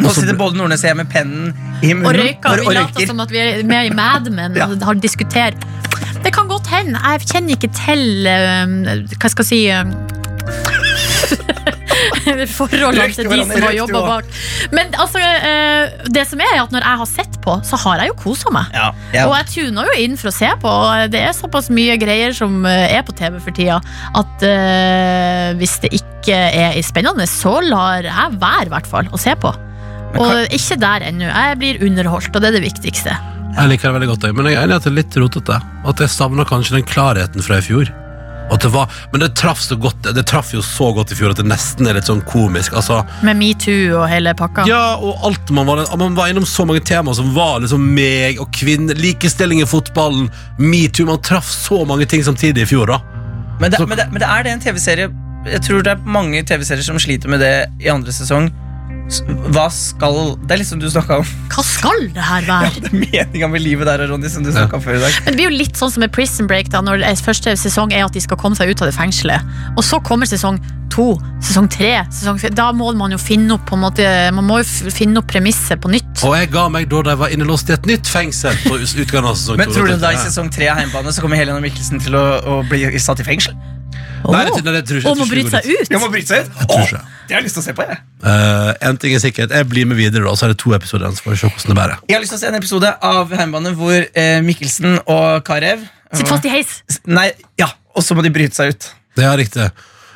Nå 0.00 0.06
Og 0.08 0.14
så- 0.14 0.20
sitter 0.24 0.34
både 0.34 0.56
Nordnes 0.56 0.82
og 0.82 0.88
jeg 0.88 0.96
med 0.96 1.10
pennen 1.10 1.54
i 1.82 1.92
munnen 1.92 2.06
Og 2.06 2.14
røyker. 2.14 2.56
Vi 2.66 2.74
later 2.74 3.06
som 3.06 3.20
at 3.20 3.30
vi 3.30 3.38
er 3.38 3.62
med 3.64 3.90
i 3.92 3.94
Mad 3.94 4.32
Men 4.32 4.54
Ja. 4.56 4.66
og 4.66 4.80
har 4.82 4.94
diskutert. 4.94 5.54
Det 6.24 6.32
kan 6.32 6.48
godt 6.48 6.66
hende. 6.66 6.98
Jeg 6.98 7.20
kjenner 7.28 7.52
ikke 7.54 7.70
til 7.74 8.26
eh, 8.26 8.66
Hva 9.20 9.28
skal 9.30 9.44
jeg 9.44 9.46
si 9.46 9.68
eh, 9.68 9.84
Forholdene 12.58 13.08
til 13.14 13.28
de 13.30 13.40
som 13.44 13.66
har 13.66 13.76
jobba 13.76 14.02
bak. 14.06 14.30
Men 14.74 14.94
altså, 15.00 15.20
eh, 15.20 15.94
det 16.14 16.24
som 16.30 16.40
er, 16.42 16.54
er 16.56 16.62
at 16.64 16.74
når 16.74 16.86
jeg 16.86 17.00
har 17.02 17.10
sett 17.10 17.38
på, 17.44 17.56
så 17.66 17.80
har 17.84 18.02
jeg 18.02 18.12
jo 18.12 18.16
kosa 18.22 18.52
meg. 18.54 18.70
Ja, 18.76 18.88
ja. 19.16 19.26
Og 19.28 19.36
jeg 19.38 19.50
tuner 19.52 19.90
jo 19.90 19.98
inn 20.04 20.16
for 20.20 20.30
å 20.30 20.34
se 20.34 20.50
på. 20.62 20.70
og 20.70 21.12
Det 21.12 21.22
er 21.24 21.36
såpass 21.36 21.70
mye 21.74 21.98
greier 22.00 22.34
som 22.36 22.64
eh, 22.68 22.96
er 22.96 23.04
på 23.06 23.16
TV 23.16 23.38
for 23.42 23.56
tida, 23.56 23.80
at 24.14 24.44
uh, 24.46 25.52
hvis 25.58 25.76
det 25.84 25.92
ikke 25.98 26.38
er 26.64 26.78
spennende, 26.86 27.26
så 27.28 27.58
lar 27.64 28.06
jeg 28.06 28.40
være, 28.40 28.68
i 28.68 28.72
hvert 28.72 28.88
fall, 28.88 29.08
å 29.12 29.20
se 29.20 29.34
på. 29.40 29.52
Og 30.14 30.54
ikke 30.54 30.78
der 30.80 31.08
ennå. 31.10 31.26
Jeg 31.26 31.58
blir 31.60 31.82
underholdt, 31.84 32.30
og 32.34 32.42
det 32.42 32.52
er 32.52 32.58
det 32.58 32.66
viktigste. 32.68 33.16
Jeg 33.54 33.70
liker 33.70 33.90
det 33.90 33.98
veldig 33.98 34.10
godt, 34.10 34.30
men 34.34 34.48
jeg 34.50 34.58
er 34.58 34.66
enig 34.66 34.74
i 34.74 34.78
at 34.80 34.86
det 34.86 34.90
er 34.90 34.98
litt 35.02 35.18
rotete. 35.20 35.58
At 35.86 36.00
jeg 36.02 36.10
savner 36.14 36.48
kanskje 36.48 36.78
den 36.78 36.88
klarheten 36.88 37.44
fra 37.44 37.60
i 37.60 37.66
fjor. 37.66 37.90
Det 38.64 38.68
var, 38.72 38.88
men 39.12 39.20
det 39.20 39.34
traff 39.36 39.58
så 39.60 39.76
godt 39.76 40.02
Det 40.14 40.22
traff 40.26 40.52
jo 40.54 40.60
så 40.64 40.86
godt 40.94 41.10
i 41.12 41.16
fjor 41.18 41.32
at 41.34 41.36
det 41.40 41.44
nesten 41.48 41.88
er 41.90 41.96
litt 41.98 42.06
sånn 42.08 42.22
komisk. 42.28 42.72
Altså, 42.78 43.00
Med 43.26 43.36
metoo 43.36 43.98
og 44.02 44.06
hele 44.08 44.32
pakka. 44.38 44.64
ja, 44.68 44.94
og 44.96 45.18
alt 45.26 45.50
Man 45.50 45.66
var, 45.66 45.82
man 46.00 46.14
var 46.16 46.28
innom 46.32 46.46
så 46.48 46.64
mange 46.68 46.80
temaer 46.86 47.14
som 47.18 47.32
var 47.34 47.58
liksom 47.64 47.82
meg 47.96 48.38
og 48.40 48.48
kvinner, 48.56 48.94
likestilling 48.96 49.60
i 49.60 49.66
fotballen, 49.68 50.30
metoo 50.58 51.04
Man 51.08 51.20
traff 51.24 51.50
så 51.50 51.82
mange 51.88 52.06
ting 52.08 52.22
samtidig 52.24 52.62
i 52.64 52.70
fjor, 52.72 52.86
da. 52.94 53.00
Men, 53.60 53.70
det, 53.70 53.78
Så- 53.80 53.86
men, 53.86 53.98
det, 53.98 54.06
men 54.12 54.20
det 54.22 54.28
er 54.28 54.42
det 54.42 54.52
en 54.52 54.60
TV-serie 54.60 55.10
Jeg 55.46 55.60
tror 55.66 55.82
det 55.84 55.92
er 55.92 56.04
mange 56.06 56.42
TV-serier 56.42 56.82
som 56.86 56.96
sliter 56.98 57.28
med 57.28 57.40
det 57.44 57.54
i 57.84 57.88
andre 57.92 58.12
sesong. 58.12 58.48
Hva 59.52 59.66
skal 59.72 60.34
Det 60.48 60.54
er 60.54 60.60
litt 60.62 60.68
som 60.68 60.80
du 60.80 60.86
snakka 60.90 61.18
om. 61.20 61.32
Hva 61.52 61.64
skal 61.66 62.06
det 62.14 62.24
her 62.24 62.46
være? 62.48 62.70
Det 62.84 62.90
er 62.90 63.00
meninga 63.02 63.50
med 63.52 63.62
livet 63.62 63.88
der, 63.88 64.06
Ronny, 64.08 64.30
som 64.32 64.46
du 64.46 64.50
snakket 64.52 64.78
om 64.78 64.84
før 64.84 64.96
i 64.98 65.02
dag. 65.02 65.18
Men 65.24 65.34
det 65.34 65.36
blir 65.38 65.50
jo 65.50 65.58
litt 65.58 65.80
sånn 65.80 65.92
som 65.92 66.04
med 66.04 66.14
Prison 66.14 66.48
Break, 66.50 66.70
da, 66.72 66.80
når 66.84 67.04
første 67.24 67.52
sesong 67.60 67.92
er 67.94 68.06
at 68.06 68.16
de 68.16 68.22
skal 68.24 68.40
komme 68.40 68.56
seg 68.58 68.72
ut 68.72 68.80
av 68.82 68.90
det 68.90 68.96
fengselet. 68.96 69.44
Og 69.76 69.84
så 69.86 70.00
kommer 70.04 70.28
sesong 70.28 70.58
to, 70.94 71.06
sesong 71.44 71.68
tre, 71.72 71.92
sesong 72.14 72.40
fire. 72.40 72.54
Da 72.56 72.70
må 72.76 72.90
man 72.96 73.14
jo 73.14 73.20
finne 73.20 73.56
opp 73.56 73.66
på 73.68 73.76
en 73.76 73.82
måte 73.82 74.04
Man 74.34 74.46
må 74.46 74.60
jo 74.62 74.92
finne 74.94 75.20
opp 75.20 75.28
premisset 75.30 75.80
på 75.82 75.90
nytt. 75.92 76.24
Og 76.26 76.36
jeg 76.38 76.50
ga 76.54 76.66
meg 76.72 76.88
da 76.92 77.02
de 77.10 77.16
var 77.20 77.34
innelåst 77.34 77.70
i 77.72 77.76
et 77.76 77.88
nytt 77.90 78.08
fengsel 78.10 78.56
på 78.64 78.78
utgangen 78.78 79.30
av 79.30 79.38
sesong 79.38 79.60
Men 79.60 79.74
tror 79.74 79.90
du 79.90 79.98
da 80.00 80.14
i 80.14 80.20
sesong 80.22 80.52
tre 80.54 80.70
av 80.72 80.80
Heimbane 80.80 81.12
så 81.14 81.24
kommer 81.24 81.40
Helena 81.40 81.60
Mikkelsen 81.64 82.02
til 82.02 82.16
å, 82.18 82.24
å 82.40 82.60
bli 82.70 82.86
satt 83.02 83.22
i 83.24 83.26
fengsel? 83.26 83.56
Nei, 84.24 84.40
det, 84.48 84.62
nei, 84.64 84.72
det 84.72 84.72
må 84.72 84.78
Jeg 84.78 84.86
tror 84.88 85.10
ikke 85.12 85.26
bryte 85.28 85.50
det 85.50 85.58
seg 85.58 85.66
ut. 85.68 85.90
Jeg 85.92 86.00
må 86.00 86.06
bryte 86.12 86.30
seg 86.30 86.46
ut? 86.46 86.54
tror 86.64 86.78
Åh, 86.78 86.92
det 87.28 87.34
har 87.34 87.42
jeg 87.42 87.44
lyst 87.44 87.58
til 87.58 87.64
å 87.64 87.66
se 87.66 87.74
på. 87.76 87.86
jeg 87.90 88.02
Uh, 88.24 88.70
en 88.88 88.96
ting 88.96 89.12
er 89.12 89.20
sikkert, 89.20 89.52
jeg 89.52 89.68
blir 89.68 89.84
med 89.84 89.98
videre, 90.00 90.24
da, 90.24 90.32
så 90.32 90.46
er 90.46 90.54
det 90.54 90.58
to 90.62 90.72
episoder 90.72 91.04
igjen. 91.04 91.18
Så 91.18 91.26
får 91.26 91.34
vi 91.34 91.40
se 91.42 91.50
hvordan 91.50 91.74
det 91.74 91.76
bærer. 91.76 91.98
Jeg 92.08 92.16
har 92.16 92.22
lyst 92.24 92.32
til 92.32 92.38
å 92.38 92.40
se 92.40 92.48
en 92.48 92.56
episode 92.56 92.92
av 93.04 93.34
Heimbane 93.36 93.74
hvor 93.76 93.98
uh, 94.00 94.38
Mikkelsen 94.46 94.96
og 95.04 95.44
Carew 95.44 95.84
Sitt 96.14 96.30
fast 96.30 96.46
i 96.46 96.52
heis. 96.52 96.76
Nei, 97.10 97.26
ja, 97.60 97.68
og 97.94 98.04
så 98.06 98.16
må 98.16 98.24
de 98.24 98.32
bryte 98.34 98.56
seg 98.56 98.72
ut. 98.74 98.88
Det 99.18 99.26
er 99.26 99.36
riktig. 99.40 99.66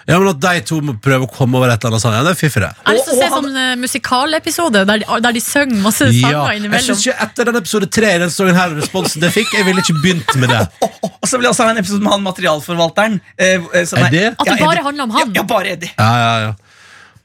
Ja, 0.09 0.17
men 0.19 0.29
At 0.33 0.39
de 0.41 0.61
to 0.65 0.79
må 0.81 0.95
prøve 1.05 1.27
å 1.27 1.31
komme 1.31 1.59
over 1.59 1.69
et 1.69 1.83
eller 1.85 1.93
annet 1.99 2.01
sånt, 2.01 2.15
ja, 2.17 2.23
det 2.25 2.31
er 2.33 2.39
fiffig, 2.41 2.63
det. 2.65 2.71
Jeg 2.79 2.87
har 2.89 2.95
lyst 2.97 3.09
til 3.11 3.13
å 3.13 3.19
se 3.19 3.27
og 3.29 3.35
sånn 3.45 3.59
uh, 3.61 3.75
musikalepisode 3.77 4.85
der, 4.89 5.03
de- 5.03 5.19
der 5.27 5.37
de 5.37 5.43
synger 5.45 5.83
masse 5.85 6.01
sanger 6.07 6.33
Ja, 6.33 6.45
jeg 6.49 6.63
innimellom. 6.63 6.87
synes 6.89 7.05
ikke 7.07 7.27
Etter 7.29 7.45
den 7.51 7.59
episode 7.61 7.89
tre 7.93 8.15
i 8.15 8.23
den 8.23 8.31
sesongen 8.33 8.57
her, 8.57 8.73
responsen 8.79 9.21
det 9.21 9.31
fikk, 9.35 9.53
jeg 9.59 9.67
ville 9.69 9.85
ikke 9.85 9.99
begynt 10.01 10.33
med 10.41 10.49
det. 10.55 10.63
Og 11.21 11.29
så 11.29 11.37
vil 11.37 11.45
jeg 11.49 11.53
også 11.53 11.67
ha 11.69 11.75
en 11.77 11.83
episode 11.83 12.01
med 12.07 12.13
han 12.15 12.25
materialforvalteren. 12.25 13.21
Eh, 13.37 13.61
eh, 13.75 13.85
som 13.85 14.01
Er 14.01 14.11
det? 14.15 14.25
At 14.39 14.47
det 14.49 14.57
Ja, 14.57 14.65
bare 14.65 14.83
handler 14.89 15.05
om 15.05 15.11
han. 15.19 15.29
Ja, 15.35 15.43
ja, 15.43 15.47
bare 15.53 15.75
Eddie. 15.77 15.93
Ja, 15.99 16.09
ja, 16.25 16.33
ja. 16.49 16.53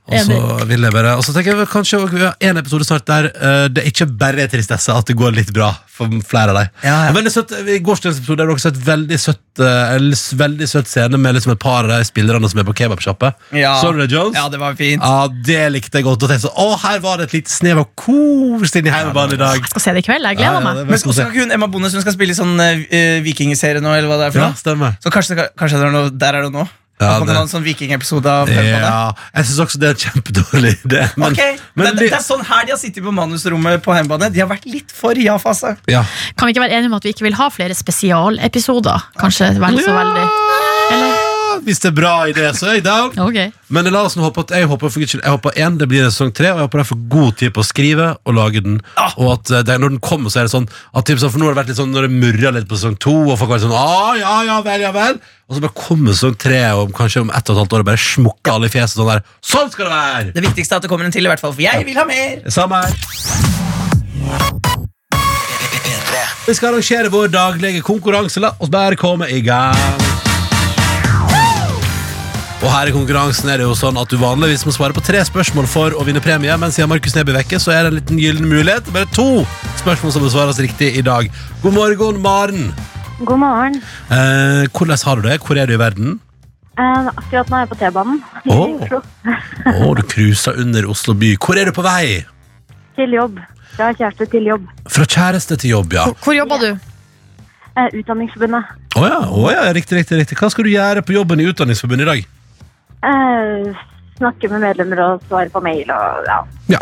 Og 0.03 0.19
så 0.27 0.35
vil 0.67 0.83
jeg 0.83 0.91
bare 0.91 1.13
Og 1.15 1.21
så 1.23 1.31
tenker 1.31 1.55
jeg 1.55 1.67
kanskje 1.71 1.99
vi 2.11 2.19
har 2.25 2.33
en 2.43 2.57
episode 2.59 2.83
snart 2.83 3.05
der 3.07 3.29
eh, 3.31 3.67
det 3.71 3.85
ikke 3.87 4.03
bare 4.19 4.43
er 4.43 4.49
tristesse, 4.51 4.91
at 4.91 5.07
det 5.07 5.15
går 5.15 5.31
litt 5.31 5.53
bra 5.55 5.69
for 5.93 6.11
flere 6.27 6.51
av 6.51 6.57
dem. 6.57 6.71
Ja, 6.83 6.95
ja. 7.05 7.11
Og 7.11 7.15
Veldig 7.19 7.31
søtt, 7.31 7.53
I 7.71 7.77
gårsdagens 7.85 8.17
episode 8.19 8.43
har 8.43 8.49
dere 8.51 8.71
et 8.73 8.79
veldig 8.87 9.19
søtt 9.23 9.61
eh, 9.63 9.93
en 9.95 10.09
s- 10.17 10.33
veldig 10.35 10.67
søtt 10.67 10.89
scene 10.91 11.19
med 11.21 11.37
liksom 11.37 11.53
et 11.55 11.61
par 11.63 11.85
av 11.87 11.93
de 11.93 12.01
spillerne 12.09 12.49
som 12.51 12.59
er 12.59 12.67
på 12.67 12.75
kebabsjappe. 12.81 13.29
Ja. 13.55 13.77
Så 13.79 13.93
du 13.95 14.01
det, 14.03 14.09
Jones? 14.11 14.35
Ja, 14.35 14.49
det 14.51 14.59
var 14.59 14.75
fint. 14.75 14.99
Ja, 15.05 15.29
det 15.47 15.61
likte 15.77 16.01
jeg 16.01 16.07
godt. 16.09 16.19
Og 16.27 16.33
tenkte 16.33 16.49
sånn, 16.49 16.59
å, 16.59 16.75
her 16.83 16.99
var 17.05 17.21
det 17.23 17.29
et 17.29 17.37
lite 17.39 17.53
snev 17.55 17.79
av 17.85 17.87
kos 18.03 18.75
inni 18.75 18.91
i 18.91 18.95
heimebanen 18.97 19.37
i 19.37 19.41
dag. 19.45 19.71
Skal 19.71 19.85
se 19.87 19.95
det 19.95 20.03
i 20.03 20.07
kveld. 20.09 20.27
Jeg 20.33 20.41
gleder 20.43 20.67
meg. 20.67 20.83
Men 20.91 20.99
skal 21.05 21.15
ikke 21.29 21.39
hun 21.45 21.55
Emma 21.61 21.71
Bonde 21.71 21.93
som 21.95 22.03
skal 22.03 22.17
spille 22.19 22.35
i 22.35 22.41
sånn 22.43 22.57
uh, 22.59 23.21
vikingserie 23.23 23.79
nå, 23.85 23.93
eller 23.95 24.11
hva 24.11 24.19
det 24.19 24.31
er 24.31 24.35
for 24.35 24.43
Ja, 24.43 24.51
noe? 24.51 24.59
stemmer. 24.65 24.97
Så 25.05 25.13
kanskje, 25.15 25.47
kanskje 25.55 25.79
det 25.79 25.87
er 25.93 25.95
noe, 26.01 26.11
der 26.27 26.41
er 26.41 26.49
det 26.49 26.55
noe? 26.59 26.67
Ja, 27.03 27.19
det- 27.19 27.27
det 27.29 27.37
en 27.43 27.51
sånn 27.51 27.65
vikingepisode 27.65 28.25
av 28.33 28.49
Ja, 28.49 29.11
jeg 29.35 29.45
syns 29.49 29.59
også 29.65 29.79
det 29.79 29.89
er 29.89 29.95
en 29.97 30.03
kjempedårlig 30.05 30.73
Det, 30.87 31.03
Men, 31.17 31.31
Ok, 31.31 31.59
men 31.75 31.95
det, 31.95 32.09
det 32.09 32.13
er 32.19 32.23
sånn 32.25 32.43
her 32.47 32.65
de 32.65 32.71
har 32.75 32.79
sittet 32.81 33.03
på 33.03 33.11
manusrommet 33.13 33.81
på 33.83 33.93
hjemmebane. 33.97 34.31
De 34.33 34.39
har 34.43 34.49
vært 34.49 34.65
litt 34.65 34.91
for 34.91 35.13
ja-fase. 35.19 35.75
ja. 35.87 36.03
Kan 36.37 36.47
vi 36.47 36.53
ikke 36.55 36.65
være 36.67 36.77
enige 36.79 36.91
om 36.91 36.97
at 36.99 37.03
vi 37.03 37.13
ikke 37.13 37.27
vil 37.29 37.37
ha 37.39 37.49
flere 37.49 37.75
spesialepisoder? 37.77 39.03
Kanskje 39.19 39.53
vel 39.59 39.77
så 39.83 39.93
veldig. 39.99 40.27
Eller? 40.93 41.22
Hvis 41.63 41.79
det 41.79 41.89
er 41.93 41.95
bra 41.95 42.13
idé, 42.27 42.45
så 42.57 42.69
er 42.71 42.79
jeg 42.79 42.87
down. 42.87 43.11
Okay. 43.23 43.53
Men 43.73 43.87
la 43.89 44.03
oss 44.05 44.17
nå 44.17 44.21
håpe 44.25 44.43
at 44.43 44.51
jeg 44.53 44.67
håper 44.69 44.91
for 44.91 45.01
jeg 45.01 45.21
håper 45.23 45.55
en, 45.63 45.77
det 45.79 45.87
blir 45.89 46.03
en 46.03 46.11
sesong 46.11 46.33
tre, 46.35 46.51
og 46.51 46.59
jeg 46.59 46.67
håper 46.67 46.81
jeg 46.81 46.89
får 46.89 46.99
god 47.13 47.37
tid 47.39 47.53
på 47.55 47.63
å 47.63 47.65
skrive 47.65 48.07
og 48.27 48.35
lage 48.37 48.61
den. 48.65 48.75
Ja. 48.97 49.07
Og 49.15 49.31
at 49.37 49.51
eh, 49.53 49.63
det, 49.65 49.77
når 49.81 49.95
den 49.95 50.01
kommer, 50.03 50.33
så 50.33 50.41
er 50.41 50.49
det 50.49 50.53
sånn 50.53 50.67
at 50.67 51.07
typ, 51.07 51.21
sånn, 51.21 51.31
For 51.33 51.41
nå 51.41 51.47
har 51.47 51.55
det 51.55 51.61
vært 51.61 51.71
litt 51.71 51.79
sånn 51.79 51.95
når 51.95 52.09
det 52.09 52.19
murra 52.19 52.51
litt 52.57 52.67
på 52.69 52.77
sesong 52.77 52.99
to, 53.01 53.15
og 53.23 53.39
folk 53.39 53.47
har 53.47 53.55
vært 53.55 53.65
sånn 53.65 53.77
ah, 53.79 54.13
ja, 54.19 54.35
ja 54.49 54.59
vel, 54.65 54.85
ja 54.85 54.91
vel. 54.95 55.17
Og 55.47 55.57
så 55.57 55.63
bare 55.63 55.77
kommer 55.79 56.17
sesong 56.17 56.37
tre, 56.43 56.61
og 56.77 56.93
kanskje 56.97 57.23
om 57.23 57.31
ett 57.33 57.49
og 57.49 57.55
et 57.55 57.63
halvt 57.63 57.77
år 57.79 57.85
og 57.85 57.89
bare 57.93 58.03
smukker 58.03 58.57
alle 58.57 58.69
i 58.69 58.75
fjeset 58.75 58.99
sånn 58.99 59.11
der. 59.13 59.25
Sånn 59.53 59.73
skal 59.73 59.87
det 59.87 59.95
være! 59.95 60.35
Det 60.35 60.45
viktigste 60.49 60.77
er 60.77 60.83
at 60.83 60.87
det 60.87 60.93
kommer 60.93 61.09
en 61.09 61.15
til, 61.15 61.25
i 61.25 61.31
hvert 61.31 61.41
fall, 61.41 61.55
for 61.55 61.65
jeg 61.65 61.87
vil 61.87 61.97
ha 62.01 62.07
mer! 62.09 62.43
Samme 62.53 62.83
her. 62.83 63.61
Vi 66.43 66.53
skal 66.53 66.73
arrangere 66.73 67.09
vår 67.09 67.31
daglige 67.31 67.81
konkurranse. 67.87 68.43
La 68.43 68.51
oss 68.59 68.71
bare 68.71 68.99
komme 68.99 69.29
i 69.31 69.39
gang. 69.41 70.12
Og 72.63 72.69
her 72.71 72.87
i 72.87 72.93
konkurransen 72.95 73.49
er 73.51 73.59
det 73.59 73.65
jo 73.67 73.73
sånn 73.75 73.97
at 73.99 74.07
du 74.07 74.15
vanligvis 74.21 74.61
må 74.63 74.71
svare 74.71 74.95
på 74.95 75.01
tre 75.03 75.19
spørsmål 75.27 75.65
for 75.67 75.95
å 75.99 76.03
vinne 76.07 76.21
premie, 76.23 76.53
men 76.59 76.71
siden 76.71 76.87
Markus 76.87 77.15
Neby 77.17 77.33
vekke, 77.35 77.59
så 77.59 77.73
er 77.75 77.83
det 77.83 77.89
en 77.91 77.97
liten 77.97 78.19
gyllen 78.21 78.47
mulighet. 78.47 78.87
Bare 78.95 79.09
to 79.11 79.43
spørsmål 79.81 80.13
som 80.15 80.23
besvares 80.23 80.61
riktig 80.63 80.93
i 80.95 81.03
dag. 81.03 81.27
God 81.63 81.75
morgen, 81.75 82.21
Maren. 82.23 82.69
God 83.19 83.41
morgen. 83.41 83.75
Eh, 84.07 84.63
hvordan 84.71 85.03
har 85.09 85.19
du 85.19 85.27
det? 85.27 85.41
Hvor 85.43 85.59
er 85.59 85.67
du 85.67 85.73
i 85.75 85.81
verden? 85.81 86.13
Eh, 86.79 87.09
akkurat 87.11 87.51
nå 87.51 87.57
er 87.57 87.65
jeg 87.65 87.71
på 87.73 87.79
T-banen 87.81 88.21
i 88.47 88.55
Åh. 88.55 89.89
Du 89.99 90.03
cruiser 90.13 90.55
under 90.63 90.87
Oslo 90.89 91.13
by. 91.19 91.33
Hvor 91.43 91.59
er 91.59 91.67
du 91.67 91.75
på 91.75 91.83
vei? 91.85 92.21
Til 92.95 93.17
jobb. 93.19 93.41
Fra 93.75 93.89
kjæreste 93.97 94.29
til 94.31 94.47
jobb. 94.53 94.69
Fra 94.87 95.05
kjæreste 95.09 95.57
til 95.59 95.75
jobb, 95.75 95.97
ja. 95.99 96.05
Hvor, 96.07 96.15
hvor 96.23 96.37
jobber 96.39 96.63
du? 96.63 96.69
Eh, 97.75 97.99
Utdanningsforbundet. 97.99 98.71
Å 98.95 99.03
ja, 99.03 99.19
Oh, 99.33 99.49
ja, 99.51 99.67
riktig, 99.75 99.99
riktig, 99.99 100.21
riktig. 100.23 100.39
Hva 100.39 100.47
skal 100.53 100.63
du 100.63 100.71
gjøre 100.71 101.03
på 101.03 101.17
jobben 101.17 101.43
i 101.43 101.49
Utdanningsforbundet 101.51 102.07
i 102.07 102.11
dag? 102.13 102.25
Eh, 103.03 103.85
snakke 104.19 104.49
med 104.51 104.61
medlemmer 104.63 104.99
og 105.03 105.21
svare 105.27 105.49
på 105.51 105.59
mail 105.63 105.89
og 105.91 106.27
ja. 106.29 106.37
Ja. 106.71 106.79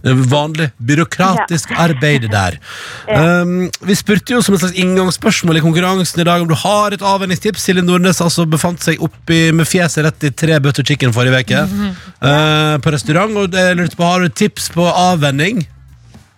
Vanlig 0.00 0.70
byråkratisk 0.80 1.74
arbeid 1.76 2.30
der. 2.32 2.56
Um, 3.10 3.66
vi 3.82 3.94
spurte 3.98 4.32
jo 4.36 4.40
som 4.44 4.54
et 4.54 4.60
slags 4.62 4.76
inngangsspørsmål 4.78 5.56
i 5.58 5.62
konkurransen 5.64 6.20
i 6.22 6.24
dag 6.28 6.38
om 6.44 6.48
du 6.48 6.54
har 6.54 6.94
et 6.94 7.02
avvenningstips. 7.02 7.64
Silje 7.66 7.82
Nordnes 7.82 8.20
altså 8.22 8.44
befant 8.48 8.80
seg 8.84 9.02
oppi 9.02 9.52
med 9.56 9.66
fjeset 9.68 10.04
rett 10.06 10.24
i 10.28 10.30
tre 10.30 10.60
butter 10.62 10.84
chicken 10.86 11.12
forrige 11.16 11.40
uke 11.42 11.60
eh, 11.64 12.76
på 12.80 12.88
restaurant. 12.94 13.36
Og 13.40 13.44
jeg 13.58 13.76
lurte 13.80 13.96
på, 13.98 14.04
Har 14.06 14.20
du 14.22 14.28
tips 14.30 14.70
på 14.76 14.84
avvenning? 14.86 15.56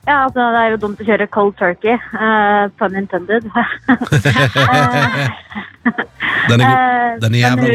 Ja, 0.09 0.17
altså 0.25 0.41
det 0.55 0.61
er 0.65 0.69
jo 0.73 0.79
dumt 0.87 1.01
å 1.03 1.05
kjøre 1.07 1.27
cold 1.31 1.55
turkey, 1.61 1.95
uh, 2.17 2.65
pun 2.81 2.97
intended. 2.99 3.43
Den 6.49 6.61
er 6.61 6.65
god. 6.65 6.73
Eh, 6.73 7.21
Den 7.23 7.35
er 7.37 7.41
jævla 7.45 7.65
du 7.69 7.73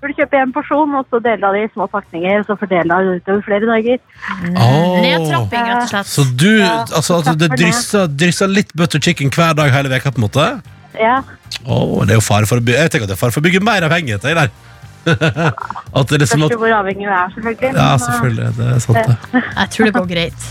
burde 0.00 0.16
kjøpe 0.18 0.40
en 0.40 0.52
porsjon, 0.54 0.94
og 0.98 1.06
så 1.12 1.20
dele 1.24 1.46
av 1.46 1.56
det 1.56 1.66
i 1.66 1.70
små 1.74 1.86
pakninger, 1.92 2.42
og 2.42 2.48
så 2.48 2.56
fordele 2.60 2.88
de 2.88 3.10
det 3.10 3.20
utover 3.20 3.42
flere 3.46 3.68
dager. 3.68 3.98
Åh. 4.50 4.96
Nedtrapping, 5.04 5.66
rett 5.70 5.82
og 5.82 5.92
slett. 5.92 6.10
Så 6.14 6.24
du, 6.32 6.48
Ja, 6.60 6.72
altså 6.86 7.20
altså 7.20 7.36
det 7.40 7.50
drysser, 7.56 8.08
drysser 8.22 8.50
litt 8.50 8.72
butter 8.76 9.02
chicken 9.02 9.32
hver 9.34 9.54
dag 9.58 9.72
hele 9.74 9.92
veka 9.92 10.14
på 10.14 10.22
en 10.22 10.26
måte? 10.28 10.48
Ja, 10.98 11.20
Åh, 11.66 12.00
det 12.06 12.14
er 12.14 12.18
jo 12.18 12.24
fare 12.24 12.48
for 12.48 12.58
å 12.58 12.64
bygge 12.64 12.80
Jeg 12.84 12.90
tenker 12.92 13.06
at 13.06 13.12
det 13.12 13.16
er 13.16 13.20
fare 13.20 13.34
for 13.34 13.42
å 13.42 13.46
bygge 13.46 13.60
mer 13.62 13.84
avhengighet 13.86 14.24
jeg, 14.26 14.38
der. 14.38 14.50
at 15.96 16.10
det 16.10 16.16
er 16.16 16.22
liksom 16.22 16.44
at 16.46 16.56
hvor 16.60 16.72
avhengig 16.80 17.06
du 17.06 17.12
er, 17.12 17.30
selvfølgelig. 17.34 17.70
Ja, 17.76 17.92
selvfølgelig. 18.04 18.50
Det 18.56 18.66
er 18.74 18.82
sant, 18.84 18.98
det. 19.06 19.44
Jeg 19.44 19.72
tror 19.74 19.88
det 19.88 19.94
går 19.96 20.10
greit. 20.10 20.50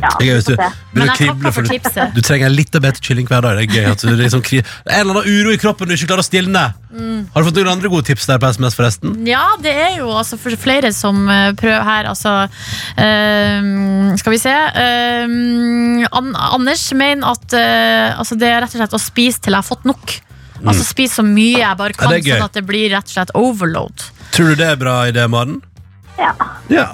Ja, 0.00 0.08
Det 0.18 0.24
er 0.24 0.30
gøy 0.30 0.36
hvis 0.40 0.46
du 0.48 0.54
begynner 0.56 1.02
å 1.02 1.06
jeg 1.10 1.18
krible 1.20 1.52
for 1.52 1.62
du, 1.62 1.68
tipset. 1.74 2.14
du 2.16 2.20
trenger 2.24 2.48
litt 2.52 2.74
av 2.78 2.82
bedre 2.86 3.00
kylling 3.04 3.26
hver 3.28 3.42
dag. 3.44 3.58
Det 3.60 3.66
er 3.68 3.74
gøy 3.76 3.90
at 3.92 4.04
du 4.06 4.12
liksom 4.16 4.42
kri 4.46 4.60
En 4.62 5.00
eller 5.02 5.20
annen 5.20 5.28
uro 5.28 5.52
i 5.52 5.58
kroppen 5.60 5.88
du 5.90 5.94
ikke 5.94 6.08
klarer 6.10 6.24
å 6.24 6.28
stilne. 6.28 6.62
Mm. 6.90 7.26
Har 7.34 7.42
du 7.42 7.48
fått 7.50 7.58
noen 7.60 7.72
andre 7.74 7.90
gode 7.92 8.06
tips 8.08 8.26
der 8.26 8.40
på 8.42 8.48
SMS, 8.50 8.74
forresten? 8.78 9.12
Ja, 9.28 9.44
det 9.62 9.74
er 9.76 9.98
jo 10.00 10.08
altså 10.16 10.38
for 10.40 10.56
flere 10.58 10.90
som 10.96 11.20
eh, 11.30 11.52
prøver 11.60 11.84
her. 11.86 12.08
Altså, 12.10 12.32
ehm, 12.98 14.16
skal 14.18 14.34
vi 14.34 14.40
se. 14.42 14.54
Ehm, 14.84 16.06
An 16.10 16.32
Anders 16.34 16.86
mener 16.96 17.30
at 17.34 17.54
eh, 17.56 18.18
altså, 18.18 18.38
det 18.40 18.48
er 18.50 18.60
rett 18.64 18.74
og 18.74 18.80
slett 18.82 18.96
å 18.98 19.02
spise 19.02 19.40
til 19.44 19.54
jeg 19.54 19.62
har 19.62 19.68
fått 19.68 19.86
nok. 19.88 20.16
Altså 20.60 20.84
Spise 20.84 21.16
så 21.20 21.24
mye 21.24 21.62
jeg 21.62 21.76
bare 21.78 21.94
kan, 21.96 22.10
Mm. 22.10 22.16
Det 22.16 22.20
er 22.20 22.26
gøy. 22.26 22.38
sånn 22.40 22.50
at 22.50 22.56
det 22.58 22.66
blir 22.68 22.90
rett 22.92 23.06
og 23.08 23.14
slett 23.14 23.30
overload. 23.38 24.02
Tror 24.34 24.50
du 24.52 24.54
det 24.60 24.66
er 24.74 24.76
bra 24.76 24.96
idé, 25.08 25.24
Maren? 25.30 25.62
Ja. 26.18 26.34
Ja. 26.68 26.88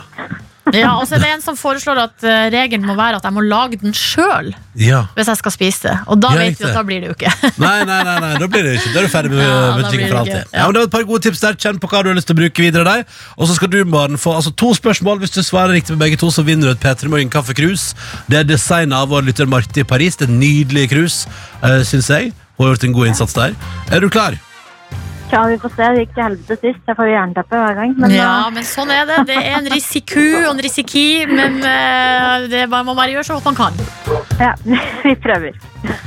Ja, 0.74 0.96
og 0.98 1.04
så 1.06 1.14
er 1.14 1.20
det 1.22 1.28
en 1.36 1.42
som 1.44 1.54
foreslår 1.58 1.98
at 2.02 2.24
eh, 2.26 2.46
regelen 2.50 2.86
må 2.88 2.96
være 2.98 3.20
at 3.20 3.26
jeg 3.28 3.34
må 3.36 3.42
lage 3.46 3.78
den 3.78 3.92
sjøl 3.94 4.48
ja. 4.74 5.04
hvis 5.14 5.28
jeg 5.30 5.38
skal 5.38 5.52
spise 5.54 5.84
det. 5.86 5.92
Og 6.10 6.18
da 6.22 6.32
Ja, 6.34 6.40
vet 6.40 6.48
riktig. 6.56 6.64
vi 6.64 6.70
at 6.72 6.78
da 6.78 6.82
blir 6.88 7.00
det 7.04 7.10
jo 7.10 7.14
ikke. 7.14 7.32
Nei, 7.62 7.76
nei, 7.86 7.98
nei, 8.08 8.16
nei, 8.24 8.32
da 8.42 8.48
blir 8.50 8.66
det 8.66 8.72
ikke 8.80 8.92
Da 8.94 8.98
er 9.00 9.06
du 9.06 9.12
ferdig 9.12 9.30
med 9.30 9.42
Ja, 9.44 9.46
da 9.46 9.60
for 9.60 9.76
det 9.76 10.10
alltid. 10.10 10.32
ikke, 10.32 10.34
ja. 10.34 10.42
Ja, 10.58 10.64
men 10.66 10.74
det 10.74 10.80
var 10.82 10.88
et 10.90 10.94
par 10.96 11.06
gode 11.12 11.22
tips 11.28 11.44
der. 11.44 11.58
Kjenn 11.66 11.78
på 11.82 11.90
hva 11.92 12.02
du 12.02 12.10
har 12.10 12.18
lyst 12.18 12.26
til 12.30 12.36
å 12.36 12.40
bruke 12.40 12.64
videre 12.66 12.84
der. 12.88 13.04
Og 13.36 13.46
så 13.50 13.58
skal 13.60 13.70
du, 13.72 13.78
Maren, 13.84 14.18
få 14.18 14.34
altså, 14.40 14.50
to 14.52 14.72
spørsmål. 14.74 15.20
Hvis 15.22 15.36
du 15.36 15.42
svarer 15.46 15.76
riktig 15.78 15.94
med 15.96 16.02
begge 16.06 16.18
to, 16.20 16.30
så 16.34 16.42
vinner 16.46 16.72
du 16.72 16.74
et 16.74 16.82
P3 16.82 17.08
Morgen 17.12 17.30
kaffekrus. 17.32 17.92
Det 18.26 18.40
er 18.42 18.48
designet 18.50 18.96
av 18.98 19.08
vår 19.14 19.22
lytter 19.30 19.46
Marti 19.46 19.84
i 19.84 19.86
Paris. 19.86 20.16
Det 20.18 20.26
er 20.28 20.32
et 20.34 20.40
nydelig 20.40 20.88
krus, 20.92 21.22
uh, 21.62 21.80
syns 21.86 22.10
jeg. 22.10 22.32
Hun 22.56 22.66
har 22.66 22.74
gjort 22.74 22.84
en 22.88 22.96
god 22.96 23.12
innsats 23.12 23.36
der. 23.36 23.56
Er 23.92 24.00
du 24.02 24.08
klar? 24.10 24.36
Ja, 25.32 25.44
vi 25.46 25.58
får 25.62 25.74
se. 25.76 25.88
Det 25.94 26.02
gikk 26.04 26.14
til 26.16 26.24
helvete 26.26 26.56
sist. 26.62 26.82
Jeg 26.86 26.98
får 26.98 27.08
jo 27.08 27.14
jernteppe 27.14 27.62
hver 27.62 27.78
gang. 27.78 27.94
Men 28.02 28.14
Ja, 28.16 28.32
uh, 28.46 28.50
men 28.54 28.66
sånn 28.66 28.90
er 28.90 29.06
det. 29.08 29.22
Det 29.30 29.38
er 29.38 29.60
en 29.60 29.70
risiko 29.70 30.26
og 30.42 30.50
en 30.54 30.62
risiki, 30.66 31.06
men 31.30 31.60
eh, 31.62 32.46
det 32.50 32.66
man 32.72 32.86
må 32.86 32.96
man 32.96 33.02
bare 33.02 33.12
gjøre 33.12 33.24
så 33.28 33.36
godt 33.36 33.44
man 33.44 33.54
kan. 33.54 33.72
ja, 34.40 34.52
vi 35.04 35.14
prøver. 35.14 35.56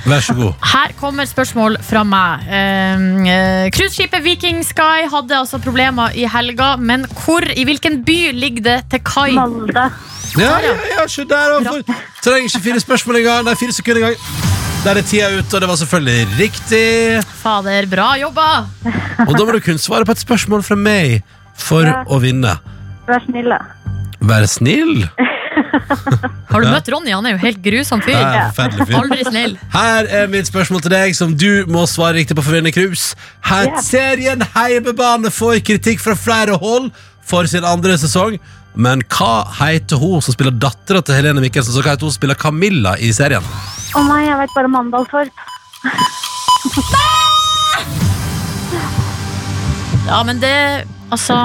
Vær 0.09 0.20
så 0.26 0.34
god. 0.34 0.53
Her 0.74 0.93
kommer 0.99 1.26
spørsmål 1.30 1.78
fra 1.86 2.03
meg. 2.03 2.47
Eh, 2.49 3.03
eh, 3.34 3.72
Cruiseskipet 3.76 4.24
Viking 4.26 4.63
Sky 4.65 5.05
hadde 5.11 5.38
altså 5.38 5.61
problemer 5.61 6.15
i 6.15 6.26
helga, 6.26 6.76
men 6.76 7.05
hvor, 7.26 7.45
i 7.55 7.63
hvilken 7.63 8.03
by 8.05 8.20
ligger 8.34 8.65
det 8.72 8.80
til 8.91 9.03
kai? 9.05 9.32
Molde. 9.38 9.89
Ja, 10.38 10.57
ja, 10.61 10.76
ja, 10.97 11.07
se 11.07 11.26
der. 11.30 11.59
Trenger 12.24 12.49
ikke 12.49 12.65
fire 12.70 12.80
spørsmål 12.80 13.22
engang. 13.24 13.45
Nei, 13.45 13.55
fire 13.59 13.74
sekunder 13.74 14.01
engang. 14.01 14.68
Der 14.84 14.95
er 14.95 15.03
tida 15.03 15.27
ute, 15.36 15.55
og 15.57 15.61
det 15.61 15.67
var 15.69 15.75
selvfølgelig 15.75 16.27
riktig. 16.39 17.23
Fader, 17.41 17.86
bra 17.91 18.07
jobba! 18.21 18.45
Og 19.27 19.34
da 19.36 19.43
må 19.45 19.51
du 19.55 19.59
kun 19.63 19.77
svare 19.82 20.07
på 20.07 20.15
et 20.15 20.21
spørsmål 20.23 20.63
fra 20.63 20.77
meg 20.80 21.19
for 21.59 21.84
Ja. 21.84 22.03
å 22.07 22.19
vinne. 22.23 22.53
Vær 23.09 23.19
snill, 23.25 23.49
da. 23.51 23.59
Vær 24.23 24.45
snill. 24.47 25.03
Har 26.49 26.63
du 26.63 26.69
møtt 26.71 26.88
Ronny? 26.93 27.11
Han 27.11 27.25
er 27.27 27.36
jo 27.36 27.41
helt 27.43 27.59
grusom 27.65 28.01
fyr. 28.05 28.15
Er 28.15 28.38
en 28.45 28.53
forferdelig 28.53 28.88
fyr. 28.88 28.97
Aldri 29.01 29.25
snill. 29.27 29.57
Her 29.73 30.07
er 30.21 30.32
mitt 30.32 30.47
spørsmål 30.47 30.82
til 30.86 30.93
deg, 30.95 31.15
som 31.17 31.36
du 31.36 31.65
må 31.67 31.84
svare 31.89 32.15
riktig 32.21 32.38
på 32.39 32.45
for 32.45 32.55
å 32.55 32.61
vinne 32.61 32.71
krus. 32.73 33.11
Her 33.45 33.67
Ja. 33.73 33.82
Serien 33.84 34.41
Heimebane 34.55 35.30
får 35.34 35.59
kritikk 35.67 35.99
fra 35.99 36.15
flere 36.15 36.55
hold 36.57 36.91
for 37.21 37.45
sin 37.51 37.65
andre 37.67 37.97
sesong. 37.99 38.39
Men 38.80 39.01
hva 39.11 39.43
heter 39.59 39.99
hun 39.99 40.21
som 40.23 40.36
spiller 40.36 40.55
dattera 40.55 41.01
til 41.03 41.17
Helene 41.17 41.43
Mikkelsen? 41.43 41.73
Så 41.75 41.84
hva 41.84 41.93
heter 41.93 42.07
hun 42.07 42.13
som 42.13 42.21
spiller 42.21 42.39
Camilla 42.39 42.95
i 43.03 43.11
serien? 43.15 43.43
Å 43.97 44.03
nei, 44.07 44.21
jeg 44.30 44.38
vet 44.39 44.55
bare 44.55 44.71
Mandalstorp. 44.71 45.45
Ja, 50.09 50.23
men 50.25 50.39
det 50.41 50.86
Altså 51.13 51.36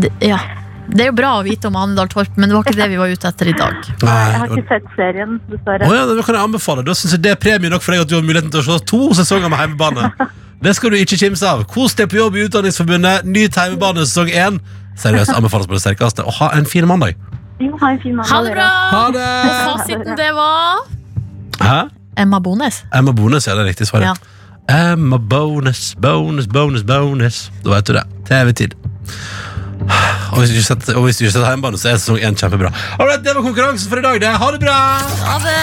det, 0.00 0.10
Ja. 0.20 0.38
Det 0.86 1.02
er 1.02 1.08
jo 1.10 1.16
bra 1.18 1.30
å 1.40 1.42
vite 1.42 1.66
om 1.66 1.74
Andal 1.76 2.06
Torp, 2.08 2.36
men 2.38 2.46
det 2.48 2.54
var 2.54 2.62
ikke 2.62 2.78
det 2.78 2.86
vi 2.92 2.98
var 3.00 3.10
ute 3.10 3.26
etter 3.26 3.48
i 3.50 3.54
dag. 3.58 3.74
Nei, 4.06 4.12
Jeg 4.30 4.38
har 4.38 4.52
ikke 4.54 4.68
sett 4.68 4.84
serien, 4.94 5.32
dessverre. 5.50 5.88
Å 5.88 5.96
ja, 5.96 6.04
det 6.06 6.22
kan 6.24 6.38
jeg 6.38 6.46
anbefale. 6.46 6.84
Da 6.86 6.94
synes 6.94 7.16
jeg 7.16 7.24
Det 7.24 7.32
er 7.32 7.40
premie 7.42 7.72
nok 7.72 7.82
for 7.82 7.96
deg 7.96 8.04
at 8.04 8.12
du 8.12 8.14
har 8.14 8.22
muligheten 8.24 8.52
til 8.54 8.62
å 8.62 8.66
se 8.68 8.76
to 8.86 9.00
sesonger 9.18 9.50
med 9.50 9.58
heimebane. 9.60 10.12
Det 10.62 10.72
skal 10.78 10.94
du 10.94 10.96
ikke 11.00 11.18
kimse 11.20 11.48
av. 11.50 11.64
Kos 11.68 11.96
deg 11.98 12.06
på 12.12 12.20
jobb 12.20 12.38
i 12.38 12.46
Utdanningsforbundet. 12.46 13.26
Ny 13.28 13.48
heimebane 13.50 14.06
sesong 14.06 14.30
én. 14.30 14.60
Seriøst 14.96 15.32
anbefales 15.36 15.66
på 15.68 15.76
det 15.76 15.82
sterkeste. 15.84 16.24
Og 16.24 16.32
ha 16.40 16.50
en 16.58 16.66
fin 16.66 16.86
mandag. 16.88 17.14
Jo, 17.60 17.76
ha 17.80 17.90
en 17.94 18.00
fin 18.02 18.16
mandag. 18.16 18.32
Ha 18.32 18.42
det 18.44 18.52
bra! 18.56 18.68
Ha 18.92 19.02
Og 19.06 19.12
det! 19.14 19.26
fasiten, 19.70 20.16
det 20.16 20.30
var 20.36 20.86
Hæ? 21.60 21.78
Emma 22.22 22.38
Bones. 22.40 22.82
Emma 22.94 23.12
Bones, 23.12 23.46
ja, 23.46 23.54
det 23.56 23.60
er 23.64 23.70
riktig 23.72 23.86
svar. 23.88 24.00
Ja. 24.04 24.14
Emma 24.92 25.16
Bonus, 25.18 25.94
bonus, 26.02 26.46
bonus, 26.46 26.82
bonus. 26.82 27.50
Da 27.64 27.70
vet 27.76 27.86
du 27.86 27.92
det. 27.92 28.02
TV-tid. 28.28 28.74
Og 30.32 30.38
hvis 30.40 30.50
du 30.50 30.56
ikke 30.56 30.66
setter, 30.66 30.96
og 30.98 31.04
hvis 31.06 31.16
du 31.20 31.24
ikke 31.24 31.32
setter 31.36 31.48
hjemmebane, 31.52 31.78
så 31.78 31.92
er 31.92 32.00
sesong 32.00 32.18
én 32.18 32.34
kjempebra. 32.36 32.72
Alright, 32.98 33.22
det 33.24 33.36
var 33.36 33.42
konkurransen 33.46 33.88
for 33.88 34.00
i 34.00 34.02
dag. 34.02 34.20
det. 34.20 34.32
Ha 34.42 34.50
det 34.52 34.60
bra! 34.64 34.78
Ha 35.28 35.38
det! 35.44 35.60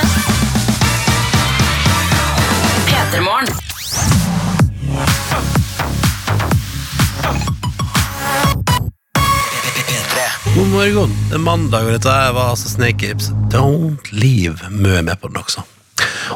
God 10.54 10.68
morgen. 10.70 11.14
Det 11.32 11.38
er 11.38 11.42
mandag, 11.42 11.88
og 11.88 11.96
dette 11.96 12.14
var 12.36 12.52
altså 12.54 12.70
Snake 12.70 13.08
Apes. 13.10 13.32
Don't 13.50 14.10
leave. 14.14 14.60
Mø 14.70 14.92
er 15.00 15.06
med 15.06 15.18
på 15.22 15.30
den 15.32 15.40
også. 15.42 15.64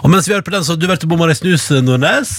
Og 0.01 0.09
mens 0.09 0.25
vi 0.27 0.33
hører 0.33 0.45
på 0.45 0.53
den, 0.55 0.63
så 0.65 0.73
har 0.73 0.79
du 0.81 0.87
vært 0.89 1.03
og 1.05 1.11
bomma 1.11 1.27
deg 1.29 1.37
snus, 1.37 1.67
Nordnes. 1.85 2.31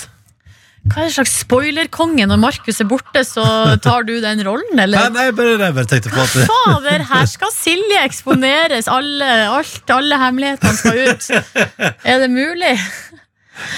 Hva 0.88 1.02
er 1.04 1.08
det 1.08 1.14
slags 1.18 1.34
spoilerkonge? 1.44 2.26
Når 2.30 2.40
Markus 2.42 2.80
er 2.82 2.88
borte, 2.90 3.22
så 3.26 3.44
tar 3.84 4.06
du 4.08 4.16
den 4.24 4.42
rollen, 4.46 4.78
eller? 4.80 5.10
nei, 5.14 5.28
bare, 5.36 5.54
nei, 5.60 5.68
bare 5.76 5.90
tenkte 5.90 6.10
på 6.14 6.22
at 6.22 6.48
Fader, 6.50 7.04
her 7.12 7.28
skal 7.30 7.52
Silje 7.54 8.00
eksponeres. 8.08 8.88
Alle, 8.90 9.28
alt, 9.52 9.92
alle 9.94 10.18
hemmelighetene 10.22 10.78
skal 10.78 11.02
ut. 11.12 11.28
Er 12.10 12.24
det 12.24 12.30
mulig? 12.32 12.72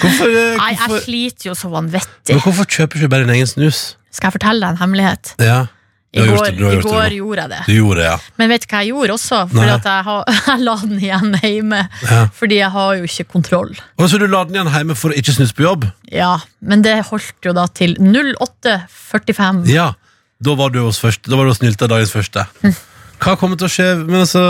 Hvorfor, 0.00 0.24
hvorfor 0.28 0.56
Nei, 0.60 0.70
jeg 0.76 1.02
sliter 1.04 1.50
jo 1.50 1.56
så 1.56 1.68
vanvittig. 1.72 2.34
men 2.34 2.42
hvorfor 2.44 2.68
kjøper 2.68 2.96
du 2.96 3.04
ikke 3.04 3.12
bare 3.16 3.24
din 3.28 3.34
egen 3.36 3.48
snus? 3.48 3.82
Skal 4.12 4.28
jeg 4.28 4.36
fortelle 4.38 4.60
deg 4.64 4.76
en 4.76 4.82
hemmelighet? 4.84 5.34
Ja, 5.40 5.60
I 6.12 6.24
går, 6.26 6.44
det, 6.44 6.54
i 6.58 6.70
det 6.74 6.82
går 6.82 7.12
gjorde 7.14 7.42
jeg 7.44 7.50
det. 7.52 7.60
Du 7.68 7.72
gjorde 7.76 8.02
ja. 8.02 8.16
Men 8.40 8.50
vet 8.50 8.64
du 8.64 8.72
hva 8.72 8.80
jeg 8.82 8.90
gjorde 8.90 9.14
også? 9.14 9.36
Nei. 9.44 9.52
Fordi 9.52 9.74
at 9.76 9.86
jeg, 9.86 10.06
har, 10.08 10.32
jeg 10.48 10.64
la 10.66 10.74
den 10.82 10.96
igjen 10.98 11.36
hjemme. 11.38 11.82
Ja. 12.02 12.20
Fordi 12.40 12.58
jeg 12.58 12.70
har 12.74 12.96
jo 12.98 13.06
ikke 13.06 13.26
kontroll. 13.36 13.72
Og 13.94 14.10
så 14.10 14.18
du 14.18 14.26
la 14.26 14.42
den 14.48 14.58
igjen 14.58 14.72
hjemme 14.74 14.98
for 14.98 15.14
å 15.14 15.20
ikke 15.22 15.36
snuse 15.36 15.54
på 15.54 15.68
jobb? 15.68 15.86
Ja, 16.10 16.32
Men 16.58 16.82
det 16.82 16.96
holdt 17.12 17.46
jo 17.46 17.54
da 17.54 17.68
til 17.70 17.94
08.45. 18.02 19.64
Ja, 19.70 19.92
da 20.42 20.54
var 20.58 20.74
du 20.74 20.82
hos, 20.82 20.98
første, 20.98 21.30
da 21.30 21.38
var 21.38 21.46
du 21.46 21.54
hos 21.54 21.62
Nylta 21.62 21.86
dagens 21.90 22.14
første. 22.16 22.46
Hva 23.20 23.34
kommer 23.36 23.58
til 23.60 23.68
å 23.68 23.70
skje? 23.72 23.86
Men 24.00 24.22
altså, 24.22 24.40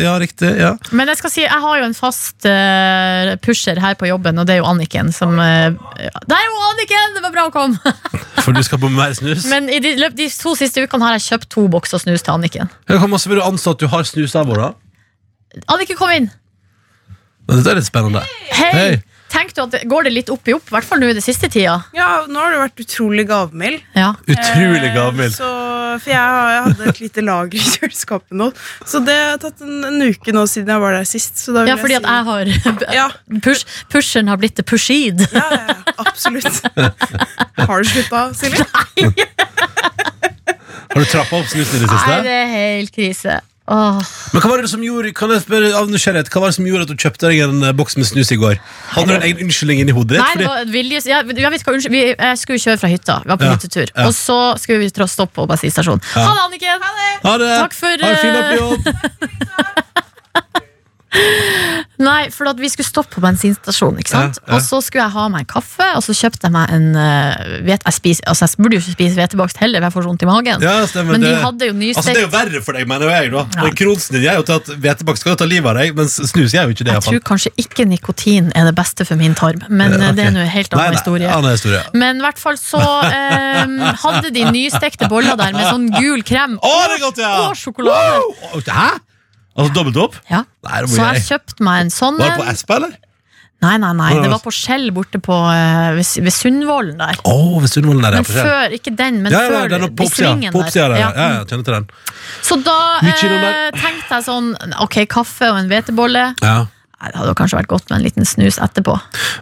ja, 0.00 0.14
riktig. 0.20 0.48
ja 0.56 0.70
Men 0.96 1.10
jeg 1.12 1.20
skal 1.20 1.32
si, 1.32 1.42
jeg 1.44 1.60
har 1.64 1.80
jo 1.80 1.88
en 1.90 1.96
fast 1.96 2.46
eh, 2.48 3.34
pusher 3.44 3.80
her 3.82 3.98
på 4.00 4.08
jobben, 4.08 4.40
og 4.40 4.48
det 4.48 4.56
er 4.56 4.62
jo 4.62 4.68
Anniken 4.70 5.12
som 5.12 5.36
uh, 5.36 5.68
Der 6.00 6.36
er 6.38 6.46
jo 6.46 6.62
Anniken! 6.70 7.18
Det 7.18 7.24
var 7.26 7.34
bra 7.34 7.46
å 7.50 7.54
komme! 7.54 7.94
For 8.44 8.56
du 8.56 8.62
skal 8.64 8.80
på 8.80 8.88
mer 8.92 9.12
snus? 9.16 9.44
Men 9.52 9.68
i 9.72 9.80
de, 9.84 9.94
løp- 10.00 10.16
de 10.16 10.30
to 10.32 10.54
siste 10.56 10.84
ukene 10.84 11.04
har 11.04 11.18
jeg 11.18 11.26
kjøpt 11.28 11.50
to 11.52 11.66
bokser 11.72 12.00
snus 12.00 12.24
til 12.24 12.36
Anniken. 12.36 12.72
Jeg 12.88 13.00
kan 13.02 13.12
vil 13.12 13.40
du 13.40 13.44
anstå 13.44 13.76
at 13.76 13.84
du 13.84 13.88
har 13.92 14.08
snus 14.08 14.36
av 14.40 14.52
da. 14.56 14.72
Anniken, 15.68 16.00
kom 16.00 16.12
inn! 16.12 16.30
Men 17.44 17.60
Dette 17.60 17.74
er 17.74 17.80
litt 17.82 17.88
spennende. 17.88 18.24
Hei! 18.56 18.70
Hei. 18.72 18.92
Tenk 19.34 19.50
du 19.56 19.60
at 19.64 19.72
det, 19.74 19.80
Går 19.90 20.06
det 20.06 20.12
litt 20.14 20.28
opp 20.30 20.46
i 20.48 20.54
opp, 20.54 20.68
i 20.70 20.74
hvert 20.76 20.86
fall 20.86 21.00
nå 21.02 21.08
i 21.10 21.14
det 21.16 21.22
siste 21.24 21.48
tida? 21.50 21.74
Ja, 21.96 22.24
nå 22.30 22.38
har 22.38 22.52
du 22.54 22.58
vært 22.62 22.80
utrolig 22.84 23.24
gavmild. 23.28 23.80
Ja. 23.98 24.12
Utrolig 24.30 24.84
Eh, 24.90 24.94
gavmild. 24.94 25.34
Så, 25.34 25.48
for 26.04 26.10
jeg, 26.12 26.18
har- 26.20 26.52
jeg 26.54 26.62
hadde 26.68 26.88
et 26.92 27.00
lite 27.02 27.24
lager 27.26 27.58
i 27.58 27.64
kjøleskapet 27.74 28.36
nå. 28.38 28.48
Så 28.86 29.00
det 29.04 29.16
har 29.18 29.40
tatt 29.42 29.60
en, 29.66 29.80
en 29.90 30.02
uke 30.06 30.34
nå 30.36 30.44
siden 30.50 30.70
jeg 30.74 30.82
var 30.84 30.96
der 31.00 31.08
sist. 31.08 31.38
Så 31.42 31.54
da 31.56 31.64
vil 31.66 31.74
ja, 31.74 31.78
fordi 31.82 31.98
at 31.98 32.06
jeg 32.06 32.28
har 32.30 32.94
Ja, 32.94 33.08
push, 33.42 33.64
Pusheren 33.90 34.30
har 34.30 34.38
blitt 34.42 34.54
the 34.56 34.62
pushid. 34.66 35.26
ja, 35.32 35.44
ja, 35.50 35.64
ja, 35.72 35.76
absolutt. 36.06 36.62
Har 37.64 37.82
du 37.82 37.88
slutta, 37.90 38.26
Silje? 38.38 38.66
Har 40.94 41.00
du 41.02 41.08
trappa 41.10 41.40
opp 41.40 41.48
snusen 41.50 41.80
i 41.80 41.82
det 41.82 41.90
Nei, 41.90 41.98
siste? 41.98 42.22
det 42.22 42.34
er 42.38 42.48
helt 42.54 42.94
krise. 42.94 43.40
Åh. 43.64 43.96
Men 44.34 44.42
hva 44.44 44.48
var 44.50 44.60
det 44.60 44.68
som 44.68 44.82
gjorde 44.84 45.08
Kan 45.16 45.30
jeg 45.32 45.40
spørre 45.40 45.70
av 45.72 45.86
nysgjerrighet 45.88 46.28
Hva 46.28 46.42
var 46.42 46.50
det 46.50 46.56
som 46.58 46.66
gjorde 46.68 46.84
at 46.84 46.90
du 46.92 46.98
kjøpte 47.00 47.30
deg 47.30 47.38
en 47.46 47.62
eh, 47.64 47.72
boks 47.72 47.96
med 47.96 48.04
snus 48.04 48.28
i 48.34 48.36
går? 48.36 48.58
Hadde 48.92 49.08
du 49.08 49.14
en 49.16 49.24
egen 49.24 49.40
unnskyldning 49.46 49.80
inni 49.80 49.94
hodet 49.96 50.18
ditt? 50.18 50.20
Nei, 50.20 50.34
det 50.36 50.44
Fordi- 50.44 50.50
var 50.66 50.72
vilje, 50.74 51.00
ja, 51.08 51.22
jeg, 51.22 51.30
vet 51.32 51.64
hva, 51.64 51.72
unnskyld, 51.78 51.94
vi, 51.96 52.02
jeg 52.12 52.40
skulle 52.42 52.60
kjøre 52.60 52.82
fra 52.82 52.90
hytta. 52.92 53.16
Vi 53.24 53.32
var 53.32 53.40
på 53.40 53.48
Ja, 53.48 53.54
hyttetur. 53.56 53.88
ja. 53.94 54.04
Og 54.04 54.12
så 54.18 54.38
skulle 54.60 54.84
vi 54.84 54.90
tra- 54.92 55.08
stoppe 55.08 55.32
på 55.40 55.48
bensinstasjonen. 55.48 56.04
Ha 56.12 56.26
det, 56.28 56.44
Anniken! 56.44 56.84
Ha 57.24 57.38
det! 57.40 57.50
Takk 57.64 57.72
for, 57.80 58.04
Ha 58.04 58.12
en 58.12 58.20
fin 58.20 58.36
dag 58.36 58.44
på 58.44 58.52
eh, 58.52 58.60
jobb! 58.60 58.80
Nei, 62.04 62.26
for 62.34 62.48
at 62.50 62.58
vi 62.58 62.68
skulle 62.72 62.86
stoppe 62.88 63.14
på 63.14 63.22
bensinstasjonen. 63.22 64.00
Ikke 64.02 64.10
sant? 64.10 64.38
Ja, 64.42 64.48
ja. 64.48 64.56
Og 64.56 64.64
så 64.66 64.80
skulle 64.82 65.04
jeg 65.04 65.14
ha 65.14 65.26
meg 65.30 65.44
en 65.44 65.50
kaffe, 65.52 65.86
og 65.94 66.02
så 66.02 66.14
kjøpte 66.18 66.48
jeg 66.48 66.54
meg 66.56 66.72
en 66.74 66.88
uh, 66.98 67.60
vet, 67.66 67.84
jeg, 67.86 67.94
spiser, 67.98 68.26
altså, 68.32 68.48
jeg 68.48 68.64
burde 68.64 68.78
jo 68.78 68.82
ikke 68.82 68.94
spise 68.96 69.18
hvetebakst 69.20 69.60
heller, 69.62 69.78
for 69.78 69.86
jeg 69.86 69.96
får 69.98 70.08
vondt 70.10 70.24
i 70.26 70.28
magen. 70.30 70.64
Ja, 70.66 70.74
stemmer 70.90 71.14
Men 71.14 71.22
de 71.22 71.30
det. 71.30 71.38
hadde 71.44 71.68
jo 71.70 71.76
Altså, 71.94 72.06
det 72.10 72.16
er 72.18 72.26
jo 72.26 72.32
verre 72.34 72.62
for 72.66 72.78
deg, 72.78 72.88
mener 72.90 73.12
jeg. 73.14 73.30
da 73.34 73.44
Ja. 73.54 73.70
Kronsen 73.78 74.18
din 74.18 74.26
er 74.26 74.40
jo 74.40 74.46
til 74.48 74.58
at 74.58 74.72
hvetebakst 74.84 75.24
skal 75.26 75.38
ta 75.38 75.48
livet 75.48 75.70
av 75.70 75.78
deg, 75.78 75.94
mens 75.98 76.18
snus 76.32 76.54
er 76.54 76.66
jo 76.66 76.74
ikke 76.74 76.88
det. 76.88 76.98
Jeg 76.98 77.06
tror 77.06 77.24
kanskje 77.30 77.54
ikke 77.62 77.86
nikotin 77.88 78.50
er 78.58 78.68
det 78.68 78.74
beste 78.78 79.06
for 79.06 79.20
min 79.20 79.38
tarm, 79.38 79.62
men 79.70 79.94
okay. 79.94 80.12
Det 80.14 80.26
er 80.26 80.34
nå 80.34 80.42
en 80.42 80.50
helt 80.50 80.74
annen 80.74 80.82
Nei, 80.82 80.90
nei, 80.90 80.98
historie. 80.98 81.30
annen 81.30 81.54
historie. 81.54 81.80
Men 81.94 82.20
i 82.20 82.26
hvert 82.26 82.42
fall 82.42 82.58
så 82.60 82.82
um, 82.82 83.78
hadde 84.04 84.34
de 84.34 84.44
nystekte 84.50 85.08
boller 85.10 85.38
der 85.38 85.54
med 85.54 85.66
sånn 85.70 85.88
gul 85.94 86.22
krem 86.26 86.58
Å, 86.58 86.74
det 86.90 86.98
er 86.98 87.02
godt, 87.06 87.22
ja! 87.22 87.32
og 87.48 87.58
sjokolade. 87.58 88.22
Wow! 88.22 88.62
Hæ? 88.66 88.92
Altså 89.56 89.72
dobbelt 89.76 89.96
opp? 90.02 90.14
Ja. 90.30 90.44
Nei, 90.66 90.80
det 90.82 90.90
Så 90.90 90.98
jeg 91.02 91.14
jeg. 91.20 91.26
kjøpte 91.30 91.62
meg 91.66 91.80
en 91.84 91.90
sånn 91.94 92.16
Var 92.18 92.30
det 92.32 92.38
på 92.40 92.46
en. 92.48 92.54
Espa, 92.54 92.76
eller? 92.80 92.94
Nei, 93.64 93.76
nei, 93.80 93.92
nei, 93.96 94.08
det 94.20 94.28
var 94.28 94.40
på 94.44 94.50
Skjell 94.52 94.90
borte 94.92 95.16
på, 95.24 95.32
eh, 95.54 95.94
ved, 95.96 96.08
ved 96.26 96.34
Sundvolden 96.34 96.98
der. 97.00 97.16
Å, 97.24 97.36
ved 97.62 97.70
Sundvolden 97.72 98.02
der, 98.04 98.16
ja. 98.18 98.20
Men 98.20 98.26
på 98.26 98.34
Skjell. 98.34 98.48
før, 98.50 98.74
ikke 98.76 98.92
den, 98.98 99.22
men 99.24 99.32
ja, 99.32 99.40
ja, 99.46 99.52
før 99.54 99.70
den 99.72 99.86
er 99.86 99.92
på 99.94 100.04
i 100.04 100.08
oppsida. 100.10 100.32
svingen 100.34 100.52
På 100.52 100.60
oppsida 100.64 100.88
der, 100.90 100.96
ja. 101.00 101.06
Ja. 101.14 101.28
ja, 101.38 101.44
kjenner 101.48 101.64
til 101.64 101.76
den. 101.78 101.86
Så 102.44 102.58
da 102.66 102.76
Mye 103.06 103.14
der. 103.30 103.46
eh, 103.48 103.70
tenkte 103.78 104.18
jeg 104.18 104.26
sånn 104.26 104.50
Ok, 104.84 104.98
kaffe 105.08 105.48
og 105.54 105.62
en 105.62 105.70
hvetebolle. 105.70 106.26
Ja. 106.44 106.56
Det 107.12 107.20
hadde 107.20 107.34
kanskje 107.38 107.58
vært 107.60 107.68
godt 107.70 107.90
med 107.90 107.98
en 107.98 108.04
liten 108.06 108.24
snus 108.28 108.58
etterpå. 108.62 108.94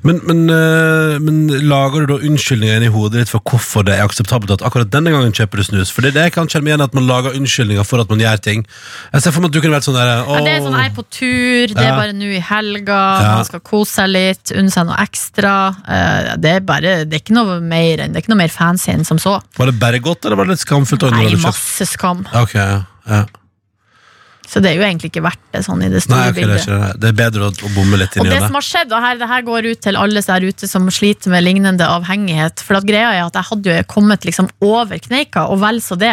Men, 0.02 0.20
men, 0.26 0.40
øh, 0.50 1.20
men 1.22 1.36
lager 1.68 2.02
du 2.06 2.12
da 2.14 2.18
unnskyldninger 2.26 2.82
i 2.86 2.90
hodet 2.92 3.22
ditt 3.22 3.30
for 3.32 3.40
hvorfor 3.48 3.84
det 3.86 3.94
er 3.98 4.04
akseptabelt 4.06 4.50
at 4.56 4.64
akkurat 4.66 4.90
denne 4.92 5.12
gangen 5.14 5.32
kjøper 5.36 5.60
du 5.62 5.66
snus? 5.68 5.92
For 5.94 6.02
det 6.02 6.12
er 6.12 6.16
det 6.18 6.24
jeg 6.30 6.34
kan 6.38 6.50
kjenne 6.50 6.72
igjen 6.72 6.84
at 6.84 6.94
man 6.96 7.06
lager 7.06 7.36
unnskyldninger 7.38 7.86
for 7.86 8.02
at 8.02 8.10
man 8.12 8.22
gjør 8.22 8.42
ting. 8.42 8.64
Jeg 9.12 9.22
ser 9.24 9.34
for 9.36 9.44
meg 9.44 9.52
at 9.52 9.56
du 9.56 9.60
kunne 9.62 9.76
vært 9.76 9.86
sånn 9.88 9.98
der 9.98 10.10
ja, 10.12 10.40
det 10.42 10.54
er 10.56 10.64
sånn, 10.66 10.78
Jeg 10.80 10.90
er 10.90 10.96
på 10.96 11.06
tur, 11.18 11.74
det 11.76 11.84
er 11.86 11.96
bare 11.98 12.16
nå 12.16 12.30
i 12.36 12.40
helga, 12.52 13.00
Ja. 13.22 13.34
man 13.40 13.44
skal 13.48 13.60
kose 13.60 13.92
seg 14.02 14.08
litt, 14.12 14.52
unne 14.56 14.70
seg 14.72 14.88
noe 14.88 14.98
ekstra. 15.02 15.54
Eh, 15.86 16.32
Det 16.42 16.56
er 16.56 16.64
bare, 16.66 16.96
det 17.04 17.14
er 17.18 17.22
ikke 17.22 17.34
noe 17.36 17.60
mer 17.60 17.96
Det 18.08 18.16
er 18.16 18.22
ikke 18.24 18.32
noe 18.32 18.42
mer 18.42 18.52
fancy 18.52 18.90
enn 18.92 19.04
som 19.04 19.18
så. 19.18 19.38
Var 19.58 19.66
det 19.70 19.78
bare 19.78 19.98
godt, 20.02 20.24
eller 20.24 20.36
var 20.36 20.44
det 20.48 20.56
litt 20.56 20.64
skamfullt? 20.66 21.04
Nei, 21.12 21.34
masse 21.42 21.86
skam. 21.86 22.26
Ok, 22.32 22.54
ja. 22.54 23.24
Så 24.52 24.60
det 24.60 24.68
er 24.68 24.76
jo 24.76 24.82
egentlig 24.84 25.08
ikke 25.08 25.22
verdt 25.24 25.40
det 25.54 25.62
sånn 25.64 25.80
i 25.80 25.88
det 25.88 25.96
Nei, 25.96 26.04
store 26.04 26.26
ok, 26.28 26.34
det 26.36 26.42
er 26.42 26.50
bildet. 26.50 26.66
det. 26.68 26.88
Det 27.00 27.08
er 27.08 27.14
bedre 27.22 27.46
å, 27.48 27.52
å 27.56 27.70
bomme 27.72 28.00
litt 28.02 28.16
inn 28.18 28.26
i 28.26 28.28
det 28.28 28.34
Og 28.36 28.42
det. 28.42 28.48
som 28.50 28.58
har 28.58 28.66
skjedd, 28.66 28.90
og 28.92 29.06
her, 29.06 29.16
det 29.22 29.28
her 29.30 29.46
går 29.46 29.68
ut 29.70 29.80
til 29.86 29.96
alle 29.96 30.22
der 30.26 30.44
ute 30.44 30.68
som 30.68 30.90
sliter 30.92 31.32
med 31.32 31.46
lignende 31.46 31.86
avhengighet. 31.88 32.60
For 32.66 32.76
at 32.76 32.84
greia 32.88 33.14
er 33.14 33.22
at 33.24 33.38
jeg 33.40 33.48
hadde 33.48 33.72
jo 33.78 33.86
kommet 33.88 34.26
liksom 34.28 34.50
over 34.60 35.00
kneika, 35.00 35.46
og 35.48 35.62
vel 35.64 35.80
så 35.80 35.96
det. 35.96 36.12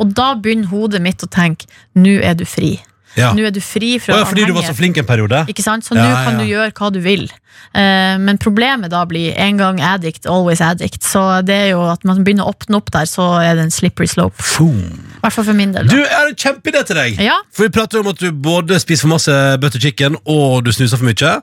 Og 0.00 0.16
da 0.16 0.30
begynner 0.40 0.72
hodet 0.72 1.02
mitt 1.04 1.20
å 1.22 1.28
tenke 1.28 1.68
nå 2.00 2.16
er 2.24 2.34
du 2.40 2.46
fri. 2.48 2.78
Ja. 3.18 3.30
Nå 3.36 3.44
er 3.46 3.54
du 3.54 3.60
fri 3.62 3.96
fra 4.02 4.18
ja, 4.18 4.26
fordi 4.26 4.46
du 4.48 4.54
var 4.56 4.66
så 4.66 4.74
flink 4.76 4.98
en 4.98 5.06
periode? 5.06 5.44
Ikke 5.50 5.62
sant? 5.64 5.86
Så 5.86 5.94
nå 5.96 6.02
kan 6.02 6.34
ja. 6.34 6.40
du 6.40 6.48
gjøre 6.48 6.72
hva 6.74 6.90
du 6.94 7.00
vil. 7.04 7.28
Uh, 7.74 8.14
men 8.22 8.38
problemet 8.42 8.90
da 8.92 9.04
blir 9.06 9.34
en 9.40 9.58
gang 9.58 9.80
addict, 9.82 10.26
always 10.30 10.62
addict. 10.64 11.02
Så 11.06 11.22
det 11.46 11.54
er 11.54 11.68
jo 11.72 11.84
at 11.90 12.04
man 12.06 12.24
begynner 12.26 12.46
å 12.46 12.54
åpne 12.54 12.78
opp 12.80 12.90
der, 12.94 13.06
så 13.10 13.28
er 13.42 13.58
det 13.58 13.68
en 13.68 13.74
slippery 13.74 14.08
slope. 14.10 14.42
I 14.58 15.22
hvert 15.22 15.36
fall 15.36 15.48
for 15.50 15.58
min 15.58 15.74
del. 15.74 15.88
Du, 15.90 15.96
Da. 15.96 16.08
jeg 16.08 16.18
har 16.18 16.32
en 16.32 16.40
kjempeidé 16.46 16.84
til 16.86 17.00
deg! 17.00 17.20
Ja. 17.22 17.38
For 17.54 17.66
Vi 17.68 17.74
prater 17.74 17.98
jo 17.98 18.06
om 18.06 18.10
at 18.12 18.20
du 18.20 18.32
både 18.32 18.80
spiser 18.82 19.06
for 19.06 19.14
masse 19.14 19.38
butter 19.62 19.80
chicken 19.80 20.18
og 20.24 20.64
du 20.66 20.72
snuser 20.74 20.98
for 21.00 21.06
mye. 21.06 21.36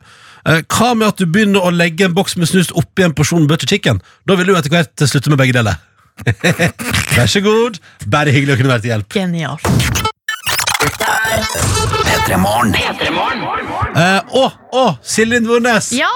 Eh, 0.46 0.62
Hva 0.68 0.94
med 0.98 1.08
at 1.08 1.22
du 1.22 1.26
begynner 1.30 1.64
å 1.64 1.72
legge 1.74 2.08
en 2.08 2.16
boks 2.18 2.38
med 2.38 2.50
snus 2.50 2.72
oppi 2.78 3.06
en 3.06 3.16
porsjon 3.18 3.48
butter 3.50 3.70
chicken? 3.70 4.02
Da 4.28 4.38
vil 4.40 4.52
du 4.52 4.56
etter 4.58 4.74
hvert 4.74 5.08
slutte 5.08 5.34
med 5.34 5.42
begge 5.42 5.58
deler. 5.58 5.80
Vær 7.18 7.30
så 7.30 7.42
god. 7.42 7.82
Bare 8.12 8.34
hyggelig 8.34 8.58
å 8.58 8.62
kunne 8.62 8.76
være 8.76 8.86
til 8.86 8.96
hjelp. 8.96 9.18
Genialt. 9.18 9.91
P3 11.32 12.38
Morgen. 12.38 12.74
Eh, 13.96 14.36
Å, 14.36 14.44
å, 14.76 14.84
Silje 15.04 15.40
Nordnes! 15.44 15.92
Ja! 15.96 16.12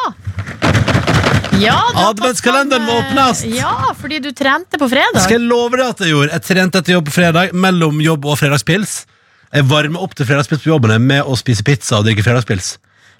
Ja, 1.55 1.75
du 1.93 1.99
har 2.01 2.09
Adventskalenderen 2.11 2.83
må 2.83 2.97
fram, 2.97 3.05
eh, 3.05 3.11
åpnes! 3.13 3.43
Ja, 3.47 3.93
fordi 3.95 4.19
du 4.19 4.33
trente 4.35 4.79
på 4.79 4.89
fredag. 4.91 5.21
Skal 5.23 5.37
jeg 5.39 5.47
love 5.47 5.77
deg 5.79 5.85
at 5.87 6.03
jeg 6.03 6.11
gjorde? 6.11 6.33
Jeg 6.35 6.45
trente 6.49 6.81
etter 6.81 6.97
jobb 6.97 7.07
på 7.07 7.15
fredag, 7.15 7.53
mellom 7.55 8.01
jobb 8.03 8.27
og 8.27 8.35
fredagspils. 8.41 9.05
Jeg 9.55 9.67
varmer 9.69 10.03
opp 10.03 10.17
til 10.19 10.27
fredagspils 10.27 10.65
på 10.65 10.73
jobben 10.73 11.07
med 11.07 11.23
å 11.23 11.37
spise 11.39 11.63
pizza 11.63 12.01
og 12.01 12.09
drikke 12.09 12.25
fredagspils. 12.25 12.73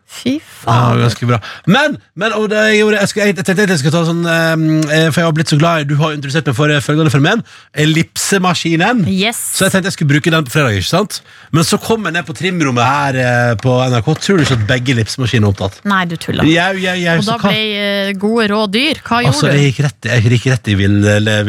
Fy 0.06 0.36
Ja, 0.38 0.42
faen. 0.62 1.00
ganske 1.02 1.26
bra 1.26 1.40
Men, 1.66 1.96
men 2.14 2.34
og 2.38 2.50
det, 2.52 2.60
jeg, 2.70 2.78
gjorde, 2.84 3.00
jeg, 3.02 3.10
skulle, 3.10 3.26
jeg, 3.32 3.36
tenkte 3.42 3.66
jeg 3.66 3.80
skulle 3.82 3.94
ta 3.96 4.04
sånn 4.06 4.22
eh, 4.30 5.08
For 5.10 5.22
jeg 5.24 5.26
har 5.26 5.34
blitt 5.34 5.50
så 5.50 5.58
glad 5.58 5.82
i 5.82 5.88
Du 5.90 5.96
har 5.98 6.14
introdusert 6.14 6.46
meg 6.52 6.58
for 6.60 6.70
eh, 6.70 6.82
følgende 6.86 7.14
fenomen 7.14 7.42
Ellipsemaskinen 7.74 9.02
Yes. 9.10 9.40
Så 9.58 9.66
jeg 9.66 9.74
tenkte 9.74 9.90
jeg 9.90 9.96
skulle 9.98 10.12
bruke 10.14 10.32
den 10.34 10.46
på 10.46 10.54
fredag, 10.54 10.78
ikke 10.78 10.90
sant? 10.92 11.20
Men 11.56 11.66
så 11.68 11.80
kom 11.82 12.06
jeg 12.06 12.16
ned 12.16 12.28
på 12.28 12.36
trimrommet 12.38 12.86
her 12.86 13.18
eh, 13.22 13.54
på 13.62 13.74
NRK 13.92 14.12
Tror 14.22 14.40
du 14.40 14.46
ikke 14.46 14.58
at 14.60 14.66
begge 14.70 14.94
ellipsemaskinene 14.96 15.50
er 15.50 15.54
opptatt? 15.56 15.80
Nei, 15.90 16.02
du 16.10 16.16
tuller. 16.22 16.48
Jeg, 16.50 16.80
jeg, 16.84 17.02
jeg, 17.06 17.22
Og 17.22 17.28
da 17.30 17.38
ble 17.42 17.56
uh, 17.76 18.12
gode 18.22 18.48
råd 18.52 18.74
dyr. 18.76 19.02
Hva 19.06 19.22
Altså, 19.26 19.48
gjorde 19.50 19.56
jeg 19.56 19.62
du? 19.62 19.68
gikk 19.72 19.82
rett, 19.86 20.10
jeg 20.12 20.34
gikk 20.36 20.48
rett 20.54 20.70
i 20.72 20.76
vill, 20.80 20.98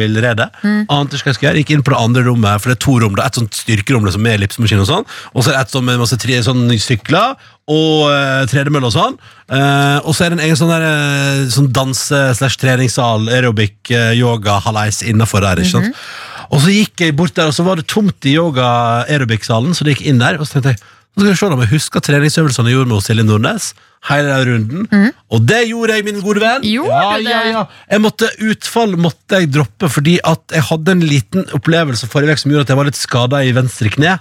villrede. 0.00 0.48
Mm. 0.62 0.80
Ante 0.96 1.18
ikke 1.18 1.28
hva 1.28 1.32
jeg 1.32 1.38
skulle 1.38 1.50
gjøre. 1.50 1.62
Gikk 1.64 1.74
inn 1.76 1.84
på 1.86 1.94
det 1.94 2.00
andre 2.02 2.24
rommet, 2.26 2.62
for 2.62 2.72
det 2.72 2.76
er 2.78 2.82
to 2.86 2.96
rom. 3.02 3.16
Det 3.18 3.24
er 3.24 3.32
et 3.32 3.40
sånt 3.40 3.58
styrkerom 3.60 4.06
liksom, 4.08 4.24
med 4.26 4.38
ellipsemaskin 4.40 4.82
og 4.84 4.88
sånn. 4.90 5.06
Og 5.34 5.46
så 5.46 5.54
et 5.56 5.72
sånt 5.74 5.88
med 5.88 6.00
masse 6.02 6.18
tre, 6.22 6.38
sånn 6.46 6.66
sykler 6.82 7.36
og 7.66 8.06
uh, 8.06 8.44
tredemølle 8.50 8.86
og 8.86 8.94
sånn. 8.94 9.16
Uh, 9.50 9.98
og 10.06 10.14
så 10.14 10.26
er 10.26 10.32
det 10.32 10.38
en 10.38 10.44
egen 10.46 10.58
sånn, 10.58 10.70
der, 10.70 10.86
uh, 10.86 11.46
sånn 11.50 11.70
danse- 11.74 12.22
slash 12.38 12.60
treningssal, 12.62 13.26
aerobic, 13.32 13.78
uh, 13.90 14.12
yoga, 14.14 14.60
halais 14.66 15.02
innafor 15.02 15.42
der. 15.42 15.62
ikke 15.62 15.74
sant? 15.74 16.04
Og 16.46 16.62
så 16.62 16.70
gikk 16.70 17.02
jeg 17.02 17.16
bort 17.18 17.34
der, 17.34 17.50
og 17.50 17.56
så 17.56 17.66
var 17.66 17.80
det 17.80 17.88
tomt 17.90 18.28
i 18.28 18.36
yoga 18.36 18.68
aerobic-salen, 19.10 19.74
så 19.74 19.86
det 19.86 19.96
gikk 19.96 20.06
inn 20.12 20.22
der. 20.22 20.38
Og 20.38 20.46
så 20.46 20.60
tenkte 20.60 20.76
jeg 20.76 20.84
nå 21.16 21.24
skal 21.24 21.32
vi 21.32 21.36
se 21.40 21.46
om 21.48 21.60
jeg 21.64 21.70
husker 21.70 22.02
treningsøvelsene 22.04 22.68
jeg 22.68 22.76
gjorde 22.76 22.90
med 22.90 23.04
Silje 23.06 23.22
Nordnes. 23.24 23.70
Hele 24.04 24.34
den 24.34 24.48
runden. 24.50 25.06
Og 25.32 25.46
det 25.48 25.62
gjorde 25.70 25.94
jeg, 25.96 26.04
min 26.04 26.18
gode 26.20 26.42
venn. 26.42 26.66
Ja? 26.68 27.16
Ja, 27.24 27.38
ja. 27.48 27.62
Jeg 27.88 28.02
måtte, 28.04 28.28
utfall 28.44 28.92
måtte 29.00 29.40
jeg 29.40 29.48
droppe 29.54 29.88
fordi 29.90 30.18
at 30.28 30.44
jeg 30.52 30.66
hadde 30.68 30.92
en 30.92 31.06
liten 31.08 31.48
opplevelse 31.56 32.10
forrige 32.12 32.36
uke 32.36 32.42
som 32.44 32.52
gjorde 32.52 32.68
at 32.68 32.74
jeg 32.74 32.80
var 32.82 32.90
litt 32.90 33.00
skada 33.00 33.40
i 33.48 33.54
venstre 33.56 33.94
kne. 33.96 34.18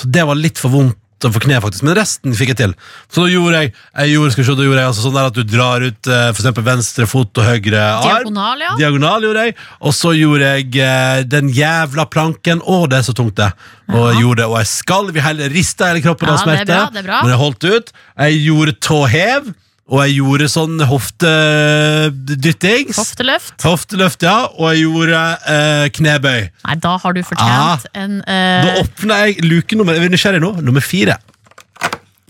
Så 0.00 0.08
det 0.08 0.24
var 0.30 0.40
litt 0.40 0.56
for 0.62 0.72
vondt 0.72 0.96
for 1.28 1.44
kne, 1.44 1.58
faktisk. 1.60 1.84
Men 1.84 1.96
resten 1.98 2.32
fikk 2.38 2.54
jeg 2.54 2.58
til. 2.62 2.72
Så 3.12 3.26
da 3.26 3.28
gjorde 3.34 3.58
jeg, 3.60 3.72
jeg 4.00 4.14
gjorde, 4.14 4.32
skal 4.32 4.42
vi 4.42 4.46
se, 4.48 4.54
da 4.56 4.66
gjorde 4.68 4.80
jeg 4.80 4.90
altså 4.92 5.04
sånn 5.04 5.18
der 5.18 5.28
at 5.28 5.36
du 5.36 5.42
drar 5.44 5.84
ut 5.84 6.10
eh, 6.10 6.24
for 6.32 6.40
eksempel 6.40 6.64
venstre 6.70 7.06
fot 7.10 7.42
og 7.42 7.44
høyre 7.50 7.82
arm. 7.84 8.06
Diagonal, 8.08 8.64
ja. 8.64 8.72
Diagonal 8.80 9.26
gjorde 9.28 9.44
jeg. 9.48 9.56
Og 9.84 9.96
så 10.00 10.14
gjorde 10.16 10.52
jeg 10.56 10.80
eh, 10.86 11.22
den 11.36 11.52
jævla 11.52 12.08
planken. 12.08 12.64
Å, 12.64 12.80
det 12.90 13.02
er 13.02 13.08
så 13.10 13.16
tungt, 13.20 13.36
det. 13.36 13.50
Og 13.92 14.06
jeg 14.12 14.22
gjorde 14.24 14.40
det, 14.44 14.48
og 14.48 14.58
jeg 14.62 14.70
skalv 14.72 15.16
i 15.20 15.24
hele 15.28 15.48
rista 15.52 15.90
hele 15.90 16.02
kroppen 16.04 16.30
Ja, 16.30 16.36
av 16.38 16.44
smerte. 16.46 16.64
det 16.64 16.72
er 16.72 16.78
bra, 16.80 16.90
det 16.94 17.02
er 17.04 17.08
bra. 17.10 17.20
Men 17.26 17.34
jeg 17.34 17.42
holdt 17.44 17.68
ut. 17.68 17.92
Jeg 18.24 18.40
gjorde 18.46 18.78
tåhev. 18.88 19.52
Og 19.90 19.98
jeg 20.04 20.12
gjorde 20.20 20.46
sånn 20.50 20.78
hoftedyttings. 20.86 22.94
Hofteløft? 23.00 23.56
Hofteløft, 23.66 24.22
ja. 24.22 24.36
Og 24.54 24.68
jeg 24.70 24.78
gjorde 24.84 25.22
eh, 25.50 25.86
knebøy. 25.96 26.40
Nei, 26.68 26.76
da 26.84 26.92
har 27.02 27.10
du 27.16 27.20
fortjent 27.26 27.86
en 27.98 28.12
eh, 28.22 28.62
Da 28.68 28.76
åpner 28.84 29.14
jeg 29.26 29.42
luke 29.48 29.74
nummer 29.78 29.92
Er 29.98 30.02
vi 30.04 30.08
nysgjerrig 30.14 30.42
nå? 30.44 30.52
Nummer 30.62 30.82
fire. 30.84 31.16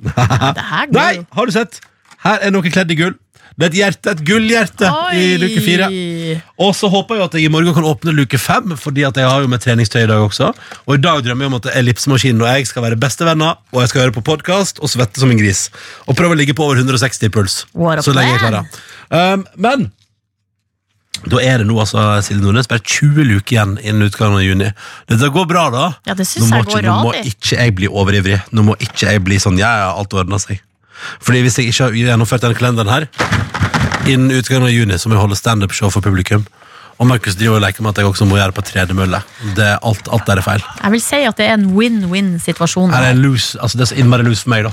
Det 0.00 0.14
her 0.16 0.88
går 0.88 0.96
Nei, 0.96 1.20
har 1.36 1.44
du 1.44 1.52
sett? 1.52 1.82
Her 2.24 2.40
er 2.46 2.50
noe 2.54 2.64
kledd 2.64 2.88
i 2.92 2.96
gull. 2.96 3.12
Det 3.60 3.66
er 3.66 3.72
et 3.74 3.76
hjerte, 3.76 4.14
et 4.14 4.22
gullhjerte 4.24 4.88
i 5.12 5.34
luke 5.40 5.60
fire. 5.60 5.90
Og 6.64 6.72
så 6.78 6.88
håper 6.88 7.18
jeg 7.18 7.26
at 7.28 7.36
jeg 7.36 7.50
i 7.50 7.52
morgen 7.52 7.76
kan 7.76 7.84
åpne 7.84 8.14
luke 8.16 8.40
fem, 8.40 8.72
Fordi 8.80 9.04
at 9.04 9.20
jeg 9.20 9.28
har 9.28 9.44
jo 9.44 9.50
med 9.52 9.60
treningstøy 9.60 10.00
i 10.06 10.08
dag 10.08 10.24
også. 10.24 10.52
Og 10.86 10.94
i 10.96 11.02
dag 11.02 11.20
drømmer 11.26 11.44
jeg 11.44 11.52
om 11.52 11.58
at 11.58 11.68
ellipsemaskinen 11.76 12.40
og 12.40 12.48
jeg 12.48 12.70
skal 12.70 12.86
være 12.88 12.96
bestevenner, 13.00 13.60
og 13.74 13.84
jeg 13.84 13.92
skal 13.92 14.06
høre 14.06 14.16
på 14.16 14.24
podkast 14.24 14.80
og 14.80 14.88
svette 14.88 15.20
som 15.20 15.30
en 15.30 15.40
gris. 15.40 15.66
Og 16.08 16.16
prøve 16.16 16.32
å 16.32 16.40
ligge 16.40 16.56
på 16.56 16.64
over 16.64 16.80
160 16.80 17.28
i 17.28 17.32
puls. 17.36 17.64
Så 18.00 18.16
lenge 18.16 18.32
jeg 18.32 18.44
klarer. 18.46 18.80
Um, 19.10 19.44
men 19.60 19.90
da 21.28 21.40
er 21.44 21.60
det 21.60 21.66
nå 21.68 21.76
altså, 21.82 22.00
Silje 22.24 22.40
Nordnes, 22.40 22.68
bare 22.70 22.80
20 22.80 23.26
luker 23.28 23.56
igjen 23.58 23.76
innen 23.82 24.08
utgangen 24.08 24.38
av 24.38 24.44
juni. 24.46 24.70
Dette 25.10 25.28
går 25.34 25.48
bra, 25.50 25.66
da. 25.74 25.86
Ja, 26.08 26.16
det 26.16 26.24
Nå 26.40 26.48
må, 26.48 26.62
jeg 26.62 26.68
går 26.70 26.78
ikke, 26.78 26.86
nå 26.86 26.96
må 27.04 27.12
ikke 27.18 27.58
jeg 27.58 27.76
bli 27.76 27.90
overivrig. 27.90 28.40
Nå 28.56 28.64
må 28.70 28.76
ikke 28.80 29.10
jeg 29.10 29.24
bli 29.26 29.40
sånn 29.42 29.60
Ja, 29.60 29.74
ja, 29.82 29.90
alt 29.92 30.16
ordner 30.16 30.40
seg. 30.40 30.62
Fordi 31.20 31.42
hvis 31.44 31.58
jeg 31.58 31.70
ikke 31.70 31.88
har 31.88 31.98
gjennomført 32.02 32.46
denne 32.46 32.58
kalenderen 32.58 32.92
her 32.92 33.08
innen 34.08 34.32
utgangen 34.32 34.64
av 34.66 34.72
juni, 34.72 34.96
så 34.98 35.10
må 35.10 35.16
jeg 35.16 35.24
holde 35.26 35.38
standup-show 35.38 35.92
for 35.92 36.04
publikum. 36.04 36.46
Og 37.00 37.08
Markus 37.08 37.36
driver 37.36 37.56
og 37.56 37.62
leker 37.64 37.84
med 37.84 37.94
at 37.94 38.02
jeg 38.02 38.10
også 38.10 38.26
må 38.28 38.36
gjøre 38.36 38.52
det 38.52 38.56
på 38.58 38.64
tredemølle. 38.68 39.22
Det 39.56 39.64
er 39.64 39.78
alt, 39.88 40.08
alt 40.12 40.26
der 40.28 40.40
er 40.40 40.44
feil. 40.44 40.64
Jeg 40.82 40.92
vil 40.92 41.02
si 41.04 41.20
at 41.24 41.38
det 41.40 41.46
er 41.48 41.54
en 41.56 41.70
win-win-situasjon. 41.72 42.92
Her 42.92 43.06
er 43.14 43.16
loose, 43.16 43.56
altså 43.56 43.80
det 43.80 43.86
er 43.86 43.90
så 43.94 44.00
innmari 44.02 44.26
lose 44.26 44.44
for 44.44 44.52
meg, 44.52 44.68
da. 44.68 44.72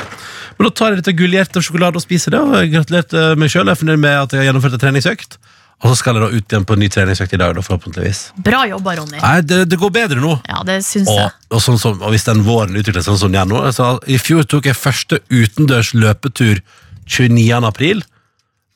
Men 0.57 0.67
da 0.67 0.73
tar 0.75 0.91
jeg 0.91 0.99
litt 0.99 1.19
gullhjertet 1.21 1.61
og 1.61 1.67
sjokolade 1.67 2.01
og 2.01 2.03
spiser 2.03 2.36
det. 2.36 2.41
Og 2.43 2.57
jeg 2.59 2.73
gratulerte 2.73 3.23
meg 3.39 3.53
sjøl. 3.53 3.69
Jeg 3.69 3.78
er 3.78 3.80
fornøyd 3.80 4.03
med 4.03 4.17
at 4.25 4.36
jeg 4.36 4.43
har 4.43 4.49
gjennomført 4.49 4.75
en 4.75 4.84
treningsøkt. 4.84 5.39
Og 5.84 5.91
så 5.91 5.95
skal 5.99 6.17
jeg 6.17 6.23
da 6.23 6.28
ut 6.34 6.53
igjen 6.53 6.63
på 6.65 6.73
en 6.73 6.82
ny 6.82 6.88
treningsøkt 6.89 7.34
i 7.36 7.38
dag, 7.38 7.51
da, 7.53 7.61
forhåpentligvis. 7.61 8.21
Bra 8.41 8.63
jobba, 8.65 8.95
Ronny. 8.97 9.19
Nei, 9.21 9.36
det, 9.45 9.59
det 9.69 9.78
går 9.78 9.91
bedre 9.93 10.21
nå. 10.23 10.32
Ja, 10.49 10.63
det 10.65 10.80
synes 10.88 11.11
Og, 11.13 11.19
jeg. 11.21 11.34
og, 11.53 11.61
sånn 11.61 11.78
som, 11.82 11.99
og 12.01 12.13
hvis 12.15 12.25
den 12.25 12.41
våren 12.47 12.73
utvikler 12.80 13.03
seg 13.05 13.11
sånn 13.11 13.19
som 13.28 13.36
den 13.36 13.43
gjør 13.43 13.51
nå 13.78 13.91
I 14.09 14.17
fjor 14.21 14.47
tok 14.49 14.71
jeg 14.71 14.80
første 14.80 15.19
utendørs 15.30 15.91
løpetur 15.93 16.63
29. 17.05 17.61
april. 17.69 18.01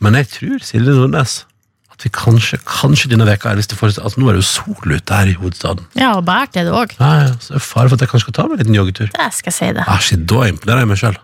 Men 0.01 0.19
jeg 0.19 0.29
tror, 0.35 0.61
Silje 0.65 0.93
Nordnes, 0.93 1.39
at 1.91 2.05
vi 2.05 2.13
kanskje, 2.13 2.61
kanskje 2.69 3.09
denne 3.11 3.25
veka 3.27 3.49
her, 3.49 3.57
hvis 3.59 3.69
det 3.73 3.81
fortsetter 3.81 4.05
altså, 4.05 4.21
Nå 4.21 4.29
er 4.29 4.37
det 4.37 4.43
jo 4.45 4.49
sol 4.51 4.93
ute 4.95 5.17
her 5.17 5.33
i 5.33 5.35
hovedstaden. 5.41 5.89
Ja, 5.97 6.13
og 6.21 6.25
bært 6.29 6.57
er 6.57 6.69
det 6.69 6.77
òg. 6.77 6.93
Så 6.97 7.57
er 7.57 7.65
fare 7.65 7.89
for 7.89 7.97
at 7.97 8.05
jeg 8.05 8.13
kanskje 8.13 8.27
skal 8.29 8.37
ta 8.37 8.47
meg 8.47 8.59
en 8.59 8.65
liten 8.67 8.77
joggetur. 8.77 9.09
Det 9.17 9.29
skal 9.37 9.49
jeg 9.53 9.57
si 9.57 9.73
det. 9.77 9.89
Æsj, 9.89 10.21
da 10.29 10.47
imponerer 10.53 10.85
jeg 10.85 10.93
meg 10.93 11.01
sjøl. 11.01 11.17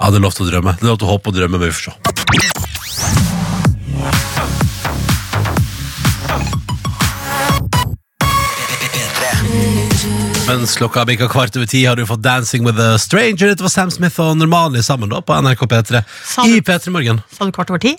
Ja, 0.00 0.08
det 0.10 0.18
er 0.18 0.24
lov 0.24 0.36
til 0.36 0.48
å 0.48 0.52
drømme. 0.54 0.78
Det 0.80 0.88
er 0.88 0.94
lov 0.94 1.02
til 1.04 1.08
å 1.10 1.14
håpe 1.14 1.32
og 1.32 1.36
drømme, 1.36 1.60
men 1.60 1.68
vi 1.68 1.76
får 1.76 1.92
se. 1.92 2.71
Mens 10.52 10.74
klokka 10.76 11.06
bikka 11.08 11.30
kvart 11.32 11.54
over 11.56 11.64
ti, 11.64 11.80
har 11.88 11.96
du 11.96 12.04
fått 12.04 12.20
'Dancing 12.20 12.66
with 12.66 12.76
a 12.76 12.98
Stranger'. 13.00 13.48
Dette 13.48 13.64
var 13.64 13.70
Sam 13.72 13.90
Smith 13.90 14.20
og 14.20 14.36
Normali 14.36 14.82
sammen 14.84 15.08
da 15.08 15.22
på 15.24 15.32
NRK 15.32 15.62
P3 15.64 16.02
Sa 16.28 16.44
i 16.44 16.60
P3 16.60 16.92
Morgen. 16.92 17.22
Sa 17.32 17.46
du 17.48 17.52
kvart 17.56 17.70
over 17.72 17.80
ti? 17.80 17.94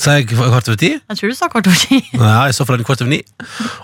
Sa 0.00 0.14
jeg 0.16 0.30
kvart 0.30 0.70
over 0.70 0.78
ti? 0.80 0.88
Jeg 0.96 1.18
tror 1.18 1.28
du 1.28 1.36
sa 1.36 1.50
kvart 1.52 1.68
over 1.68 1.76
ti. 1.76 1.98
Nei, 2.22 2.48
i 2.48 2.54
så 2.56 2.64
fall 2.64 2.80
kvart 2.80 3.04
over 3.04 3.12
ni. 3.12 3.18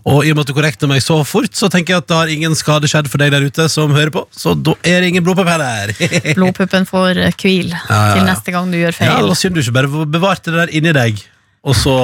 Og 0.09 0.25
i 0.25 0.33
og 0.33 0.39
med 0.39 0.47
at 0.47 0.49
du 0.49 0.55
korrekter 0.57 0.89
meg 0.89 1.05
så 1.05 1.19
fort, 1.21 1.53
så 1.53 1.69
tenker 1.69 1.99
jeg 1.99 2.01
at 2.01 2.09
det 2.09 2.17
har 2.17 2.33
ingen 2.33 2.57
skade 2.57 2.89
skjedd 2.89 3.13
for 3.13 3.21
deg 3.21 3.35
der 3.37 3.45
ute 3.45 3.69
som 3.69 3.93
hører 3.93 4.15
på. 4.17 4.25
Så 4.33 4.57
da 4.57 4.73
er 4.89 5.05
det 5.05 5.13
ingen 5.13 5.27
blodpupp 5.29 5.53
heller. 5.53 5.93
Blodpuppen 6.41 6.89
får 6.89 7.21
eh, 7.27 7.37
hvil 7.37 7.75
ja, 7.77 7.85
ja. 7.93 8.17
til 8.17 8.25
neste 8.25 8.57
gang 8.57 8.73
du 8.73 8.81
gjør 8.81 8.97
Ja, 8.97 9.05
det 9.05 9.13
feil. 9.21 9.29
var 9.35 9.41
synd 9.45 9.61
du 9.61 9.61
ikke 9.67 9.77
bare 9.83 10.09
bevarte 10.17 10.49
det 10.49 10.65
der 10.65 10.75
inni 10.81 10.97
deg. 10.97 11.21
Og 11.69 11.77
så 11.77 11.99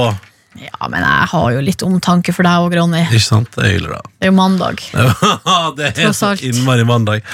Ja, 0.55 0.87
men 0.87 1.03
jeg 1.03 1.29
har 1.33 1.47
jo 1.51 1.63
litt 1.67 1.83
omtanke 1.83 2.33
for 2.35 2.47
deg 2.47 2.63
òg, 2.63 2.75
Ronny. 2.79 3.03
Ikke 3.09 3.27
sant? 3.27 3.51
Det 3.57 3.65
er 3.65 3.73
hyggelig, 3.73 3.91
da. 3.97 4.13
Det 4.15 4.29
er 4.29 4.31
jo 4.31 4.37
mandag. 4.37 4.83
det 5.79 5.89
er 5.91 6.13
så 6.15 6.31
innmari 6.47 6.87
mandag. 6.87 7.25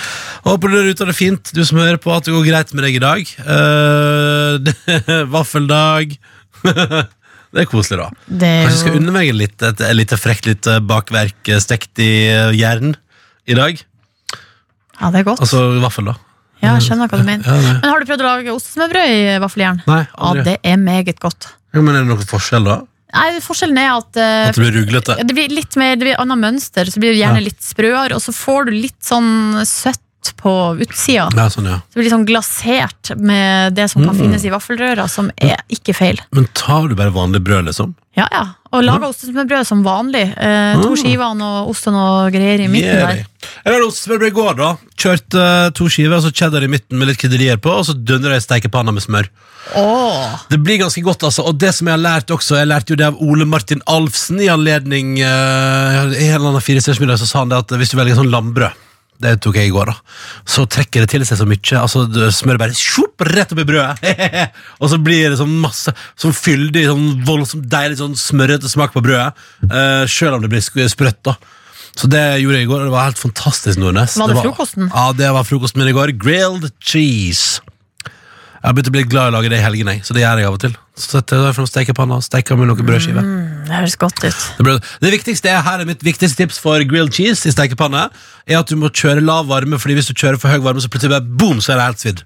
Håper 0.47 0.73
du 0.73 0.79
er 0.79 0.89
ute 0.89 1.05
av 1.05 1.13
det 1.13 1.17
fint, 1.19 1.53
du 1.53 1.61
som 1.69 1.83
hører 1.83 2.01
på, 2.01 2.15
at 2.17 2.25
det 2.25 2.33
går 2.33 2.47
greit 2.49 2.73
med 2.73 2.87
deg 2.87 3.01
i 3.01 3.05
dag. 3.05 3.33
Uh, 4.51 5.27
vaffeldag. 5.31 6.15
det 7.53 7.63
er 7.63 7.69
koselig, 7.69 8.01
da. 8.01 8.09
Det 8.27 8.49
er 8.49 8.65
Kanskje 8.65 8.73
jeg 8.73 8.81
skal 8.81 8.97
jo 8.97 9.01
unne 9.03 9.15
meg 9.15 9.31
litt, 9.37 9.63
et, 9.67 9.85
lite 9.97 10.19
frekt 10.21 10.49
litt 10.49 10.69
bakverk 10.89 11.51
eh, 11.51 11.61
stekt 11.63 12.01
i 12.03 12.11
eh, 12.29 12.51
jern 12.57 12.95
i 13.47 13.57
dag. 13.59 13.81
Ja, 15.01 15.11
det 15.13 15.23
er 15.23 15.29
godt. 15.29 15.45
Altså 15.45 15.63
vaffel, 15.83 16.11
da. 16.11 16.17
Ja, 16.61 16.75
jeg 16.77 16.87
skjønner 16.89 17.09
hva 17.09 17.21
du 17.21 17.25
mener. 17.25 17.47
Ja. 17.47 17.77
Men 17.81 17.89
har 17.89 18.03
du 18.03 18.09
prøvd 18.11 18.25
å 18.25 18.29
lage 18.29 18.55
ostesmørbrød 18.55 19.15
i 19.15 19.21
vaffeljern? 19.45 19.83
Nei, 19.89 20.03
Ja, 20.09 20.33
det 20.51 20.57
er 20.61 20.81
meget 20.81 21.21
godt. 21.23 21.53
Ja, 21.73 21.81
men 21.81 21.95
er 21.95 22.05
det 22.05 22.11
noen 22.11 22.29
forskjell, 22.29 22.67
da? 22.67 22.81
Nei, 23.15 23.41
Forskjellen 23.43 23.79
er 23.81 23.91
at, 23.97 24.17
eh, 24.17 24.49
At 24.51 24.55
det 24.55 24.63
blir 24.63 24.77
ruglete? 24.81 25.17
det 25.19 25.35
blir 25.35 25.49
litt 25.55 25.77
mer, 25.81 25.97
det 25.97 26.07
blir 26.07 26.21
annet 26.23 26.39
mønster, 26.39 26.87
så 26.91 27.01
blir 27.03 27.15
det 27.15 27.23
gjerne 27.23 27.43
litt 27.43 27.63
sprøere, 27.65 28.15
og 28.15 28.23
så 28.23 28.35
får 28.37 28.71
du 28.71 28.73
litt 28.77 29.01
sånn 29.03 29.65
søtt 29.67 30.03
på 30.37 30.53
utsida. 30.81 31.29
Ja, 31.37 31.49
sånn, 31.53 31.67
ja. 31.71 31.79
Så 31.89 31.95
det 31.99 32.03
blir 32.05 32.13
sånn 32.13 32.27
glasert 32.29 33.13
med 33.19 33.75
det 33.75 33.89
som 33.91 34.05
kan 34.05 34.15
Mm. 34.15 34.21
finnes 34.23 34.45
i 34.45 34.51
vaffelrøra, 34.51 35.09
som 35.09 35.31
er 35.41 35.57
ikke 35.71 35.95
feil. 35.95 36.21
Men 36.33 36.49
tar 36.55 36.89
du 36.89 36.95
bare 36.95 37.11
vanlig 37.11 37.43
brød, 37.45 37.67
liksom? 37.71 37.95
Ja, 38.17 38.27
ja. 38.33 38.45
Og 38.73 38.85
laga 38.85 39.09
ostesmørbrød 39.09 39.67
som 39.67 39.83
vanlig. 39.85 40.35
Eh, 40.37 40.81
to 40.83 40.91
Mm. 40.91 40.97
skiver 40.97 41.43
og 41.43 41.71
osten 41.71 41.95
ost 41.95 42.27
og 42.27 42.33
greier 42.33 42.61
i 42.61 42.69
midten 42.69 42.85
Yeah, 42.85 43.07
der. 43.07 43.25
Jeg 43.65 43.73
hadde 43.75 43.87
ostesmørbrød 43.87 44.27
i 44.27 44.37
går, 44.41 44.57
da. 44.57 44.77
Kjørte 44.97 45.67
uh, 45.67 45.71
to 45.71 45.89
skiver, 45.89 46.17
og 46.17 46.23
så 46.23 46.33
cheddar 46.33 46.63
i 46.63 46.69
midten 46.69 46.99
med 46.99 47.09
litt 47.09 47.19
krydderier 47.19 47.57
på, 47.57 47.71
og 47.71 47.85
så 47.87 47.95
dundra 47.95 48.33
jeg 48.37 48.43
steikepanna 48.43 48.93
med 48.93 49.03
smør. 49.03 49.29
Åh, 49.77 50.41
Det 50.49 50.59
blir 50.63 50.79
ganske 50.79 51.03
godt, 51.03 51.23
altså. 51.23 51.45
Og 51.47 51.59
det 51.59 51.75
som 51.75 51.87
jeg 51.87 51.95
har 51.99 52.03
lært 52.03 52.27
også, 52.31 52.57
jeg 52.59 52.67
lærte 52.69 52.91
jo 52.91 52.97
det 52.97 53.07
av 53.07 53.17
Ole 53.21 53.45
Martin 53.45 53.81
Alfsen 53.87 54.41
i 54.41 54.49
anledning 54.49 55.19
uh, 55.23 56.11
I 56.13 56.29
en 56.31 56.35
eller 56.41 56.49
annen 56.51 56.61
firestjerners 56.65 57.01
middag 57.01 57.19
så 57.21 57.27
sa 57.29 57.39
han 57.45 57.49
det 57.53 57.59
at 57.59 57.69
hvis 57.79 57.91
du 57.91 57.97
velger 58.01 58.17
sånn 58.17 58.31
lambrød 58.33 58.73
det 59.21 59.35
tok 59.45 59.59
jeg 59.61 59.69
i 59.69 59.75
går, 59.75 59.91
da. 59.93 59.95
Så 60.49 60.65
trekker 60.71 61.05
det 61.05 61.11
til 61.13 61.25
seg 61.29 61.41
så 61.41 61.47
mye. 61.49 61.77
Altså, 61.81 62.07
det- 62.09 62.31
Smøret 62.35 62.63
bare 62.63 62.77
sjopp, 62.77 63.21
rett 63.29 63.53
opp 63.53 63.63
i 63.63 63.69
brødet. 63.69 64.15
og 64.81 64.91
så 64.93 64.99
blir 65.03 65.31
det 65.31 65.39
sånn 65.41 65.57
masse 65.61 65.93
sånn 66.17 66.37
fyldig, 66.37 66.87
sånn 66.89 67.09
voldsomt 67.29 67.69
deilig 67.71 68.01
sånn 68.01 68.17
smørrete 68.17 68.71
smak 68.73 68.95
på 68.97 69.03
brødet. 69.05 69.35
Uh, 69.67 70.05
Sjøl 70.09 70.39
om 70.39 70.45
det 70.45 70.53
blir 70.53 70.65
sprøtt, 70.65 71.21
da. 71.29 71.37
Så 71.99 72.09
det 72.09 72.23
gjorde 72.41 72.61
jeg 72.61 72.69
i 72.69 72.71
går, 72.71 72.85
og 72.85 72.89
det 72.89 72.95
var 72.95 73.09
helt 73.09 73.21
fantastisk. 73.21 73.81
Nordnes 73.81 74.15
Var 74.17 74.31
det 74.31 74.43
frokosten? 74.45 74.89
Ja, 74.95 75.11
det 75.17 75.33
var 75.35 75.45
frokosten 75.45 75.83
min 75.83 75.91
i 75.91 75.97
går. 75.97 76.15
Grilled 76.21 76.71
cheese. 76.79 77.61
Jeg 78.61 78.69
har 78.69 78.75
begynt 78.77 78.91
å 78.91 78.95
bli 78.95 79.03
glad 79.09 79.31
i 79.31 79.33
å 79.33 79.35
lage 79.39 79.51
det 79.53 79.59
i 79.59 79.65
helgene, 79.65 79.95
så 80.05 80.13
det 80.13 80.21
gjør 80.21 80.41
jeg 80.43 80.49
av 80.51 80.57
og 80.59 80.61
til. 80.61 80.75
Så 80.93 81.15
setter 81.17 81.47
jeg 81.49 81.57
frem 81.57 81.69
stekepanna 81.69 82.19
og 82.21 82.25
steker 82.27 82.59
med 82.61 82.69
noen 82.69 82.85
brødskiver. 82.85 83.25
Det 83.71 83.79
høres 83.79 83.97
godt 84.01 84.19
ut. 84.25 84.41
Det, 84.59 84.65
ble- 84.67 84.81
det 85.05 85.13
viktigste 85.15 85.49
er, 85.53 85.63
her 85.67 85.81
er 85.85 85.89
mitt 85.89 86.03
viktigste 86.05 86.43
tips 86.43 86.59
for 86.63 86.83
grilled 86.91 87.15
cheese 87.17 87.47
i 87.49 87.55
stekepanne, 87.55 88.09
er 88.51 88.59
at 88.61 88.69
du 88.71 88.77
må 88.81 88.91
kjøre 88.91 89.23
lav 89.25 89.47
varme, 89.51 89.79
fordi 89.81 89.97
hvis 89.99 90.11
du 90.11 90.15
kjører 90.19 90.41
for 90.43 90.51
høy 90.53 90.59
varme, 90.65 90.83
så 90.83 90.91
plutselig 90.93 91.15
bare 91.15 91.27
boom, 91.41 91.63
så 91.63 91.73
er 91.75 91.81
det 91.81 91.87
helt 91.89 92.05
svidd. 92.05 92.23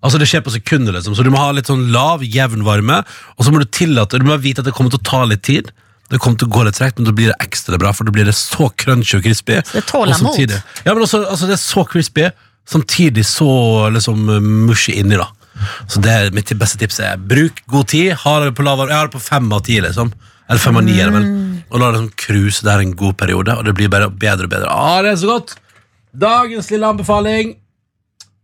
Altså 0.00 0.16
Det 0.20 0.26
skjer 0.30 0.40
på 0.46 0.52
sekunder, 0.54 0.94
liksom. 0.96 1.12
Så 1.14 1.22
du 1.26 1.28
må 1.32 1.38
ha 1.42 1.50
litt 1.52 1.68
sånn 1.68 1.90
lav, 1.92 2.22
jevn 2.24 2.62
varme, 2.64 3.02
og 3.36 3.44
så 3.44 3.52
må 3.52 3.60
du 3.60 3.66
tillate 3.68 4.18
Du 4.18 4.24
må 4.24 4.36
vite 4.40 4.62
at 4.64 4.68
det 4.68 4.72
kommer 4.76 4.90
til 4.94 5.00
å 5.02 5.08
ta 5.10 5.24
litt 5.28 5.42
tid. 5.44 5.68
Det 6.10 6.18
kommer 6.18 6.40
til 6.40 6.48
å 6.48 6.54
gå 6.56 6.62
litt 6.66 6.74
tregt, 6.80 6.96
men 6.98 7.06
da 7.06 7.12
blir 7.14 7.28
det 7.30 7.36
ekstra 7.44 7.76
bra, 7.78 7.92
for 7.94 8.08
da 8.08 8.14
blir 8.16 8.24
det 8.26 8.32
så 8.34 8.70
crunchy 8.80 9.18
og 9.20 9.26
crispy. 9.28 9.60
Så 9.62 9.76
det 9.76 9.84
tåler 9.90 10.16
mot. 10.24 10.40
Ja, 10.86 10.94
men 10.96 11.04
også, 11.04 11.20
altså, 11.28 11.46
det 11.46 11.54
er 11.58 11.60
så 11.62 11.84
crispy, 11.86 12.30
samtidig 12.66 13.26
så 13.28 13.46
liksom 13.94 14.24
mushy 14.66 14.96
inni, 14.98 15.20
da. 15.20 15.28
Så 15.92 16.00
det 16.00 16.10
er 16.16 16.32
mitt 16.34 16.48
beste 16.58 16.80
tips 16.80 16.98
er 17.04 17.20
bruk 17.20 17.60
god 17.70 17.90
tid. 17.92 18.14
Ha 18.24 18.34
det 18.46 18.54
på 18.56 18.64
lav 18.64 18.80
varme. 18.80 18.90
Jeg 18.94 19.02
har 19.02 19.10
det 19.10 19.14
på 19.18 19.20
fem 19.22 19.52
av 19.52 19.60
ti, 19.68 19.76
liksom. 19.84 20.10
Eller 20.50 20.58
fem 20.60 20.76
av 20.80 20.84
ni, 20.84 20.98
er 20.98 21.10
det 21.10 21.14
vel. 21.20 21.26
Og 21.70 21.78
la 21.78 21.92
det 21.92 22.00
sånn 22.00 22.14
cruise 22.18 22.66
der 22.66 22.82
en 22.82 22.94
god 22.98 23.14
periode, 23.20 23.54
og 23.54 23.66
det 23.68 23.74
blir 23.78 23.90
bare 23.92 24.10
bedre 24.10 24.48
og 24.48 24.52
bedre. 24.52 24.70
Ah, 24.74 24.98
det 25.06 25.14
er 25.14 25.20
så 25.22 25.30
godt! 25.30 25.54
Dagens 26.10 26.70
lille 26.72 26.88
anbefaling. 26.90 27.54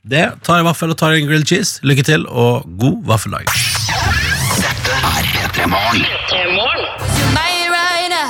Det 0.07 0.27
tar 0.47 0.61
en 0.61 0.69
vaffel 0.69 0.93
og 0.95 0.99
tar 1.01 1.17
en 1.17 1.27
grilled 1.27 1.51
cheese. 1.51 1.81
Lykke 1.83 2.05
til, 2.07 2.29
og 2.31 2.63
god 2.79 3.01
vaffeldag. 3.11 3.51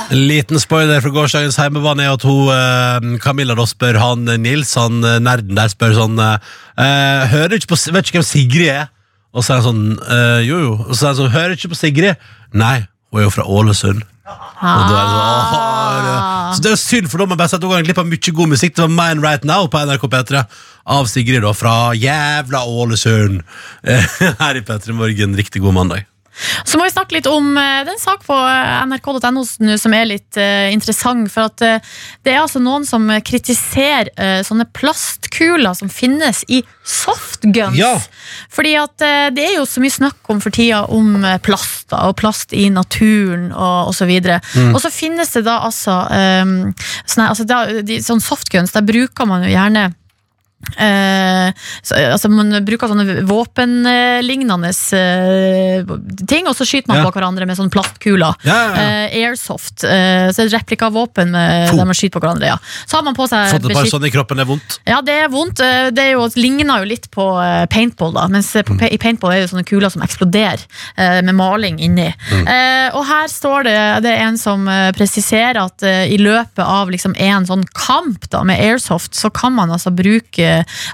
En 0.07 0.21
liten 0.23 0.57
spoiler 0.63 1.01
fra 1.03 1.11
gårsdagens 1.11 1.57
heimebane 1.59 2.05
er 2.07 2.15
at 2.15 2.23
hun, 2.25 2.47
eh, 2.49 3.17
Camilla 3.21 3.53
da 3.59 3.65
spør 3.67 3.99
han 3.99 4.27
eh, 4.31 4.39
Nils, 4.39 4.71
han 4.79 5.03
eh, 5.03 5.19
nerden 5.21 5.57
der, 5.59 5.69
spør 5.69 5.97
sånn 5.97 6.17
eh, 6.23 6.37
eh, 6.79 7.25
Hører 7.33 7.51
du 7.51 7.57
ikke 7.59 7.73
på 7.73 7.79
Vet 7.91 8.07
ikke 8.07 8.21
hvem 8.21 8.29
Sigrid 8.29 8.71
er? 8.71 8.87
Og 9.35 9.43
så 9.43 9.53
er 9.53 9.59
han 9.59 9.67
sånn 9.67 9.83
eh, 10.07 10.39
Jo, 10.47 10.61
jo. 10.63 10.71
Og 10.87 10.93
så 10.95 11.09
er 11.09 11.11
han 11.11 11.19
sånn 11.19 11.33
Hører 11.35 11.51
du 11.53 11.59
ikke 11.59 11.73
på 11.75 11.79
Sigrid? 11.81 12.23
Nei, 12.55 12.77
hun 13.11 13.21
er 13.21 13.27
jo 13.27 13.33
fra 13.33 13.45
Ålesund. 13.47 14.03
Og 14.27 14.81
da 14.89 14.95
er 14.99 15.05
det 15.07 15.13
sånn, 15.13 15.61
åh, 15.61 15.99
det. 16.03 16.15
Så 16.57 16.63
det 16.65 16.71
er 16.73 16.79
synd, 16.81 17.07
for 17.11 17.21
da 17.21 17.27
må 17.27 17.35
jeg 17.35 17.41
bare 17.43 17.51
si 17.51 17.57
at 17.57 17.63
hun 17.63 17.71
går 17.71 17.85
glipp 17.87 18.01
av 18.01 18.09
mye 18.09 18.33
god 18.39 18.51
musikk. 18.51 18.75
Det 18.75 18.83
var 18.83 18.91
Mine 18.91 19.23
Right 19.23 19.47
Now 19.47 19.69
på 19.71 19.83
NRK 19.87 20.03
P3 20.11 20.41
av 20.97 21.07
Sigrid 21.11 21.45
da, 21.45 21.53
fra 21.55 21.75
jævla 21.95 22.63
Ålesund. 22.67 23.41
Eh, 23.87 24.19
Her 24.41 24.59
i 24.59 24.63
P3 24.67 24.95
Morgen. 24.97 25.37
Riktig 25.39 25.63
god 25.63 25.77
mandag. 25.79 26.07
Så 26.65 26.77
må 26.77 26.85
vi 26.85 26.93
snakke 26.93 27.17
litt 27.17 27.27
om 27.29 27.55
eh, 27.57 27.81
den 27.87 27.99
sak 27.99 28.25
på 28.27 28.35
nrk.no 28.37 29.43
som 29.45 29.95
er 29.95 30.07
litt 30.09 30.37
uh, 30.39 30.69
interessant. 30.73 31.29
For 31.33 31.49
at 31.49 31.63
uh, 31.65 31.95
det 32.25 32.33
er 32.33 32.41
altså 32.43 32.61
noen 32.63 32.85
som 32.87 33.09
kritiserer 33.25 34.11
uh, 34.17 34.41
sånne 34.45 34.67
plastkuler 34.77 35.77
som 35.77 35.91
finnes 35.91 36.43
i 36.47 36.61
softguns. 36.87 37.77
Ja. 37.79 37.95
Fordi 38.53 38.75
at 38.79 38.95
det 39.35 39.43
er 39.43 39.57
jo 39.57 39.65
så 39.67 39.81
mye 39.83 39.93
snakk 39.93 40.29
om 40.31 40.39
for 40.43 40.53
tida 40.53 40.83
om 40.93 41.25
plast 41.43 41.89
da, 41.91 42.05
og 42.07 42.17
plast 42.19 42.53
i 42.55 42.67
naturen 42.73 43.49
og 43.51 43.91
osv. 43.91 44.11
Mm. 44.11 44.73
Og 44.73 44.79
så 44.83 44.91
finnes 44.93 45.31
det 45.35 45.43
da 45.47 45.59
altså, 45.67 45.99
um, 46.07 46.57
sånne, 47.03 47.29
altså 47.31 47.47
da, 47.47 47.61
de, 47.83 47.99
sånn 48.03 48.23
softguns, 48.23 48.75
der 48.75 48.87
bruker 48.87 49.27
man 49.29 49.45
jo 49.45 49.51
gjerne 49.51 49.89
Eh, 50.77 51.51
så, 51.85 51.95
altså 52.11 52.29
Man 52.33 52.49
bruker 52.65 52.89
sånne 52.89 53.21
våpenlignende 53.29 54.71
eh, 54.97 55.85
ting, 56.27 56.47
og 56.49 56.55
så 56.57 56.65
skyter 56.67 56.89
man 56.91 56.97
Ja. 56.97 57.05
på 57.05 57.13
hverandre 57.13 57.45
med 57.47 57.57
sånne 57.59 57.71
plastkuler. 57.73 58.33
Ja, 58.43 58.57
ja. 58.73 58.73
Eh, 59.05 59.17
airsoft. 59.21 59.83
Eh, 59.85 60.29
så 60.33 60.43
det 60.47 60.53
replikavåpen 60.55 61.31
der 61.33 61.85
man 61.85 61.93
skyter 61.97 62.17
på 62.19 62.23
hverandre. 62.25 62.49
Ja. 62.53 62.57
Så 62.85 62.97
har 62.97 63.03
man 63.05 63.15
på 63.15 63.27
seg 63.29 63.51
Fått 63.53 63.69
et 63.69 63.77
par 63.77 63.85
sånne 63.91 64.09
i 64.09 64.13
kroppen, 64.13 64.37
det 64.37 64.45
er 64.47 64.49
vondt. 64.51 64.79
ja, 64.87 65.01
det 65.01 65.17
er 65.23 65.29
vondt. 65.29 65.59
Eh, 65.61 65.89
Det 65.97 66.03
er 66.03 66.11
jo, 66.17 66.27
ligner 66.35 66.81
jo 66.83 66.89
litt 66.89 67.07
på 67.13 67.25
eh, 67.41 67.65
paintball, 67.71 68.13
da. 68.17 68.27
Mens 68.27 68.55
eh, 68.55 68.63
på, 68.63 68.73
Mm. 68.77 68.83
i 68.93 68.97
paintball 68.97 69.31
er 69.33 69.39
det 69.41 69.49
sånne 69.51 69.65
kuler 69.65 69.89
som 69.89 70.01
eksploderer 70.01 70.59
eh, 70.97 71.21
med 71.21 71.33
maling 71.35 71.79
inni. 71.79 72.09
Mm. 72.31 72.47
Eh, 72.47 72.89
og 72.95 73.05
her 73.07 73.27
står 73.27 73.63
det 73.63 73.77
Det 74.03 74.11
er 74.11 74.25
en 74.27 74.37
som 74.37 74.67
eh, 74.67 74.91
presiserer 74.91 75.57
at 75.63 75.83
eh, 75.83 76.05
i 76.13 76.17
løpet 76.17 76.61
av 76.65 76.89
liksom 76.89 77.15
en 77.17 77.45
sånn 77.45 77.63
kamp 77.73 78.27
da 78.29 78.43
med 78.43 78.59
airsoft, 78.59 79.13
så 79.15 79.29
kan 79.33 79.53
man 79.53 79.69
altså 79.71 79.89
bruke 79.95 80.37
eh, 80.39 80.46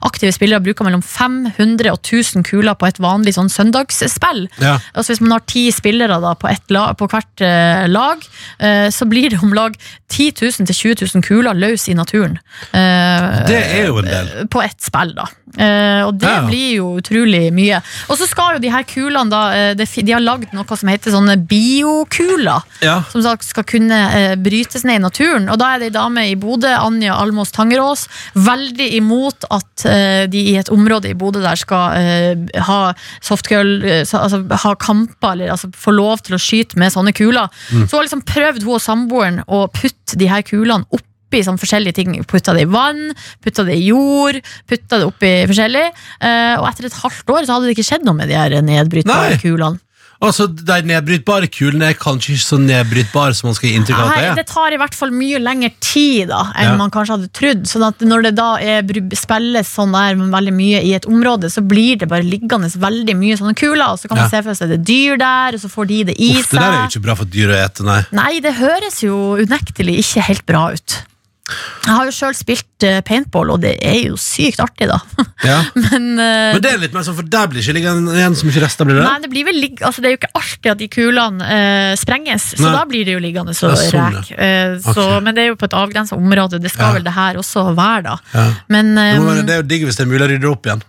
aktive 0.08 0.34
spillere 0.36 0.64
bruker 0.64 0.88
mellom 0.88 1.02
500 1.06 1.92
og 1.94 2.00
1000 2.02 2.44
kuler 2.48 2.76
på 2.80 2.88
et 2.90 3.00
vanlig 3.04 3.36
sånn 3.38 3.50
søndagsspill. 3.54 4.46
Ja. 4.62 4.78
Altså 4.94 5.14
Hvis 5.14 5.22
man 5.24 5.36
har 5.38 5.44
ti 5.50 5.68
spillere 5.76 6.20
da 6.24 6.34
på, 6.40 6.48
ett 6.52 6.72
la, 6.74 6.90
på 6.98 7.08
hvert 7.12 7.42
eh, 7.46 7.86
lag, 7.92 8.24
eh, 8.60 8.88
så 8.94 9.06
blir 9.10 9.30
det 9.34 9.42
om 9.44 9.54
lag 9.56 9.76
10 10.14 10.32
000 10.42 10.68
til 10.70 10.76
20 10.96 11.08
000 11.16 11.24
kuler 11.26 11.58
løs 11.58 11.88
i 11.90 11.96
naturen. 11.98 12.38
Eh, 12.72 13.30
Det 13.50 13.62
er 13.80 13.88
jo 13.88 13.98
en 14.04 14.06
del. 14.10 14.34
på 14.54 14.62
ett 14.64 14.80
spill, 14.82 15.16
da. 15.18 15.28
Eh, 15.54 16.02
og 16.08 16.16
det 16.18 16.30
Ja, 16.30 16.42
blir 16.48 16.70
jo 16.80 16.88
utrolig 16.98 17.52
mye. 17.54 17.82
Og 18.10 18.18
så 18.18 18.26
skal 18.30 18.56
jo 18.56 18.62
de 18.64 18.72
her 18.74 18.84
kulene, 18.90 19.30
da 19.30 19.74
De, 19.78 19.86
De 19.86 20.12
har 20.16 20.22
lagd 20.24 20.54
noe 20.54 20.78
som 20.78 20.90
heter 20.90 21.14
sånne 21.14 21.36
biokuler. 21.50 22.62
Ja. 22.82 23.04
Som 23.12 23.22
sagt 23.26 23.46
skal 23.46 23.66
kunne 23.68 24.00
eh, 24.18 24.36
brytes 24.40 24.84
ned 24.88 25.00
i 25.00 25.04
naturen. 25.04 25.50
Og 25.54 25.60
da 25.62 25.74
er 25.76 25.84
det 25.84 25.92
ei 25.92 25.96
dame 25.98 26.26
i 26.32 26.36
Bodø, 26.40 26.72
Anja 26.74 27.16
Almås 27.22 27.52
Tangerås, 27.56 28.08
veldig 28.36 28.90
imot 28.98 29.43
at 29.53 29.86
eh, 29.90 30.26
de 30.32 30.41
i 30.53 30.57
et 30.60 30.72
område 30.74 31.11
i 31.11 31.18
Bodø 31.18 31.41
der 31.44 31.60
skal 31.60 31.98
eh, 31.99 32.60
ha 32.68 32.80
softgirl, 33.24 33.74
eh, 33.84 34.03
altså 34.03 34.44
ha 34.65 34.74
kamper, 34.80 35.34
eller 35.36 35.56
altså 35.56 35.72
få 35.76 35.95
lov 35.95 36.24
til 36.28 36.38
å 36.38 36.41
skyte 36.41 36.80
med 36.80 36.94
sånne 36.95 37.15
kuler. 37.18 37.49
Mm. 37.72 37.88
Så 37.91 38.03
liksom 38.03 38.24
prøvd, 38.28 38.64
hun 38.68 38.78
og 38.78 38.84
samboeren, 38.84 39.41
å 39.48 39.65
putte 39.74 40.20
de 40.20 40.30
her 40.32 40.45
kulene 40.48 40.88
opp 40.94 41.07
oppi 41.34 41.41
sånn 41.41 41.57
forskjellige 41.57 41.98
ting. 41.98 42.14
Putta 42.30 42.53
det 42.53 42.68
i 42.68 42.70
vann, 42.70 43.10
putta 43.41 43.65
det 43.65 43.80
i 43.80 43.88
jord, 43.88 44.38
putta 44.70 45.02
det 45.02 45.07
oppi 45.10 45.32
forskjellig. 45.49 45.88
Uh, 46.22 46.61
og 46.61 46.68
etter 46.70 46.90
et 46.90 46.99
halvt 47.02 47.34
år 47.34 47.48
så 47.48 47.56
hadde 47.56 47.70
det 47.70 47.78
ikke 47.78 47.88
skjedd 47.90 48.06
noe 48.06 48.20
med 48.20 48.30
de 48.30 48.38
her 48.38 48.60
nedbrytbare 48.61 49.40
kulene. 49.41 49.82
Altså, 50.24 50.45
De 50.48 50.78
nedbrytbare 50.88 51.50
kulene 51.52 51.90
er 51.91 51.98
kanskje 52.00 52.34
ikke 52.38 52.45
så 52.48 52.58
nedbrytbare 52.64 53.36
som 53.36 53.50
man 53.50 53.56
skal 53.58 53.70
gi 53.70 53.76
inntrykk 53.80 54.00
av 54.00 54.08
at 54.08 54.16
Nei, 54.16 54.22
det 54.30 54.36
det 54.40 54.44
er. 54.45 54.54
tar 54.54 54.72
i 54.72 54.78
hvert 54.80 54.95
fall 54.95 55.12
mye 55.12 55.40
lengre 55.44 55.70
tid 55.84 56.30
da 56.32 56.40
enn 56.56 56.70
Ja. 56.72 56.76
man 56.80 56.90
kanskje 56.94 57.18
hadde 57.18 57.30
trodd. 57.36 57.64
Sånn 57.68 57.84
at 57.88 58.00
når 58.00 58.24
det 58.30 58.34
da 58.40 58.56
er, 58.62 58.82
br- 58.88 59.12
spilles 59.20 59.68
sånn 59.76 59.91
der 59.91 60.16
veldig 60.16 60.54
mye 60.56 60.80
i 60.84 60.94
et 60.95 61.06
område, 61.06 61.52
så 61.52 61.62
blir 61.68 62.00
det 62.00 62.08
bare 62.10 62.24
liggende 62.24 62.72
veldig 62.72 63.16
mye 63.20 63.36
sånne 63.38 63.56
kuler. 63.60 63.91
Og 63.91 64.00
så 64.00 64.08
kan 64.08 64.18
man 64.18 64.26
Ja. 64.26 64.30
se 64.30 64.41
for 64.44 64.54
seg 64.56 64.70
det 64.70 64.80
er 64.80 64.86
dyr 64.94 65.18
der, 65.18 65.54
og 65.54 65.60
så 65.60 65.70
får 65.70 65.88
de 65.88 66.04
det 66.06 66.16
i 66.20 66.32
Uff, 66.40 66.50
det 66.50 66.60
der 66.60 66.64
er 66.64 66.72
jo 66.72 66.88
seg. 66.88 66.91
ikke 66.95 67.04
bra 67.04 67.16
for 67.16 67.26
dyr 67.26 67.50
å 67.52 67.66
ete, 67.66 67.84
nei. 67.84 68.02
Nei, 68.12 68.40
det 68.40 68.54
høres 68.56 69.02
jo 69.04 69.36
unektelig 69.44 69.98
ikke 70.00 70.22
helt 70.24 70.45
bra 70.45 70.72
ut. 70.72 71.04
Jeg 71.44 71.91
har 71.91 72.07
jo 72.07 72.14
sjøl 72.15 72.36
spilt 72.38 72.86
eh, 72.88 73.02
paintball, 73.03 73.49
og 73.52 73.60
det 73.65 73.74
er 73.84 73.98
jo 74.06 74.15
sykt 74.20 74.61
artig, 74.64 74.88
da. 74.88 75.02
Ja. 75.44 75.57
Men, 75.76 76.06
uh, 76.15 76.53
Men 76.56 76.61
det 76.64 76.70
er 76.72 76.78
litt 76.80 76.94
mer 76.95 77.03
sånn, 77.03 77.18
for 77.18 77.28
der 77.28 77.49
blir 77.52 77.60
ikke 77.60 77.76
liggende 77.76 78.14
igjen 78.15 78.38
så 78.40 78.48
mye 78.48 78.61
rester, 78.64 78.88
blir 78.88 79.02
det? 79.02 79.03
Nei, 79.03 79.18
det, 79.26 79.30
blir 79.34 79.48
vel 79.49 79.60
altså 79.84 79.99
det 79.99 80.07
er 80.07 80.14
jo 80.14 80.20
ikke 80.22 80.30
alltid 80.40 80.70
at 80.72 80.80
de 80.80 80.88
kulene 80.94 81.49
uh, 81.49 81.90
sprenges, 81.99 82.45
så 82.56 82.64
Nei. 82.64 82.72
da 82.78 82.86
blir 82.88 83.10
det 83.10 83.18
jo 83.18 83.24
liggende 83.26 83.57
så 83.57 83.74
sånn, 83.76 84.15
ræk. 84.22 84.32
Eh, 84.40 84.78
så, 84.86 85.10
Men 85.26 85.36
det 85.36 85.44
er 85.44 85.52
jo 85.52 85.60
på 85.60 85.68
et 85.68 85.76
avgrensa 85.82 86.15
område, 86.15 86.61
det 86.64 86.72
skal 86.72 86.94
Ja. 86.94 86.95
vel 86.95 87.03
det 87.10 87.15
her 87.18 87.41
også 87.44 87.65
være, 87.76 88.06
da. 88.07 88.15
Ja. 88.32 88.48
Men, 88.72 88.95
Det, 88.95 89.10
må 89.20 89.28
eh, 89.28 89.30
være, 89.34 89.45
det 89.49 89.57
er 89.57 89.61
jo 89.65 89.68
digg 89.74 89.86
hvis 89.90 89.99
det 89.99 90.07
er 90.07 90.11
mulig 90.14 90.24
å 90.24 90.32
rydde 90.32 90.52
opp 90.53 90.72
igjen. 90.72 90.88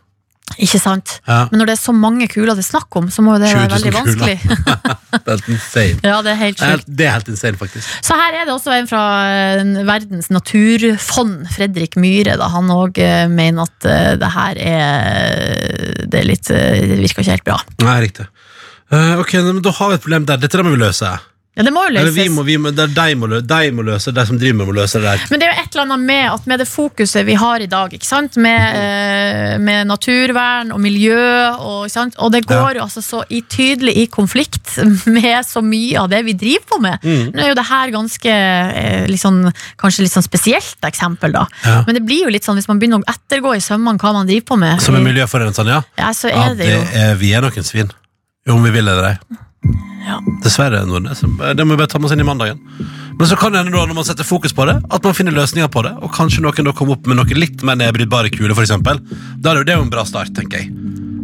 Ikke 0.61 0.79
sant? 0.79 1.16
Ja. 1.27 1.47
Men 1.51 1.59
når 1.62 1.71
det 1.71 1.75
er 1.75 1.81
så 1.81 1.93
mange 1.97 2.27
kuler 2.31 2.53
det 2.55 2.62
er 2.62 2.66
snakk 2.69 2.95
om, 3.01 3.09
så 3.11 3.23
må 3.25 3.33
jo 3.35 3.41
det 3.43 3.49
være 3.55 3.71
veldig 3.73 3.93
vanskelig. 3.97 4.35
Det 5.15 5.31
er 5.31 5.39
helt 5.39 5.49
insane. 5.49 6.01
ja, 6.05 6.16
det 6.27 6.31
er 6.33 6.39
helt 6.41 6.59
Det 6.59 6.65
er 6.66 6.71
sjukt. 6.71 6.71
helt, 6.85 6.89
det 6.99 7.05
er 7.07 7.12
helt 7.15 7.29
insane, 7.33 7.57
faktisk. 7.61 7.93
Så 8.05 8.16
her 8.19 8.35
er 8.41 8.45
det 8.49 8.53
også 8.53 8.73
en 8.75 8.89
fra 8.91 9.03
eh, 9.31 9.62
Verdens 9.89 10.29
naturfond, 10.35 11.47
Fredrik 11.55 11.97
Myhre. 11.97 12.35
Da. 12.41 12.49
Han 12.53 12.69
òg 12.75 12.99
mener 13.33 13.65
at 13.69 13.89
eh, 13.89 14.11
det 14.21 14.31
her 14.35 14.61
er 14.61 16.03
Det 16.11 16.21
er 16.21 16.27
litt 16.29 16.51
eh, 16.53 16.83
Det 16.91 16.99
virker 16.99 17.23
ikke 17.25 17.31
helt 17.39 17.47
bra. 17.47 17.59
Nei, 17.87 17.97
riktig. 18.05 18.27
Uh, 18.93 19.16
ok, 19.23 19.33
men 19.47 19.62
Da 19.65 19.73
har 19.79 19.91
vi 19.95 19.97
et 20.01 20.05
problem 20.05 20.27
der. 20.29 20.43
Dette 20.43 20.61
må 20.66 20.75
vi 20.75 20.83
løse. 20.83 21.15
Ja, 21.55 21.62
det 21.62 21.70
må 21.70 21.85
jo 21.86 21.93
Eller 21.93 22.10
vi 22.10 22.26
må, 22.35 22.43
vi 22.43 22.56
må, 22.59 22.72
det 22.74 22.82
er 22.82 22.94
de 22.97 23.14
må, 23.14 23.28
de 23.39 23.66
må 23.74 23.85
løse 23.86 24.10
De 24.10 24.22
som 24.26 24.39
driver 24.40 24.56
med 24.59 24.66
må 24.66 24.74
løse 24.74 24.98
det 24.98 25.06
der. 25.06 25.26
Men 25.31 25.39
det 25.39 25.47
er 25.47 25.52
jo 25.52 25.62
et 25.62 25.76
eller 25.76 25.85
annet 25.85 26.06
med 26.09 26.24
at 26.32 26.48
med 26.51 26.62
det 26.64 26.66
fokuset 26.66 27.26
vi 27.28 27.36
har 27.39 27.62
i 27.62 27.68
dag, 27.70 27.94
ikke 27.94 28.09
sant? 28.09 28.39
Med, 28.43 28.78
eh, 28.81 29.55
med 29.62 29.86
naturvern 29.86 30.72
og 30.74 30.82
miljø, 30.82 31.20
og, 31.52 31.85
ikke 31.86 31.94
sant? 31.94 32.18
og 32.18 32.32
det 32.35 32.43
går 32.48 32.81
jo 32.81 32.82
altså 32.82 33.05
så 33.05 33.22
i 33.31 33.44
tydelig 33.47 33.94
i 34.02 34.06
konflikt 34.10 34.74
med 35.16 35.47
så 35.47 35.62
mye 35.62 36.02
av 36.02 36.10
det 36.10 36.24
vi 36.26 36.35
driver 36.43 36.66
på 36.74 36.81
med. 36.82 37.06
Mm. 37.06 37.31
Nå 37.36 37.47
er 37.47 37.52
jo 37.52 37.59
det 37.60 37.66
her 37.70 37.94
ganske 37.94 38.35
eh, 38.35 39.16
sånn, 39.22 39.40
kanskje 39.81 40.09
litt 40.09 40.16
sånn 40.16 40.26
spesielt 40.26 40.90
eksempel, 40.90 41.36
da. 41.39 41.47
Ja. 41.62 41.78
Men 41.86 42.01
det 42.01 42.02
blir 42.09 42.26
jo 42.26 42.35
litt 42.35 42.47
sånn 42.47 42.59
hvis 42.59 42.70
man 42.70 42.82
begynner 42.82 43.05
å 43.05 43.14
ettergå 43.14 43.55
i 43.55 43.62
sømmene 43.62 44.02
hva 44.02 44.16
man 44.18 44.26
driver 44.26 44.51
på 44.51 44.59
med, 44.64 44.82
Som 44.82 44.98
er 44.98 45.06
miljøforurensende, 45.06 45.78
ja? 45.78 45.86
ja, 46.02 46.10
så 46.18 46.35
ja 46.35 46.48
er 46.48 46.59
det 46.59 46.64
det 46.66 46.74
jo 46.74 46.85
er, 47.05 47.18
vi 47.20 47.31
er 47.31 47.47
noen 47.47 47.66
svin. 47.66 47.94
Om 48.51 48.66
vi 48.66 48.74
vil 48.74 48.89
eller 48.90 49.12
ei. 49.14 49.16
Ja. 50.05 50.19
Dessverre, 50.45 50.82
Nordnes. 50.85 51.23
Det 51.57 51.65
må 51.65 51.74
vi 51.74 51.81
bare 51.81 51.89
ta 51.91 51.99
med 51.99 52.11
oss 52.11 52.15
inn 52.16 52.20
i 52.20 52.27
mandagen. 52.28 52.61
Men 53.19 53.28
så 53.31 53.39
kan 53.41 53.55
det 53.55 53.62
hende 53.62 53.73
da, 53.73 53.86
når 53.86 53.97
man 53.97 54.07
setter 54.07 54.27
fokus 54.27 54.53
på 54.53 54.66
det, 54.69 54.74
at 54.93 55.07
man 55.07 55.16
finner 55.16 55.32
løsninger 55.36 55.70
på 55.73 55.85
det. 55.86 55.95
Og 56.05 56.12
kanskje 56.12 56.43
noen 56.45 56.66
da 56.69 56.74
kommer 56.77 56.99
opp 56.99 57.09
med 57.09 57.20
noe 57.20 57.39
litt 57.39 57.62
mer 57.65 57.78
nedbrytbare 57.81 58.32
kuler, 58.35 58.53
eksempel. 58.65 59.01
Da 59.39 59.53
er 59.55 59.55
det 59.55 59.62
jo 59.62 59.69
det 59.70 59.77
er 59.77 59.85
en 59.86 59.93
bra 59.95 60.05
start, 60.09 60.35
tenker 60.36 60.61
jeg. 60.65 60.74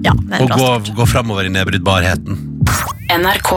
Ja, 0.07 0.15
det 0.17 0.39
er 0.39 0.47
en 0.47 0.53
bra 0.53 0.57
gå, 0.57 0.71
start. 0.71 0.95
gå 0.97 1.09
framover 1.11 1.49
i 1.49 1.53
nedbrytbarheten. 1.53 2.41
NRK. 3.11 3.53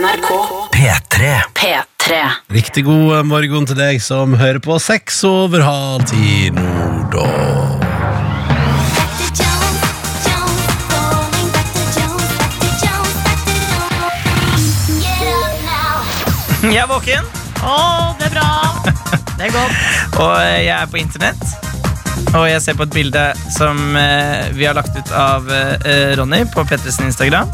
NRK 0.00 0.30
P3. 0.74 1.30
P3. 1.54 2.20
Riktig 2.56 2.86
god 2.88 3.26
morgen 3.28 3.68
til 3.68 3.78
deg 3.78 4.00
som 4.02 4.34
hører 4.40 4.62
på 4.64 4.80
seks 4.82 5.22
over 5.28 5.62
halv 5.66 6.08
ti 6.10 6.48
nå, 6.56 6.66
da. 7.12 7.89
Jeg 16.74 16.76
er 16.76 16.88
våken, 16.90 17.24
Å, 17.64 17.74
det 18.20 18.26
er 18.28 18.32
bra! 18.34 18.48
Det 19.38 19.46
er 19.46 19.52
godt. 19.54 19.76
og 20.20 20.34
jeg 20.44 20.66
er 20.74 20.88
på 20.92 20.98
internett. 21.00 21.44
Og 22.36 22.44
jeg 22.50 22.60
ser 22.60 22.76
på 22.76 22.84
et 22.84 22.92
bilde 22.92 23.22
som 23.54 23.96
eh, 23.96 24.50
vi 24.52 24.66
har 24.68 24.76
lagt 24.76 24.92
ut 24.92 25.12
av 25.16 25.48
eh, 25.48 26.12
Ronny 26.20 26.42
på 26.52 26.64
Petters 26.68 27.00
Instagram. 27.00 27.48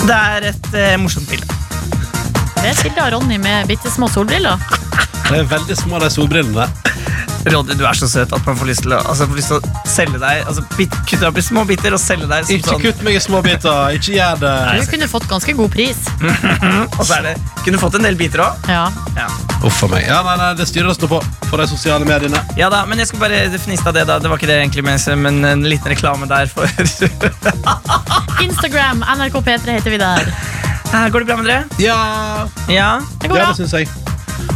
Det 0.00 0.16
er 0.16 0.48
et 0.54 0.70
eh, 0.72 0.96
morsomt 1.00 1.28
bilde. 1.28 1.44
Det 2.56 2.64
er 2.64 2.72
et 2.72 2.82
bilde 2.86 3.04
av 3.04 3.12
Ronny 3.18 3.36
med 3.42 3.68
bitte 3.68 3.92
små 3.92 4.08
solbriller. 4.12 4.56
Det 5.28 5.42
er 5.42 5.50
veldig 5.52 5.76
små, 5.76 6.00
de 6.00 6.08
solbrillene. 6.12 6.64
Ronny, 7.46 7.74
du 7.78 7.84
er 7.86 7.94
så 7.96 8.08
søt 8.10 8.32
at 8.34 8.46
man 8.46 8.56
får 8.58 8.66
lyst 8.68 8.82
til 8.82 8.92
å, 8.92 8.98
altså, 9.08 9.26
får 9.30 9.36
lyst 9.38 9.48
til 9.52 9.58
å 9.60 9.84
selge 9.88 10.18
deg. 10.20 10.40
Altså, 10.50 10.64
bit, 10.76 10.94
kutte 11.08 11.28
opp 11.28 11.38
i 11.38 11.44
små 11.44 11.62
biter 11.68 11.94
og 11.94 12.00
selge 12.02 12.26
deg 12.28 12.44
som 12.48 12.54
Ikke 12.56 12.72
sånn. 12.74 12.82
kutt 12.82 13.02
meg 13.06 13.14
i 13.16 13.20
små 13.22 13.40
biter. 13.46 13.94
Ikke 13.96 14.12
gjør 14.16 14.40
det. 14.42 14.54
Du 14.82 14.90
kunne 14.92 15.08
fått 15.08 15.28
ganske 15.30 15.54
god 15.56 15.70
pris. 15.72 16.00
Og 16.98 17.04
så 17.06 17.18
er 17.20 17.22
det, 17.30 17.34
kunne 17.64 17.78
fått 17.80 17.94
en 18.00 18.02
del 18.08 18.18
biter 18.20 18.42
òg. 18.44 18.68
Ja. 18.68 18.88
Ja. 19.16 19.28
Uff 19.64 19.80
a 19.86 19.88
meg. 19.94 20.04
Ja, 20.08 20.20
nei, 20.26 20.36
nei, 20.40 20.50
det 20.58 20.66
styrer 20.70 20.90
oss 20.92 21.00
nå 21.02 21.08
på 21.10 21.22
på 21.48 21.56
de 21.56 21.64
sosiale 21.70 22.04
mediene. 22.04 22.36
ja 22.60 22.66
da, 22.68 22.82
men 22.84 22.98
jeg 23.00 23.08
skal 23.08 23.22
bare 23.22 23.38
fniste 23.62 23.88
av 23.88 23.94
det. 23.96 24.02
da 24.06 24.18
Det 24.20 24.28
var 24.28 24.36
ikke 24.36 24.50
det 24.50 24.58
egentlig, 24.60 24.84
men- 24.84 25.22
men 25.22 25.44
en 25.48 25.62
liten 25.64 25.88
reklame 25.88 26.26
der 26.28 26.44
for 26.46 26.68
Instagram, 28.44 29.00
NRK 29.16 29.40
P3 29.46 29.78
heter 29.78 29.90
vi 29.90 29.98
der. 29.98 30.28
Går 31.10 31.18
det 31.20 31.26
bra 31.26 31.36
med 31.36 31.46
dere? 31.46 31.64
Ja, 31.78 32.48
Ja. 32.68 33.00
Det 33.20 33.28
går 33.30 33.38
ja 33.38 33.46
det 33.52 33.56
syns 33.62 33.72
jeg. 33.72 33.88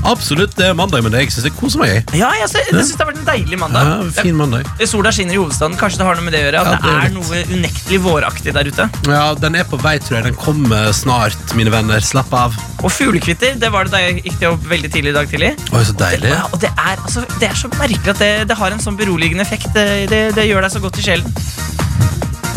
Absolutt. 0.04 0.54
Det 0.56 0.66
er 0.66 0.74
mandag, 0.74 1.02
men 1.06 1.12
jeg 1.14 1.30
syns 1.32 1.44
jeg 1.46 1.54
koser 1.58 1.78
meg. 1.82 1.90
jeg. 1.92 2.20
Ja, 2.20 2.30
jeg 2.40 2.48
synes 2.50 2.70
syns 2.72 2.96
det 2.96 3.04
har 3.04 3.10
vært 3.12 3.20
en 3.22 3.28
deilig 3.28 3.58
mandag. 3.60 3.86
Ja, 3.86 4.22
fin 4.22 4.36
mandag. 4.36 4.66
Det- 4.78 4.88
Sola 4.90 5.12
skinner 5.14 5.34
i 5.34 5.40
hovedstaden. 5.40 5.76
Kanskje 5.78 5.98
det 6.02 6.06
har 6.06 6.14
noe 6.18 6.24
med 6.26 6.32
det 6.34 6.40
å 6.42 6.46
gjøre? 6.48 6.60
At 6.60 6.66
Ja, 6.66 6.72
det 6.72 6.82
det 6.82 7.04
er 7.04 7.14
noe 7.14 7.42
unektelig 7.58 8.00
våraktig 8.02 8.52
der 8.54 8.64
ute. 8.72 8.88
Ja, 9.08 9.34
Den 9.34 9.54
er 9.56 9.64
på 9.64 9.78
vei, 9.80 9.98
tror 9.98 10.16
jeg. 10.18 10.24
Den 10.24 10.34
kommer 10.34 10.92
snart, 10.92 11.54
mine 11.54 11.70
venner. 11.70 12.00
Slapp 12.00 12.32
av. 12.32 12.54
Og 12.82 12.90
fuglekvitter, 12.90 13.58
det 13.58 13.70
var 13.72 13.84
det 13.84 13.92
da 13.92 13.98
jeg 13.98 14.22
gikk 14.24 14.38
til 14.38 14.48
jobb 14.48 14.64
veldig 14.66 14.90
tidlig 14.92 15.10
i 15.10 15.16
dag 15.18 15.28
tidlig. 15.30 15.52
Oi, 15.72 15.84
så 15.84 15.92
deilig. 15.94 16.30
Ja, 16.34 16.42
og 16.52 16.58
det 16.60 16.70
er, 16.76 16.96
altså, 16.96 17.24
det 17.38 17.48
er 17.50 17.54
så 17.54 17.68
merkelig 17.78 18.08
at 18.08 18.18
det, 18.18 18.48
det 18.48 18.56
har 18.58 18.70
en 18.72 18.80
sånn 18.80 18.96
beroligende 18.98 19.40
effekt. 19.46 19.72
Det, 19.74 20.08
det, 20.10 20.34
det 20.34 20.48
gjør 20.50 20.62
deg 20.66 20.70
så 20.72 20.80
godt 20.82 20.98
i 20.98 21.02
sjelen. 21.02 21.32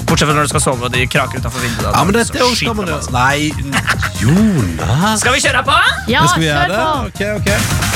Bortsett 0.06 0.30
fra 0.30 0.36
når 0.38 0.48
du 0.48 0.53
skal 0.53 0.64
sove 0.64 0.86
og 0.88 0.94
de 0.94 1.06
kraker 1.10 1.41
utenfor 1.41 1.64
vinduet. 1.65 1.90
Ja, 1.91 2.03
men 2.06 2.14
dette 2.15 2.38
er 2.38 2.44
jo 2.45 2.52
skiter 2.53 2.72
skal 2.72 2.77
man 2.77 2.94
altså. 2.94 3.11
Nei, 3.15 3.52
Jonas! 4.22 5.19
Skal 5.23 5.34
vi 5.38 5.44
kjøre 5.48 5.65
på? 5.65 5.77
Ja, 6.11 6.26
skal 6.30 6.44
vi 6.44 6.49
gjøre. 6.52 6.80
på! 6.80 7.10
Ok, 7.10 7.22
ok. 7.41 7.94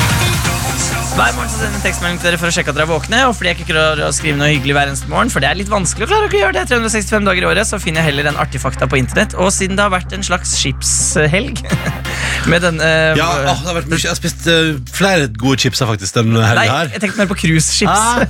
Hver 1.19 1.33
morgen 1.35 1.49
så 1.51 1.57
sender 1.57 1.73
jeg 1.73 1.79
en 1.79 1.83
tekstmelding 1.83 2.19
til 2.21 2.29
dere 2.29 2.39
for 2.39 2.47
å 2.47 2.53
sjekke 2.55 2.71
at 2.71 2.77
dere 2.77 2.85
er 2.85 2.89
våkne. 2.93 3.17
Og 3.27 3.33
fordi 3.35 3.49
jeg 3.49 3.57
ikke 3.59 3.73
klarer 3.73 4.01
å 4.05 4.11
skrive 4.15 4.39
noe 4.39 4.47
hyggelig 4.53 4.75
hver 4.77 4.91
eneste 4.91 5.09
morgen, 5.11 5.31
for 5.33 5.43
det 5.43 5.49
er 5.49 5.57
litt 5.59 5.71
vanskelig 5.71 6.05
å 6.05 6.09
klare 6.13 6.29
å 6.29 6.39
gjøre 6.39 6.55
det 6.55 6.63
365 6.69 7.27
dager 7.27 7.43
i 7.43 7.49
året, 7.49 7.67
så 7.67 7.79
finner 7.81 7.99
jeg 7.99 8.13
heller 8.13 8.29
en 8.31 8.39
artig 8.39 8.61
fakta 8.63 8.87
på 8.87 8.99
internett. 9.01 9.35
Og 9.35 9.51
siden 9.51 9.75
det 9.75 9.83
har 9.83 9.91
vært 9.91 10.15
en 10.15 10.23
slags 10.23 10.53
skipshelg 10.61 11.59
med 12.53 12.63
den 12.63 12.79
uh, 12.79 13.19
Ja, 13.19 13.27
åh, 13.51 13.51
det 13.51 13.67
har 13.67 13.79
vært 13.81 13.91
mye. 13.91 13.99
Jeg 13.99 14.13
har 14.13 14.19
spist 14.21 14.47
uh, 14.47 14.79
flere 14.95 15.27
gode 15.35 15.59
chips 15.65 15.83
faktisk 15.83 16.21
denne 16.21 16.39
Nei, 16.39 16.47
helga 16.53 16.77
her. 16.77 16.93
jeg 16.95 17.03
tenkte 17.03 17.23
mer 17.25 17.31
på 17.33 17.39
cruiseskips. 17.43 17.91
Ah. 17.91 18.23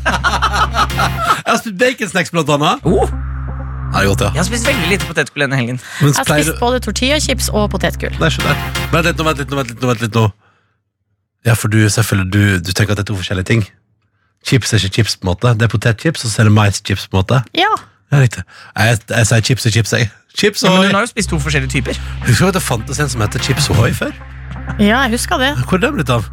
Jeg 1.50 1.56
har 1.56 1.62
spist 1.62 1.78
baconsnacks, 1.82 2.34
blant 2.34 2.50
annet. 2.58 2.90
Oh, 2.90 3.10
Det 3.90 4.02
er 4.04 4.06
godt, 4.08 4.22
ja. 4.22 4.30
jeg 4.36 4.40
har 4.40 4.48
spist 4.48 4.68
veldig 4.68 4.90
lite 4.92 5.06
potetgull 5.10 5.42
denne 5.46 5.58
helgen. 5.58 5.80
Men 6.02 6.12
Jeg 6.12 6.18
har 6.20 6.28
pleier 6.30 6.44
spist 6.46 6.60
både 6.62 6.80
tortillachips 6.86 7.50
og 7.50 7.70
potetgull. 7.74 8.14
Nei, 8.22 8.30
skjønner 8.30 8.54
jeg. 8.54 8.86
Vent 8.94 9.10
litt 9.10 9.18
nå, 9.18 9.26
vent 9.30 9.42
litt 9.42 9.50
nå, 9.52 9.58
vent 9.60 9.74
litt 9.74 9.82
nå. 9.82 9.90
Vent 9.94 10.04
litt 10.06 10.16
nå. 10.20 10.26
Ja, 11.48 11.56
for 11.58 11.74
du, 11.74 11.80
selvfølgelig, 11.90 12.32
du, 12.34 12.42
du 12.68 12.72
tenker 12.76 12.94
at 12.94 13.00
det 13.02 13.08
er 13.08 13.10
to 13.14 13.18
forskjellige 13.18 13.50
ting. 13.50 13.66
Chips 14.46 14.74
er 14.74 14.84
ikke 14.84 15.02
chips, 15.02 15.18
på 15.18 15.26
en 15.26 15.32
måte. 15.34 15.54
Det 15.60 15.68
er 15.68 15.72
potetchips, 15.74 16.24
og 16.26 16.32
så 16.32 16.42
er 16.44 16.50
det 16.52 16.54
maischips, 16.56 17.08
på 17.10 17.18
en 17.18 17.24
måte. 17.24 17.42
Ja, 17.58 17.72
Ja, 18.12 18.18
riktig. 18.24 18.42
Jeg, 18.74 18.98
jeg 19.10 19.28
sier 19.30 19.42
chips 19.46 19.66
og 19.70 19.74
chips, 19.76 19.92
jeg. 19.94 20.10
Chips 20.38 20.64
Ja, 20.64 20.72
men 20.74 20.88
hun 20.88 20.96
har 20.98 21.04
jo 21.06 21.12
spist 21.12 21.30
to 21.30 21.38
forskjellige 21.40 21.70
typer. 21.76 22.00
Husker 22.26 22.46
du 22.46 22.50
at 22.50 22.58
det 22.58 22.64
fantes 22.66 23.00
en 23.04 23.10
som 23.10 23.22
heter 23.22 23.40
Chips 23.46 23.70
Ohoi 23.70 23.92
før? 23.94 24.14
ja 24.80 25.02
jeg 25.06 25.12
husker 25.18 25.38
det. 25.38 25.52
Hvor 25.68 25.78
er 25.78 25.84
den 25.88 25.94
blitt 26.00 26.10
av? 26.10 26.26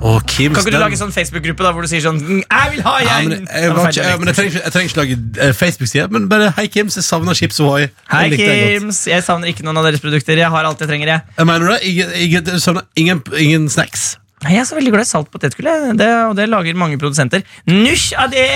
Og 0.00 0.22
Kims 0.26 0.56
Kan 0.56 0.62
ikke 0.64 0.70
du 0.70 0.76
den- 0.76 0.80
lage 0.80 0.96
sånn 0.98 1.12
Facebook-gruppe 1.12 1.62
da 1.62 1.72
hvor 1.72 1.82
du 1.82 1.88
sier 1.88 2.00
sånn 2.00 2.18
«Mm, 2.18 2.42
Jeg 2.50 2.70
vil 2.72 2.82
ha 2.82 2.94
ja, 3.02 3.18
jeg! 3.18 3.28
men, 3.28 3.48
jeg, 3.52 3.74
var 3.74 3.88
ikke, 3.90 4.02
ja, 4.08 4.16
men 4.16 4.26
jeg, 4.26 4.34
trenger 4.36 4.52
jeg 4.62 4.72
trenger 4.72 4.88
ikke 4.88 5.00
lage 5.02 5.18
eh, 5.48 5.52
Facebook-side, 5.52 6.08
men 6.10 6.28
bare 6.28 6.52
Hei, 6.56 6.66
Kims, 6.66 6.96
jeg 6.96 7.04
savner 7.04 7.34
Chips 7.34 7.60
Ohoi'. 7.60 7.90
Hei. 8.10 8.30
Kims. 8.36 9.06
Jeg 9.06 9.22
savner 9.22 9.52
ikke 9.52 9.62
noen 9.62 9.76
av 9.78 9.84
deres 9.84 10.00
produkter. 10.00 10.36
Jeg 10.36 10.50
har 10.50 10.64
alt 10.64 10.80
jeg 10.80 10.88
trenger. 10.88 11.06
jeg 11.06 11.20
Jeg 11.38 11.46
mener 11.46 11.68
det? 11.74 11.78
Ingen, 11.84 12.10
du 12.44 12.80
ingen, 12.96 13.22
ingen 13.38 13.68
snacks? 13.68 14.16
Nei, 14.42 14.56
Jeg 14.56 14.62
er 14.64 14.66
så 14.66 14.76
veldig 14.76 14.92
glad 14.94 15.06
i 15.06 15.08
salt 15.10 15.28
potetgull, 15.30 15.68
det, 15.98 16.08
og 16.26 16.34
det 16.38 16.48
lager 16.50 16.78
mange 16.78 16.98
produsenter. 16.98 17.44
Nusj 17.70 18.08
av 18.18 18.32
det! 18.32 18.46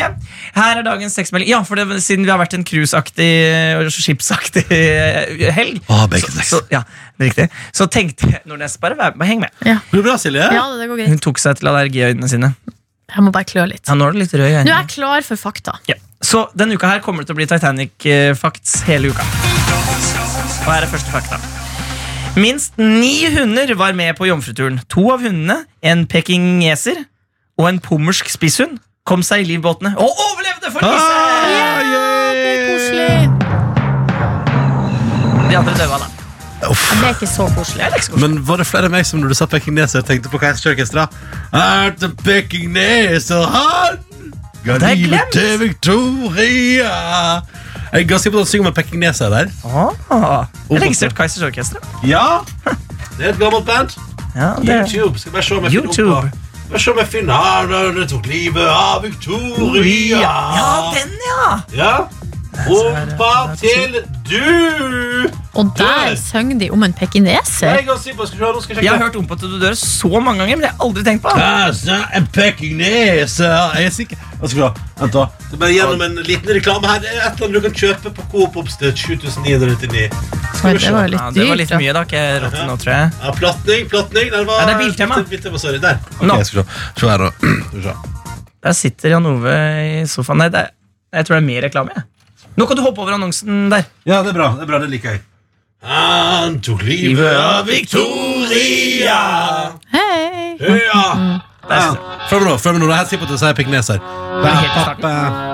Her 0.57 0.81
er 0.81 0.87
dagens 0.87 1.15
tekstmelding. 1.15 1.51
Ja, 1.53 1.61
for 1.67 1.79
det, 1.79 2.01
siden 2.03 2.27
vi 2.27 2.33
har 2.33 2.41
vært 2.41 2.57
en 2.59 2.67
cruiseaktig 2.67 3.29
og 3.79 3.91
skipsaktig 3.95 4.65
eh, 4.75 5.47
helg 5.55 5.83
bacon 5.87 6.35
så, 6.41 6.47
så, 6.49 6.61
ja, 6.73 6.83
det 7.17 7.29
er 7.29 7.31
riktig. 7.31 7.47
Så 7.77 7.87
tenkte 7.93 8.33
jeg 8.33 8.43
Nordnes, 8.51 8.79
bare, 8.83 8.99
bare 8.99 9.29
heng 9.29 9.45
med. 9.45 9.55
Går 9.63 10.01
det 10.01 10.05
bra, 10.09 10.17
Silje? 10.21 10.49
Ja, 10.59 10.67
det 10.75 10.91
går 10.91 11.03
greit. 11.03 11.13
Hun 11.15 11.23
tok 11.23 11.43
seg 11.43 11.61
til 11.61 11.71
allergiøynene 11.71 12.31
sine. 12.31 12.53
Jeg 13.07 13.23
må 13.23 13.31
bare 13.35 13.47
klø 13.47 13.69
litt. 13.71 13.85
Ja, 13.87 13.95
Nå 13.95 14.09
er 14.09 14.17
du 14.17 14.23
litt 14.25 14.35
rød 14.35 14.49
i 14.51 14.65
Nå 14.67 14.73
er 14.73 14.83
jeg 14.83 14.91
klar 14.97 15.27
for 15.27 15.39
fakta. 15.41 15.79
Ja. 15.91 15.99
Så 16.27 16.49
denne 16.59 16.75
uka 16.75 16.91
her 16.91 17.05
kommer 17.05 17.23
det 17.23 17.31
til 17.31 17.37
å 17.37 17.39
bli 17.39 17.47
Titanic-facts 17.51 18.81
hele 18.89 19.13
uka. 19.15 19.27
Og 20.67 20.73
her 20.73 20.83
er 20.83 20.91
første 20.91 21.15
fakta. 21.15 21.56
Minst 22.37 22.77
ni 22.79 23.25
hunder 23.33 23.75
var 23.75 23.93
med 23.97 24.17
på 24.19 24.27
jomfruturen. 24.29 24.81
To 24.93 25.09
av 25.15 25.23
hundene, 25.25 25.63
en 25.83 26.05
pekingeser 26.11 26.99
og 27.59 27.69
en 27.71 27.79
pommersk 27.81 28.29
spisshund, 28.29 28.77
kom 29.07 29.23
seg 29.25 29.45
i 29.45 29.49
livbåtene 29.55 29.95
og 29.97 30.11
overlevde 30.11 30.73
for 30.75 30.85
Ah, 30.85 30.91
Ja, 31.47 32.03
Det 32.37 32.51
er 32.53 32.61
koselig. 32.69 33.13
De 35.51 35.57
andre 35.57 35.75
døde, 35.79 35.99
da. 36.03 36.13
Uff. 36.71 36.83
Det 36.91 37.05
er 37.09 37.15
ikke 37.15 37.27
så 37.31 37.47
koselig. 37.57 37.87
Ikke 37.87 38.05
så. 38.05 38.17
Men 38.21 38.37
var 38.49 38.57
det 38.61 38.67
flere 38.67 38.89
av 38.91 38.93
meg 38.97 39.07
som 39.07 39.21
når 39.23 39.29
du 39.33 39.37
sa 39.39 39.47
pekineser, 39.47 40.03
tenkte 40.09 40.29
på 40.33 40.41
Keiserorkesteret? 40.43 41.09
Er 41.55 41.93
det 42.01 42.11
pekineser 42.25 43.45
han? 43.53 44.03
Ga 44.67 44.79
Det 44.83 44.89
er 44.91 44.95
livet 44.99 45.33
til 45.33 45.61
Victoria. 45.61 46.93
Jeg 47.93 48.03
er 48.03 48.09
ganske 48.11 48.31
på 48.35 48.41
å 48.43 48.47
synge 48.49 48.65
med 48.67 48.75
Pekingneser 48.75 49.31
der. 49.31 49.51
Ah, 49.65 50.47
jeg 50.71 50.83
registrerte 50.83 51.15
Kaizers 51.17 51.43
Orkester. 51.47 51.79
Ja, 52.05 52.41
det 53.19 53.27
er 53.27 53.31
et 53.33 53.39
gammelt 53.39 53.67
band. 53.69 53.95
Ja, 54.37 54.55
det 54.61 54.69
YouTube. 54.93 55.19
Skal 55.19 55.33
bare 55.33 55.43
se 55.47 55.55
om 55.57 55.65
jeg 55.65 55.73
finner 55.73 56.17
opp 56.19 56.25
på- 56.33 56.43
Bare 56.71 56.81
se 56.83 56.91
om 56.91 56.99
jeg 56.99 57.07
finner 57.07 57.35
her 57.35 58.07
tok 58.11 58.27
livet 58.27 58.67
av 58.67 59.03
Victoria. 59.03 60.19
ja, 60.21 60.93
den, 60.97 61.13
ja! 61.29 61.61
Ja. 61.73 61.93
Rumpa 62.67 63.33
til 63.61 63.99
du. 64.27 65.29
Og 65.57 65.71
der 65.79 66.11
Du. 66.13 66.17
synger 66.21 66.59
de 66.61 66.69
om 66.71 66.83
en 66.85 66.93
pekineser. 66.93 67.67
Jeg 67.79 68.91
har 68.91 68.99
hørt 69.01 69.17
om 69.17 69.27
på 69.27 69.35
at 69.37 69.41
du 69.41 69.59
dør 69.61 69.73
så 69.79 70.09
mange 70.21 70.39
ganger, 70.43 70.57
men 70.57 70.65
det 70.67 70.71
har 70.71 70.77
jeg 70.77 70.85
aldri 70.87 71.05
tenkt 71.07 71.23
på. 71.25 71.33
Altså, 71.37 71.97
en 72.17 72.27
pekineser. 72.33 73.77
Jeg 73.77 73.87
er 73.87 73.95
sikker. 73.95 74.17
Vent 74.41 75.13
da. 75.13 75.25
Det 75.49 75.57
er 75.57 75.61
bare 75.63 75.73
gjennom 75.73 76.03
en 76.05 76.17
liten 76.27 76.53
reklame 76.59 76.91
her. 76.91 77.01
Det 77.05 77.09
er 77.13 77.23
et 77.23 77.41
eller 77.41 77.47
annet 77.49 77.57
du 77.57 77.69
kan 77.69 77.77
kjøpe 77.81 78.13
på 78.19 78.27
Coop 78.33 78.57
Oppstøt 78.63 78.99
7999. 79.01 80.11
Skal 80.57 80.79
det 80.81 80.93
var 80.93 81.09
litt 81.09 81.13
litt 81.13 81.21
Ja, 81.21 81.31
det 81.37 81.49
var 81.49 81.57
litt 81.63 81.73
mye, 81.81 81.93
da. 81.97 82.03
Ikke 82.09 82.25
rått 82.45 82.57
til 82.57 82.67
nå, 82.69 82.77
tror 82.83 82.93
jeg. 82.97 83.11
Ja, 83.23 83.33
platning, 83.41 83.89
platning. 83.93 84.31
Der 84.33 84.45
var 84.49 84.61
Ja, 84.61 84.67
det 84.67 84.75
er 84.77 84.83
biltema. 84.85 85.23
Biltema, 85.31 85.59
sorry. 85.63 85.81
Der. 85.83 85.99
Okay, 86.19 86.27
Nå. 86.29 86.39
skal 86.45 86.65
se. 86.65 87.07
Her 87.07 87.31
se. 87.89 87.97
Der 88.67 88.73
sitter 88.77 89.09
Jan 89.17 89.27
Ove 89.33 89.57
i 90.03 90.05
sofaen. 90.11 90.39
Nei, 90.45 90.49
det 90.53 90.61
er, 90.67 90.71
jeg 91.17 91.27
tror 91.29 91.39
det 91.39 91.43
er 91.43 91.49
mer 91.49 91.67
reklame. 91.69 91.97
jeg. 91.97 92.05
Nå 92.57 92.67
kan 92.67 92.77
du 92.77 92.83
hoppe 92.83 93.01
over 93.05 93.13
annonsen 93.13 93.69
der. 93.71 93.85
Ja, 94.09 94.23
det 94.23 94.33
er 94.33 94.39
bra. 94.39 94.53
Det 94.57 94.65
er 94.65 94.71
bra, 94.71 94.79
det 94.81 94.91
liker 94.91 95.11
jeg. 95.17 95.25
Han 95.87 96.61
tok 96.65 96.83
livet 96.83 97.37
av 97.37 97.67
Victoria. 97.69 99.19
Hei! 99.93 100.57
Ja. 100.57 101.03
Følg 102.31 102.43
med 102.43 102.51
nå. 102.51 102.57
følg 102.59 102.79
med 102.79 102.81
nå. 102.81 102.87
Det 102.89 102.95
er 102.95 103.01
helt 103.03 103.11
sikker 103.11 103.27
på 103.27 103.29
at 103.29 103.35
du 103.35 103.39
sier 103.43 103.51
er 103.77 103.83
starten. 103.83 105.05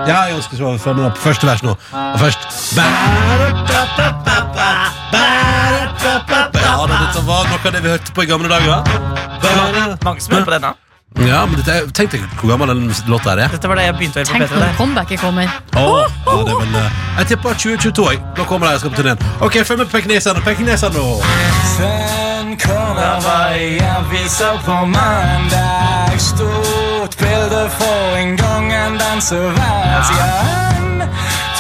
Ja, 0.07 0.19
jeg 0.29 0.37
ønsker 0.37 0.57
så 0.61 0.77
Følg 0.79 0.97
med 1.01 1.05
nå 1.09 1.11
på 1.16 1.24
første 1.27 1.47
vers 1.51 1.62
nå. 1.66 1.74
Og 1.74 2.19
først 2.23 2.41
Ja, 6.62 6.77
dette 6.87 7.27
var 7.27 7.51
noe 7.51 7.59
av 7.59 7.73
det 7.74 7.83
vi 7.83 7.93
hørte 7.97 8.15
på 8.15 8.23
i 8.23 8.31
gamle 8.31 8.49
dager. 8.53 8.87
Mange 10.05 10.20
som 10.23 10.39
hører 10.39 10.47
på 10.47 10.55
denne. 10.55 10.74
Ja, 11.20 11.44
men 11.47 11.55
dette, 11.60 11.74
Tenk 11.93 12.10
deg 12.14 12.20
hvor 12.40 12.48
gammel 12.52 12.68
den 12.72 12.94
låta 13.06 13.30
her 13.34 13.39
er. 13.44 13.48
Dette 13.52 13.68
var 13.68 13.74
det 13.78 13.84
jeg 13.84 13.94
begynte 13.98 14.16
å 14.16 14.18
høre 14.22 14.28
på 14.28 14.32
Tenk 14.39 14.51
P3 14.51 14.55
når 14.55 14.60
der. 14.66 14.74
comebacket 14.76 15.20
kommer. 15.20 15.47
Åh, 15.76 15.82
ja, 16.26 16.32
det 16.32 16.39
er 16.52 16.56
vel, 16.62 16.74
eh, 16.80 16.90
jeg 17.18 17.26
tipper 17.32 17.51
2022. 17.52 18.10
Jeg. 18.10 18.18
Da 18.36 18.43
kommer 18.48 18.66
de 18.66 18.72
og 18.74 18.78
skal 18.80 18.90
på 18.90 18.97
turneen. 19.02 19.18
Ok, 19.40 19.52
følg 19.64 19.78
med 19.78 19.86
på 19.86 19.93
pekineserne. 19.98 20.40
Pekineserne 20.47 20.94
nå. 20.94 21.22
Sen 21.76 22.56
kommer 22.59 23.20
varje 23.24 23.86
aviser 23.98 24.59
på 24.64 24.84
mandag 24.86 26.20
Stort 26.20 27.16
bilde 27.18 27.70
for 27.78 28.16
en 28.16 28.36
gang 28.36 28.72
en 28.72 28.98
dansevärldsjärn 29.01 31.02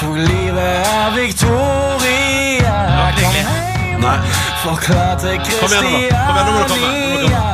tok 0.00 0.16
livet 0.16 0.86
av 0.86 1.14
Victoria 1.16 2.72
Kom 3.16 3.32
hjem, 3.34 3.46
Nei. 4.02 4.18
forklarte 4.64 5.38
Kom 5.60 5.72
igjen 5.72 5.84
nå, 5.84 5.90
da. 6.10 6.16
Kom 6.26 6.36
igjen, 6.36 6.46
nå 6.46 6.52
må 6.52 6.58
du 6.60 6.64
komme. 6.68 6.82
Nå 6.82 6.86
må 7.14 7.20
du 7.20 7.26
komme. 7.28 7.51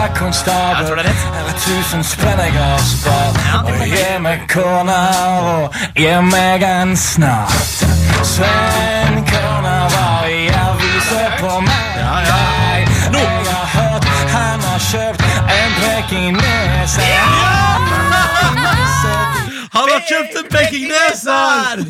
Kom 0.00 0.32
her, 0.32 0.78
Jeg 0.78 0.86
tror 0.86 0.96
det 0.96 1.04
er 1.04 1.08
rett. 1.08 1.22
Er 1.48 1.58
tusen 1.60 2.04
spenn 2.04 2.40
jeg 2.40 2.52
har 2.52 2.78
spart. 2.84 3.36
Og 3.68 3.86
gi 3.86 4.18
meg 4.24 4.46
kona 4.48 5.00
og 5.40 5.74
gi 5.96 6.14
meg 6.24 6.62
en 6.64 6.96
snart. 6.96 7.84
Sven 8.24 9.20
Kona 9.28 9.76
var 9.92 10.24
i 10.28 10.46
aviser 10.48 11.36
på 11.40 11.52
mandag. 11.60 12.88
Jeg 13.12 13.44
har 13.52 13.66
hørt 13.76 14.04
han 14.32 14.60
har 14.60 14.80
kjøpt 14.90 15.22
en 15.58 15.72
pekineser. 15.80 17.20
Han 19.70 19.86
har 19.86 20.00
kjøpt 20.02 20.34
en 20.34 20.46
pekingneser! 20.50 21.82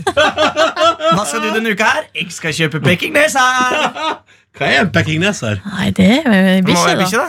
Hva 1.17 1.23
skal 1.25 1.41
du 1.41 1.49
denne 1.55 1.73
uka 1.73 1.87
her? 1.89 2.09
Jeg 2.15 2.27
skal 2.35 2.53
kjøpe 2.55 2.81
pekingneser! 2.85 3.79
Hva 4.59 4.67
er 4.69 4.83
en 4.83 4.91
pekingneser? 4.93 5.63
Nei, 5.65 5.89
det 5.97 6.11
er 6.27 6.61
bikkje, 6.67 6.99
da. 7.01 7.25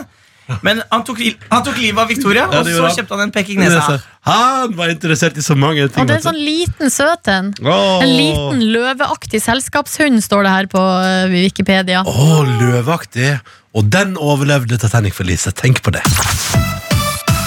Men 0.66 0.82
han 0.90 1.04
tok, 1.06 1.20
han 1.48 1.62
tok 1.64 1.78
livet 1.78 2.02
av 2.02 2.10
Victoria, 2.10 2.46
Ja, 2.50 2.60
og 2.60 2.66
så 2.66 2.90
kjøpte 2.98 3.14
han 3.14 3.28
en 3.28 3.32
pekingnese. 3.34 3.98
Han 4.26 4.74
var 4.78 4.90
interessert 4.92 5.38
i 5.38 5.44
så 5.44 5.56
mange 5.58 5.86
ting. 5.88 6.02
Og 6.02 6.10
det 6.10 6.16
er 6.16 6.20
en 6.20 6.26
sånn 6.28 6.40
liten 6.42 6.92
søt 6.92 7.30
en. 7.30 7.52
Oh. 7.62 8.02
En 8.02 8.10
liten 8.10 8.64
løveaktig 8.74 9.42
selskapshund, 9.42 10.22
står 10.24 10.46
det 10.46 10.54
her 10.56 10.70
på 10.72 10.82
eh, 11.06 11.24
Wikipedia. 11.32 12.02
Å, 12.06 12.42
løveaktig. 12.46 13.36
Og 13.78 13.88
den 13.88 14.18
overlevde 14.20 14.76
Titanic-forliset. 14.82 15.56
Tenk 15.58 15.80
på 15.82 15.94
det. 15.94 16.04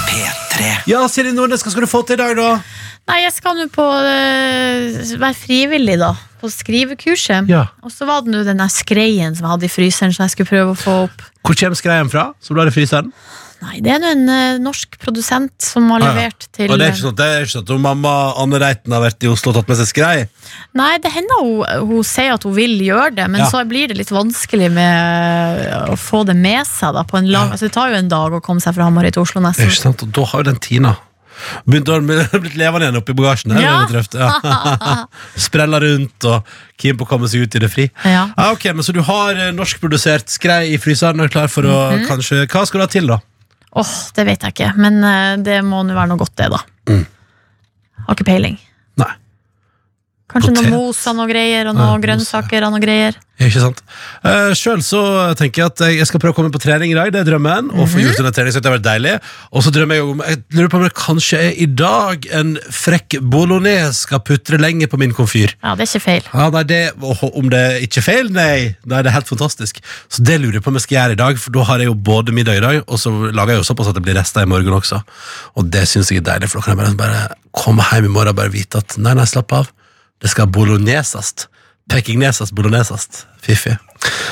P3. 0.08 0.72
Ja, 0.90 1.04
Siri 1.12 1.32
Nordnes, 1.36 1.62
hva 1.62 1.72
skal 1.72 1.86
du 1.86 1.90
få 1.90 2.02
til 2.08 2.18
i 2.18 2.22
dag, 2.24 2.34
da? 2.38 2.50
Nei, 3.06 3.20
jeg 3.22 3.32
skal 3.36 3.54
nå 3.54 3.68
på 3.70 3.84
eh, 3.86 4.96
være 5.20 5.36
frivillig, 5.38 5.94
da. 6.02 6.12
På 6.40 6.50
skrivekurset. 6.52 7.46
Ja. 7.48 7.68
Og 7.86 7.92
så 7.94 8.06
var 8.08 8.24
det 8.26 8.34
nå 8.34 8.42
den 8.46 8.58
der 8.60 8.72
skreien 8.72 9.36
som 9.38 9.46
jeg 9.46 9.52
hadde 9.54 9.68
i 9.68 9.72
fryseren, 9.72 10.12
som 10.16 10.26
jeg 10.26 10.34
skulle 10.34 10.50
prøve 10.50 10.74
å 10.74 10.78
få 10.80 10.96
opp. 11.06 11.22
Hvor 11.46 11.54
kommer 11.60 11.78
skreien 11.78 12.10
fra? 12.12 12.32
Som 12.42 12.56
du 12.58 12.62
har 12.64 12.70
i 12.70 12.74
fryseren? 12.74 13.12
Nei, 13.62 13.78
det 13.80 13.88
er 13.94 14.00
nå 14.02 14.08
en 14.12 14.26
eh, 14.28 14.58
norsk 14.60 14.98
produsent 15.00 15.54
som 15.64 15.86
har 15.94 16.02
Ah, 16.02 16.10
ja. 16.10 16.12
levert 16.18 16.44
til 16.52 16.68
Og 16.68 16.76
det 16.76 16.88
er 16.88 16.92
ikke 16.92 17.04
sånn, 17.06 17.14
det 17.16 17.24
er 17.32 17.46
ikke 17.46 17.52
sånn 17.54 17.64
at 17.64 17.70
hun 17.72 17.80
mamma 17.86 18.12
Anne 18.42 18.58
Reiten 18.60 18.92
har 18.92 19.00
vært 19.00 19.24
i 19.24 19.30
Oslo 19.32 19.54
og 19.54 19.56
tatt 19.56 19.70
med 19.72 19.78
seg 19.80 19.88
skrei? 19.94 20.26
Nei, 20.76 20.90
det 21.00 21.14
hender 21.14 21.40
hun, 21.40 21.88
hun 21.88 22.04
sier 22.04 22.34
at 22.34 22.44
hun 22.44 22.52
vil 22.58 22.74
gjøre 22.84 23.14
det, 23.16 23.30
men 23.32 23.40
Ja. 23.40 23.48
så 23.48 23.62
blir 23.64 23.88
det 23.88 23.96
litt 24.02 24.12
vanskelig 24.12 24.68
med 24.76 25.62
eh, 25.70 25.88
å 25.88 25.96
få 25.96 26.26
det 26.28 26.36
med 26.36 26.66
seg. 26.68 26.92
da 26.98 27.06
på 27.08 27.16
en 27.22 27.30
lang, 27.32 27.48
altså 27.54 27.70
Det 27.70 27.72
tar 27.78 27.94
jo 27.94 28.02
en 28.02 28.12
dag 28.12 28.36
å 28.36 28.42
komme 28.44 28.60
seg 28.60 28.76
fra 28.76 28.90
Hamarøy 28.90 29.14
til 29.16 29.22
Oslo, 29.24 29.40
Det 29.40 29.46
er 29.46 29.48
nesten. 29.54 29.72
ikke 29.72 29.84
sant, 29.86 30.02
og 30.04 30.12
da 30.20 30.24
har 30.34 30.44
jo 30.44 30.50
den 30.52 30.60
Tina 30.60 30.96
Begynt 31.66 31.88
å 31.92 31.98
blitt 32.42 32.56
levende 32.56 32.86
igjen 32.86 32.98
oppi 33.00 33.14
bagasjen. 33.16 33.52
Det 33.54 33.60
er 33.60 33.66
Ja. 33.66 33.76
Ja. 34.14 34.96
Sprella 35.46 35.80
rundt 35.82 36.24
og 36.30 36.44
keen 36.80 36.96
på 36.96 37.04
å 37.06 37.10
komme 37.10 37.28
seg 37.28 37.46
ut 37.46 37.54
i 37.58 37.62
det 37.62 37.70
fri. 37.72 37.88
Ja. 38.04 38.26
Ja, 38.36 38.50
ok, 38.52 38.64
men 38.74 38.82
Så 38.86 38.92
du 38.96 39.02
har 39.06 39.34
eh, 39.36 39.52
norskprodusert 39.56 40.28
skrei 40.32 40.72
i 40.74 40.78
fryseren 40.82 41.20
og 41.24 41.30
klar 41.30 41.48
for 41.52 41.62
å 41.68 41.78
Mhm. 41.96 42.06
kanskje 42.08 42.46
Hva 42.46 42.66
skal 42.66 42.80
du 42.80 42.84
ha 42.86 42.92
til, 42.92 43.06
da? 43.06 43.18
Åh, 43.76 43.92
det 44.16 44.24
vet 44.26 44.40
jeg 44.42 44.54
ikke, 44.54 44.70
men 44.80 45.02
eh, 45.04 45.36
det 45.44 45.58
må 45.64 45.82
nå 45.84 45.92
være 45.94 46.08
noe 46.08 46.18
godt, 46.22 46.34
det, 46.40 46.48
da. 46.50 46.62
Mm. 46.88 47.06
Har 48.06 48.14
ikke 48.16 48.24
peiling. 48.28 48.58
Kanskje 50.26 50.50
noe 50.56 50.70
mos 50.72 50.98
av 51.06 51.14
noe 51.14 51.28
greier, 51.30 51.68
og 51.70 51.76
noe 51.78 52.00
grønnsaker 52.02 52.64
av 52.66 52.72
noe 52.74 52.82
greier. 52.82 53.14
Ikke 53.36 53.60
sant? 53.60 53.82
Uh, 54.24 54.50
Sjøl 54.56 54.80
så 54.82 55.00
tenker 55.36 55.60
jeg 55.60 55.68
at 55.70 55.80
jeg 55.92 56.06
skal 56.08 56.20
prøve 56.22 56.32
å 56.32 56.36
komme 56.38 56.50
på 56.54 56.58
trening 56.58 56.90
i 56.90 56.96
dag. 56.96 57.10
Det 57.12 57.20
er 57.20 57.26
drømmen. 57.28 57.68
Og 57.74 57.82
Mhm. 57.84 57.90
få 57.92 58.00
gjort 58.00 58.16
denne 58.16 58.32
trening, 58.32 58.52
så 58.54 58.62
det 58.62 58.70
har 58.70 58.78
vært 58.78 58.86
deilig 58.88 59.20
Og 59.52 59.62
så 59.62 59.70
drømmer 59.70 59.94
jeg 59.94 60.02
om 60.08 60.22
Jeg 60.26 60.38
lurer 60.56 60.68
på 60.72 60.78
om 60.80 60.82
det 60.86 60.94
kanskje 60.94 61.38
er 61.38 61.52
i 61.62 61.66
dag 61.66 62.26
en 62.32 62.56
frekk 62.72 63.18
bolognese 63.20 63.92
skal 64.06 64.20
putre 64.20 64.58
lenge 64.58 64.88
på 64.88 64.98
min 64.98 65.12
komfyr. 65.12 65.52
Ja, 65.62 65.74
det 65.76 65.84
er 65.84 65.90
ikke 65.92 66.02
feil. 66.06 66.22
Ja, 66.32 66.48
nei, 66.50 66.62
det, 66.64 66.80
Om 66.96 67.50
det 67.52 67.82
ikke 67.86 67.98
er 67.98 68.06
feil? 68.08 68.32
Nei, 68.32 68.74
nei, 68.84 69.02
det 69.02 69.12
er 69.12 69.16
helt 69.20 69.28
fantastisk. 69.28 69.78
Så 70.08 70.24
det 70.24 70.40
lurer 70.40 70.54
jeg 70.58 70.62
på 70.64 70.68
om 70.72 70.80
jeg 70.80 70.86
skal 70.88 70.96
gjøre 70.98 71.12
i 71.12 71.22
dag, 71.22 71.38
for 71.38 71.50
da 71.52 71.62
har 71.70 71.78
jeg 71.78 71.86
jo 71.92 71.94
både 71.94 72.32
middag 72.32 72.56
i 72.56 72.64
dag, 72.66 72.82
og 72.88 72.98
så 72.98 73.12
lager 73.32 73.52
jeg 73.54 73.62
jo 73.62 73.68
såpass 73.74 73.88
at 73.92 73.94
det 73.94 74.02
blir 74.02 74.16
rester 74.16 74.42
i 74.42 74.46
morgen 74.48 74.72
også. 74.80 75.02
Og 75.56 75.70
det 75.70 75.86
syns 75.86 76.08
jeg 76.10 76.24
er 76.24 76.30
deilig, 76.32 76.48
for 76.50 76.60
da 76.60 76.64
kan 76.64 76.78
jeg 76.78 76.96
bare, 76.96 76.96
bare 76.96 77.36
komme 77.52 77.84
hjem 77.92 78.06
i 78.08 78.08
morgen 78.16 78.32
og 78.32 78.36
bare 78.40 78.50
vite 78.50 78.80
at 78.80 78.96
nei, 78.98 79.12
nei, 79.14 79.24
slapp 79.28 79.52
av. 79.52 79.68
Det 80.22 80.32
skal 80.32 80.48
bolognesast. 80.52 81.48
Pekingnesast 81.92 82.54
bolognesast. 82.56 83.26
Fiffig. 83.42 83.76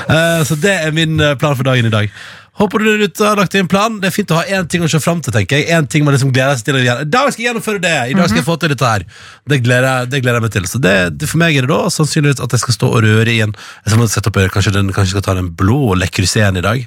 Eh, 0.08 0.40
så 0.46 0.56
det 0.58 0.72
er 0.86 0.94
min 0.96 1.20
eh, 1.20 1.36
plan 1.38 1.54
for 1.56 1.66
dagen 1.66 1.86
i 1.86 1.92
dag. 1.92 2.10
Håper 2.54 2.78
du 2.78 2.86
der 2.86 3.08
ute 3.08 3.24
har 3.26 3.38
lagt 3.38 3.54
inn 3.56 3.64
en 3.64 3.68
plan. 3.70 3.96
Det 3.98 4.06
er 4.08 4.14
fint 4.14 4.30
å 4.30 4.36
ha 4.38 4.44
én 4.46 4.66
ting 4.70 4.82
å 4.86 4.88
se 4.90 5.00
fram 5.02 5.18
til. 5.22 5.34
tenker 5.34 5.58
jeg 5.58 5.74
En 5.74 5.88
ting 5.90 6.04
man 6.06 6.14
liksom 6.14 6.30
gleder 6.30 6.54
seg 6.58 6.68
til. 6.68 6.76
I 6.78 6.86
dag 7.02 7.32
skal 7.32 7.42
jeg 7.42 7.48
gjennomføre 7.48 7.80
det! 7.82 7.94
I 8.12 8.14
dag 8.14 8.28
skal 8.30 8.38
jeg 8.38 8.46
få 8.46 8.54
til 8.62 8.70
dette 8.70 8.90
her. 8.92 9.04
Det 9.50 9.58
gleder, 9.64 10.06
det 10.06 10.20
gleder 10.22 10.38
jeg 10.38 10.44
meg 10.44 10.52
til. 10.54 10.68
Så 10.70 10.78
det, 10.82 10.92
det 11.18 11.26
For 11.30 11.42
meg 11.42 11.58
er 11.58 11.66
det 11.66 11.72
da 11.72 11.90
sannsynligvis 11.90 12.42
at 12.44 12.54
jeg 12.54 12.62
skal 12.62 12.76
stå 12.76 12.90
og 12.94 13.02
røre 13.02 13.32
i 13.32 13.40
en 13.42 13.56
Jeg 13.56 13.94
skal 13.96 14.12
sette 14.12 14.30
opp, 14.30 14.38
kanskje, 14.54 14.74
den, 14.76 14.92
kanskje 14.94 15.16
skal 15.16 15.26
ta 15.26 15.34
den 15.40 15.50
blå 15.58 15.96
Le 15.98 16.06
Creuset 16.06 16.60
i 16.60 16.62
dag, 16.62 16.86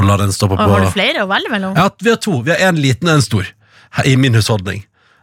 og 0.00 0.08
la 0.08 0.16
den 0.22 0.32
stå 0.32 0.48
på 0.48 0.56
Og 0.56 0.72
har 0.76 0.86
du 0.86 0.94
flere 0.96 1.26
å 1.26 1.28
velge 1.28 1.52
mellom? 1.52 1.76
ja, 1.76 1.90
vi 2.00 2.14
har 2.14 2.22
to. 2.24 2.38
Vi 2.48 2.54
har 2.56 2.64
en 2.70 2.80
liten 2.80 3.12
og 3.12 3.20
en 3.20 3.26
stor 3.28 3.52
her 3.98 4.08
i 4.08 4.16
min 4.16 4.32
husholdning. 4.40 4.80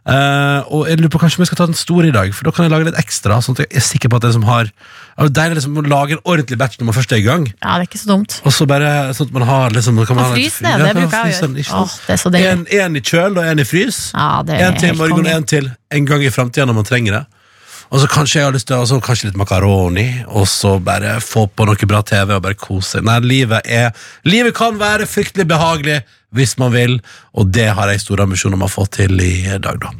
Eh, 0.08 0.60
og 0.72 0.86
jeg 0.88 0.96
lurer 0.96 1.12
på 1.12 1.20
kanskje 1.20 1.42
jeg 1.42 1.50
skal 1.50 1.58
ta 1.60 1.66
den 1.68 1.76
store 1.76 2.08
i 2.08 2.14
dag, 2.14 2.30
for 2.32 2.48
da 2.48 2.52
kan 2.56 2.64
jeg 2.64 2.72
lage 2.72 2.86
litt 2.88 3.00
ekstra. 3.00 3.36
Sånn 3.44 3.58
at 3.58 3.66
jeg 3.66 3.76
er 3.76 3.84
sikker 3.84 4.08
på 4.12 4.16
at 4.16 4.24
det 4.24 4.32
som 4.32 4.46
har 4.48 4.70
Det 4.70 5.26
er 5.26 5.32
deilig 5.36 5.58
liksom, 5.58 5.76
å 5.76 5.84
lage 5.84 6.16
en 6.16 6.22
ordentlig 6.24 6.56
batch 6.56 6.78
når 6.80 6.88
man 6.88 6.96
først 6.96 7.12
er 7.12 7.20
i 7.20 7.26
gang. 7.26 7.44
Ja, 7.60 7.74
det 7.76 7.84
er 7.84 7.88
ikke 7.90 8.00
så 8.00 8.08
dumt. 8.08 8.38
Og 8.48 8.54
så 8.56 8.66
bare 8.70 8.92
sånn 9.16 9.28
at 9.28 9.34
man 9.36 9.44
har 9.50 9.74
liksom 9.76 9.98
kan 10.06 10.16
man 10.16 10.24
Kan 10.24 10.32
ha 10.32 10.38
litt- 10.38 10.56
det, 10.60 10.72
det 10.80 10.94
bruker 10.96 11.18
jeg 11.28 11.34
å 11.34 11.50
gjøre. 11.50 11.66
Åh, 11.82 11.98
det 12.06 12.14
er 12.14 12.22
så 12.22 12.32
deilig. 12.32 12.48
En, 12.54 12.64
en 12.86 12.96
i 12.96 13.02
kjøl 13.04 13.36
og 13.36 13.44
en 13.44 13.58
i 13.60 13.66
frys. 13.68 13.98
Ja, 14.14 14.30
det 14.42 14.56
er 14.56 14.70
En 14.70 14.80
til 14.80 14.88
i 14.94 14.96
morgen 14.96 15.26
og 15.26 15.34
en 15.34 15.44
til 15.44 15.70
en 15.90 16.08
gang 16.08 16.24
i 16.24 16.32
framtida 16.32 16.64
når 16.66 16.80
man 16.80 16.88
trenger 16.88 17.18
det. 17.18 17.26
Og 17.90 17.98
så 18.00 18.06
kanskje 18.06 18.38
jeg 18.38 18.46
har 18.46 18.54
lyst 18.54 18.68
til 18.70 18.78
og 18.78 18.86
så 18.86 19.00
kanskje 19.02 19.28
litt 19.28 19.36
makaroni, 19.40 20.22
og 20.30 20.46
så 20.46 20.76
bare 20.78 21.16
få 21.20 21.48
på 21.50 21.66
noe 21.66 21.88
bra 21.90 22.00
TV 22.06 22.36
og 22.36 22.42
bare 22.44 22.54
kose. 22.54 23.02
Nei, 23.02 23.18
livet 23.18 23.66
er 23.66 23.90
Livet 24.24 24.54
kan 24.54 24.78
være 24.78 25.08
fryktelig 25.10 25.48
behagelig 25.50 26.00
hvis 26.34 26.56
man 26.58 26.72
vil, 26.72 27.00
og 27.34 27.50
det 27.54 27.70
har 27.74 27.90
jeg 27.90 28.04
store 28.04 28.26
ambisjoner 28.28 28.58
om 28.58 28.66
å 28.68 28.70
få 28.70 28.86
til 28.90 29.18
i 29.20 29.58
dag, 29.58 29.80
da. 29.82 29.90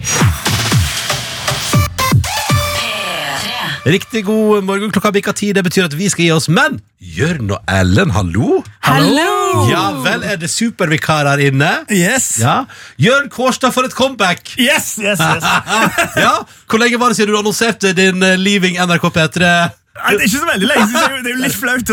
Riktig 3.81 4.27
god 4.27 4.65
morgen. 4.69 4.90
Klokka 4.93 5.11
bikka 5.15 5.32
ti. 5.32 5.52
Det 5.57 5.62
betyr 5.65 5.86
at 5.89 5.94
vi 5.97 6.11
skal 6.12 6.27
gi 6.27 6.32
oss. 6.35 6.51
Men 6.52 6.77
Jørn 7.01 7.48
og 7.48 7.62
Ellen, 7.65 8.12
hallo? 8.12 8.59
Hallo! 8.85 9.65
Ja 9.70 9.86
vel, 10.05 10.20
er 10.28 10.36
det 10.40 10.51
supervikar 10.52 11.24
her 11.31 11.40
inne? 11.48 11.70
Yes. 11.89 12.35
Ja. 12.43 12.66
Jørn 13.01 13.31
Kårstad, 13.32 13.73
for 13.73 13.89
et 13.89 13.97
comeback! 13.97 14.52
Yes, 14.61 14.98
yes, 15.01 15.19
yes. 15.19 15.48
ja, 16.24 16.35
Hvor 16.69 16.82
lenge 16.82 17.01
var 17.01 17.11
det 17.11 17.19
siden 17.19 17.32
du 17.32 17.39
annonserte 17.40 17.94
din 17.97 18.23
eh, 18.23 18.36
Leaving 18.39 18.77
NRK 18.85 19.09
P3? 19.16 19.55
Nei, 19.90 20.12
det 20.14 20.22
er 20.22 20.28
ikke 20.28 20.38
så 20.38 20.46
veldig 20.48 20.68
lenge 20.70 20.84
siden. 20.86 21.24
Det 21.24 21.30
er 21.30 21.34
jo 21.34 21.40
litt 21.42 21.56
flaut. 21.58 21.90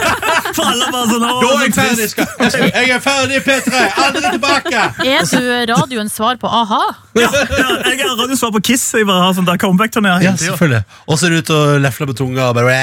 For 0.56 0.68
alle 0.70 0.86
bare 0.94 1.08
sånn 1.10 1.24
«Å, 1.26 1.32
Da 1.42 1.48
er 1.50 1.64
jeg 1.64 1.74
ferdig! 1.74 2.06
Skal, 2.12 2.28
jeg, 2.38 2.52
skal, 2.54 2.68
jeg 2.70 2.92
er 2.94 3.02
ferdig, 3.04 3.40
P3! 3.44 3.80
Aldri 4.04 4.22
tilbake! 4.36 4.84
Er 5.10 5.26
du 5.26 5.48
radioens 5.72 6.14
svar 6.14 6.38
på 6.40 6.46
a-ha? 6.46 6.80
Ja, 7.18 7.26
ja, 7.26 7.72
jeg 7.90 7.98
har 8.04 8.14
radiosvar 8.20 8.52
på 8.54 8.62
Kiss. 8.70 8.84
Jeg 8.94 9.08
bare 9.08 9.24
har 9.26 9.34
sånn 9.34 9.48
der 9.48 9.58
comeback-turné 9.60 10.12
Ja, 10.22 10.32
selvfølgelig. 10.38 10.84
Og 11.10 11.18
så 11.18 11.26
er 11.26 11.34
du 11.34 11.40
ute 11.42 11.56
og 11.58 11.80
lefler 11.82 12.10
med 12.12 12.20
tunga 12.20 12.46
og 12.52 12.56
bare 12.60 12.78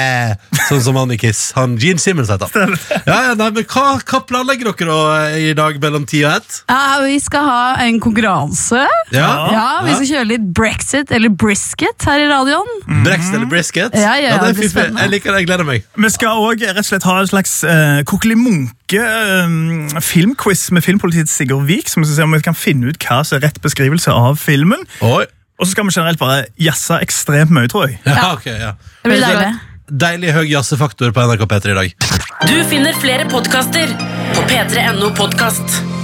Sånn 0.68 0.82
som 0.84 1.00
han 1.00 1.16
i 1.16 1.18
Kiss. 1.20 1.40
Han 1.56 1.78
Gene 1.80 2.02
Simmons 2.02 2.28
heter 2.32 2.52
han. 2.52 2.76
Ja, 3.08 3.18
ja, 3.30 3.32
nei, 3.40 3.48
men 3.56 3.64
hva, 3.72 3.86
hva 4.04 4.20
planlegger 4.28 4.70
dere 4.74 4.90
da 4.92 5.16
eh, 5.32 5.48
i 5.48 5.56
dag 5.56 5.80
mellom 5.80 6.04
ti 6.08 6.20
og 6.28 6.36
ett? 6.36 6.60
Ja, 6.68 7.00
vi 7.06 7.16
skal 7.24 7.48
ha 7.48 7.62
en 7.86 7.98
konkurranse. 8.04 8.84
Ja? 9.16 9.30
Ja, 9.54 9.66
Vi 9.88 9.96
skal 9.96 10.10
kjøre 10.12 10.30
litt 10.34 10.46
brexit 10.60 11.12
eller 11.14 11.32
brisket 11.32 12.04
her 12.08 12.20
i 12.20 12.28
radioen. 12.28 12.68
Brexit 13.06 13.40
eller 13.40 13.48
brisket? 13.48 13.96
Ja, 13.96 14.12
ja, 14.20 14.36
det 14.44 14.57
blir 14.58 14.70
spennende. 14.72 15.04
Jeg 15.04 15.12
liker 15.14 15.32
det, 15.32 15.40
jeg 15.42 15.48
gleder 15.48 15.68
meg. 15.68 15.86
Vi 16.04 16.10
skal 16.14 16.42
òg 16.42 16.64
ha 16.66 17.16
en 17.22 17.30
slags 17.30 17.54
uh, 17.66 18.00
Kokkeli 18.08 18.36
Munke 18.38 19.02
eh, 19.02 19.98
filmquiz 20.04 20.68
med 20.74 20.84
filmpolitiets 20.86 21.34
Sigurd 21.38 21.66
Vik. 21.70 21.90
Som 21.90 22.04
skal 22.04 22.16
se 22.16 22.28
om 22.28 22.36
vi 22.36 22.44
kan 22.44 22.58
finne 22.58 22.92
ut 22.92 23.08
hva 23.08 23.22
som 23.26 23.38
er 23.38 23.48
rett 23.48 23.60
beskrivelse 23.64 24.14
av 24.14 24.38
filmen. 24.42 24.84
Oi. 25.06 25.26
Og 25.58 25.66
så 25.66 25.72
skal 25.72 25.88
vi 25.88 25.94
generelt 25.96 26.20
bare 26.20 26.44
jazze 26.62 27.00
ekstremt 27.02 27.50
mye, 27.54 27.70
tror 27.70 27.88
jeg. 27.88 27.98
Ja, 28.06 28.32
okay, 28.36 28.54
ja. 28.60 28.76
Det 29.02 29.10
blir 29.10 29.24
deilig. 29.26 29.52
Deilig 29.88 30.34
høy 30.36 30.44
jazzefaktor 30.52 31.14
på 31.16 31.28
NRK 31.30 31.46
P3 31.50 31.72
i 31.72 31.78
dag. 31.82 32.10
Du 32.46 32.58
finner 32.70 32.98
flere 33.02 33.26
podkaster 33.30 33.94
på 34.36 34.50
p3.no 34.50 35.14
podkast. 35.18 35.97